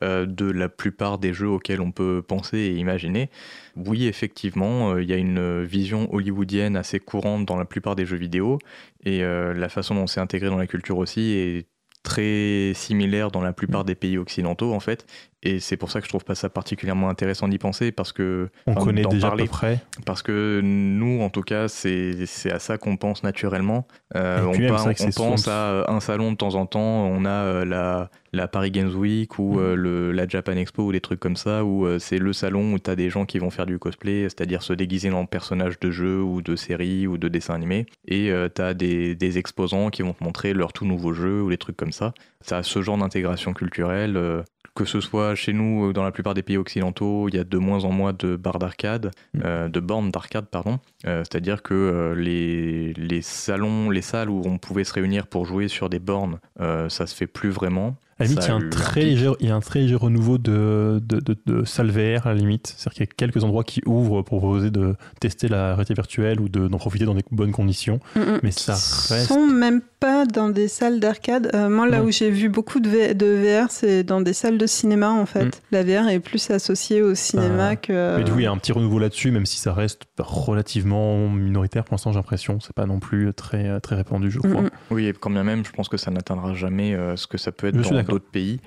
euh, 0.03 0.25
de 0.25 0.49
la 0.49 0.69
plupart 0.69 1.17
des 1.17 1.33
jeux 1.33 1.49
auxquels 1.49 1.81
on 1.81 1.91
peut 1.91 2.23
penser 2.25 2.57
et 2.57 2.75
imaginer. 2.75 3.29
Oui, 3.75 4.07
effectivement, 4.07 4.97
il 4.97 5.09
y 5.09 5.13
a 5.13 5.17
une 5.17 5.63
vision 5.63 6.13
hollywoodienne 6.13 6.77
assez 6.77 6.99
courante 6.99 7.45
dans 7.45 7.57
la 7.57 7.65
plupart 7.65 7.95
des 7.95 8.05
jeux 8.05 8.17
vidéo, 8.17 8.59
et 9.05 9.21
la 9.21 9.69
façon 9.69 9.95
dont 9.95 10.07
c'est 10.07 10.19
intégré 10.19 10.49
dans 10.49 10.57
la 10.57 10.67
culture 10.67 10.97
aussi 10.97 11.33
est 11.33 11.67
très 12.03 12.71
similaire 12.73 13.31
dans 13.31 13.41
la 13.41 13.51
plupart 13.51 13.83
des 13.83 13.95
pays 13.95 14.17
occidentaux 14.17 14.73
en 14.73 14.79
fait 14.79 15.05
et 15.43 15.59
c'est 15.59 15.77
pour 15.77 15.91
ça 15.91 15.99
que 15.99 16.05
je 16.05 16.09
trouve 16.09 16.23
pas 16.25 16.33
ça 16.35 16.49
particulièrement 16.49 17.09
intéressant 17.09 17.47
d'y 17.47 17.59
penser 17.59 17.91
parce 17.91 18.11
que 18.11 18.49
On 18.65 18.71
enfin, 18.71 18.85
connaît 18.85 19.03
déjà 19.03 19.27
parler 19.27 19.43
à 19.43 19.45
peu 19.45 19.51
près. 19.51 19.79
parce 20.05 20.23
que 20.23 20.61
nous, 20.63 21.21
en 21.21 21.29
tout 21.29 21.43
cas, 21.43 21.67
c'est 21.67 22.25
à 22.51 22.59
ça 22.59 22.77
qu'on 22.77 22.97
pense 22.97 23.21
naturellement. 23.23 23.87
Euh, 24.15 24.41
on 24.43 24.57
même, 24.57 24.73
pense 25.15 25.47
à 25.47 25.51
euh, 25.51 25.83
un 25.87 25.99
salon 25.99 26.31
de 26.31 26.37
temps 26.37 26.55
en 26.55 26.65
temps, 26.65 26.79
on 27.05 27.23
a 27.25 27.29
euh, 27.29 27.65
la, 27.65 28.09
la 28.33 28.47
Paris 28.47 28.71
Games 28.71 28.93
Week 28.95 29.37
ou 29.37 29.59
Mm. 29.59 29.73
le, 29.73 30.11
la 30.11 30.27
Japan 30.27 30.53
Expo 30.53 30.85
ou 30.85 30.91
des 30.91 31.01
trucs 31.01 31.19
comme 31.19 31.35
ça, 31.35 31.63
où 31.63 31.87
c'est 31.99 32.17
le 32.17 32.33
salon 32.33 32.73
où 32.73 32.79
tu 32.79 32.89
as 32.89 32.95
des 32.95 33.09
gens 33.09 33.25
qui 33.25 33.37
vont 33.39 33.49
faire 33.51 33.65
du 33.67 33.77
cosplay, 33.79 34.23
c'est-à-dire 34.23 34.63
se 34.63 34.73
déguiser 34.73 35.11
en 35.11 35.25
personnage 35.25 35.79
de 35.79 35.91
jeu 35.91 36.21
ou 36.21 36.41
de 36.41 36.55
série 36.55 37.05
ou 37.07 37.17
de 37.17 37.27
dessin 37.27 37.53
animé. 37.53 37.85
Et 38.07 38.31
tu 38.55 38.61
as 38.61 38.73
des, 38.73 39.15
des 39.15 39.37
exposants 39.37 39.89
qui 39.89 40.01
vont 40.01 40.13
te 40.13 40.23
montrer 40.23 40.53
leur 40.53 40.73
tout 40.73 40.85
nouveau 40.85 41.13
jeu 41.13 41.41
ou 41.43 41.49
des 41.49 41.57
trucs 41.57 41.77
comme 41.77 41.91
ça. 41.91 42.13
Ça 42.41 42.57
a 42.57 42.63
ce 42.63 42.81
genre 42.81 42.97
d'intégration 42.97 43.53
culturelle. 43.53 44.43
Que 44.77 44.85
ce 44.85 45.01
soit 45.01 45.35
chez 45.35 45.53
nous, 45.53 45.89
euh, 45.89 45.93
dans 45.93 46.03
la 46.03 46.11
plupart 46.11 46.33
des 46.33 46.43
pays 46.43 46.57
occidentaux, 46.57 47.27
il 47.29 47.35
y 47.35 47.39
a 47.39 47.43
de 47.43 47.57
moins 47.57 47.83
en 47.83 47.91
moins 47.91 48.13
de 48.13 48.35
bars 48.35 48.59
d'arcade, 48.59 49.11
Mm. 49.33 49.39
euh, 49.43 49.67
de 49.69 49.79
bornes 49.79 50.11
d'arcade, 50.11 50.45
pardon. 50.45 50.79
Euh, 51.05 51.23
C'est-à-dire 51.29 51.61
que 51.63 51.73
euh, 51.73 52.15
les, 52.15 52.93
les 52.93 53.21
salons, 53.21 53.89
les 53.89 54.01
salles 54.01 54.29
où 54.29 54.41
on 54.45 54.57
pouvait 54.57 54.83
se 54.83 54.93
réunir 54.93 55.27
pour 55.27 55.45
jouer 55.45 55.67
sur 55.67 55.89
des 55.89 55.99
bornes, 55.99 56.37
euh, 56.61 56.87
ça 56.89 57.07
se 57.07 57.15
fait 57.15 57.27
plus 57.27 57.49
vraiment. 57.49 57.95
À 58.19 58.23
la 58.23 58.29
limite, 58.29 58.45
il 58.45 58.47
y, 58.47 58.51
a 58.51 58.55
un 58.55 58.69
très 58.69 59.01
léger, 59.03 59.31
il 59.41 59.47
y 59.47 59.51
a 59.51 59.55
un 59.55 59.59
très 59.59 59.79
léger 59.81 59.93
renouveau 59.93 60.39
de, 60.39 60.99
de, 61.05 61.19
de, 61.19 61.35
de 61.45 61.63
salles 61.65 61.91
VR 61.91 62.25
à 62.25 62.33
la 62.33 62.39
limite. 62.39 62.73
C'est-à-dire 62.75 62.93
qu'il 62.93 63.01
y 63.01 63.09
a 63.09 63.13
quelques 63.15 63.43
endroits 63.43 63.63
qui 63.63 63.79
ouvrent 63.85 64.23
pour 64.23 64.39
proposer 64.39 64.71
de 64.71 64.95
tester 65.19 65.47
la 65.47 65.69
réalité 65.75 65.93
virtuelle 65.93 66.41
ou 66.41 66.49
de- 66.49 66.67
d'en 66.67 66.79
profiter 66.79 67.05
dans 67.05 67.13
des 67.13 67.23
bonnes 67.31 67.51
conditions. 67.51 67.99
Mm, 68.15 68.19
mm. 68.21 68.39
Mais 68.41 68.49
ça 68.51 68.73
reste. 68.73 69.27
sont 69.27 69.45
même 69.45 69.81
pas 69.99 70.25
dans 70.25 70.49
des 70.49 70.67
salles 70.67 70.99
d'arcade. 70.99 71.49
Euh, 71.53 71.69
moi, 71.69 71.87
là 71.87 71.99
Non. 71.99 72.05
où 72.05 72.11
j'ai 72.11 72.29
vu 72.29 72.49
beaucoup 72.49 72.79
de, 72.79 72.89
V- 72.89 73.13
de 73.13 73.25
VR, 73.25 73.71
c'est 73.71 74.03
dans 74.03 74.21
des 74.21 74.33
salles 74.33 74.57
de 74.57 74.65
cinéma, 74.67 75.09
en 75.11 75.25
fait. 75.25 75.45
Mm. 75.45 75.51
La 75.71 75.83
VR 75.83 76.07
est 76.09 76.19
plus 76.19 76.49
associée 76.51 77.01
au 77.01 77.15
cinéma 77.15 77.69
Ah. 77.71 77.75
que... 77.75 78.17
Mais 78.17 78.23
du 78.23 78.31
coup, 78.31 78.39
il 78.39 78.43
y 78.43 78.47
a 78.47 78.51
un 78.51 78.57
petit 78.57 78.71
renouveau 78.71 78.99
là-dessus, 78.99 79.31
même 79.31 79.45
si 79.45 79.57
ça 79.57 79.73
reste 79.73 80.03
relativement 80.19 81.29
minoritaire 81.29 81.83
pour 81.83 81.93
l'instant, 81.95 82.11
j'ai 82.11 82.17
l'impression. 82.19 82.59
C'est 82.59 82.73
pas 82.73 82.85
non 82.85 82.99
plus 82.99 83.33
très, 83.33 83.79
très 83.81 83.95
répandu, 83.95 84.31
je 84.31 84.39
crois. 84.39 84.61
Mm, 84.61 84.65
mm. 84.65 84.69
Oui, 84.91 85.07
et 85.07 85.13
quand 85.13 85.29
bien 85.29 85.43
même, 85.43 85.65
je 85.65 85.71
pense 85.71 85.89
que 85.89 85.97
ça 85.97 86.11
n'atteindra 86.11 86.53
jamais 86.53 86.93
euh, 86.95 87.15
ce 87.15 87.27
que 87.27 87.37
ça 87.37 87.51
peut 87.51 87.67
être 87.67 87.81
Je 87.81 87.89
dans 87.89 88.03
d'autres 88.03 88.29
pays. 88.31 88.59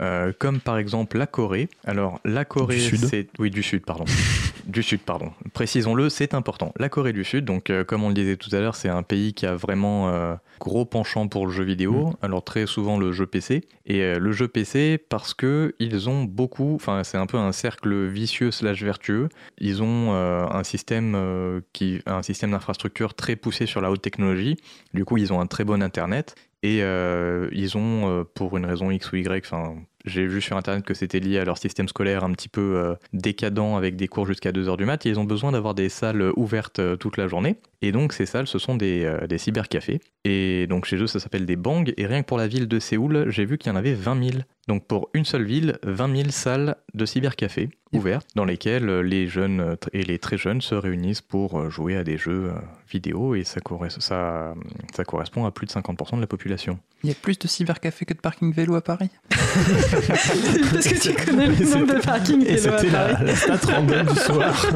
Euh, 0.00 0.32
comme 0.36 0.60
par 0.60 0.78
exemple 0.78 1.18
la 1.18 1.26
Corée. 1.26 1.68
Alors 1.84 2.20
la 2.24 2.44
Corée, 2.44 2.76
Du 2.76 2.82
Sud. 2.82 3.04
c'est 3.04 3.28
oui 3.38 3.50
du 3.50 3.62
Sud, 3.62 3.84
pardon, 3.84 4.04
du 4.66 4.82
Sud, 4.82 5.00
pardon. 5.00 5.30
Précisons-le, 5.52 6.08
c'est 6.08 6.34
important. 6.34 6.72
La 6.78 6.88
Corée 6.88 7.12
du 7.12 7.22
Sud, 7.22 7.44
donc 7.44 7.70
euh, 7.70 7.84
comme 7.84 8.02
on 8.02 8.08
le 8.08 8.14
disait 8.14 8.36
tout 8.36 8.50
à 8.52 8.58
l'heure, 8.58 8.74
c'est 8.74 8.88
un 8.88 9.04
pays 9.04 9.34
qui 9.34 9.46
a 9.46 9.54
vraiment 9.54 10.08
euh, 10.08 10.34
gros 10.58 10.84
penchant 10.84 11.28
pour 11.28 11.46
le 11.46 11.52
jeu 11.52 11.62
vidéo. 11.62 12.08
Mm. 12.08 12.16
Alors 12.22 12.42
très 12.42 12.66
souvent 12.66 12.98
le 12.98 13.12
jeu 13.12 13.26
PC 13.26 13.62
et 13.86 14.18
le 14.18 14.32
jeu 14.32 14.48
PC 14.48 14.98
parce 14.98 15.32
que 15.32 15.76
ils 15.78 16.08
ont 16.08 16.24
beaucoup, 16.24 16.74
enfin 16.74 17.04
c'est 17.04 17.18
un 17.18 17.26
peu 17.26 17.36
un 17.36 17.52
cercle 17.52 18.06
vicieux 18.06 18.50
slash 18.50 18.82
vertueux. 18.82 19.28
Ils 19.58 19.82
ont 19.82 20.12
un 20.14 20.64
système 20.64 21.62
qui, 21.72 22.00
un 22.06 22.22
système 22.22 22.50
d'infrastructure 22.50 23.14
très 23.14 23.36
poussé 23.36 23.66
sur 23.66 23.80
la 23.80 23.90
haute 23.90 24.02
technologie. 24.02 24.56
Du 24.94 25.04
coup, 25.04 25.18
ils 25.18 25.32
ont 25.32 25.40
un 25.40 25.46
très 25.46 25.64
bon 25.64 25.82
internet 25.82 26.34
et 26.64 26.78
euh, 26.80 27.46
ils 27.52 27.76
ont, 27.76 28.08
euh, 28.08 28.24
pour 28.24 28.56
une 28.56 28.64
raison 28.64 28.90
X 28.90 29.12
ou 29.12 29.16
Y, 29.16 29.52
j'ai 30.06 30.26
vu 30.26 30.40
sur 30.40 30.56
internet 30.56 30.82
que 30.82 30.94
c'était 30.94 31.20
lié 31.20 31.38
à 31.38 31.44
leur 31.44 31.58
système 31.58 31.88
scolaire 31.88 32.24
un 32.24 32.32
petit 32.32 32.48
peu 32.48 32.76
euh, 32.76 32.94
décadent 33.12 33.76
avec 33.76 33.96
des 33.96 34.08
cours 34.08 34.26
jusqu'à 34.26 34.50
2h 34.50 34.78
du 34.78 34.86
mat. 34.86 35.04
Ils 35.04 35.20
ont 35.20 35.24
besoin 35.24 35.52
d'avoir 35.52 35.74
des 35.74 35.90
salles 35.90 36.32
ouvertes 36.36 36.80
toute 36.98 37.18
la 37.18 37.28
journée. 37.28 37.56
Et 37.86 37.92
donc, 37.92 38.14
ces 38.14 38.24
salles, 38.24 38.46
ce 38.46 38.58
sont 38.58 38.76
des, 38.76 39.04
euh, 39.04 39.26
des 39.26 39.36
cybercafés. 39.36 40.00
Et 40.24 40.66
donc, 40.68 40.86
chez 40.86 40.96
eux, 40.96 41.06
ça 41.06 41.20
s'appelle 41.20 41.44
des 41.44 41.56
bangs. 41.56 41.84
Et 41.98 42.06
rien 42.06 42.22
que 42.22 42.26
pour 42.26 42.38
la 42.38 42.46
ville 42.48 42.66
de 42.66 42.78
Séoul, 42.78 43.26
j'ai 43.28 43.44
vu 43.44 43.58
qu'il 43.58 43.70
y 43.70 43.74
en 43.74 43.76
avait 43.76 43.92
20 43.92 44.24
000. 44.30 44.38
Donc, 44.68 44.86
pour 44.86 45.10
une 45.12 45.26
seule 45.26 45.44
ville, 45.44 45.78
20 45.82 46.16
000 46.16 46.28
salles 46.30 46.76
de 46.94 47.04
cybercafés 47.04 47.68
ouvertes 47.92 48.26
dans 48.34 48.46
lesquelles 48.46 48.86
les 49.00 49.28
jeunes 49.28 49.60
euh, 49.60 49.76
et 49.92 50.02
les 50.02 50.18
très 50.18 50.38
jeunes 50.38 50.62
se 50.62 50.74
réunissent 50.74 51.20
pour 51.20 51.60
euh, 51.60 51.68
jouer 51.68 51.96
à 51.96 52.04
des 52.04 52.16
jeux 52.16 52.50
vidéo. 52.90 53.34
Et 53.34 53.44
ça, 53.44 53.60
corres- 53.60 53.90
ça, 54.00 54.54
ça 54.96 55.04
correspond 55.04 55.44
à 55.44 55.50
plus 55.50 55.66
de 55.66 55.72
50% 55.72 56.16
de 56.16 56.20
la 56.22 56.26
population. 56.26 56.78
Il 57.02 57.10
y 57.10 57.12
a 57.12 57.16
plus 57.20 57.38
de 57.38 57.46
cybercafés 57.46 58.06
que 58.06 58.14
de 58.14 58.18
parking 58.18 58.50
vélo 58.52 58.74
à 58.76 58.80
Paris 58.80 59.10
Parce 59.30 60.88
que 60.88 61.00
tu 61.00 61.14
connais 61.14 61.46
le 61.48 61.64
nombre 61.70 61.94
de 61.94 62.00
parkings 62.00 62.42
Et 62.46 62.56
vélo 62.56 62.72
à 62.74 62.78
c'était 62.78 62.90
Paris. 62.92 63.14
la, 63.20 63.24
la 63.24 63.36
stat 63.36 63.58
random 63.72 64.06
du 64.06 64.14
soir. 64.18 64.66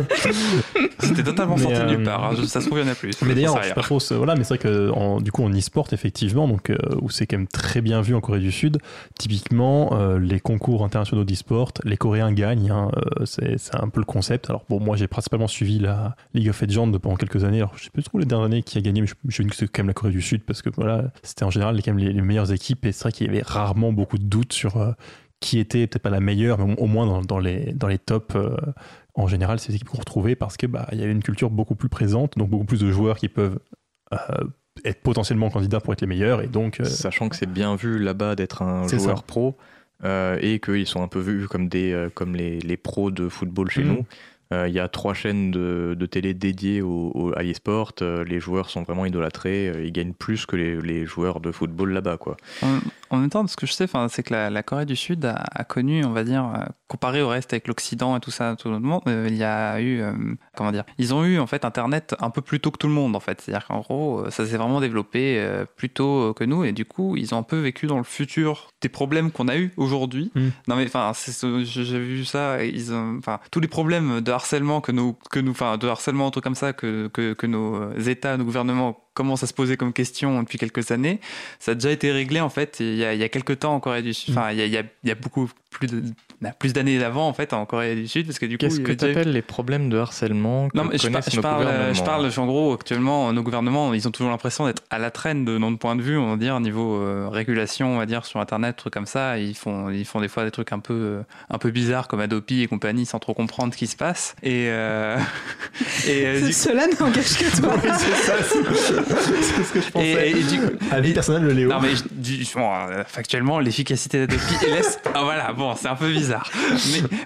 C'était 1.01 1.23
totalement 1.23 1.57
sorti 1.57 1.75
euh, 1.77 1.87
nulle 1.87 2.05
part. 2.05 2.25
hein. 2.33 2.37
Ça 2.47 2.61
se 2.61 2.67
trouve, 2.67 2.79
il 2.79 2.85
y 2.85 2.89
en 2.89 2.93
a 2.93 2.95
plus. 2.99 3.23
Mais 3.23 3.35
d'ailleurs, 3.35 3.57
rien. 3.61 3.75
trop, 3.75 4.01
ce- 4.01 4.15
voilà, 4.15 4.35
mais 4.35 4.45
c'est 4.45 4.55
vrai 4.55 4.59
que 4.59 4.91
en- 4.91 5.21
du 5.21 5.33
coup 5.33 5.43
en 5.45 5.51
e-sport 5.51 5.87
effectivement, 5.93 6.47
donc 6.49 6.71
euh, 6.71 6.77
où 7.01 7.11
c'est 7.11 7.27
quand 7.27 7.37
même 7.39 7.47
très 7.49 7.81
bien 7.81 8.01
vu 8.01 8.15
en 8.15 8.21
Corée 8.21 8.41
du 8.41 8.53
Sud. 8.53 8.79
Typiquement, 9.19 9.91
euh, 9.99 10.19
les 10.19 10.39
concours 10.41 10.85
internationaux 10.85 11.25
d'e-sport, 11.25 11.73
les 11.85 11.97
Coréens 11.97 12.33
gagnent. 12.33 12.71
hein, 12.71 12.91
euh, 12.97 13.25
c'est 13.25 13.59
c'est 13.59 13.75
un 13.75 13.89
peu 13.89 14.01
le 14.01 14.07
concept. 14.07 14.49
Alors 14.51 14.65
bon, 14.69 14.79
moi 14.81 14.97
j'ai 14.97 15.09
principalement 15.09 15.49
suivi 15.49 15.79
la 15.79 16.15
League 16.35 16.49
of 16.49 16.61
Legends 16.63 16.93
pendant 16.93 17.17
quelques 17.17 17.45
années. 17.45 17.59
Alors 17.59 17.73
je 17.77 17.85
sais 17.85 17.91
plus 17.91 18.03
trop 18.03 18.19
les 18.19 18.25
dernières 18.27 18.47
années 18.47 18.63
qui 18.63 18.79
a 18.79 18.81
gagné, 18.81 19.01
mais 19.01 19.07
je, 19.07 19.15
je 19.29 19.43
que 19.43 19.57
c'est 19.57 19.67
quand 19.67 19.83
même 19.83 19.89
la 19.89 19.95
Corée 19.95 20.13
du 20.13 20.23
Sud 20.23 20.43
parce 20.45 20.63
que 20.63 20.71
voilà, 20.77 21.05
c'était 21.23 21.45
en 21.45 21.51
général 21.51 21.75
les, 21.77 21.83
quand 21.83 21.93
même 21.93 21.99
les, 22.05 22.13
les 22.13 22.23
meilleures 22.23 22.53
équipes 22.53 22.85
et 22.87 22.93
c'est 22.93 23.03
vrai 23.05 23.13
qu'il 23.13 23.27
y 23.27 23.31
avait 23.31 23.43
rarement 23.43 23.93
beaucoup 23.93 24.19
de 24.19 24.25
doutes 24.25 24.53
sur 24.53 24.95
qui 25.41 25.59
était 25.59 25.87
peut-être 25.87 26.03
pas 26.03 26.11
la 26.11 26.21
meilleure, 26.21 26.59
mais 26.59 26.75
au, 26.75 26.85
au 26.85 26.87
moins 26.87 27.07
dans, 27.07 27.23
dans 27.23 27.39
les 27.39 27.73
dans 27.73 27.87
les 27.89 27.99
tops. 27.99 28.35
euh, 28.37 28.57
en 29.19 29.27
général, 29.29 29.59
ces 29.61 29.75
équipes 29.75 29.89
qu'on 29.89 29.99
retrouvait 29.99 30.35
parce 30.37 30.57
que 30.57 30.66
bah 30.66 30.89
il 30.93 30.99
y 30.99 31.03
avait 31.03 31.12
une 31.12 31.23
culture 31.23 31.51
beaucoup 31.51 31.75
plus 31.75 31.89
présente, 31.89 32.39
donc 32.39 32.49
beaucoup 32.51 32.64
plus 32.64 32.81
de 32.81 32.91
joueurs 32.91 33.16
qui 33.19 33.29
peuvent 33.29 33.59
euh, 34.12 34.16
être 34.85 35.03
potentiellement 35.03 35.51
candidats 35.51 35.81
pour 35.81 35.93
être 35.93 36.01
les 36.01 36.07
meilleurs 36.07 36.41
et 36.41 36.47
donc 36.47 36.81
euh, 36.81 36.85
Sachant 36.85 37.29
que 37.29 37.37
c'est 37.37 37.51
bien 37.51 37.75
vu 37.77 37.99
là-bas 37.99 38.35
d'être 38.37 38.62
un 38.62 38.87
joueur 38.89 39.19
ça. 39.19 39.25
pro 39.27 39.57
euh, 40.05 40.39
et 40.41 40.61
qu'ils 40.61 40.87
sont 40.87 41.03
un 41.03 41.09
peu 41.09 41.19
vus 41.21 41.49
comme, 41.49 41.69
des, 41.69 41.93
euh, 41.93 42.09
comme 42.14 42.37
les, 42.37 42.61
les 42.61 42.77
pros 42.77 43.11
de 43.11 43.29
football 43.29 43.71
chez 43.71 43.83
Mhm. 43.83 43.89
nous. 43.93 44.07
Euh, 44.55 44.66
Il 44.69 44.73
y 44.75 44.79
a 44.79 44.89
trois 44.89 45.12
chaînes 45.12 45.51
de, 45.51 45.95
de 45.99 46.07
télé 46.07 46.33
dédiées 46.33 46.81
au, 46.81 47.11
au- 47.14 47.33
à 47.37 47.43
l'e-sport. 47.43 47.93
Euh, 48.01 48.25
les 48.25 48.41
joueurs 48.41 48.71
sont 48.71 48.83
vraiment 48.83 49.05
idolâtrés. 49.05 49.69
Euh, 49.69 49.85
Ils 49.85 49.93
gagnent 49.93 50.14
plus 50.14 50.47
que 50.47 50.57
les, 50.57 50.81
les 50.81 51.05
joueurs 51.05 51.41
de 51.41 51.51
football 51.53 51.93
là-bas. 51.93 52.16
quoi. 52.16 52.37
En 53.11 53.19
même 53.19 53.31
temps, 53.31 53.47
ce 53.47 53.57
que 53.57 53.67
je 53.67 53.73
sais, 53.73 53.87
c'est 54.09 54.23
que 54.23 54.33
la, 54.35 54.51
la 54.51 54.63
Corée 54.63 54.87
du 54.87 54.97
Sud 54.97 55.25
a, 55.25 55.45
a 55.55 55.65
connu, 55.65 56.05
on 56.05 56.13
va 56.13 56.25
dire, 56.25 56.45
euh, 56.55 56.65
comparé 56.89 57.23
au 57.23 57.29
reste 57.29 57.53
avec 57.53 57.67
l'Occident 57.69 58.17
et 58.17 58.21
tout 58.21 58.31
ça, 58.31 58.55
tout 58.57 58.69
le 58.71 58.79
monde, 58.81 59.03
euh, 59.07 59.27
il 59.29 59.37
y 59.37 59.45
a 59.45 59.81
eu, 59.81 60.01
euh, 60.01 60.13
comment 60.57 60.73
dire, 60.73 60.85
ils 60.99 61.15
ont 61.15 61.25
eu 61.25 61.39
en 61.39 61.47
fait 61.47 61.65
Internet 61.65 62.15
un 62.21 62.31
peu 62.31 62.41
plus 62.43 62.61
tôt 62.61 62.71
que 62.71 62.79
tout 62.79 62.87
le 62.89 62.93
monde 62.93 63.17
en 63.17 63.21
fait. 63.21 63.41
C'est-à-dire 63.41 63.67
qu'en 63.67 63.81
gros, 63.81 64.29
ça 64.31 64.47
s'est 64.47 64.57
vraiment 64.57 64.81
développé 64.81 65.39
euh, 65.39 65.65
plus 65.65 65.91
tôt 65.91 66.35
que 66.35 66.45
nous 66.45 66.65
et 66.65 66.73
du 66.73 66.85
coup, 66.85 67.17
ils 67.17 67.35
ont 67.35 67.39
un 67.39 67.43
peu 67.43 67.59
vécu 67.59 67.87
dans 67.87 67.99
le 67.99 68.05
futur 68.05 68.69
des 68.81 68.89
problèmes 68.89 69.31
qu'on 69.31 69.49
a 69.49 69.57
eu 69.57 69.73
aujourd'hui. 69.77 70.31
Mm. 70.35 70.49
Non 70.69 70.77
mais 70.77 70.87
enfin, 70.87 71.13
j'ai 71.65 71.99
vu 71.99 72.25
ça. 72.25 72.63
et 72.65 72.69
Ils, 72.69 72.93
ont- 72.93 73.17
enfin, 73.19 73.41
tous 73.51 73.61
les 73.61 73.69
problèmes 73.69 74.21
de 74.21 74.33
harcèlement 74.33 74.81
que 74.81 74.93
nous, 74.93 75.17
que 75.31 75.41
nous, 75.41 75.53
enfin, 75.53 75.77
de 75.79 75.89
harcèlement, 75.89 76.27
un 76.29 76.31
truc 76.31 76.45
comme 76.45 76.55
ça 76.55 76.73
que 76.73 77.09
que, 77.09 77.33
que 77.33 77.47
nos 77.47 77.93
États, 77.99 78.37
nos 78.37 78.45
gouvernements 78.45 78.97
commencent 79.19 79.43
à 79.43 79.47
se 79.49 79.53
poser 79.55 79.77
comme 79.77 79.93
question 79.93 80.41
depuis 80.43 80.59
quelques 80.59 80.91
années, 80.93 81.19
ça 81.59 81.73
a 81.73 81.75
déjà 81.75 81.91
été 81.91 82.12
réglé 82.12 82.41
en 82.41 82.49
fait 82.51 82.77
il 82.81 82.95
y 82.97 83.05
a, 83.05 83.12
il 83.14 83.21
y 83.21 83.25
a 83.25 83.29
quelques 83.29 83.59
temps 83.59 83.75
en 83.75 83.81
Corée 83.81 84.03
du 84.03 84.14
Sud. 84.14 84.31
Enfin, 84.39 84.53
il 84.53 84.59
y 84.59 84.62
a- 84.62 84.66
il 84.66 85.09
y 85.09 85.11
a 85.11 85.14
beaucoup 85.16 85.51
plus 85.71 85.87
de 85.87 86.03
plus 86.61 86.73
d'années 86.73 86.99
d'avant 86.99 87.27
en 87.29 87.33
fait 87.33 87.53
en 87.53 87.66
Corée 87.66 87.95
du 87.97 88.07
Sud 88.09 88.27
parce 88.27 88.39
que 88.39 88.47
du 88.47 88.57
coup 88.57 88.61
Qu'est-ce 88.61 88.81
que 88.81 88.93
tu 88.93 89.05
appelles 89.05 89.33
les 89.33 89.43
problèmes 89.43 89.91
de 89.91 89.99
harcèlement 89.99 90.69
que 90.69 90.77
non, 90.77 90.85
mais 90.85 90.97
je, 90.97 91.03
par- 91.03 91.11
connaissent 91.11 91.31
je 91.33 91.37
nos 91.37 91.43
parle, 91.43 91.59
gouvernements 91.64 91.95
je 91.95 92.03
parle, 92.05 92.31
en 92.39 92.47
gros, 92.47 92.73
actuellement, 92.75 93.33
nos 93.33 93.43
gouvernements, 93.43 93.93
ils 93.93 94.07
ont 94.07 94.11
toujours 94.12 94.31
l'impression 94.31 94.64
d'être 94.66 94.83
à 94.91 94.99
la 94.99 95.11
traîne 95.11 95.45
de 95.45 95.59
notre 95.59 95.79
point 95.79 95.97
de 95.97 96.03
vue, 96.03 96.16
on 96.16 96.31
va 96.31 96.37
dire, 96.37 96.59
niveau 96.61 96.97
euh, 97.03 97.29
régulation, 97.29 97.95
on 97.95 97.99
va 97.99 98.07
dire, 98.07 98.25
sur 98.25 98.39
Internet, 98.41 98.77
trucs 98.77 98.95
comme 98.95 99.07
ça. 99.07 99.37
Ils 99.39 99.55
font, 99.57 99.91
ils 99.91 100.05
font 100.05 100.21
des 100.21 100.29
fois 100.29 100.45
des 100.45 100.51
trucs 100.53 100.73
un 100.73 100.79
peu, 100.79 100.95
euh, 100.95 101.21
un 101.51 101.59
peu 101.59 101.71
bizarres 101.71 102.07
comme 102.09 102.21
Adobe 102.21 102.45
et 102.51 102.66
compagnie 102.69 103.05
sans 103.05 103.19
trop 103.19 103.35
comprendre 103.35 103.73
ce 103.75 103.79
qui 103.79 103.89
se 103.89 103.97
passe. 103.97 104.37
Et, 104.45 104.69
euh, 104.69 105.19
et, 106.07 106.25
euh, 106.27 106.47
du- 106.47 106.53
Cela 106.53 106.87
n'engage 106.87 107.37
que 107.37 107.61
toi. 107.61 107.75
C'est 107.89 109.64
ce 109.64 109.73
que 109.73 109.81
je 109.81 110.05
et- 110.05 110.31
et 110.31 110.43
du 110.45 110.61
coup- 110.61 110.85
Avis 110.93 111.12
personnel 111.12 111.43
de 111.49 111.53
Léo. 111.53 111.69
non 111.71 111.81
mais 111.81 111.95
je- 111.97 112.05
du- 112.11 112.45
bon, 112.55 112.71
euh, 112.73 113.03
factuellement 113.07 113.59
l'efficacité 113.59 114.21
d'Adobe 114.27 114.41
et 114.66 114.71
laisse 114.71 114.99
ah 115.14 115.23
voilà 115.25 115.53
bon 115.59 115.75
c'est 115.77 115.89
un 115.89 115.95
peu 115.97 116.09
bizarre 116.11 116.51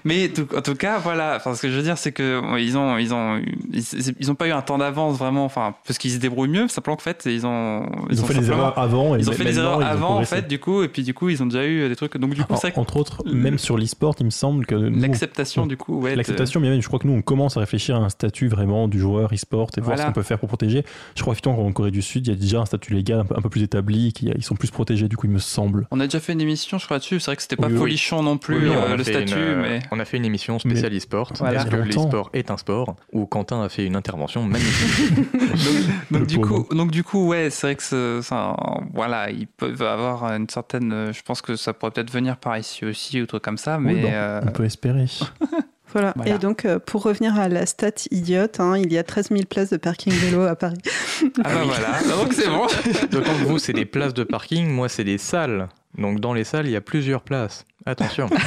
mais 0.03 0.31
en 0.55 0.61
tout 0.61 0.75
cas 0.75 0.97
voilà 0.97 1.35
enfin 1.37 1.55
ce 1.55 1.61
que 1.61 1.69
je 1.69 1.75
veux 1.77 1.83
dire 1.83 1.97
c'est 1.97 2.11
que 2.11 2.41
ils 2.59 2.77
ont 2.77 2.97
ils 2.97 3.13
ont 3.13 3.41
ils, 3.71 3.83
ils 4.19 4.31
ont 4.31 4.35
pas 4.35 4.47
eu 4.47 4.51
un 4.51 4.61
temps 4.61 4.77
d'avance 4.77 5.17
vraiment 5.17 5.45
enfin 5.45 5.75
parce 5.85 5.97
qu'ils 5.97 6.11
se 6.11 6.17
débrouillent 6.17 6.49
mieux 6.49 6.67
simplement 6.67 6.95
qu'en 6.97 7.03
fait 7.03 7.23
ils 7.25 7.45
ont 7.45 7.85
Ils 8.09 8.21
ont 8.21 8.25
fait 8.25 8.33
des 8.39 8.49
erreurs 8.49 8.77
avant. 8.77 9.15
et 9.15 9.19
ils 9.19 9.29
ont 9.29 9.33
fait 9.33 9.43
des 9.45 9.57
erreurs 9.59 9.81
avant 9.83 10.17
en 10.19 10.25
fait 10.25 10.47
du 10.47 10.59
coup 10.59 10.83
et 10.83 10.87
puis 10.87 11.03
du 11.03 11.13
coup 11.13 11.29
ils 11.29 11.41
ont 11.41 11.45
déjà 11.45 11.65
eu 11.65 11.87
des 11.87 11.95
trucs 11.95 12.17
donc 12.17 12.33
du 12.33 12.43
coup 12.43 12.53
En- 12.53 12.57
c'est 12.57 12.67
vrai 12.67 12.71
que 12.73 12.79
entre 12.79 12.97
autres, 12.97 13.23
même 13.31 13.57
sur 13.57 13.77
l'e-sport, 13.77 14.15
il 14.19 14.25
me 14.25 14.29
semble 14.31 14.65
que 14.65 14.75
l'acceptation 14.75 15.65
du 15.67 15.77
coup 15.77 15.99
ouais 16.01 16.15
L'acceptation, 16.15 16.59
mais 16.59 16.69
même, 16.69 16.81
je 16.81 16.87
crois 16.87 16.99
que 16.99 17.07
nous, 17.07 17.13
on 17.13 17.21
commence 17.21 17.57
à 17.57 17.59
réfléchir 17.59 17.95
à 17.95 17.99
un 17.99 18.09
statut 18.09 18.47
vraiment 18.47 18.87
du 18.87 18.99
joueur 18.99 19.33
e-sport 19.33 19.69
et 19.77 19.81
voir 19.81 19.97
ce 19.97 20.05
qu'on 20.05 20.11
peut 20.11 20.21
faire 20.23 20.39
pour 20.39 20.47
protéger. 20.49 20.83
Je 21.15 21.21
crois 21.21 21.33
effectivement 21.33 21.57
qu'en 21.57 21.71
Corée 21.71 21.91
du 21.91 22.01
Sud, 22.01 22.27
il 22.27 22.29
y 22.29 22.33
a 22.33 22.39
déjà 22.39 22.59
un 22.61 22.65
statut 22.65 22.93
légal 22.93 23.19
un 23.21 23.25
peu, 23.25 23.35
un 23.37 23.41
peu 23.41 23.49
plus 23.49 23.63
établi, 23.63 24.13
qui- 24.13 24.31
ils 24.35 24.43
sont 24.43 24.55
plus 24.55 24.71
protégés, 24.71 25.07
du 25.07 25.17
coup, 25.17 25.27
il 25.27 25.31
me 25.33 25.39
semble. 25.39 25.87
on 25.91 25.99
a 25.99 26.05
déjà 26.05 26.19
fait 26.19 26.33
une 26.33 26.41
émission 26.41 26.77
je 26.77 26.85
crois 26.85 26.99
dessus 26.99 27.19
c'est 27.19 27.25
vrai 27.27 27.35
que 27.35 27.41
c'était 27.41 27.55
pas 27.55 27.67
Oui, 27.67 27.73
oui. 27.73 27.79
Non 28.23 28.37
plus 28.37 28.57
Oui, 28.69 28.69
euh, 28.75 28.79
on 28.87 28.91
a 28.93 28.95
le 28.95 29.03
fait 29.03 29.11
statut 29.11 29.33
une, 29.33 29.39
euh, 29.39 29.61
mais 29.61 29.79
On 29.91 29.99
a 29.99 30.05
fait 30.05 30.17
une 30.17 30.25
émission 30.25 30.57
spéciale 30.59 30.95
e-sport. 30.95 31.31
Voilà. 31.39 31.61
Est-ce 31.61 31.67
que 31.69 31.75
l'e-sport 31.75 32.29
est 32.33 32.49
un 32.51 32.57
sport 32.57 32.95
Où 33.11 33.25
Quentin 33.25 33.61
a 33.63 33.69
fait 33.69 33.85
une 33.85 33.95
intervention 33.95 34.43
magnifique. 34.43 35.13
donc 36.11 36.25
du 36.27 36.39
coup, 36.39 36.67
donc 36.71 36.91
du 36.91 37.03
coup, 37.03 37.27
ouais, 37.27 37.49
c'est 37.49 37.67
vrai 37.67 37.75
que 37.75 37.83
ce- 37.83 38.19
ça, 38.23 38.55
voilà, 38.93 39.29
ils 39.29 39.47
peuvent 39.47 39.81
avoir 39.81 40.23
une 40.25 40.49
certaine. 40.49 40.91
euh, 40.91 41.13
Je 41.13 41.21
pense 41.21 41.41
que 41.41 41.55
ça 41.55 41.73
pourrait 41.73 41.91
peut-être 41.91 42.11
venir 42.11 42.37
par 42.37 42.57
ici 42.57 42.85
aussi 42.85 43.21
ou 43.21 43.25
truc 43.25 43.43
comme 43.43 43.57
ça, 43.57 43.77
mais 43.79 43.93
Oui, 43.95 44.01
bon, 44.01 44.09
euh, 44.11 44.41
On 44.47 44.51
peut 44.51 44.65
espérer. 44.65 45.05
Voilà. 45.93 46.13
Voilà. 46.15 46.35
Et 46.35 46.37
donc, 46.37 46.65
euh, 46.65 46.79
pour 46.79 47.03
revenir 47.03 47.39
à 47.39 47.47
la 47.49 47.65
stat 47.65 47.91
idiote, 48.11 48.59
hein, 48.59 48.77
il 48.77 48.91
y 48.91 48.97
a 48.97 49.03
13 49.03 49.29
000 49.29 49.43
places 49.49 49.69
de 49.69 49.77
parking 49.77 50.11
vélo 50.13 50.41
à 50.41 50.55
Paris. 50.55 50.77
ah 51.23 51.27
bah 51.43 51.61
voilà, 51.65 52.15
donc 52.15 52.33
c'est 52.33 52.47
bon. 52.49 52.67
D'autant 53.11 53.33
que 53.33 53.45
vous, 53.45 53.59
c'est 53.59 53.73
des 53.73 53.85
places 53.85 54.13
de 54.13 54.23
parking, 54.23 54.67
moi, 54.67 54.89
c'est 54.89 55.03
des 55.03 55.17
salles. 55.17 55.69
Donc 55.97 56.19
dans 56.19 56.33
les 56.33 56.43
salles, 56.43 56.65
il 56.65 56.71
y 56.71 56.75
a 56.75 56.81
plusieurs 56.81 57.21
places. 57.21 57.65
Attention. 57.85 58.29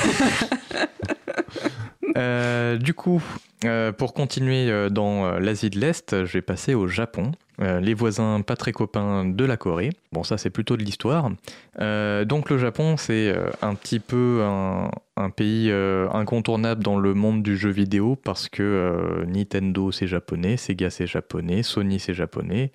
Euh, 2.17 2.79
du 2.79 2.95
coup, 2.95 3.23
euh, 3.67 3.93
pour 3.93 4.15
continuer 4.15 4.89
dans 4.89 5.39
l'Asie 5.39 5.69
de 5.69 5.79
l'Est, 5.79 6.25
je 6.25 6.33
vais 6.33 6.41
passer 6.41 6.73
au 6.73 6.89
Japon. 6.89 7.33
Euh, 7.61 7.81
les 7.81 7.95
voisins 7.95 8.43
pas 8.43 8.57
très 8.57 8.73
copains 8.73 9.25
de 9.25 9.45
la 9.45 9.57
Corée. 9.57 9.91
Bon, 10.13 10.23
ça 10.25 10.37
c'est 10.37 10.51
plutôt 10.51 10.77
de 10.77 10.83
l'histoire. 10.83 11.31
Euh, 11.81 12.25
donc 12.25 12.51
le 12.51 12.59
Japon, 12.59 12.97
c'est 12.97 13.29
euh, 13.29 13.49
un 13.63 13.75
petit 13.75 13.99
peu 13.99 14.43
un, 14.45 14.91
pays 15.35 15.73
incontournable 16.13 16.83
dans 16.83 16.99
le 16.99 17.15
monde 17.15 17.43
du 17.43 17.57
jeu 17.57 17.71
vidéo 17.71 18.17
parce 18.17 18.49
que 18.49 19.25
Nintendo 19.27 19.91
c'est 19.91 20.07
japonais, 20.07 20.57
Sega 20.57 20.91
c'est 20.91 21.07
japonais, 21.07 21.63
Sony 21.63 21.99
c'est 21.99 22.15
japonais. 22.15 22.71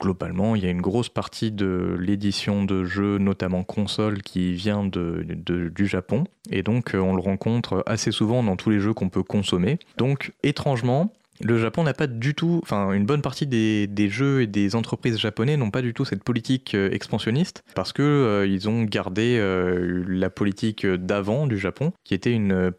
Globalement, 0.00 0.54
il 0.54 0.64
y 0.64 0.66
a 0.66 0.70
une 0.70 0.80
grosse 0.80 1.08
partie 1.08 1.50
de 1.50 1.96
l'édition 1.98 2.64
de 2.64 2.84
jeux, 2.84 3.18
notamment 3.18 3.64
console, 3.64 4.22
qui 4.22 4.52
vient 4.52 4.84
du 4.84 5.86
Japon. 5.86 6.24
Et 6.50 6.62
donc, 6.62 6.92
on 6.94 7.14
le 7.14 7.20
rencontre 7.20 7.82
assez 7.86 8.12
souvent 8.12 8.42
dans 8.42 8.56
tous 8.56 8.70
les 8.70 8.78
jeux 8.80 8.94
qu'on 8.94 9.08
peut 9.08 9.24
consommer. 9.24 9.78
Donc, 9.98 10.32
étrangement, 10.44 11.12
le 11.40 11.58
Japon 11.58 11.82
n'a 11.84 11.94
pas 11.94 12.06
du 12.06 12.34
tout, 12.34 12.60
enfin 12.62 12.92
une 12.92 13.06
bonne 13.06 13.22
partie 13.22 13.46
des, 13.46 14.08
jeux 14.08 14.42
et 14.42 14.46
des 14.46 14.74
entreprises 14.76 15.18
japonais 15.18 15.56
n'ont 15.56 15.70
pas 15.70 15.82
du 15.82 15.94
tout 15.94 16.04
cette 16.04 16.22
politique 16.24 16.74
euh, 16.74 16.90
expansionniste 16.90 17.62
parce 17.74 17.92
que 17.92 18.02
euh, 18.02 18.46
ils 18.46 18.68
ont 18.68 18.84
gardé 18.84 19.36
euh, 19.38 20.04
la 20.06 20.30
politique 20.30 20.86
d'avant 20.86 21.46
du 21.46 21.58
Japon 21.58 21.92
qui 22.04 22.14
était 22.14 22.32
une, 22.32 22.70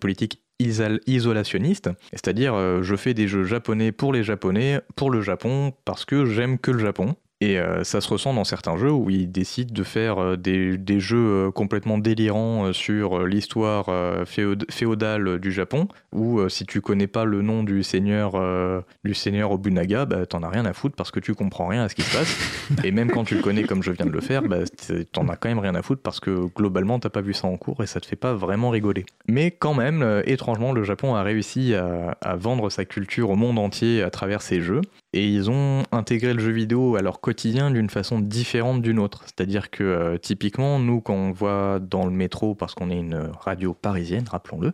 politique 0.00 0.42
isol- 0.60 1.00
isolationniste, 1.06 1.90
c'est-à-dire 2.12 2.82
je 2.82 2.96
fais 2.96 3.14
des 3.14 3.28
jeux 3.28 3.44
japonais 3.44 3.92
pour 3.92 4.12
les 4.12 4.22
japonais, 4.22 4.80
pour 4.96 5.10
le 5.10 5.20
Japon, 5.20 5.72
parce 5.84 6.04
que 6.04 6.24
j'aime 6.24 6.58
que 6.58 6.70
le 6.70 6.78
Japon. 6.78 7.16
Et 7.42 7.58
euh, 7.58 7.84
ça 7.84 8.02
se 8.02 8.08
ressent 8.08 8.34
dans 8.34 8.44
certains 8.44 8.76
jeux 8.76 8.92
où 8.92 9.08
ils 9.08 9.30
décident 9.30 9.72
de 9.72 9.82
faire 9.82 10.18
euh, 10.18 10.36
des, 10.36 10.76
des 10.76 11.00
jeux 11.00 11.46
euh, 11.46 11.50
complètement 11.50 11.96
délirants 11.96 12.72
sur 12.74 13.26
l'histoire 13.26 13.86
féod- 14.24 14.70
féodale 14.70 15.38
du 15.38 15.50
Japon, 15.50 15.88
où 16.12 16.46
si 16.48 16.66
tu 16.66 16.82
connais 16.82 17.06
pas 17.06 17.24
le 17.24 17.40
nom 17.40 17.62
du 17.62 17.82
seigneur 17.82 18.32
euh, 18.34 18.82
du 19.04 19.14
seigneur 19.14 19.52
Obunaga, 19.52 20.04
bah, 20.04 20.26
t'en 20.26 20.42
as 20.42 20.50
rien 20.50 20.66
à 20.66 20.74
foutre 20.74 20.96
parce 20.96 21.10
que 21.10 21.20
tu 21.20 21.34
comprends 21.34 21.68
rien 21.68 21.84
à 21.84 21.88
ce 21.88 21.94
qui 21.94 22.02
se 22.02 22.16
passe. 22.16 22.36
et 22.84 22.90
même 22.90 23.10
quand 23.10 23.24
tu 23.24 23.36
le 23.36 23.42
connais 23.42 23.62
comme 23.62 23.82
je 23.82 23.92
viens 23.92 24.06
de 24.06 24.10
le 24.10 24.20
faire, 24.20 24.42
bah, 24.42 24.58
t'en 25.12 25.28
as 25.28 25.36
quand 25.36 25.48
même 25.48 25.58
rien 25.60 25.74
à 25.74 25.82
foutre 25.82 26.02
parce 26.02 26.20
que 26.20 26.46
globalement 26.54 26.98
t'as 26.98 27.08
pas 27.08 27.22
vu 27.22 27.32
ça 27.32 27.48
en 27.48 27.56
cours 27.56 27.82
et 27.82 27.86
ça 27.86 28.00
te 28.00 28.06
fait 28.06 28.16
pas 28.16 28.34
vraiment 28.34 28.68
rigoler. 28.70 29.06
Mais 29.26 29.50
quand 29.50 29.74
même, 29.74 30.22
étrangement, 30.26 30.72
le 30.72 30.84
Japon 30.84 31.14
a 31.14 31.22
réussi 31.22 31.74
à, 31.74 32.18
à 32.20 32.36
vendre 32.36 32.68
sa 32.68 32.84
culture 32.84 33.30
au 33.30 33.36
monde 33.36 33.58
entier 33.58 34.02
à 34.02 34.10
travers 34.10 34.42
ses 34.42 34.60
jeux. 34.60 34.82
Et 35.12 35.26
ils 35.26 35.50
ont 35.50 35.82
intégré 35.90 36.34
le 36.34 36.40
jeu 36.40 36.52
vidéo 36.52 36.94
à 36.94 37.02
leur 37.02 37.20
quotidien 37.20 37.70
d'une 37.72 37.90
façon 37.90 38.20
différente 38.20 38.80
d'une 38.80 39.00
autre. 39.00 39.24
C'est-à-dire 39.24 39.70
que 39.70 39.82
euh, 39.82 40.18
typiquement, 40.18 40.78
nous, 40.78 41.00
quand 41.00 41.14
on 41.14 41.32
voit 41.32 41.80
dans 41.80 42.04
le 42.04 42.12
métro, 42.12 42.54
parce 42.54 42.74
qu'on 42.74 42.90
est 42.90 42.98
une 42.98 43.30
radio 43.40 43.74
parisienne, 43.74 44.24
rappelons-le, 44.30 44.72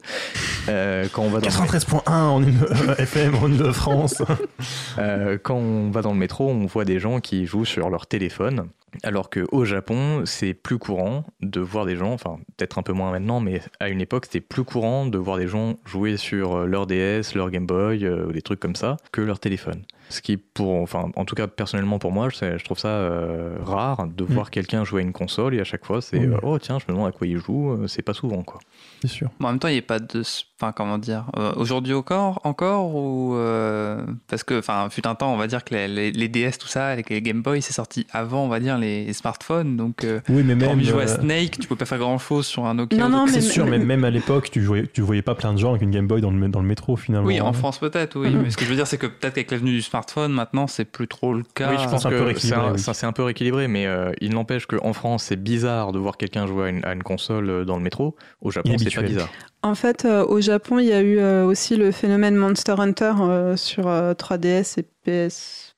euh, 0.69 1.07
quand 1.13 1.23
on 1.23 1.31
va 1.31 1.41
dans 1.41 1.47
le 1.47 1.53
93.1 1.53 2.13
en 2.13 2.43
une, 2.43 2.63
euh, 2.63 2.97
FM 2.97 3.35
en 3.37 3.49
Ile-de-France. 3.49 4.23
euh, 4.99 5.39
quand 5.43 5.57
on 5.57 5.91
va 5.91 6.03
dans 6.03 6.13
le 6.13 6.19
métro, 6.19 6.49
on 6.49 6.67
voit 6.67 6.85
des 6.85 6.99
gens 6.99 7.21
qui 7.21 7.47
jouent 7.47 7.65
sur 7.65 7.89
leur 7.89 8.07
téléphone. 8.07 8.69
Alors 9.03 9.29
qu'au 9.29 9.65
Japon, 9.65 10.23
c'est 10.25 10.55
plus 10.55 10.79
courant 10.79 11.25
de 11.43 11.61
voir 11.61 11.85
des 11.85 11.97
gens, 11.97 12.13
enfin 12.13 12.39
peut-être 12.57 12.79
un 12.79 12.83
peu 12.83 12.93
moins 12.93 13.11
maintenant, 13.11 13.41
mais 13.41 13.61
à 13.79 13.91
une 13.91 14.01
époque, 14.01 14.25
c'était 14.25 14.41
plus 14.41 14.65
courant 14.65 15.05
de 15.07 15.19
voir 15.19 15.37
des 15.37 15.49
gens 15.49 15.77
jouer 15.85 16.17
sur 16.17 16.67
leur 16.67 16.87
DS, 16.87 17.35
leur 17.35 17.51
Game 17.51 17.67
Boy, 17.67 18.09
ou 18.09 18.33
des 18.33 18.43
trucs 18.43 18.61
comme 18.61 18.77
ça, 18.77 18.97
que 19.13 19.21
leur 19.21 19.39
téléphone. 19.39 19.83
Ce 20.09 20.21
qui, 20.23 20.37
pour, 20.37 20.75
enfin, 20.83 21.11
en 21.17 21.25
tout 21.25 21.35
cas 21.35 21.49
personnellement 21.49 21.99
pour 21.99 22.13
moi, 22.13 22.29
je, 22.29 22.59
je 22.59 22.65
trouve 22.65 22.79
ça 22.79 22.89
euh, 22.89 23.57
rare 23.61 24.07
de 24.07 24.23
voir 24.25 24.51
quelqu'un 24.51 24.85
jouer 24.85 25.01
à 25.01 25.05
une 25.05 25.13
console 25.13 25.55
et 25.55 25.61
à 25.61 25.65
chaque 25.65 25.85
fois 25.85 26.01
c'est 26.01 26.19
Oui. 26.19 26.27
euh, 26.27 26.39
oh 26.43 26.59
tiens, 26.59 26.79
je 26.79 26.85
me 26.89 26.93
demande 26.97 27.09
à 27.09 27.13
quoi 27.13 27.27
il 27.27 27.39
joue, 27.39 27.73
euh, 27.73 27.87
c'est 27.89 28.03
pas 28.03 28.15
souvent 28.15 28.43
quoi. 28.45 28.61
C'est 29.03 29.09
sûr. 29.09 29.31
Bon, 29.41 29.49
en 29.49 29.51
même 29.53 29.59
temps, 29.59 29.69
il 29.69 29.73
n'y 29.73 29.79
a 29.79 29.83
pas 29.83 29.99
de. 29.99 30.23
Enfin, 30.59 30.73
comment 30.73 30.97
dire 30.97 31.27
euh, 31.37 31.53
Aujourd'hui 31.57 31.93
encore, 31.93 32.41
encore 32.45 32.95
ou. 32.95 33.35
euh, 33.37 34.01
parce 34.27 34.43
que, 34.43 34.59
enfin, 34.59 34.89
fut 34.91 35.07
un 35.07 35.15
temps, 35.15 35.31
on 35.35 35.37
va 35.37 35.49
dire 35.49 35.63
que 35.65 35.75
les, 35.75 35.87
les- 35.87 36.13
les 36.13 36.29
DS, 36.29 36.53
tout 36.59 36.67
ça, 36.67 36.97
les 36.97 37.03
Game 37.03 37.43
Boy, 37.43 37.61
c'est 37.61 37.75
sorti 37.75 38.07
avant, 38.11 38.43
on 38.45 38.49
va 38.49 38.59
dire, 38.59 38.79
les 38.79 39.13
smartphones. 39.13 39.77
Donc, 39.77 40.03
euh, 40.05 40.21
Oui, 40.31 40.43
mais 40.45 40.55
quand 40.55 40.71
même. 40.71 40.79
on 40.79 40.83
jouait 40.83 41.03
à 41.03 41.11
euh, 41.11 41.21
Snake, 41.21 41.59
tu 41.59 41.69
peux 41.69 41.77
pas 41.77 41.85
faire 41.85 41.99
grand 41.99 42.17
chose 42.17 42.47
sur 42.47 42.65
un 42.65 42.73
Nokia. 42.73 42.97
Non, 42.99 43.11
non, 43.11 43.27
C'est 43.27 43.43
sûr, 43.43 43.67
mais 43.67 43.79
même 43.79 44.05
à 44.05 44.11
l'époque, 44.11 44.51
tu 44.51 44.61
voyais, 44.63 44.87
tu 44.87 45.03
voyais 45.03 45.21
pas 45.21 45.35
plein 45.35 45.53
de 45.53 45.59
gens 45.59 45.71
avec 45.71 45.83
une 45.83 45.91
Game 45.91 46.07
Boy 46.07 46.23
dans 46.23 46.31
le, 46.31 46.49
dans 46.49 46.61
le 46.63 46.67
métro 46.67 46.97
finalement. 46.97 47.27
Oui, 47.27 47.39
en 47.43 47.53
France 47.53 47.77
peut-être, 47.79 48.19
oui. 48.19 48.31
Mhm. 48.31 48.43
Mais 48.45 48.51
ce 48.51 48.57
que 48.57 48.65
je 48.65 48.71
veux 48.71 48.77
dire, 48.77 48.87
c'est 48.87 48.97
que 48.99 49.07
peut-être 49.07 49.35
qu'avec 49.35 49.51
l'avenue 49.51 49.73
du 49.73 49.83
smartphone, 49.83 50.33
maintenant, 50.33 50.67
c'est 50.69 50.87
plus 50.87 51.07
trop 51.07 51.35
le 51.35 51.43
cas. 51.55 51.69
oui, 51.71 51.77
je 51.83 51.87
pense 51.89 52.01
c'est 52.01 52.09
un 52.09 52.11
peu 52.13 52.17
que 52.33 52.41
c'est 52.41 52.55
rééquilibré, 52.55 52.67
un, 52.69 52.73
oui. 52.73 52.79
ça, 52.79 52.95
c'est 52.95 53.05
un 53.07 53.13
peu 53.13 53.25
rééquilibré, 53.25 53.69
mais 53.69 53.85
euh, 53.87 54.11
il 54.23 54.33
n'empêche 54.33 54.65
qu'en 54.65 54.95
France, 54.95 55.25
c'est 55.25 55.37
bizarre 55.43 55.93
de 55.93 55.99
voir 55.99 56.17
quelqu'un 56.17 56.47
jouer 56.47 56.65
à 56.65 56.69
une, 56.71 56.85
à 56.87 56.95
une 56.95 57.03
console 57.03 57.67
dans 57.67 57.77
le 57.77 57.83
métro. 57.83 58.17
Au 58.41 58.51
Japon, 58.51 58.73
c'est 58.79 58.95
pas 58.95 59.03
bizarre. 59.03 59.29
En 59.67 59.75
fait, 59.75 60.05
euh, 60.05 60.25
au 60.25 60.41
Japon, 60.41 60.79
il 60.79 60.87
y 60.87 60.93
a 60.93 61.03
eu 61.03 61.19
euh, 61.19 61.45
aussi 61.45 61.75
le 61.75 61.91
phénomène 61.91 62.37
Monster 62.37 62.77
Hunter 62.79 63.15
euh, 63.19 63.57
sur 63.57 63.89
euh, 63.89 64.15
3DS 64.15 64.79
et 64.79 64.85
PS, 65.03 65.75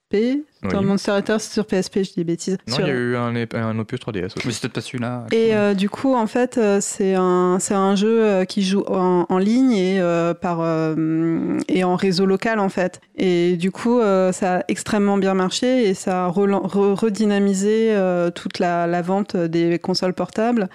PSP. 0.60 0.64
Oui. 0.64 0.70
Dans 0.72 0.82
Monster 0.82 1.12
Hunter, 1.12 1.36
c'est 1.38 1.52
sur 1.52 1.66
PSP, 1.66 1.96
je 1.98 2.00
dis 2.10 2.12
des 2.16 2.24
bêtises. 2.24 2.58
Non, 2.66 2.74
Sur- 2.76 2.86
il 2.86 2.88
y 2.88 2.92
a 2.92 2.94
eu 2.96 3.16
un, 3.16 3.34
un 3.54 3.78
opus 3.78 3.98
3DS 4.00 4.26
aussi. 4.36 4.46
Mais 4.46 4.52
c'est 4.52 4.60
peut-être 4.62 4.72
pas 4.74 4.80
celui-là. 4.80 5.26
Et 5.32 5.54
euh, 5.54 5.74
du 5.74 5.88
coup, 5.88 6.14
en 6.14 6.26
fait, 6.26 6.58
euh, 6.58 6.78
c'est 6.80 7.14
un, 7.14 7.58
c'est 7.60 7.74
un 7.74 7.94
jeu 7.96 8.24
euh, 8.24 8.44
qui 8.44 8.62
joue 8.62 8.84
en, 8.88 9.26
en 9.28 9.38
ligne 9.38 9.72
et, 9.72 10.00
euh, 10.00 10.34
par, 10.34 10.58
euh, 10.60 11.58
et 11.68 11.84
en 11.84 11.96
réseau 11.96 12.26
local, 12.26 12.58
en 12.60 12.68
fait. 12.68 13.00
Et 13.16 13.56
du 13.56 13.70
coup, 13.70 14.00
euh, 14.00 14.32
ça 14.32 14.58
a 14.58 14.62
extrêmement 14.68 15.16
bien 15.18 15.34
marché 15.34 15.88
et 15.88 15.94
ça 15.94 16.26
a 16.26 16.28
relan- 16.28 16.66
re- 16.66 16.94
redynamisé 16.94 17.90
euh, 17.92 18.30
toute 18.30 18.58
la, 18.58 18.86
la 18.86 19.02
vente 19.02 19.36
des 19.36 19.78
consoles 19.78 20.14
portables. 20.14 20.68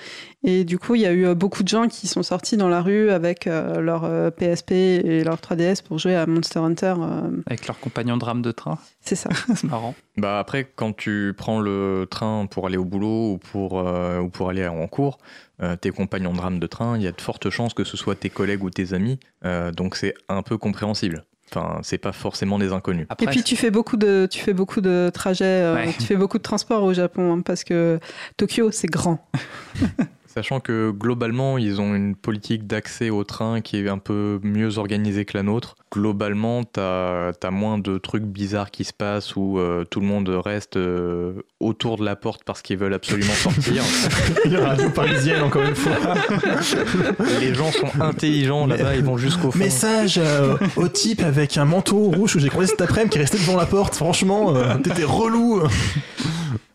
Et 0.46 0.66
du 0.66 0.78
coup, 0.78 0.96
il 0.96 1.02
y 1.02 1.06
a 1.06 1.14
eu 1.14 1.34
beaucoup 1.36 1.64
de 1.64 1.70
gens 1.70 1.88
qui 1.88 2.06
sont 2.08 2.22
sortis 2.22 2.58
dans 2.58 2.68
la 2.68 2.82
rue 2.82 3.10
avec 3.12 3.48
euh, 3.48 3.80
leur 3.80 4.04
euh, 4.04 4.30
PSP 4.30 4.72
et 4.74 5.24
leur 5.24 5.38
3DS 5.38 5.82
pour 5.82 6.00
jouer 6.00 6.16
à 6.16 6.26
Monster 6.26 6.60
Hunter. 6.60 6.96
euh, 7.00 7.30
Avec 7.46 7.66
leur 7.68 7.80
compagnon 7.80 8.18
de 8.18 8.26
rame 8.26 8.42
de 8.42 8.52
train. 8.52 8.78
c'est 9.00 9.16
ça. 9.16 9.30
c'est 9.56 9.68
marrant. 9.74 9.96
Bah 10.18 10.40
après, 10.40 10.68
quand 10.76 10.96
tu 10.96 11.34
prends 11.38 11.60
le 11.60 12.08
train 12.10 12.46
pour 12.46 12.68
aller 12.68 12.78
au 12.78 12.86
boulot 12.86 13.34
ou 13.34 13.38
pour, 13.38 13.80
euh, 13.80 14.20
ou 14.20 14.30
pour 14.30 14.50
aller 14.50 14.66
en 14.68 14.88
cours, 14.88 15.18
euh, 15.62 15.76
tes 15.76 15.92
compagnons 15.92 16.34
de 16.34 16.40
rame 16.42 16.60
de 16.60 16.68
train, 16.68 16.98
il 16.98 17.04
y 17.04 17.08
a 17.08 17.12
de 17.12 17.22
fortes 17.22 17.50
chances 17.50 17.74
que 17.74 17.84
ce 17.84 17.98
soit 17.98 18.16
tes 18.16 18.30
collègues 18.30 18.64
ou 18.64 18.70
tes 18.70 18.94
amis, 18.94 19.20
euh, 19.46 19.72
donc 19.72 19.96
c'est 19.96 20.14
un 20.30 20.42
peu 20.42 20.58
compréhensible. 20.58 21.24
Enfin, 21.56 21.80
c'est 21.84 22.00
pas 22.00 22.14
forcément 22.14 22.58
des 22.58 22.72
inconnus. 22.74 23.06
Après, 23.10 23.26
Et 23.26 23.30
puis 23.30 23.44
tu 23.44 23.56
fais 23.56 23.70
beaucoup 23.70 23.96
de, 23.96 24.28
tu 24.32 24.40
fais 24.40 24.54
beaucoup 24.54 24.82
de 24.82 25.12
trajets, 25.14 25.46
euh, 25.46 25.76
Ouais. 25.76 25.94
tu 25.94 26.02
fais 26.04 26.16
beaucoup 26.16 26.38
de 26.40 26.44
transports 26.44 26.82
au 26.84 26.94
Japon 26.94 27.34
hein, 27.34 27.42
parce 27.42 27.64
que 27.64 28.00
Tokyo 28.38 28.72
c'est 28.72 28.88
grand. 28.88 29.20
Sachant 30.34 30.60
que 30.60 30.90
globalement, 30.90 31.60
ils 31.60 31.80
ont 31.80 31.94
une 31.94 32.16
politique 32.16 32.66
d'accès 32.66 33.12
au 33.12 33.24
train 33.24 33.62
qui 33.62 33.78
est 33.78 33.88
un 33.88 34.00
peu 34.00 34.40
mieux 34.42 34.80
organisée 34.80 35.26
que 35.26 35.38
la 35.38 35.44
nôtre. 35.44 35.76
Globalement, 35.94 36.64
t'as 36.64 37.34
as 37.40 37.52
moins 37.52 37.78
de 37.78 38.00
trucs 38.00 38.24
bizarres 38.24 38.72
qui 38.72 38.84
se 38.84 38.94
passent 38.94 39.36
où 39.36 39.60
euh, 39.60 39.86
tout 39.86 40.00
le 40.00 40.08
monde 40.08 40.28
reste 40.30 40.78
euh, 40.78 41.44
autour 41.60 41.98
de 41.98 42.06
la 42.06 42.16
porte 42.16 42.44
parce 42.46 42.64
qu'ils 42.64 42.78
veulent 42.78 42.96
absolument 42.96 43.34
sortir. 43.34 43.84
La 44.46 44.70
radio 44.70 44.90
parisienne, 44.90 45.44
encore 45.44 45.62
une 45.62 45.76
fois. 45.76 45.94
Les 47.40 47.54
gens 47.54 47.72
sont 47.72 48.02
intelligents 48.02 48.66
là-bas, 48.66 48.96
ils 48.96 49.04
vont 49.04 49.18
jusqu'au 49.18 49.52
fond. 49.52 49.60
Message 49.60 50.16
euh, 50.18 50.58
au 50.78 50.88
type 50.88 51.22
avec 51.22 51.58
un 51.58 51.66
manteau 51.66 52.10
rouge 52.10 52.34
que 52.34 52.40
j'ai 52.40 52.50
croisé 52.50 52.72
cet 52.72 52.82
après-midi 52.82 53.12
qui 53.12 53.20
restait 53.20 53.38
devant 53.38 53.56
la 53.56 53.68
porte. 53.68 53.94
Franchement, 53.94 54.52
t'étais 54.82 55.04
relou. 55.04 55.62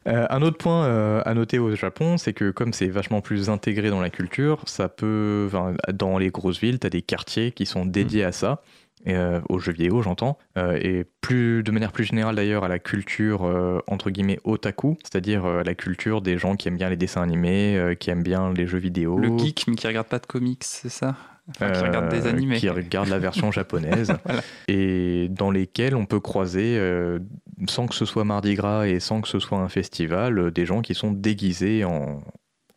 Euh, 0.09 0.27
un 0.31 0.43
autre 0.43 0.57
point 0.59 0.85
euh, 0.85 1.23
à 1.25 1.35
noter 1.35 1.59
au 1.59 1.75
Japon, 1.75 2.17
c'est 2.17 2.33
que 2.33 2.51
comme 2.51 2.73
c'est 2.73 2.89
vachement 2.89 3.21
plus 3.21 3.51
intégré 3.51 3.91
dans 3.91 4.01
la 4.01 4.11
culture, 4.11 4.63
ça 4.67 4.89
peut, 4.89 5.49
dans 5.93 6.19
les 6.19 6.31
grosses 6.31 6.61
villes, 6.61 6.79
tu 6.79 6.87
as 6.87 6.91
des 6.91 7.03
quartiers 7.03 7.53
qui 7.53 7.67
sont 7.67 7.85
dédiés 7.85 8.25
à 8.25 8.33
ça, 8.33 8.63
euh, 9.07 9.41
aux 9.49 9.59
jeux 9.59 9.73
vidéo, 9.73 10.03
j'entends, 10.03 10.39
et 10.57 11.05
plus 11.21 11.63
de 11.63 11.71
manière 11.71 11.93
plus 11.93 12.05
générale 12.05 12.35
d'ailleurs 12.37 12.65
à 12.65 12.69
la 12.69 12.79
culture 12.79 13.43
entre 13.87 14.11
guillemets 14.11 14.41
otaku, 14.45 14.97
c'est-à-dire 15.03 15.45
euh, 15.45 15.63
la 15.63 15.75
culture 15.75 16.21
des 16.23 16.39
gens 16.39 16.57
qui 16.57 16.69
aiment 16.69 16.79
bien 16.79 16.89
les 16.91 16.97
dessins 16.97 17.23
animés, 17.23 17.97
qui 18.01 18.11
aiment 18.11 18.23
bien 18.23 18.53
les 18.53 18.67
jeux 18.67 18.79
vidéo, 18.79 19.19
Le 19.19 19.37
geek, 19.39 19.67
mais 19.69 19.77
qui 19.77 19.87
regarde 19.87 20.09
pas 20.09 20.19
de 20.19 20.27
comics, 20.27 20.65
c'est 20.65 20.89
ça? 20.89 21.15
Enfin, 21.51 21.71
qui 21.73 21.81
regarde 21.83 22.11
des 22.11 22.27
animés. 22.27 22.57
qui 22.57 22.69
regardent 22.69 23.09
la 23.09 23.19
version 23.19 23.51
japonaise, 23.53 24.13
Voilà. 24.27 24.43
et 24.69 25.29
dans 25.31 25.51
lesquels 25.51 25.95
on 25.95 26.05
peut 26.05 26.21
croiser, 26.21 26.77
euh, 26.79 27.21
sans 27.67 27.87
que 27.87 27.95
ce 27.95 28.05
soit 28.05 28.25
Mardi 28.25 28.55
Gras 28.55 28.87
et 28.87 29.01
sans 29.01 29.21
que 29.21 29.29
ce 29.29 29.39
soit 29.39 29.59
un 29.59 29.69
festival, 29.69 30.39
euh, 30.39 30.51
des 30.51 30.67
gens 30.67 30.83
qui 30.83 30.95
sont 30.95 31.11
déguisés 31.11 31.85
en, 31.85 32.23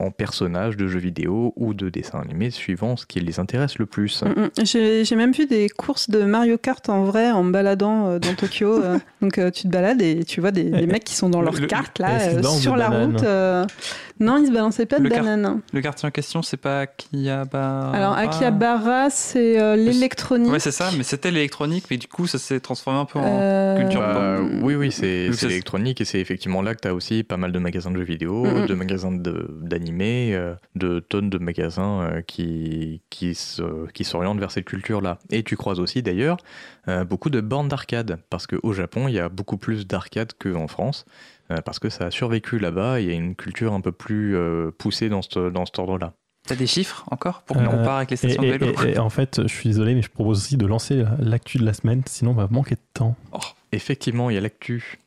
en 0.01 0.11
personnages 0.11 0.77
de 0.77 0.87
jeux 0.87 0.99
vidéo 0.99 1.53
ou 1.55 1.73
de 1.73 1.89
dessins 1.89 2.19
animés, 2.19 2.49
suivant 2.51 2.97
ce 2.97 3.05
qui 3.05 3.19
les 3.19 3.39
intéresse 3.39 3.77
le 3.77 3.85
plus. 3.85 4.23
Mm, 4.23 4.29
mm. 4.29 4.49
J'ai 4.65 5.05
j'ai 5.05 5.15
même 5.15 5.31
vu 5.31 5.45
des 5.45 5.69
courses 5.69 6.09
de 6.09 6.23
Mario 6.23 6.57
Kart 6.57 6.87
en 6.89 7.03
vrai 7.03 7.31
en 7.31 7.43
me 7.43 7.51
baladant 7.51 8.07
euh, 8.07 8.19
dans 8.19 8.33
Tokyo. 8.33 8.81
euh. 8.83 8.97
Donc 9.21 9.37
euh, 9.37 9.51
tu 9.51 9.63
te 9.63 9.67
balades 9.67 10.01
et 10.01 10.23
tu 10.23 10.41
vois 10.41 10.51
des, 10.51 10.63
des 10.63 10.87
mecs 10.87 11.03
qui 11.03 11.15
sont 11.15 11.29
dans 11.29 11.39
Le- 11.39 11.45
leur 11.45 11.55
le- 11.59 11.67
carte 11.67 11.99
et 11.99 12.03
là 12.03 12.19
euh, 12.19 12.43
sur 12.43 12.75
la 12.75 12.89
route. 12.89 13.23
euh. 13.23 13.65
Non, 14.19 14.37
ils 14.37 14.47
se 14.47 14.51
balançaient 14.51 14.85
pas 14.85 14.99
de 14.99 15.03
Le 15.03 15.09
bananes. 15.09 15.61
Le 15.73 15.81
quartier 15.81 16.07
en 16.07 16.11
question, 16.11 16.41
c'est 16.43 16.57
pas 16.57 16.81
Akihabara? 16.81 17.91
Alors 17.91 18.13
Akihabara, 18.13 19.09
c'est 19.09 19.59
euh, 19.59 19.75
l'électronique. 19.75 20.51
Ouais, 20.51 20.59
c'est 20.59 20.71
ça, 20.71 20.89
mais 20.97 21.03
c'était 21.03 21.31
l'électronique, 21.31 21.85
mais 21.89 21.97
du 21.97 22.07
coup, 22.07 22.27
ça 22.27 22.37
s'est 22.37 22.59
transformé 22.59 22.99
un 22.99 23.05
peu 23.05 23.19
en 23.19 23.23
Euh, 23.41 23.77
culture 23.79 23.99
Bah, 24.01 24.37
oui, 24.61 24.75
oui, 24.75 24.91
c'est 24.91 25.27
c'est 25.31 25.37
ça, 25.37 25.47
électronique 25.47 26.01
et 26.01 26.05
c'est 26.05 26.19
effectivement 26.19 26.61
là 26.61 26.75
que 26.75 26.81
tu 26.81 26.87
as 26.87 26.93
aussi 26.93 27.23
pas 27.23 27.37
mal 27.37 27.51
de 27.51 27.59
magasins 27.59 27.91
de 27.91 27.97
jeux 27.97 28.03
vidéo, 28.03 28.45
Mhm. 28.45 28.65
de 28.67 28.73
magasins 28.75 29.11
de- 29.11 29.47
d'animés, 29.61 29.90
euh, 29.99 30.55
de 30.75 30.99
tonnes 30.99 31.29
de 31.29 31.37
magasins 31.37 32.01
euh, 32.01 32.21
qui, 32.21 33.01
qui 33.09 33.35
se- 33.35 33.87
qui 33.91 34.03
s'orientent 34.03 34.39
vers 34.39 34.51
cette 34.51 34.65
culture-là. 34.65 35.17
Et 35.31 35.43
tu 35.43 35.55
croises 35.57 35.79
aussi 35.79 36.01
d'ailleurs 36.01 36.37
euh, 36.87 37.03
beaucoup 37.03 37.29
de 37.29 37.41
bornes 37.41 37.67
d'arcade, 37.67 38.19
parce 38.29 38.47
qu'au 38.47 38.73
Japon, 38.73 39.07
il 39.07 39.13
y 39.13 39.19
a 39.19 39.29
beaucoup 39.29 39.57
plus 39.57 39.87
d'arcades 39.87 40.33
qu'en 40.39 40.67
France, 40.67 41.05
parce 41.65 41.79
que 41.79 41.89
ça 41.89 42.05
a 42.05 42.11
survécu 42.11 42.59
là-bas, 42.59 43.01
il 43.01 43.07
y 43.07 43.11
a 43.11 43.13
une 43.13 43.35
culture 43.35 43.73
un 43.73 43.81
peu 43.81 43.91
plus 43.91 44.37
poussée 44.77 45.09
dans 45.09 45.21
ce, 45.21 45.49
dans 45.49 45.65
cet 45.65 45.79
ordre-là. 45.79 46.13
T'as 46.47 46.55
des 46.55 46.65
chiffres 46.65 47.03
encore 47.11 47.41
pour 47.43 47.57
qu'on 47.57 47.63
Euh, 47.63 47.67
compare 47.67 47.97
avec 47.97 48.09
les 48.11 48.13
Et, 48.15 48.17
stations 48.17 48.41
de 48.41 48.47
et- 48.47 48.51
vélo 48.57 48.73
et- 48.85 48.91
et 48.93 48.97
en 48.99 49.09
fait, 49.09 49.41
je 49.43 49.47
suis 49.53 49.69
désolé, 49.69 49.93
mais 49.93 50.01
je 50.01 50.09
propose 50.09 50.37
aussi 50.39 50.57
de 50.57 50.65
lancer 50.65 51.03
l'actu 51.19 51.57
de 51.59 51.65
la 51.65 51.73
semaine, 51.73 52.01
sinon 52.07 52.31
on 52.31 52.35
va 52.35 52.47
manquer 52.49 52.75
de 52.75 52.81
temps. 52.93 53.15
Effectivement, 53.73 54.29
il 54.29 54.35
y 54.35 54.37
a 54.37 54.41
l'actu. 54.41 54.97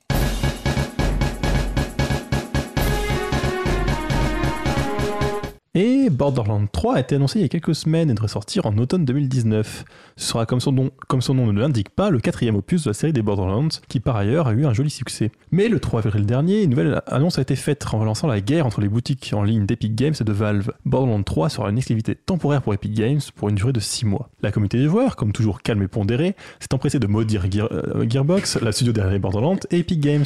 Et 5.77 6.09
Borderlands 6.09 6.69
3 6.71 6.95
a 6.95 7.01
été 7.01 7.17
annoncé 7.17 7.41
il 7.41 7.43
y 7.43 7.45
a 7.45 7.49
quelques 7.49 7.75
semaines 7.75 8.09
et 8.09 8.15
devrait 8.15 8.29
sortir 8.29 8.65
en 8.67 8.79
automne 8.79 9.05
2019. 9.05 9.85
Ce 10.17 10.29
sera, 10.29 10.47
comme 10.47 10.61
son 10.61 10.71
nom, 10.71 11.53
ne 11.53 11.59
l'indique 11.61 11.89
pas, 11.91 12.11
le 12.11 12.21
quatrième 12.21 12.55
opus 12.55 12.85
de 12.85 12.91
la 12.91 12.95
série 12.95 13.13
des 13.13 13.23
Borderlands, 13.23 13.67
qui 13.89 13.99
par 13.99 14.15
ailleurs 14.15 14.47
a 14.47 14.53
eu 14.53 14.67
un 14.67 14.73
joli 14.73 14.89
succès. 14.89 15.33
Mais 15.51 15.67
le 15.69 15.81
3 15.81 16.07
avril 16.07 16.27
dernier, 16.27 16.63
une 16.63 16.71
nouvelle 16.71 17.03
annonce 17.09 17.39
a 17.41 17.43
été 17.43 17.57
faite 17.57 17.85
en 17.93 17.99
relançant 17.99 18.29
la 18.29 18.41
guerre 18.41 18.67
entre 18.67 18.81
les 18.81 18.89
boutiques 18.89 19.33
en 19.35 19.43
ligne 19.43 19.67
d'Epic 19.67 19.97
Games 19.97 20.15
et 20.21 20.23
de 20.23 20.33
Valve. 20.33 20.71
Borderlands 20.85 21.25
3 21.25 21.49
sera 21.49 21.69
une 21.71 21.77
exclusivité 21.79 22.15
temporaire 22.15 22.63
pour 22.63 22.73
Epic 22.73 22.95
Games 22.95 23.19
pour 23.35 23.49
une 23.49 23.57
durée 23.57 23.73
de 23.73 23.81
6 23.81 24.07
mois. 24.07 24.29
La 24.43 24.53
communauté 24.53 24.79
des 24.79 24.85
joueurs, 24.87 25.17
comme 25.17 25.33
toujours 25.33 25.61
calme 25.61 25.83
et 25.83 25.89
pondérée, 25.89 26.37
s'est 26.61 26.73
empressée 26.73 27.01
de 27.01 27.09
maudire 27.09 27.47
euh, 27.53 28.09
Gearbox, 28.09 28.61
la 28.63 28.71
studio 28.71 28.93
derrière 28.93 29.19
Borderlands, 29.19 29.59
et 29.73 29.81
Epic 29.81 29.99
Games, 29.99 30.25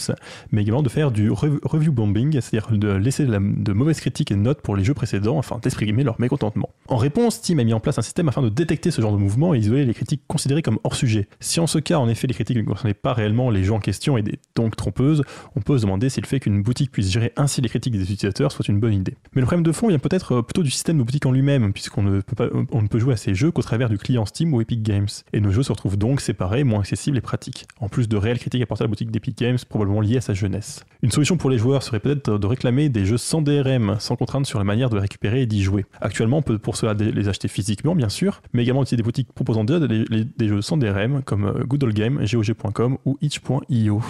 mais 0.52 0.60
également 0.60 0.82
de 0.82 0.90
faire 0.90 1.10
du 1.10 1.30
rev- 1.30 1.58
review 1.62 1.90
bombing, 1.92 2.32
c'est-à-dire 2.42 2.70
de 2.76 2.88
laisser 2.92 3.24
la- 3.24 3.38
de 3.40 3.72
mauvaises 3.72 4.00
critiques 4.00 4.30
et 4.30 4.36
notes 4.36 4.60
pour 4.60 4.76
les 4.76 4.84
jeux 4.84 4.92
précédents 4.92 5.37
afin 5.38 5.58
d'exprimer 5.58 6.04
leur 6.04 6.20
mécontentement. 6.20 6.70
En 6.88 6.96
réponse, 6.96 7.36
Steam 7.36 7.58
a 7.60 7.64
mis 7.64 7.74
en 7.74 7.80
place 7.80 7.98
un 7.98 8.02
système 8.02 8.28
afin 8.28 8.42
de 8.42 8.48
détecter 8.48 8.90
ce 8.90 9.00
genre 9.00 9.12
de 9.12 9.18
mouvement 9.18 9.54
et 9.54 9.58
isoler 9.58 9.84
les 9.84 9.94
critiques 9.94 10.22
considérées 10.26 10.62
comme 10.62 10.78
hors 10.84 10.94
sujet. 10.94 11.28
Si 11.40 11.60
en 11.60 11.66
ce 11.66 11.78
cas, 11.78 11.98
en 11.98 12.08
effet, 12.08 12.26
les 12.26 12.34
critiques 12.34 12.56
ne 12.56 12.62
concernaient 12.62 12.94
pas 12.94 13.12
réellement 13.12 13.50
les 13.50 13.64
jeux 13.64 13.72
en 13.72 13.80
question 13.80 14.18
et 14.18 14.24
donc 14.54 14.76
trompeuses, 14.76 15.22
on 15.56 15.60
peut 15.60 15.78
se 15.78 15.82
demander 15.82 16.08
si 16.08 16.20
le 16.20 16.26
fait 16.26 16.40
qu'une 16.40 16.62
boutique 16.62 16.90
puisse 16.90 17.10
gérer 17.10 17.32
ainsi 17.36 17.60
les 17.60 17.68
critiques 17.68 17.92
des 17.92 18.02
utilisateurs 18.02 18.52
soit 18.52 18.68
une 18.68 18.80
bonne 18.80 18.94
idée. 18.94 19.16
Mais 19.34 19.40
le 19.40 19.46
problème 19.46 19.64
de 19.64 19.72
fond 19.72 19.88
vient 19.88 19.98
peut-être 19.98 20.32
euh, 20.32 20.42
plutôt 20.42 20.62
du 20.62 20.70
système 20.70 20.98
de 20.98 21.02
boutique 21.02 21.26
en 21.26 21.32
lui-même, 21.32 21.72
puisqu'on 21.72 22.02
ne 22.02 22.20
peut 22.20 22.36
pas, 22.36 22.48
ne 22.54 22.88
peut 22.88 22.98
jouer 22.98 23.14
à 23.14 23.16
ces 23.16 23.34
jeux 23.34 23.50
qu'au 23.50 23.62
travers 23.62 23.88
du 23.88 23.98
client 23.98 24.26
Steam 24.26 24.52
ou 24.54 24.60
Epic 24.60 24.82
Games. 24.82 25.08
Et 25.32 25.40
nos 25.40 25.50
jeux 25.50 25.62
se 25.62 25.72
retrouvent 25.72 25.96
donc 25.96 26.20
séparés, 26.20 26.64
moins 26.64 26.80
accessibles 26.80 27.16
et 27.18 27.20
pratiques. 27.20 27.66
En 27.80 27.88
plus 27.88 28.08
de 28.08 28.16
réelles 28.16 28.38
critiques 28.38 28.62
apportées 28.62 28.82
à 28.82 28.86
la 28.86 28.88
boutique 28.88 29.10
d'Epic 29.10 29.36
Games, 29.38 29.58
probablement 29.68 30.00
liées 30.00 30.18
à 30.18 30.20
sa 30.20 30.34
jeunesse. 30.34 30.84
Une 31.02 31.10
solution 31.10 31.36
pour 31.36 31.50
les 31.50 31.58
joueurs 31.58 31.82
serait 31.82 32.00
peut-être 32.00 32.38
de 32.38 32.46
réclamer 32.46 32.88
des 32.88 33.04
jeux 33.04 33.18
sans 33.18 33.42
DRM, 33.42 33.96
sans 33.98 34.16
contrainte 34.16 34.46
sur 34.46 34.58
la 34.58 34.64
manière 34.64 34.90
de 34.90 34.96
les 34.96 35.02
et 35.34 35.46
d'y 35.46 35.62
jouer. 35.62 35.86
Actuellement, 36.00 36.38
on 36.38 36.42
peut 36.42 36.58
pour 36.58 36.76
cela 36.76 36.94
les 36.94 37.28
acheter 37.28 37.48
physiquement, 37.48 37.94
bien 37.94 38.08
sûr, 38.08 38.42
mais 38.52 38.62
également 38.62 38.82
utiliser 38.82 38.98
des 38.98 39.02
boutiques 39.02 39.32
proposant 39.32 39.64
déjà 39.64 39.86
des, 39.86 40.48
jeux 40.48 40.62
sans 40.62 40.76
DRM, 40.76 41.22
comme 41.22 41.44
euh, 41.44 41.64
Good 41.64 41.92
Game, 41.92 42.20
GOG.com 42.24 42.98
ou 43.04 43.18
itch.io. 43.20 44.02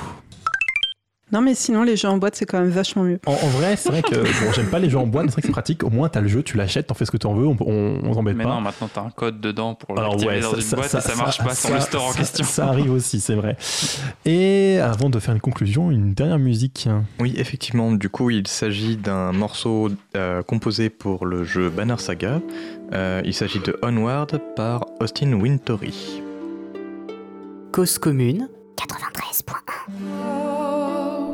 Non, 1.31 1.41
mais 1.43 1.55
sinon, 1.55 1.83
les 1.83 1.97
jeux 1.97 2.09
en 2.09 2.17
boîte, 2.17 2.37
c'est 2.37 2.47
quand 2.47 2.59
même 2.61 2.71
vachement 2.71 3.03
mieux. 3.03 3.21
En, 3.27 3.33
en 3.33 3.49
vrai, 3.49 3.77
c'est 3.77 3.91
vrai 3.91 4.03
que 4.03 4.15
bon, 4.45 4.53
j'aime 4.55 4.67
pas 4.71 4.79
les 4.79 4.89
jeux 4.89 4.99
en 4.99 5.07
boîte, 5.07 5.27
mais 5.27 5.31
c'est 5.31 5.35
vrai 5.35 5.43
que 5.43 5.47
c'est 5.49 5.53
pratique. 5.53 5.85
Au 5.85 5.91
moins, 5.91 6.09
t'as 6.09 6.21
le 6.21 6.29
jeu, 6.29 6.43
tu 6.43 6.57
l'achètes, 6.57 6.87
t'en 6.87 6.95
fais 6.95 7.05
ce 7.05 7.11
que 7.11 7.17
t'en 7.19 7.35
veux, 7.35 7.47
on, 7.47 7.57
on, 7.61 8.01
on 8.03 8.15
s'embête 8.15 8.37
Mais 8.37 8.45
pas. 8.45 8.51
non, 8.55 8.61
maintenant 8.63 8.89
t'as 8.93 9.03
un 9.03 9.11
code 9.11 9.41
dedans 9.41 9.75
pour 9.75 9.99
Alors 9.99 10.13
l'activer 10.13 10.35
ouais, 10.37 10.41
dans 10.41 10.51
ça, 10.51 10.57
une 10.57 10.63
ça- 10.63 10.77
boîte 10.77 10.89
ça- 10.91 10.99
et 10.99 11.03
ça 11.03 11.15
marche 11.17 11.37
ça- 11.39 11.45
pas 11.45 11.55
sans 11.55 11.69
ça- 11.69 11.75
le 11.75 11.81
store 11.81 12.07
en 12.07 12.13
question. 12.13 12.45
Ça 12.45 12.67
arrive 12.69 12.93
aussi, 12.93 13.21
c'est 13.21 13.35
vrai. 13.35 13.57
Et 14.25 14.79
avant 14.81 15.11
de 15.11 15.19
faire 15.19 15.35
une 15.35 15.41
conclusion, 15.41 15.91
une 15.91 16.15
dernière 16.15 16.39
musique. 16.39 16.89
Oui, 17.21 17.35
effectivement, 17.37 17.93
du 17.93 18.09
coup, 18.09 18.31
il 18.31 18.47
s'agit 18.47 18.97
d'un 18.97 19.33
morceau 19.33 19.91
euh, 20.17 20.43
composé 20.43 20.89
pour 20.91 21.27
le 21.27 21.45
jeu 21.45 21.69
Banner 21.69 21.97
Saga. 21.99 22.41
Euh, 22.95 23.21
il 23.25 23.35
s'agit 23.35 23.59
de 23.61 23.79
Onward 23.83 24.41
par 24.57 24.87
Austin 25.01 25.33
Wintory. 25.35 26.23
Cause 27.73 27.99
commune 27.99 28.49
93.1 28.79 31.28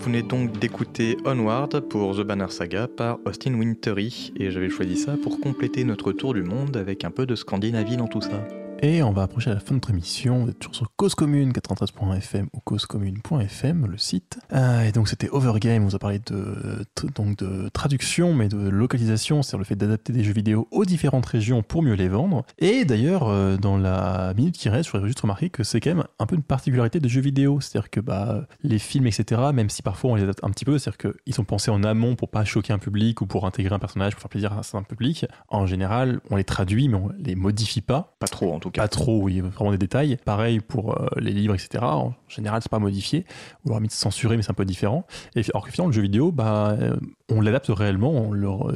vous 0.00 0.06
venez 0.06 0.22
donc 0.22 0.58
d'écouter 0.58 1.18
Onward 1.26 1.80
pour 1.80 2.16
The 2.16 2.22
Banner 2.22 2.48
Saga 2.48 2.88
par 2.88 3.18
Austin 3.26 3.52
Wintory. 3.52 4.32
Et 4.34 4.50
j'avais 4.50 4.70
choisi 4.70 4.96
ça 4.96 5.18
pour 5.22 5.40
compléter 5.40 5.84
notre 5.84 6.12
tour 6.12 6.32
du 6.32 6.42
monde 6.42 6.78
avec 6.78 7.04
un 7.04 7.10
peu 7.10 7.26
de 7.26 7.34
Scandinavie 7.34 7.98
dans 7.98 8.06
tout 8.06 8.22
ça. 8.22 8.42
Et 8.80 9.02
on 9.02 9.12
va 9.12 9.24
approcher 9.24 9.50
à 9.50 9.54
la 9.54 9.60
fin 9.60 9.72
de 9.72 9.74
notre 9.74 9.90
émission. 9.90 10.44
Vous 10.44 10.50
êtes 10.50 10.58
toujours 10.58 10.74
sur 10.74 10.96
Cause 10.96 11.14
Commune 11.14 11.52
93.fm 11.52 12.48
ou 12.54 12.60
causecommune.fm, 12.60 13.86
le 13.86 13.98
site. 13.98 14.39
Euh, 14.52 14.82
et 14.82 14.92
donc 14.92 15.08
c'était 15.08 15.28
Overgame, 15.30 15.82
on 15.82 15.86
vous 15.86 15.96
a 15.96 15.98
parlé 15.98 16.18
de, 16.18 16.84
donc 17.14 17.36
de 17.38 17.68
traduction, 17.68 18.34
mais 18.34 18.48
de 18.48 18.68
localisation, 18.68 19.42
c'est-à-dire 19.42 19.58
le 19.58 19.64
fait 19.64 19.76
d'adapter 19.76 20.12
des 20.12 20.24
jeux 20.24 20.32
vidéo 20.32 20.68
aux 20.70 20.84
différentes 20.84 21.26
régions 21.26 21.62
pour 21.62 21.82
mieux 21.82 21.94
les 21.94 22.08
vendre. 22.08 22.44
Et 22.58 22.84
d'ailleurs, 22.84 23.28
euh, 23.28 23.56
dans 23.56 23.78
la 23.78 24.34
minute 24.34 24.56
qui 24.56 24.68
reste, 24.68 24.86
je 24.86 24.92
voudrais 24.92 25.08
juste 25.08 25.20
remarquer 25.20 25.50
que 25.50 25.62
c'est 25.62 25.80
quand 25.80 25.94
même 25.94 26.04
un 26.18 26.26
peu 26.26 26.34
une 26.34 26.42
particularité 26.42 27.00
des 27.00 27.08
jeux 27.08 27.20
vidéo. 27.20 27.60
C'est-à-dire 27.60 27.90
que 27.90 28.00
bah, 28.00 28.46
les 28.62 28.78
films, 28.78 29.06
etc., 29.06 29.40
même 29.52 29.70
si 29.70 29.82
parfois 29.82 30.10
on 30.10 30.14
les 30.14 30.22
adapte 30.22 30.42
un 30.42 30.50
petit 30.50 30.64
peu, 30.64 30.78
c'est-à-dire 30.78 31.12
qu'ils 31.12 31.34
sont 31.34 31.44
pensés 31.44 31.70
en 31.70 31.82
amont 31.82 32.16
pour 32.16 32.28
pas 32.28 32.44
choquer 32.44 32.72
un 32.72 32.78
public 32.78 33.20
ou 33.20 33.26
pour 33.26 33.46
intégrer 33.46 33.74
un 33.74 33.78
personnage, 33.78 34.14
pour 34.14 34.22
faire 34.22 34.30
plaisir 34.30 34.52
à 34.52 34.60
un 34.76 34.82
public, 34.82 35.26
en 35.48 35.66
général, 35.66 36.20
on 36.30 36.36
les 36.36 36.44
traduit, 36.44 36.88
mais 36.88 36.96
on 36.96 37.10
les 37.18 37.34
modifie 37.34 37.80
pas. 37.80 38.16
Pas 38.18 38.26
trop 38.26 38.52
en 38.52 38.60
tout 38.60 38.70
cas. 38.70 38.82
Pas 38.82 38.88
trop, 38.88 39.22
oui, 39.22 39.40
vraiment 39.40 39.70
des 39.70 39.78
détails. 39.78 40.18
Pareil 40.24 40.60
pour 40.60 41.00
euh, 41.00 41.08
les 41.16 41.32
livres, 41.32 41.54
etc. 41.54 41.82
En 41.82 42.14
général, 42.28 42.62
c'est 42.62 42.70
pas 42.70 42.78
modifié. 42.78 43.24
Ou 43.64 43.70
alors, 43.70 43.80
mis 43.80 43.90
censuré, 43.90 44.36
c'est 44.42 44.50
un 44.50 44.54
peu 44.54 44.64
différent. 44.64 45.06
Et 45.36 45.42
alors 45.52 45.64
que 45.64 45.72
finalement, 45.72 45.88
le 45.88 45.94
jeu 45.94 46.02
vidéo, 46.02 46.32
bah, 46.32 46.76
euh, 46.80 46.96
on 47.30 47.40
l'adapte 47.40 47.68
réellement. 47.68 48.30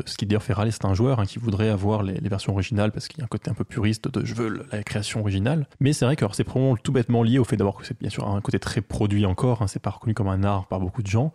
Ce 0.06 0.16
qui 0.16 0.26
d'ailleurs 0.26 0.42
fait 0.42 0.52
râler, 0.52 0.70
c'est 0.70 0.84
un 0.84 0.94
joueur 0.94 1.20
hein, 1.20 1.26
qui 1.26 1.38
voudrait 1.38 1.68
avoir 1.68 2.02
les, 2.02 2.14
versions 2.28 2.52
originales 2.52 2.90
parce 2.90 3.08
qu'il 3.08 3.18
y 3.18 3.22
a 3.22 3.24
un 3.24 3.28
côté 3.28 3.50
un 3.50 3.54
peu 3.54 3.64
puriste 3.64 4.08
de 4.08 4.24
je 4.24 4.34
veux 4.34 4.66
la 4.72 4.82
création 4.82 5.20
originale. 5.20 5.66
Mais 5.80 5.92
c'est 5.92 6.04
vrai 6.04 6.16
que 6.16 6.24
c'est 6.32 6.44
probablement 6.44 6.76
tout 6.76 6.92
bêtement 6.92 7.22
lié 7.22 7.38
au 7.38 7.44
fait 7.44 7.56
d'avoir 7.56 7.76
que 7.76 7.86
c'est 7.86 7.98
bien 7.98 8.10
sûr 8.10 8.26
un 8.28 8.40
côté 8.40 8.58
très 8.58 8.80
produit 8.80 9.26
encore. 9.26 9.62
Hein, 9.62 9.66
c'est 9.66 9.82
pas 9.82 9.90
reconnu 9.90 10.14
comme 10.14 10.28
un 10.28 10.42
art 10.42 10.66
par 10.66 10.80
beaucoup 10.80 11.02
de 11.02 11.08
gens. 11.08 11.32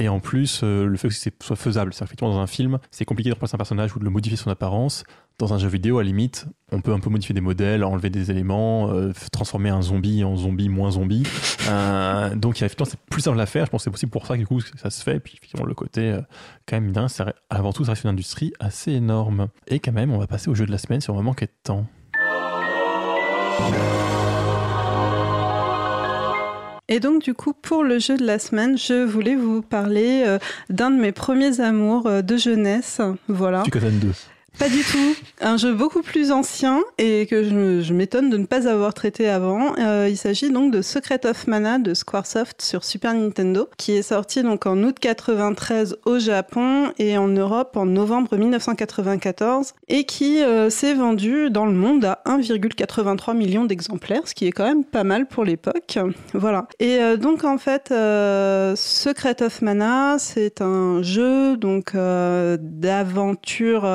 Et 0.00 0.08
en 0.08 0.20
plus, 0.20 0.60
euh, 0.62 0.86
le 0.86 0.96
fait 0.96 1.08
que 1.08 1.14
ce 1.14 1.30
soit 1.40 1.56
faisable. 1.56 1.92
C'est 1.92 2.04
effectivement 2.04 2.32
dans 2.32 2.38
un 2.40 2.46
film, 2.46 2.78
c'est 2.90 3.04
compliqué 3.04 3.30
de 3.30 3.34
replacer 3.34 3.56
un 3.56 3.58
personnage 3.58 3.96
ou 3.96 3.98
de 3.98 4.04
le 4.04 4.10
modifier 4.10 4.36
son 4.36 4.48
apparence. 4.50 5.02
Dans 5.38 5.54
un 5.54 5.58
jeu 5.58 5.68
vidéo, 5.68 5.98
à 5.98 6.02
la 6.02 6.06
limite, 6.08 6.46
on 6.72 6.80
peut 6.80 6.92
un 6.92 7.00
peu 7.00 7.10
modifier 7.10 7.32
des 7.34 7.40
modèles, 7.40 7.82
enlever 7.84 8.10
des 8.10 8.30
éléments, 8.30 8.90
euh, 8.92 9.12
transformer 9.32 9.70
un 9.70 9.82
zombie 9.82 10.22
en 10.24 10.36
zombie 10.36 10.68
moins 10.68 10.90
zombie. 10.92 11.24
Euh, 11.68 12.34
donc, 12.34 12.56
effectivement, 12.56 12.86
c'est 12.90 12.98
plus 13.10 13.22
simple 13.22 13.40
à 13.40 13.46
faire. 13.46 13.66
Je 13.66 13.70
pense 13.70 13.80
que 13.80 13.84
c'est 13.84 13.90
possible 13.90 14.10
pour 14.10 14.26
ça 14.26 14.34
que 14.34 14.40
du 14.40 14.46
coup, 14.46 14.60
ça 14.60 14.90
se 14.90 15.02
fait. 15.02 15.16
Et 15.16 15.20
puis, 15.20 15.34
effectivement, 15.36 15.66
le 15.66 15.74
côté, 15.74 16.16
quand 16.66 16.76
même, 16.80 16.92
bien, 16.92 17.08
c'est- 17.08 17.24
avant 17.50 17.72
tout, 17.72 17.84
ça 17.84 17.92
reste 17.92 18.04
une 18.04 18.10
industrie 18.10 18.52
assez 18.60 18.92
énorme. 18.92 19.48
Et 19.68 19.78
quand 19.80 19.92
même, 19.92 20.12
on 20.12 20.18
va 20.18 20.26
passer 20.26 20.48
au 20.48 20.54
jeu 20.54 20.66
de 20.66 20.72
la 20.72 20.78
semaine 20.78 21.00
si 21.00 21.10
on 21.10 21.14
va 21.16 21.22
manquer 21.22 21.46
de 21.46 21.52
temps. 21.62 21.86
Et 26.88 27.00
donc 27.00 27.22
du 27.22 27.34
coup, 27.34 27.52
pour 27.52 27.84
le 27.84 27.98
jeu 27.98 28.16
de 28.16 28.24
la 28.24 28.38
semaine, 28.38 28.78
je 28.78 29.04
voulais 29.04 29.34
vous 29.34 29.60
parler 29.60 30.24
euh, 30.26 30.38
d'un 30.70 30.90
de 30.90 30.96
mes 30.96 31.12
premiers 31.12 31.60
amours 31.60 32.06
euh, 32.06 32.22
de 32.22 32.36
jeunesse. 32.36 33.00
Voilà. 33.28 33.62
2. 34.00 34.08
Pas 34.58 34.68
du 34.68 34.82
tout. 34.82 35.14
Un 35.40 35.56
jeu 35.56 35.72
beaucoup 35.72 36.02
plus 36.02 36.32
ancien 36.32 36.82
et 36.98 37.26
que 37.26 37.44
je, 37.44 37.92
m'étonne 37.92 38.28
de 38.28 38.36
ne 38.36 38.44
pas 38.44 38.66
avoir 38.66 38.92
traité 38.92 39.28
avant. 39.28 39.76
Euh, 39.78 40.08
il 40.10 40.16
s'agit 40.16 40.50
donc 40.50 40.72
de 40.72 40.82
Secret 40.82 41.24
of 41.26 41.46
Mana 41.46 41.78
de 41.78 41.94
Squaresoft 41.94 42.60
sur 42.60 42.82
Super 42.82 43.14
Nintendo, 43.14 43.68
qui 43.76 43.92
est 43.92 44.02
sorti 44.02 44.42
donc 44.42 44.66
en 44.66 44.82
août 44.82 44.96
93 45.00 45.98
au 46.06 46.18
Japon 46.18 46.92
et 46.98 47.16
en 47.16 47.28
Europe 47.28 47.76
en 47.76 47.86
novembre 47.86 48.36
1994 48.36 49.74
et 49.86 50.02
qui 50.02 50.42
euh, 50.42 50.70
s'est 50.70 50.94
vendu 50.94 51.50
dans 51.50 51.66
le 51.66 51.74
monde 51.74 52.04
à 52.04 52.20
1,83 52.26 53.36
million 53.36 53.64
d'exemplaires, 53.64 54.26
ce 54.26 54.34
qui 54.34 54.48
est 54.48 54.52
quand 54.52 54.66
même 54.66 54.84
pas 54.84 55.04
mal 55.04 55.26
pour 55.26 55.44
l'époque. 55.44 56.00
Voilà. 56.34 56.66
Et 56.80 56.98
euh, 57.00 57.16
donc 57.16 57.44
en 57.44 57.58
fait, 57.58 57.94
Secret 58.76 59.40
of 59.40 59.62
Mana, 59.62 60.16
c'est 60.18 60.62
un 60.62 61.00
jeu 61.02 61.56
donc 61.56 61.92
d'aventure. 61.94 63.86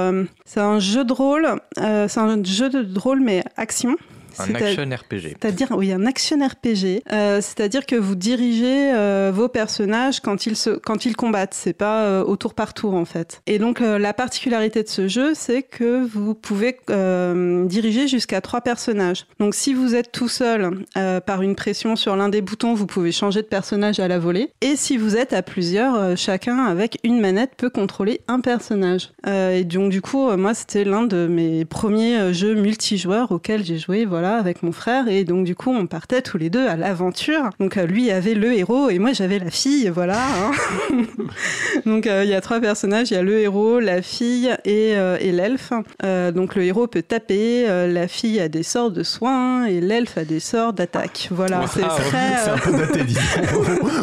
C'est 0.53 0.59
un 0.59 0.77
jeu 0.77 1.03
de 1.03 1.13
rôle. 1.13 1.47
euh, 1.79 2.07
c'est 2.07 2.19
un 2.19 2.43
jeu 2.43 2.69
de 2.69 2.99
rôle 2.99 3.21
mais 3.21 3.43
action. 3.57 3.95
Un 4.39 4.55
action 4.55 4.83
RPG. 4.83 5.37
c'est-à-dire, 5.39 5.69
oui, 5.71 5.91
un 5.91 6.05
action 6.05 6.37
RPG. 6.45 7.03
Euh, 7.11 7.41
c'est-à-dire 7.41 7.85
que 7.85 7.95
vous 7.95 8.15
dirigez 8.15 8.91
euh, 8.93 9.31
vos 9.33 9.47
personnages 9.47 10.19
quand 10.19 10.45
ils, 10.45 10.55
se, 10.55 10.71
quand 10.71 11.05
ils 11.05 11.15
combattent. 11.15 11.53
C'est 11.53 11.73
pas 11.73 12.03
euh, 12.03 12.23
au 12.23 12.35
tour 12.35 12.53
par 12.53 12.73
tour, 12.73 12.93
en 12.93 13.05
fait. 13.05 13.41
Et 13.47 13.59
donc, 13.59 13.79
la 13.79 14.13
particularité 14.13 14.83
de 14.83 14.87
ce 14.87 15.07
jeu, 15.07 15.33
c'est 15.33 15.63
que 15.63 16.05
vous 16.05 16.33
pouvez 16.33 16.77
euh, 16.89 17.65
diriger 17.65 18.07
jusqu'à 18.07 18.41
trois 18.41 18.61
personnages. 18.61 19.25
Donc, 19.39 19.55
si 19.55 19.73
vous 19.73 19.95
êtes 19.95 20.11
tout 20.11 20.29
seul, 20.29 20.83
par 21.25 21.41
une 21.41 21.55
pression 21.55 21.95
sur 21.95 22.15
l'un 22.15 22.29
des 22.29 22.41
boutons, 22.41 22.73
vous 22.73 22.85
pouvez 22.85 23.11
changer 23.11 23.41
de 23.41 23.47
personnage 23.47 23.99
à 23.99 24.07
la 24.07 24.19
volée. 24.19 24.49
Et 24.61 24.75
si 24.75 24.97
vous 24.97 25.15
êtes 25.15 25.33
à 25.33 25.41
plusieurs, 25.41 26.17
chacun 26.17 26.65
avec 26.65 26.99
une 27.03 27.19
manette 27.19 27.51
peut 27.57 27.69
contrôler 27.69 28.21
un 28.27 28.39
personnage. 28.39 29.11
Et 29.27 29.63
donc, 29.63 29.91
du 29.91 30.01
coup, 30.01 30.31
moi, 30.37 30.53
c'était 30.53 30.83
l'un 30.83 31.03
de 31.03 31.27
mes 31.27 31.65
premiers 31.65 32.33
jeux 32.33 32.55
multijoueurs 32.55 33.31
auxquels 33.31 33.63
j'ai 33.63 33.77
joué, 33.77 34.05
voilà, 34.05 34.22
avec 34.31 34.63
mon 34.63 34.71
frère. 34.71 35.07
Et 35.07 35.23
donc, 35.23 35.45
du 35.45 35.55
coup, 35.55 35.71
on 35.71 35.87
partait 35.87 36.21
tous 36.21 36.37
les 36.37 36.49
deux 36.49 36.67
à 36.67 36.75
l'aventure. 36.75 37.49
Donc, 37.59 37.77
euh, 37.77 37.85
lui 37.85 38.11
avait 38.11 38.33
le 38.33 38.53
héros 38.53 38.89
et 38.89 38.99
moi, 38.99 39.13
j'avais 39.13 39.39
la 39.39 39.49
fille, 39.51 39.89
voilà. 39.93 40.17
hein. 40.17 40.51
donc, 41.85 42.07
euh, 42.07 42.23
il 42.23 42.29
y 42.29 42.33
a 42.33 42.41
trois 42.41 42.59
personnages. 42.59 43.11
Il 43.11 43.15
y 43.15 43.17
a 43.17 43.23
le 43.23 43.39
héros, 43.39 43.79
la 43.79 44.01
fille 44.01 44.49
et, 44.65 44.93
euh, 44.95 45.17
et 45.19 45.31
l'elfe. 45.31 45.71
Euh, 46.03 46.31
donc, 46.31 46.55
le 46.55 46.63
héros 46.63 46.87
peut 46.87 47.01
taper, 47.01 47.65
la 47.87 48.07
fille 48.07 48.39
a 48.39 48.47
des 48.49 48.63
sorts 48.63 48.91
de 48.91 49.03
soins 49.03 49.65
et 49.65 49.81
l'elfe 49.81 50.17
a 50.17 50.25
des 50.25 50.39
sorts 50.39 50.73
d'attaque. 50.73 51.27
Voilà, 51.31 51.61
Wow. 51.61 51.67
c'est 51.73 51.81
très... 51.81 52.37
C'est 52.43 52.49
un 52.49 52.57
peu 52.57 52.71
daté, 52.77 53.03
disons, 53.03 53.19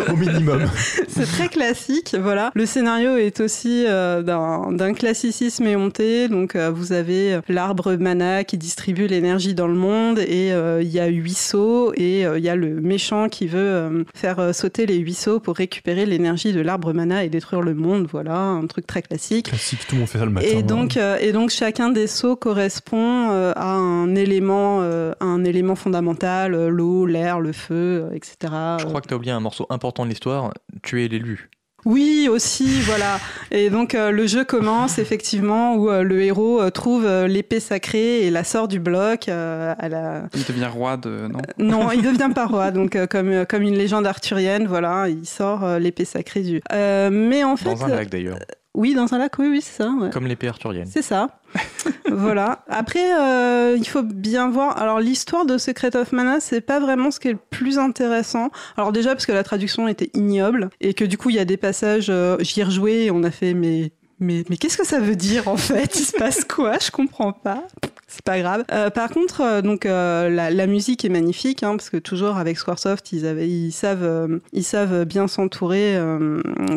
au, 0.08 0.12
au 0.12 0.16
minimum. 0.16 0.62
c'est 1.08 1.26
très 1.26 1.48
classique, 1.48 2.16
voilà. 2.18 2.50
Le 2.54 2.66
scénario 2.66 3.16
est 3.16 3.40
aussi 3.40 3.84
d'un 3.86 4.94
classicisme 4.94 5.66
éhonté. 5.66 6.28
Donc, 6.28 6.56
vous 6.56 6.92
avez 6.92 7.38
l'arbre 7.48 7.94
mana 7.96 8.44
qui 8.44 8.56
distribue 8.58 9.06
l'énergie 9.06 9.54
dans 9.54 9.66
le 9.66 9.74
monde. 9.74 10.09
Monde 10.10 10.18
et 10.20 10.52
euh, 10.52 10.82
il 10.82 10.88
y 10.88 11.00
a 11.00 11.06
huit 11.06 11.36
sauts 11.36 11.92
et 11.94 12.26
euh, 12.26 12.38
il 12.38 12.44
y 12.44 12.48
a 12.48 12.56
le 12.56 12.80
méchant 12.80 13.28
qui 13.28 13.46
veut 13.46 13.58
euh, 13.58 14.04
faire 14.14 14.38
euh, 14.38 14.52
sauter 14.52 14.86
les 14.86 14.96
huit 14.96 15.14
sauts 15.14 15.40
pour 15.40 15.56
récupérer 15.56 16.06
l'énergie 16.06 16.52
de 16.52 16.60
l'arbre 16.60 16.92
mana 16.92 17.24
et 17.24 17.28
détruire 17.28 17.62
le 17.62 17.74
monde. 17.74 18.08
Voilà, 18.10 18.36
un 18.36 18.66
truc 18.66 18.86
très 18.86 19.02
classique. 19.02 19.48
Classique, 19.48 19.86
tout 19.86 19.94
le 19.94 20.00
monde 20.00 20.08
fait 20.08 20.18
ça 20.18 20.24
le 20.24 20.30
matin. 20.30 20.46
Et 20.46 20.62
donc, 20.62 20.96
euh, 20.96 21.16
et 21.20 21.32
donc 21.32 21.50
chacun 21.50 21.90
des 21.90 22.06
sauts 22.06 22.36
correspond 22.36 23.30
euh, 23.30 23.52
à 23.56 23.72
un 23.72 24.14
élément, 24.14 24.80
euh, 24.82 25.12
à 25.20 25.24
un 25.24 25.44
élément 25.44 25.74
fondamental, 25.74 26.54
euh, 26.54 26.68
l'eau, 26.68 27.06
l'air, 27.06 27.40
le 27.40 27.52
feu, 27.52 28.08
euh, 28.10 28.14
etc. 28.14 28.52
Je 28.80 28.84
crois 28.84 29.00
que 29.00 29.08
tu 29.08 29.14
as 29.14 29.16
oublié 29.16 29.32
un 29.32 29.40
morceau 29.40 29.66
important 29.70 30.04
de 30.04 30.10
l'histoire, 30.10 30.52
tu 30.82 31.04
es 31.04 31.08
l'élu. 31.08 31.50
Oui, 31.84 32.28
aussi, 32.30 32.80
voilà. 32.82 33.18
Et 33.50 33.70
donc 33.70 33.94
euh, 33.94 34.10
le 34.10 34.26
jeu 34.26 34.44
commence 34.44 34.98
effectivement 34.98 35.74
où 35.76 35.90
euh, 35.90 36.02
le 36.02 36.22
héros 36.22 36.60
euh, 36.60 36.70
trouve 36.70 37.06
euh, 37.06 37.26
l'épée 37.26 37.60
sacrée 37.60 38.26
et 38.26 38.30
la 38.30 38.44
sort 38.44 38.68
du 38.68 38.80
bloc. 38.80 39.28
euh, 39.28 39.74
à 39.78 39.88
la... 39.88 40.22
Il 40.34 40.44
devient 40.44 40.66
roi 40.70 40.96
de. 40.96 41.28
Non 41.28 41.40
Non, 41.58 41.90
il 41.90 42.02
devient 42.02 42.30
pas 42.34 42.46
roi, 42.46 42.70
donc 42.70 42.96
euh, 42.96 43.06
comme, 43.06 43.28
euh, 43.30 43.44
comme 43.44 43.62
une 43.62 43.76
légende 43.76 44.06
arthurienne, 44.06 44.66
voilà, 44.66 45.08
il 45.08 45.26
sort 45.26 45.64
euh, 45.64 45.78
l'épée 45.78 46.04
sacrée 46.04 46.42
du. 46.42 46.60
Euh, 46.72 47.08
mais 47.10 47.44
en 47.44 47.56
fait, 47.56 47.64
Dans 47.64 47.84
un 47.84 47.88
lac 47.88 48.10
d'ailleurs, 48.10 48.38
oui, 48.74 48.94
dans 48.94 49.12
un 49.12 49.18
lac, 49.18 49.38
oui, 49.38 49.48
oui, 49.48 49.60
c'est 49.60 49.82
ça. 49.82 49.90
ouais. 49.90 50.10
comme 50.10 50.26
l'épée 50.26 50.48
arthurienne. 50.48 50.88
C'est 50.90 51.02
ça. 51.02 51.40
voilà. 52.10 52.64
Après, 52.68 53.18
euh, 53.18 53.76
il 53.76 53.86
faut 53.86 54.02
bien 54.02 54.48
voir. 54.48 54.80
Alors, 54.80 55.00
l'histoire 55.00 55.44
de 55.44 55.58
Secret 55.58 55.96
of 55.96 56.12
Mana, 56.12 56.38
c'est 56.38 56.60
pas 56.60 56.78
vraiment 56.78 57.10
ce 57.10 57.18
qui 57.18 57.28
est 57.28 57.32
le 57.32 57.38
plus 57.50 57.78
intéressant. 57.78 58.50
Alors, 58.76 58.92
déjà, 58.92 59.10
parce 59.10 59.26
que 59.26 59.32
la 59.32 59.42
traduction 59.42 59.88
était 59.88 60.10
ignoble 60.14 60.70
et 60.80 60.94
que 60.94 61.04
du 61.04 61.18
coup, 61.18 61.30
il 61.30 61.36
y 61.36 61.40
a 61.40 61.44
des 61.44 61.56
passages, 61.56 62.06
euh, 62.10 62.36
j'y 62.40 62.60
ai 62.60 62.64
rejoué 62.64 63.06
et 63.06 63.10
on 63.10 63.22
a 63.24 63.30
fait, 63.30 63.54
mais. 63.54 63.92
Mais, 64.22 64.44
mais 64.50 64.58
qu'est-ce 64.58 64.76
que 64.76 64.86
ça 64.86 65.00
veut 65.00 65.16
dire 65.16 65.48
en 65.48 65.56
fait? 65.56 65.98
Il 65.98 66.04
se 66.04 66.12
passe 66.12 66.44
quoi? 66.44 66.76
Je 66.78 66.90
comprends 66.90 67.32
pas. 67.32 67.64
C'est 68.10 68.24
pas 68.24 68.40
grave. 68.40 68.64
Euh, 68.72 68.90
par 68.90 69.08
contre, 69.10 69.40
euh, 69.40 69.62
donc 69.62 69.86
euh, 69.86 70.28
la, 70.28 70.66
musique 70.66 71.04
est 71.04 71.08
magnifique, 71.08 71.62
hein, 71.62 71.76
parce 71.76 71.90
que 71.90 71.96
toujours 71.96 72.38
avec 72.38 72.58
Squaresoft, 72.58 73.12
ils, 73.12 73.24
avaient, 73.24 73.48
ils 73.48 73.70
savent, 73.70 74.40
ils 74.52 74.64
savent 74.64 75.04
bien 75.04 75.28
s'entourer 75.28 75.96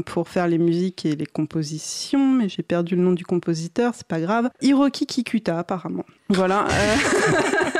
pour 0.05 0.30
faire 0.30 0.47
les 0.47 0.60
musiques 0.60 1.07
et 1.07 1.15
les 1.15 1.26
compositions. 1.26 2.34
Mais 2.34 2.49
j'ai 2.49 2.61
perdu 2.61 2.95
le 2.95 3.01
nom 3.01 3.14
du 3.14 3.26
compositeur, 3.26 3.93
c'est 3.95 4.07
pas 4.07 4.22
grave. 4.22 4.51
Hiroki 4.61 5.07
Kikuta, 5.07 5.57
apparemment. 5.57 6.05
Voilà. 6.34 6.65
euh, 6.69 6.95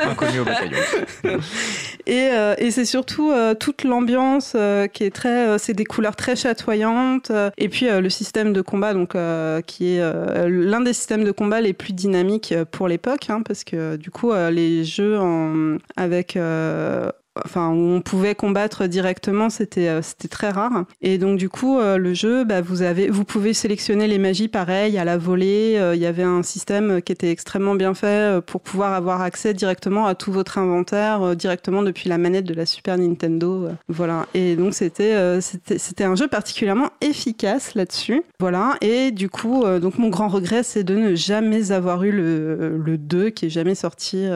Inconnu 0.10 0.40
au 0.40 0.44
bataillon. 0.44 0.78
et, 2.06 2.28
euh, 2.32 2.54
et 2.58 2.70
c'est 2.70 2.84
surtout 2.84 3.30
euh, 3.30 3.54
toute 3.54 3.84
l'ambiance 3.84 4.56
qui 4.92 5.04
est 5.04 5.14
très, 5.14 5.58
c'est 5.58 5.74
des 5.74 5.84
couleurs 5.84 6.16
très 6.16 6.36
chatoyantes. 6.36 7.32
et 7.58 7.68
puis 7.68 7.86
le 7.88 8.10
système 8.10 8.52
de 8.52 8.60
combat, 8.60 8.94
donc 8.94 9.16
qui 9.66 9.96
est 9.96 10.48
l'un 10.48 10.80
des 10.80 10.92
systèmes 10.92 11.24
de 11.24 11.32
combat 11.32 11.60
les 11.60 11.72
plus 11.72 11.92
dynamiques 11.92 12.54
pour 12.70 12.88
l'époque, 12.88 13.30
hein, 13.30 13.42
parce 13.42 13.64
que 13.64 13.96
du 13.96 14.10
coup 14.10 14.32
les 14.32 14.84
jeux 14.84 15.18
en, 15.18 15.76
avec 15.96 16.38
Enfin, 17.44 17.70
où 17.70 17.96
on 17.96 18.00
pouvait 18.00 18.34
combattre 18.36 18.86
directement, 18.86 19.50
c'était 19.50 19.88
euh, 19.88 20.02
c'était 20.02 20.28
très 20.28 20.50
rare. 20.50 20.84
Et 21.02 21.18
donc 21.18 21.36
du 21.36 21.48
coup, 21.48 21.78
euh, 21.78 21.96
le 21.96 22.14
jeu, 22.14 22.44
bah, 22.44 22.60
vous 22.60 22.82
avez, 22.82 23.08
vous 23.08 23.24
pouvez 23.24 23.52
sélectionner 23.54 24.06
les 24.06 24.18
magies 24.18 24.46
pareil 24.46 24.98
à 24.98 25.04
la 25.04 25.18
volée. 25.18 25.74
Euh, 25.76 25.96
Il 25.96 26.00
y 26.00 26.06
avait 26.06 26.22
un 26.22 26.44
système 26.44 27.02
qui 27.02 27.10
était 27.10 27.30
extrêmement 27.30 27.74
bien 27.74 27.94
fait 27.94 28.40
pour 28.46 28.60
pouvoir 28.60 28.92
avoir 28.92 29.20
accès 29.20 29.52
directement 29.52 30.06
à 30.06 30.14
tout 30.14 30.30
votre 30.30 30.58
inventaire 30.58 31.34
directement 31.34 31.82
depuis 31.82 32.08
la 32.08 32.18
manette 32.18 32.44
de 32.44 32.54
la 32.54 32.66
Super 32.66 32.98
Nintendo. 32.98 33.68
voilà. 33.88 34.26
Et 34.34 34.54
donc 34.56 34.74
c'était 34.74 35.40
c'était 35.40 36.04
un 36.04 36.14
jeu 36.14 36.28
particulièrement 36.28 36.90
efficace 37.00 37.74
là-dessus. 37.74 38.22
Voilà. 38.38 38.76
Et 38.80 39.10
du 39.10 39.28
coup, 39.28 39.64
donc 39.80 39.98
mon 39.98 40.08
grand 40.08 40.28
regret, 40.28 40.62
c'est 40.62 40.84
de 40.84 40.94
ne 40.94 41.14
jamais 41.14 41.72
avoir 41.72 42.04
eu 42.04 42.12
le, 42.12 42.76
le 42.76 42.98
2 42.98 43.30
qui 43.30 43.46
est 43.46 43.50
jamais 43.50 43.74
sorti, 43.74 44.26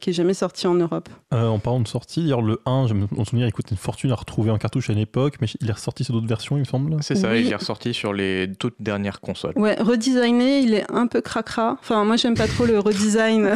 qui 0.00 0.10
est 0.10 0.12
jamais 0.12 0.34
sorti 0.34 0.66
en 0.66 0.74
Europe. 0.74 1.08
En 1.32 1.58
parlant 1.58 1.80
de 1.80 1.88
sortie, 1.88 2.32
le 2.46 2.60
1, 2.66 2.86
je 2.86 2.94
me 2.94 3.06
souviens, 3.24 3.46
il 3.46 3.52
coûtait 3.52 3.72
une 3.72 3.76
fortune 3.76 4.10
à 4.12 4.14
retrouver 4.14 4.50
en 4.50 4.58
cartouche 4.58 4.88
à 4.90 4.92
l'époque, 4.94 5.34
mais 5.40 5.46
il 5.60 5.68
est 5.68 5.72
ressorti 5.72 6.04
sur 6.04 6.14
d'autres 6.14 6.26
versions, 6.28 6.56
il 6.56 6.60
me 6.60 6.64
semble. 6.64 6.96
C'est 7.02 7.14
ça, 7.14 7.30
Oui. 7.32 7.42
il 7.44 7.52
est 7.52 7.56
ressorti 7.56 7.92
sur 7.92 8.12
les 8.12 8.50
toutes 8.58 8.76
dernières 8.80 9.20
consoles. 9.20 9.52
Ouais, 9.56 9.76
redesigné, 9.80 10.60
il 10.60 10.74
est 10.74 10.90
un 10.90 11.06
peu 11.06 11.20
cracra. 11.20 11.76
Enfin, 11.80 12.04
moi, 12.04 12.16
j'aime 12.16 12.34
pas 12.34 12.46
trop 12.48 12.64
le 12.64 12.78
redesign. 12.78 13.50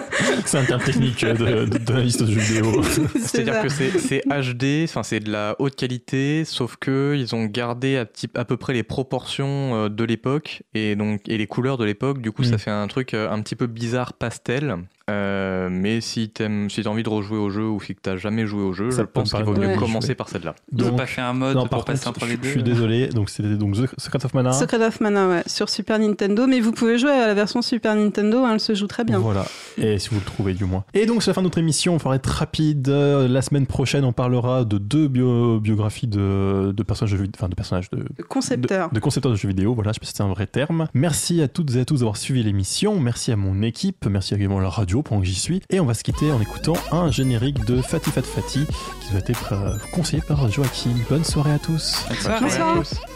C'est 0.44 0.58
un 0.58 0.64
terme 0.64 0.82
technique 0.82 1.22
euh, 1.24 1.34
de, 1.66 1.70
de, 1.70 1.78
de 1.78 1.92
la 1.92 2.00
liste 2.00 2.22
de 2.22 2.30
jeux 2.30 2.40
vidéo. 2.40 2.82
C'est 3.14 3.18
C'est-à-dire 3.18 3.62
que 3.62 3.68
c'est 3.68 3.98
c'est 3.98 4.22
HD, 4.26 4.84
enfin 4.84 5.02
c'est 5.02 5.20
de 5.20 5.30
la 5.30 5.56
haute 5.58 5.74
qualité, 5.76 6.44
sauf 6.44 6.76
que 6.76 7.14
ils 7.18 7.34
ont 7.34 7.44
gardé 7.46 7.96
à, 7.96 8.04
petit- 8.06 8.30
à 8.34 8.44
peu 8.44 8.56
près 8.56 8.72
les 8.72 8.82
proportions 8.82 9.74
euh, 9.74 9.88
de 9.88 10.04
l'époque 10.04 10.62
et 10.74 10.96
donc 10.96 11.20
et 11.28 11.36
les 11.38 11.46
couleurs 11.46 11.76
de 11.78 11.84
l'époque. 11.84 12.20
Du 12.20 12.32
coup, 12.32 12.42
Mm. 12.42 12.44
ça 12.46 12.58
fait 12.58 12.70
un 12.70 12.86
truc 12.86 13.14
euh, 13.14 13.30
un 13.30 13.40
petit 13.42 13.56
peu 13.56 13.66
bizarre 13.66 14.12
pastel. 14.12 14.76
Euh, 15.08 15.68
mais 15.70 16.00
si 16.00 16.28
t'aimes, 16.30 16.68
si 16.68 16.82
t'as 16.82 16.90
envie 16.90 17.04
de 17.04 17.08
rejouer 17.08 17.38
au 17.38 17.48
jeu 17.48 17.64
ou 17.64 17.80
si 17.80 17.94
t'as 17.94 18.16
jamais 18.16 18.44
joué 18.44 18.62
au 18.62 18.72
jeu, 18.72 18.90
Ça 18.90 19.02
je 19.02 19.06
pense 19.06 19.32
qu'il 19.32 19.44
vaut 19.44 19.52
mieux 19.52 19.68
Ouais. 19.68 19.76
commencer 19.76 20.16
par 20.16 20.28
celle-là. 20.28 20.56
Ils 20.72 20.78
n'ont 20.82 20.88
Donc- 20.88 20.96
pas 20.98 21.06
fait 21.06 21.20
un 21.20 21.32
mode 21.32 21.54
Non, 21.54 21.62
pour 21.62 21.70
par 21.70 21.84
passer 21.84 22.04
contre, 22.06 22.18
entre 22.18 22.26
je, 22.26 22.30
les 22.32 22.36
je 22.38 22.42
deux. 22.42 22.48
suis 22.50 22.62
désolé, 22.64 23.06
donc 23.08 23.30
c'était 23.30 23.54
donc 23.54 23.76
The 23.76 23.86
Secret 24.00 24.24
of 24.24 24.34
Mana. 24.34 24.50
Secret 24.52 24.84
of 24.84 25.00
Mana, 25.00 25.28
ouais, 25.28 25.42
sur 25.46 25.68
Super 25.68 26.00
Nintendo. 26.00 26.46
Mais 26.48 26.58
vous 26.58 26.72
pouvez 26.72 26.98
jouer 26.98 27.12
à 27.12 27.28
la 27.28 27.34
version 27.34 27.62
Super 27.62 27.94
Nintendo, 27.94 28.38
hein, 28.44 28.54
elle 28.54 28.60
se 28.60 28.74
joue 28.74 28.88
très 28.88 29.04
bien. 29.04 29.20
Voilà, 29.20 29.44
et 29.78 29.98
si 30.00 30.08
vous 30.08 30.16
le 30.16 30.24
trouvez 30.24 30.54
du 30.54 30.64
moins. 30.64 30.84
Et 30.92 31.06
donc 31.06 31.22
c'est 31.22 31.30
la 31.30 31.34
fin 31.34 31.40
de 31.42 31.46
notre 31.46 31.58
émission, 31.58 31.94
on 31.94 31.96
va 31.98 32.16
être 32.16 32.26
rapide. 32.26 32.88
Euh, 32.88 33.28
La 33.28 33.42
semaine 33.42 33.66
prochaine, 33.66 34.04
on 34.04 34.12
parlera 34.12 34.64
de 34.64 34.78
deux 34.78 35.06
bio- 35.08 35.60
biographies 35.60 36.06
de, 36.08 36.72
de 36.76 36.82
personnages 36.82 37.12
de, 37.12 37.18
jeux- 37.18 37.30
enfin, 37.36 37.48
de 37.48 37.54
personnages 37.54 37.90
de, 37.90 37.98
Le 38.18 38.24
concepteur. 38.24 38.88
de, 38.88 38.94
de 38.96 39.00
concepteurs 39.00 39.30
de 39.30 39.36
jeux 39.36 39.48
vidéo, 39.48 39.72
voilà, 39.74 39.90
je 39.92 39.94
sais 39.94 40.00
pas 40.00 40.06
si 40.06 40.12
c'est 40.16 40.22
un 40.24 40.28
vrai 40.28 40.46
terme. 40.48 40.88
Merci 40.94 41.42
à 41.42 41.48
toutes 41.48 41.76
et 41.76 41.80
à 41.80 41.84
tous 41.84 41.98
d'avoir 42.00 42.16
suivi 42.16 42.42
l'émission, 42.42 42.98
merci 42.98 43.30
à 43.30 43.36
mon 43.36 43.62
équipe, 43.62 44.06
merci 44.06 44.34
également 44.34 44.58
à 44.58 44.62
la 44.62 44.68
radio 44.68 44.95
pendant 45.02 45.20
que 45.20 45.26
j'y 45.26 45.34
suis, 45.34 45.62
et 45.70 45.80
on 45.80 45.86
va 45.86 45.94
se 45.94 46.02
quitter 46.02 46.30
en 46.32 46.40
écoutant 46.40 46.76
un 46.92 47.10
générique 47.10 47.64
de 47.64 47.80
Fati 47.80 48.10
Fat 48.10 48.22
Fati 48.22 48.66
qui 49.02 49.12
doit 49.12 49.22
être 49.26 49.52
euh, 49.52 49.76
conseillé 49.92 50.22
par 50.26 50.50
Joachim. 50.50 50.96
Bonne 51.08 51.24
soirée 51.24 51.52
à 51.52 51.58
tous. 51.58 52.04
Bonne 52.08 52.18
soirée. 52.18 52.40
Bonsoir. 52.40 52.76
tous. 52.78 53.15